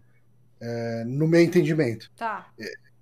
é, 0.60 1.04
no 1.06 1.26
meu 1.26 1.42
entendimento. 1.42 2.12
Tá. 2.18 2.48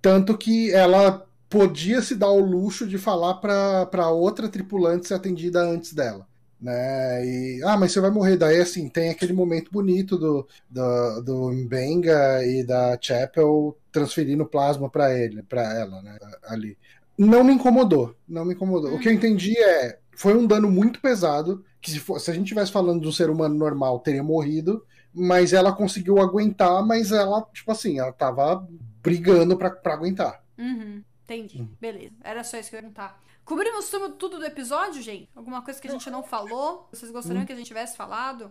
Tanto 0.04 0.36
que 0.36 0.70
ela 0.70 1.26
podia 1.48 2.02
se 2.02 2.14
dar 2.14 2.28
o 2.28 2.38
luxo 2.38 2.86
de 2.86 2.98
falar 2.98 3.36
pra 3.36 4.10
outra 4.10 4.50
tripulante 4.50 5.08
ser 5.08 5.14
atendida 5.14 5.62
antes 5.62 5.94
dela. 5.94 6.26
Né? 6.60 7.26
E, 7.26 7.62
ah, 7.64 7.78
mas 7.78 7.92
você 7.92 8.00
vai 8.02 8.10
morrer. 8.10 8.36
Daí, 8.36 8.60
assim, 8.60 8.86
tem 8.86 9.08
aquele 9.08 9.32
momento 9.32 9.70
bonito 9.72 10.18
do, 10.18 10.46
do, 10.68 11.22
do 11.22 11.52
Mbenga 11.52 12.44
e 12.44 12.62
da 12.62 12.98
Chapel 13.00 13.74
transferindo 13.90 14.44
plasma 14.44 14.90
pra 14.90 15.18
ele, 15.18 15.42
para 15.42 15.62
ela, 15.74 16.02
né? 16.02 16.18
Ali. 16.48 16.76
Não 17.16 17.42
me 17.42 17.54
incomodou. 17.54 18.14
Não 18.28 18.44
me 18.44 18.52
incomodou. 18.52 18.94
O 18.94 18.98
que 18.98 19.08
eu 19.08 19.12
entendi 19.12 19.56
é. 19.56 19.98
Foi 20.14 20.36
um 20.36 20.46
dano 20.46 20.70
muito 20.70 21.00
pesado. 21.00 21.64
Que 21.80 21.90
se, 21.90 21.98
for, 21.98 22.20
se 22.20 22.30
a 22.30 22.34
gente 22.34 22.44
estivesse 22.44 22.70
falando 22.70 23.00
de 23.00 23.08
um 23.08 23.12
ser 23.12 23.30
humano 23.30 23.54
normal, 23.54 24.00
teria 24.00 24.22
morrido. 24.22 24.84
Mas 25.14 25.54
ela 25.54 25.72
conseguiu 25.72 26.20
aguentar, 26.20 26.84
mas 26.84 27.10
ela, 27.10 27.40
tipo 27.54 27.72
assim, 27.72 28.00
ela 28.00 28.12
tava 28.12 28.68
brigando 29.04 29.56
pra, 29.56 29.70
pra 29.70 29.92
aguentar. 29.94 30.42
Uhum, 30.58 31.04
entendi. 31.24 31.58
Uhum. 31.60 31.76
Beleza. 31.80 32.14
Era 32.24 32.42
só 32.42 32.56
isso 32.58 32.70
que 32.70 32.76
eu 32.76 32.78
ia 32.78 32.82
perguntar. 32.82 33.22
Cobrimos 33.44 33.90
tudo, 33.90 34.38
do 34.38 34.44
episódio, 34.46 35.02
gente? 35.02 35.28
Alguma 35.36 35.60
coisa 35.62 35.78
que 35.80 35.86
a 35.86 35.90
gente 35.90 36.08
não 36.10 36.22
falou? 36.22 36.88
Vocês 36.90 37.12
gostariam 37.12 37.42
Hum. 37.42 37.46
que 37.46 37.52
a 37.52 37.56
gente 37.56 37.66
tivesse 37.66 37.94
falado? 37.96 38.50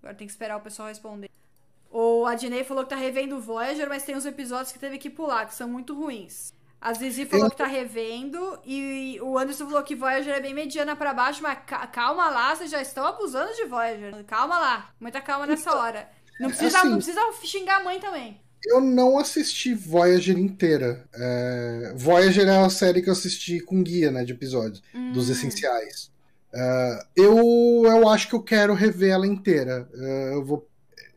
Agora 0.00 0.14
tem 0.14 0.24
que 0.26 0.32
esperar 0.32 0.56
o 0.56 0.60
pessoal 0.60 0.86
responder. 0.86 1.28
O 1.90 2.24
Adnei 2.26 2.62
falou 2.62 2.84
que 2.84 2.90
tá 2.90 2.96
revendo 2.96 3.36
o 3.36 3.40
Voyager, 3.40 3.88
mas 3.88 4.04
tem 4.04 4.16
uns 4.16 4.24
episódios 4.24 4.70
que 4.70 4.78
teve 4.78 4.98
que 4.98 5.10
pular, 5.10 5.46
que 5.46 5.54
são 5.54 5.68
muito 5.68 5.94
ruins. 5.94 6.52
A 6.80 6.92
Zizi 6.92 7.24
falou 7.26 7.46
Eu- 7.46 7.50
que 7.50 7.56
tá 7.56 7.66
revendo 7.66 8.60
e 8.64 9.18
o 9.22 9.36
Anderson 9.38 9.66
falou 9.66 9.82
que 9.82 9.96
Voyager 9.96 10.34
é 10.34 10.40
bem 10.40 10.54
mediana 10.54 10.94
pra 10.94 11.12
baixo, 11.14 11.42
mas 11.42 11.58
ca- 11.66 11.86
calma 11.88 12.28
lá, 12.30 12.54
vocês 12.54 12.70
já 12.70 12.80
estão 12.80 13.04
abusando 13.06 13.52
de 13.54 13.64
Voyager. 13.64 14.24
Calma 14.26 14.58
lá, 14.60 14.90
muita 15.00 15.20
calma 15.20 15.46
nessa 15.46 15.74
hora. 15.76 16.08
Não 16.38 16.48
precisa, 16.50 16.78
assim- 16.78 16.88
não 16.88 16.96
precisa 16.98 17.20
xingar 17.42 17.80
a 17.80 17.84
mãe 17.84 17.98
também. 17.98 18.40
Eu 18.66 18.80
não 18.80 19.18
assisti 19.18 19.74
Voyager 19.74 20.38
inteira. 20.38 21.04
É, 21.14 21.92
Voyager 21.96 22.46
é 22.48 22.56
a 22.64 22.70
série 22.70 23.02
que 23.02 23.08
eu 23.08 23.12
assisti 23.12 23.60
com 23.60 23.82
guia, 23.82 24.10
né, 24.10 24.24
de 24.24 24.32
episódios, 24.32 24.82
dos 25.12 25.28
Hum. 25.28 25.32
essenciais. 25.32 26.10
É, 26.52 26.98
eu, 27.16 27.82
eu 27.84 28.08
acho 28.08 28.28
que 28.28 28.34
eu 28.34 28.42
quero 28.42 28.74
rever 28.74 29.10
ela 29.12 29.26
inteira. 29.26 29.88
É, 29.94 30.30
eu 30.34 30.44
vou. 30.44 30.66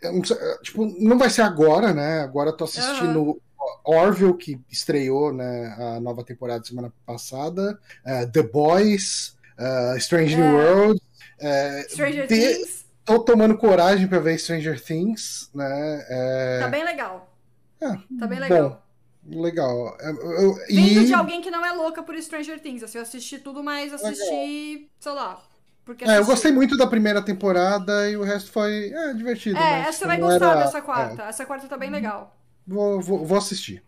eu 0.01 0.13
não 0.13 0.23
sei, 0.23 0.35
tipo, 0.63 0.85
não 0.99 1.17
vai 1.17 1.29
ser 1.29 1.41
agora, 1.43 1.93
né? 1.93 2.21
Agora 2.21 2.49
eu 2.49 2.57
tô 2.57 2.63
assistindo 2.65 3.39
Orville, 3.85 4.35
que 4.37 4.59
estreou 4.69 5.31
né, 5.33 5.75
a 5.77 5.99
nova 5.99 6.23
temporada 6.23 6.63
semana 6.65 6.91
passada. 7.05 7.77
é, 8.05 8.25
The 8.25 8.43
Boys, 8.43 9.35
Strange 9.97 10.35
New. 10.35 10.53
World. 10.55 11.01
Stranger 11.89 12.27
de- 12.27 12.35
Things 12.55 12.85
Tô 13.05 13.19
tomando 13.19 13.57
coragem 13.57 14.05
pra 14.07 14.19
ver 14.19 14.37
Stranger 14.37 14.81
Things, 14.83 15.49
né? 15.55 16.57
tá 16.59 16.67
bem 16.67 16.83
legal. 16.83 17.36
É, 17.81 17.87
Tá 18.19 18.27
bem 18.27 18.39
bom, 18.39 18.43
legal. 18.45 18.83
Legal. 19.29 19.97
Eu- 19.99 20.31
eu- 20.31 20.55
Vindo 20.69 21.01
e 21.01 21.05
de 21.05 21.13
alguém 21.13 21.41
que 21.41 21.51
não 21.51 21.65
é 21.65 21.71
louca 21.73 22.01
por 22.01 22.15
Stranger 22.21 22.59
Things. 22.61 22.81
Assim, 22.83 22.97
eu 22.97 23.01
assisti 23.01 23.37
tudo, 23.39 23.61
mas 23.63 23.91
assisti, 23.93 24.89
sei 24.99 25.11
lá. 25.11 25.41
Porque 25.83 26.03
é, 26.05 26.17
eu 26.17 26.25
gostei 26.25 26.51
muito 26.51 26.75
da 26.77 26.87
primeira 26.87 27.21
temporada 27.21 28.09
e 28.09 28.15
o 28.17 28.23
resto 28.23 28.51
foi 28.51 28.89
é, 28.91 29.13
divertido. 29.13 29.57
É, 29.57 29.61
mas, 29.61 29.81
essa 29.81 29.91
você 29.91 29.97
tipo, 29.97 30.07
vai 30.07 30.17
gostar 30.19 30.51
era- 30.51 30.63
dessa 30.65 30.81
quarta. 30.81 31.23
é, 31.23 31.29
Essa 31.29 31.45
quarta 31.45 31.67
tá 31.67 31.77
bem 31.77 31.89
legal. 31.89 32.37
vou, 32.65 33.01
vou, 33.01 33.25
vou 33.25 33.37
assistir. 33.37 33.83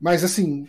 Mas 0.00 0.24
assim, 0.24 0.68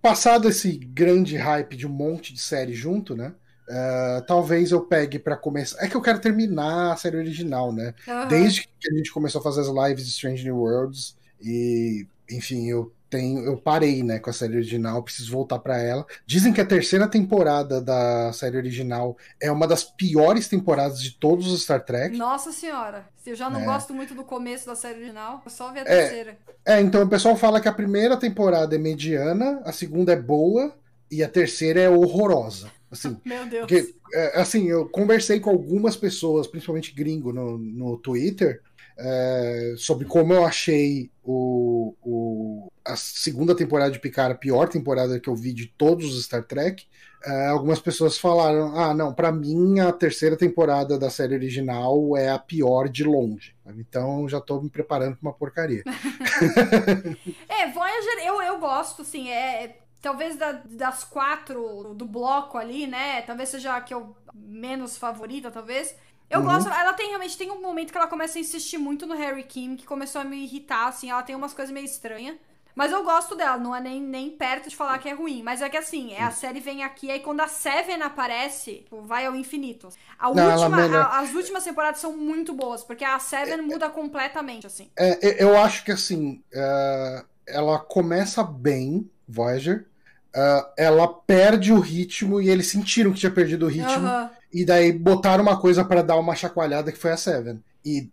passado 0.00 0.48
esse 0.48 0.72
grande 0.72 1.36
hype 1.36 1.76
de 1.76 1.86
um 1.86 1.90
monte 1.90 2.32
de 2.32 2.40
série 2.40 2.74
junto, 2.74 3.14
né? 3.16 3.32
é, 3.72 4.20
talvez 4.26 4.72
eu 4.72 4.80
pegue 4.80 5.16
pra 5.16 5.36
começar. 5.36 5.80
É 5.84 5.88
que 5.88 5.96
eu 5.96 6.02
quero 6.02 6.18
terminar 6.18 6.92
a 6.92 6.96
série 6.96 7.16
original, 7.16 7.72
né? 7.72 7.94
Aham. 8.08 8.26
Desde 8.26 8.62
que 8.66 8.88
a 8.92 8.96
gente 8.96 9.12
começou 9.12 9.40
a 9.40 9.44
fazer 9.44 9.60
as 9.60 9.68
lives 9.68 10.04
de 10.04 10.10
Strange 10.10 10.42
New 10.42 10.56
Worlds 10.56 11.14
e, 11.42 12.06
enfim, 12.30 12.68
eu 12.68 12.92
tenho, 13.08 13.44
eu 13.44 13.56
parei, 13.56 14.04
né, 14.04 14.20
com 14.20 14.30
a 14.30 14.32
série 14.32 14.54
original, 14.54 15.02
preciso 15.02 15.32
voltar 15.32 15.58
pra 15.58 15.76
ela. 15.82 16.06
Dizem 16.24 16.52
que 16.52 16.60
a 16.60 16.64
terceira 16.66 17.08
temporada 17.08 17.80
da 17.80 18.32
série 18.32 18.56
original 18.56 19.16
é 19.40 19.50
uma 19.50 19.66
das 19.66 19.82
piores 19.82 20.46
temporadas 20.46 21.02
de 21.02 21.10
todos 21.18 21.48
os 21.48 21.62
Star 21.62 21.84
Trek. 21.84 22.16
Nossa 22.16 22.52
senhora. 22.52 23.04
Se 23.16 23.30
eu 23.30 23.34
já 23.34 23.50
não 23.50 23.60
É. 23.60 23.64
gosto 23.64 23.92
muito 23.92 24.14
do 24.14 24.22
começo 24.22 24.64
da 24.66 24.76
série 24.76 24.98
original, 25.00 25.42
eu 25.44 25.50
só 25.50 25.72
ver 25.72 25.80
a 25.80 25.82
É. 25.82 25.84
terceira. 25.86 26.38
É, 26.64 26.80
então 26.80 27.02
o 27.02 27.08
pessoal 27.08 27.34
fala 27.36 27.60
que 27.60 27.68
a 27.68 27.72
primeira 27.72 28.16
temporada 28.16 28.76
é 28.76 28.78
mediana, 28.78 29.60
a 29.64 29.72
segunda 29.72 30.12
é 30.12 30.16
boa 30.16 30.72
e 31.10 31.24
a 31.24 31.28
terceira 31.28 31.80
é 31.80 31.90
horrorosa. 31.90 32.70
Assim, 32.92 33.16
Meu 33.24 33.44
Deus. 33.46 33.66
Porque, 33.66 33.92
é, 34.14 34.40
assim, 34.40 34.68
eu 34.68 34.88
conversei 34.88 35.40
com 35.40 35.50
algumas 35.50 35.96
pessoas, 35.96 36.46
principalmente 36.46 36.92
gringo, 36.92 37.32
no, 37.32 37.58
no 37.58 37.96
Twitter, 37.98 38.60
é, 39.00 39.74
sobre 39.76 40.06
como 40.06 40.32
eu 40.32 40.44
achei 40.44 41.10
o, 41.24 41.94
o- 42.02 42.68
a 42.84 42.96
segunda 42.96 43.54
temporada 43.56 43.90
de 43.90 43.98
Picard, 44.00 44.34
a 44.34 44.38
pior 44.38 44.68
temporada 44.68 45.20
que 45.20 45.28
eu 45.28 45.36
vi 45.36 45.52
de 45.52 45.66
todos 45.66 46.14
os 46.16 46.24
Star 46.24 46.44
Trek. 46.44 46.86
É, 47.24 47.46
algumas 47.48 47.80
pessoas 47.80 48.18
falaram: 48.18 48.76
ah, 48.78 48.94
não, 48.94 49.12
para 49.14 49.30
mim 49.32 49.78
a 49.80 49.92
terceira 49.92 50.36
temporada 50.36 50.98
da 50.98 51.10
série 51.10 51.34
original 51.34 52.16
é 52.16 52.30
a 52.30 52.38
pior 52.38 52.88
de 52.88 53.04
longe. 53.04 53.54
Então 53.76 54.28
já 54.28 54.40
tô 54.40 54.60
me 54.60 54.70
preparando 54.70 55.16
pra 55.16 55.28
uma 55.28 55.34
porcaria. 55.34 55.84
é, 57.48 57.70
Voyager 57.70 58.26
eu, 58.26 58.40
eu 58.42 58.58
gosto, 58.58 59.02
assim, 59.02 59.30
é. 59.30 59.78
Talvez 60.02 60.36
da, 60.38 60.52
das 60.52 61.04
quatro 61.04 61.92
do 61.92 62.06
bloco 62.06 62.56
ali, 62.56 62.86
né? 62.86 63.20
Talvez 63.20 63.50
seja 63.50 63.76
a 63.76 63.82
que 63.82 63.92
eu 63.92 64.16
menos 64.32 64.96
favorita, 64.96 65.50
talvez. 65.50 65.94
Eu 66.30 66.40
uhum. 66.40 66.46
gosto, 66.46 66.70
ela 66.70 66.92
tem 66.92 67.08
realmente 67.08 67.36
tem 67.36 67.50
um 67.50 67.60
momento 67.60 67.90
que 67.90 67.98
ela 67.98 68.06
começa 68.06 68.38
a 68.38 68.40
insistir 68.40 68.78
muito 68.78 69.04
no 69.04 69.16
Harry 69.16 69.42
Kim, 69.42 69.74
que 69.74 69.84
começou 69.84 70.20
a 70.20 70.24
me 70.24 70.44
irritar, 70.44 70.86
assim, 70.86 71.10
ela 71.10 71.22
tem 71.22 71.34
umas 71.34 71.52
coisas 71.52 71.74
meio 71.74 71.84
estranhas. 71.84 72.36
Mas 72.74 72.92
eu 72.92 73.02
gosto 73.02 73.34
dela, 73.34 73.58
não 73.58 73.74
é 73.74 73.80
nem, 73.80 74.00
nem 74.00 74.30
perto 74.30 74.68
de 74.68 74.76
falar 74.76 74.98
que 74.98 75.08
é 75.08 75.12
ruim. 75.12 75.42
Mas 75.42 75.60
é 75.60 75.68
que 75.68 75.76
assim, 75.76 76.12
é, 76.12 76.22
a 76.22 76.30
série 76.30 76.60
vem 76.60 76.84
aqui, 76.84 77.10
aí 77.10 77.20
quando 77.20 77.40
a 77.40 77.48
Seven 77.48 78.00
aparece, 78.00 78.76
tipo, 78.76 79.02
vai 79.02 79.26
ao 79.26 79.34
infinito. 79.34 79.88
A 80.18 80.32
não, 80.32 80.50
última, 80.50 80.84
a, 80.98 81.18
as 81.18 81.34
últimas 81.34 81.64
temporadas 81.64 82.00
são 82.00 82.16
muito 82.16 82.54
boas, 82.54 82.84
porque 82.84 83.04
a 83.04 83.18
Seven 83.18 83.54
é, 83.54 83.62
muda 83.62 83.90
completamente, 83.90 84.66
assim. 84.66 84.88
É, 84.96 85.42
eu 85.42 85.58
acho 85.58 85.84
que 85.84 85.92
assim, 85.92 86.42
uh, 86.54 87.26
ela 87.46 87.78
começa 87.78 88.42
bem, 88.44 89.10
Voyager. 89.28 89.89
Uh, 90.34 90.64
ela 90.76 91.08
perde 91.08 91.72
o 91.72 91.80
ritmo 91.80 92.40
e 92.40 92.48
eles 92.48 92.68
sentiram 92.68 93.12
que 93.12 93.18
tinha 93.18 93.32
perdido 93.32 93.66
o 93.66 93.68
ritmo. 93.68 94.08
E 94.52 94.64
daí 94.64 94.92
botaram 94.92 95.42
uma 95.42 95.60
coisa 95.60 95.84
para 95.84 96.02
dar 96.02 96.16
uma 96.16 96.34
chacoalhada 96.34 96.92
que 96.92 96.98
foi 96.98 97.12
a 97.12 97.16
Seven. 97.16 97.62
E 97.84 98.10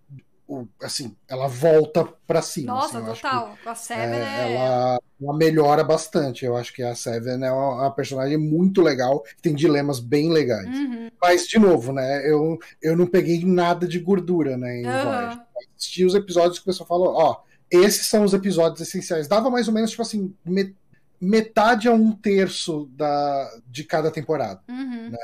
assim, 0.82 1.16
ela 1.28 1.48
volta 1.48 2.08
para 2.26 2.42
cima. 2.42 2.74
Nossa, 2.74 3.00
assim, 3.00 3.08
total. 3.08 3.58
Que, 3.62 3.70
a 3.70 3.76
Seven 3.76 4.20
é, 4.20 4.22
é... 4.22 4.56
Ela, 4.56 5.00
ela, 5.22 5.38
melhora 5.38 5.84
bastante. 5.84 6.46
Eu 6.46 6.56
acho 6.56 6.74
que 6.74 6.82
a 6.82 6.96
Seven 6.96 7.44
é 7.44 7.52
uma, 7.52 7.82
uma 7.82 7.92
personagem 7.92 8.38
muito 8.38 8.82
legal, 8.82 9.22
que 9.22 9.42
tem 9.42 9.54
dilemas 9.54 10.00
bem 10.00 10.32
legais. 10.32 10.68
Uhum. 10.68 11.10
Mas, 11.22 11.48
de 11.48 11.60
novo, 11.60 11.92
né, 11.92 12.30
eu, 12.30 12.58
eu 12.82 12.96
não 12.96 13.06
peguei 13.06 13.44
nada 13.44 13.88
de 13.88 14.00
gordura, 14.00 14.56
né, 14.56 14.82
em 14.82 14.86
uhum. 14.86 15.42
Assisti 15.76 16.06
os 16.06 16.16
episódios 16.16 16.60
que 16.60 16.64
o 16.64 16.66
pessoal 16.66 16.88
falou, 16.88 17.14
ó, 17.14 17.42
esses 17.70 18.08
são 18.08 18.24
os 18.24 18.34
episódios 18.34 18.82
essenciais. 18.82 19.28
Dava 19.28 19.50
mais 19.50 19.68
ou 19.68 19.74
menos, 19.74 19.92
tipo 19.92 20.02
assim, 20.02 20.34
metade 20.46 20.87
a 21.90 21.94
um 21.94 22.12
terço 22.12 22.90
da, 22.92 23.60
de 23.68 23.84
cada 23.84 24.12
temporada. 24.12 24.62
Uhum. 24.68 25.10
Né? 25.10 25.18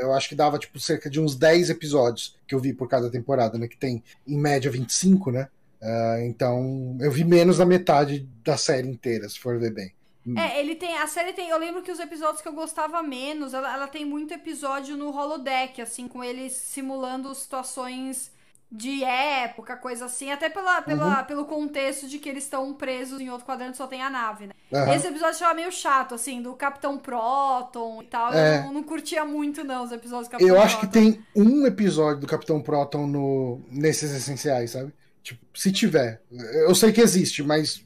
Eu 0.00 0.12
acho 0.12 0.28
que 0.28 0.34
dava 0.34 0.58
tipo 0.58 0.78
cerca 0.78 1.08
de 1.08 1.20
uns 1.20 1.34
10 1.34 1.70
episódios 1.70 2.36
que 2.46 2.54
eu 2.54 2.60
vi 2.60 2.72
por 2.72 2.88
cada 2.88 3.10
temporada, 3.10 3.58
né? 3.58 3.66
Que 3.66 3.76
tem 3.76 4.02
em 4.26 4.38
média 4.38 4.70
25, 4.70 5.30
né? 5.30 5.48
Uh, 5.80 6.22
então 6.24 6.96
eu 7.00 7.10
vi 7.10 7.24
menos 7.24 7.58
da 7.58 7.64
metade 7.64 8.28
da 8.44 8.56
série 8.56 8.88
inteira, 8.88 9.28
se 9.28 9.38
for 9.38 9.58
ver 9.58 9.72
bem. 9.72 9.92
É, 10.36 10.60
ele 10.60 10.74
tem. 10.74 10.96
A 10.98 11.06
série 11.06 11.32
tem. 11.32 11.48
Eu 11.48 11.58
lembro 11.58 11.82
que 11.82 11.90
os 11.90 12.00
episódios 12.00 12.42
que 12.42 12.48
eu 12.48 12.52
gostava 12.52 13.02
menos, 13.02 13.54
ela, 13.54 13.72
ela 13.72 13.86
tem 13.86 14.04
muito 14.04 14.34
episódio 14.34 14.96
no 14.96 15.16
holodeck, 15.16 15.80
assim, 15.80 16.06
com 16.06 16.22
eles 16.22 16.52
simulando 16.52 17.34
situações 17.34 18.30
de 18.70 19.02
época, 19.02 19.76
coisa 19.76 20.04
assim, 20.04 20.30
até 20.30 20.50
pela, 20.50 20.82
pela, 20.82 21.20
uhum. 21.20 21.24
pelo 21.24 21.44
contexto 21.46 22.06
de 22.06 22.18
que 22.18 22.28
eles 22.28 22.44
estão 22.44 22.74
presos 22.74 23.18
em 23.18 23.30
outro 23.30 23.46
quadrante 23.46 23.78
só 23.78 23.86
tem 23.86 24.02
a 24.02 24.10
nave, 24.10 24.46
né? 24.46 24.52
Uhum. 24.70 24.92
Esse 24.92 25.06
episódio 25.06 25.32
estava 25.32 25.54
meio 25.54 25.72
chato, 25.72 26.14
assim, 26.14 26.42
do 26.42 26.52
Capitão 26.52 26.98
Proton 26.98 28.02
e 28.02 28.06
tal. 28.06 28.32
É. 28.32 28.58
Eu 28.58 28.62
não, 28.64 28.74
não, 28.74 28.82
curtia 28.82 29.24
muito, 29.24 29.64
não, 29.64 29.84
os 29.84 29.92
episódios 29.92 30.28
do 30.28 30.32
Capitão 30.32 30.54
Eu 30.54 30.60
acho 30.60 30.78
que 30.80 30.86
tem 30.86 31.24
um 31.34 31.66
episódio 31.66 32.20
do 32.20 32.26
Capitão 32.26 32.60
Proton 32.60 33.06
no, 33.06 33.62
nesses 33.70 34.14
essenciais, 34.14 34.72
sabe? 34.72 34.92
Tipo, 35.22 35.40
se 35.54 35.72
tiver. 35.72 36.20
Eu 36.30 36.74
sei 36.74 36.92
que 36.92 37.00
existe, 37.00 37.42
mas 37.42 37.82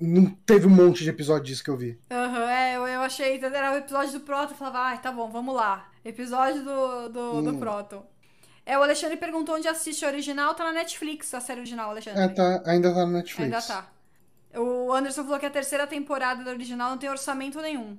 não 0.00 0.26
teve 0.46 0.66
um 0.66 0.70
monte 0.70 1.04
de 1.04 1.10
episódio 1.10 1.44
disso 1.44 1.62
que 1.62 1.70
eu 1.70 1.76
vi. 1.76 1.98
Aham, 2.10 2.38
uhum, 2.38 2.48
é, 2.48 2.76
eu, 2.76 2.86
eu 2.86 3.00
achei. 3.02 3.38
Era 3.38 3.74
o 3.74 3.76
episódio 3.76 4.12
do 4.12 4.20
Proton, 4.20 4.54
eu 4.54 4.56
falava, 4.56 4.78
ai, 4.78 4.94
ah, 4.94 4.98
tá 4.98 5.12
bom, 5.12 5.30
vamos 5.30 5.54
lá. 5.54 5.90
Episódio 6.02 6.64
do, 6.64 7.08
do, 7.10 7.34
hum. 7.36 7.42
do 7.42 7.58
Proton. 7.58 8.06
É, 8.64 8.78
o 8.78 8.82
Alexandre 8.82 9.16
perguntou 9.16 9.56
onde 9.56 9.68
assiste 9.68 10.04
a 10.04 10.08
original. 10.08 10.54
Tá 10.54 10.64
na 10.64 10.72
Netflix, 10.72 11.32
a 11.34 11.40
série 11.40 11.60
original, 11.60 11.90
Alexandre. 11.90 12.22
É, 12.22 12.28
tá, 12.28 12.62
ainda 12.66 12.92
tá 12.92 13.06
na 13.06 13.18
Netflix. 13.18 13.40
Ainda 13.40 13.62
tá. 13.62 13.90
O 14.58 14.92
Anderson 14.92 15.24
falou 15.24 15.38
que 15.38 15.46
a 15.46 15.50
terceira 15.50 15.86
temporada 15.86 16.42
da 16.42 16.50
original 16.50 16.90
não 16.90 16.98
tem 16.98 17.08
orçamento 17.08 17.60
nenhum. 17.60 17.96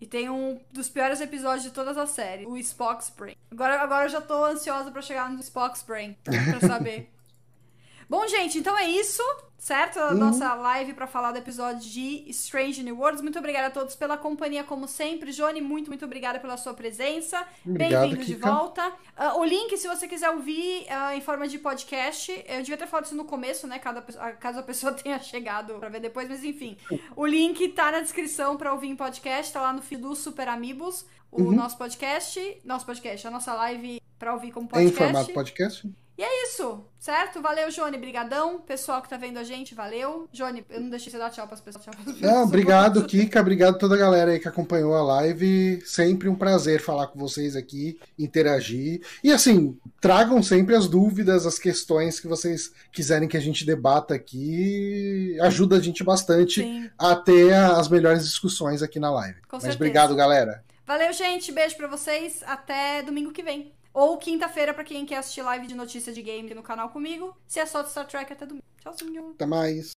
E 0.00 0.06
tem 0.06 0.30
um 0.30 0.60
dos 0.72 0.88
piores 0.88 1.20
episódios 1.20 1.64
de 1.64 1.70
todas 1.70 1.98
as 1.98 2.10
séries, 2.10 2.46
o 2.46 2.56
Spock's 2.56 3.10
Brain. 3.10 3.34
Agora, 3.50 3.80
agora 3.80 4.04
eu 4.04 4.08
já 4.08 4.20
tô 4.20 4.44
ansiosa 4.44 4.90
para 4.90 5.02
chegar 5.02 5.28
no 5.28 5.40
Spock's 5.40 5.82
Brain, 5.82 6.16
pra 6.22 6.68
saber. 6.68 7.10
Bom, 8.08 8.26
gente, 8.26 8.58
então 8.58 8.76
é 8.76 8.88
isso 8.88 9.22
certo? 9.58 9.98
A 9.98 10.12
uhum. 10.12 10.18
nossa 10.18 10.54
live 10.54 10.94
para 10.94 11.06
falar 11.06 11.32
do 11.32 11.38
episódio 11.38 11.80
de 11.80 12.24
Strange 12.30 12.82
New 12.82 12.96
Worlds. 12.96 13.20
Muito 13.20 13.38
obrigada 13.38 13.66
a 13.66 13.70
todos 13.70 13.96
pela 13.96 14.16
companhia, 14.16 14.62
como 14.62 14.86
sempre. 14.86 15.32
Johnny, 15.32 15.60
muito, 15.60 15.88
muito 15.88 16.04
obrigada 16.04 16.38
pela 16.38 16.56
sua 16.56 16.72
presença. 16.72 17.44
Bem-vindo 17.64 18.24
de 18.24 18.34
volta. 18.36 18.88
Uh, 18.88 19.40
o 19.40 19.44
link, 19.44 19.76
se 19.76 19.88
você 19.88 20.06
quiser 20.06 20.30
ouvir 20.30 20.86
uh, 20.86 21.16
em 21.16 21.20
forma 21.20 21.48
de 21.48 21.58
podcast, 21.58 22.32
eu 22.48 22.58
devia 22.58 22.76
ter 22.76 22.86
falado 22.86 23.06
isso 23.06 23.16
no 23.16 23.24
começo, 23.24 23.66
né? 23.66 23.78
Cada, 23.80 24.00
caso 24.00 24.60
a 24.60 24.62
pessoa 24.62 24.92
tenha 24.94 25.18
chegado 25.18 25.74
para 25.74 25.88
ver 25.88 26.00
depois, 26.00 26.28
mas 26.28 26.44
enfim. 26.44 26.76
O 27.16 27.26
link 27.26 27.68
tá 27.70 27.90
na 27.90 28.00
descrição 28.00 28.56
para 28.56 28.72
ouvir 28.72 28.88
em 28.88 28.96
podcast, 28.96 29.52
tá 29.52 29.60
lá 29.60 29.72
no 29.72 29.82
feed 29.82 30.00
do 30.00 30.14
Super 30.14 30.48
Amigos, 30.48 31.04
o 31.32 31.42
uhum. 31.42 31.52
nosso 31.52 31.76
podcast, 31.76 32.60
nosso 32.64 32.86
podcast, 32.86 33.26
a 33.26 33.30
nossa 33.30 33.52
live 33.54 34.00
para 34.18 34.32
ouvir 34.32 34.52
como 34.52 34.68
podcast. 34.68 34.94
Em 34.94 34.96
formato 34.96 35.32
podcast? 35.32 36.07
E 36.18 36.22
é 36.22 36.42
isso, 36.48 36.84
certo? 36.98 37.40
Valeu, 37.40 37.70
Johnny. 37.70 37.96
Brigadão. 37.96 38.60
Pessoal 38.60 39.00
que 39.00 39.08
tá 39.08 39.16
vendo 39.16 39.38
a 39.38 39.44
gente, 39.44 39.72
valeu. 39.72 40.28
Johnny, 40.32 40.64
eu 40.68 40.80
não 40.80 40.90
deixei 40.90 41.12
você 41.12 41.16
dar 41.16 41.30
tchau 41.30 41.46
pras 41.46 41.60
pessoas. 41.60 41.84
Tchau 41.84 41.94
pras 41.94 42.16
pessoas. 42.16 42.32
Não, 42.32 42.42
obrigado, 42.42 43.04
Kika. 43.06 43.40
Obrigado 43.40 43.76
a 43.76 43.78
toda 43.78 43.94
a 43.94 43.98
galera 43.98 44.32
aí 44.32 44.40
que 44.40 44.48
acompanhou 44.48 44.96
a 44.96 45.02
live. 45.02 45.80
Sempre 45.86 46.28
um 46.28 46.34
prazer 46.34 46.82
falar 46.82 47.06
com 47.06 47.20
vocês 47.20 47.54
aqui, 47.54 48.00
interagir. 48.18 49.00
E 49.22 49.30
assim, 49.30 49.78
tragam 50.00 50.42
sempre 50.42 50.74
as 50.74 50.88
dúvidas, 50.88 51.46
as 51.46 51.56
questões 51.56 52.18
que 52.18 52.26
vocês 52.26 52.72
quiserem 52.92 53.28
que 53.28 53.36
a 53.36 53.40
gente 53.40 53.64
debata 53.64 54.12
aqui. 54.14 55.38
Ajuda 55.42 55.76
a 55.76 55.80
gente 55.80 56.02
bastante 56.02 56.62
Sim. 56.62 56.90
a 56.98 57.14
ter 57.14 57.54
as 57.54 57.88
melhores 57.88 58.24
discussões 58.24 58.82
aqui 58.82 58.98
na 58.98 59.12
live. 59.12 59.40
Com 59.42 59.58
Mas 59.58 59.62
certeza. 59.62 59.76
obrigado, 59.76 60.16
galera. 60.16 60.64
Valeu, 60.84 61.12
gente. 61.12 61.52
Beijo 61.52 61.76
pra 61.76 61.86
vocês. 61.86 62.42
Até 62.44 63.02
domingo 63.02 63.30
que 63.30 63.42
vem. 63.42 63.77
Ou 63.98 64.16
quinta-feira 64.16 64.72
para 64.72 64.84
quem 64.84 65.04
quer 65.04 65.16
assistir 65.16 65.42
live 65.42 65.66
de 65.66 65.74
notícia 65.74 66.12
de 66.12 66.22
game 66.22 66.54
no 66.54 66.62
canal 66.62 66.88
comigo. 66.90 67.36
Se 67.48 67.58
é 67.58 67.66
só 67.66 67.82
de 67.82 67.90
Star 67.90 68.06
Trek, 68.06 68.32
até 68.32 68.46
domingo. 68.46 68.64
Tchauzinho. 68.80 69.32
Até 69.34 69.44
mais. 69.44 69.86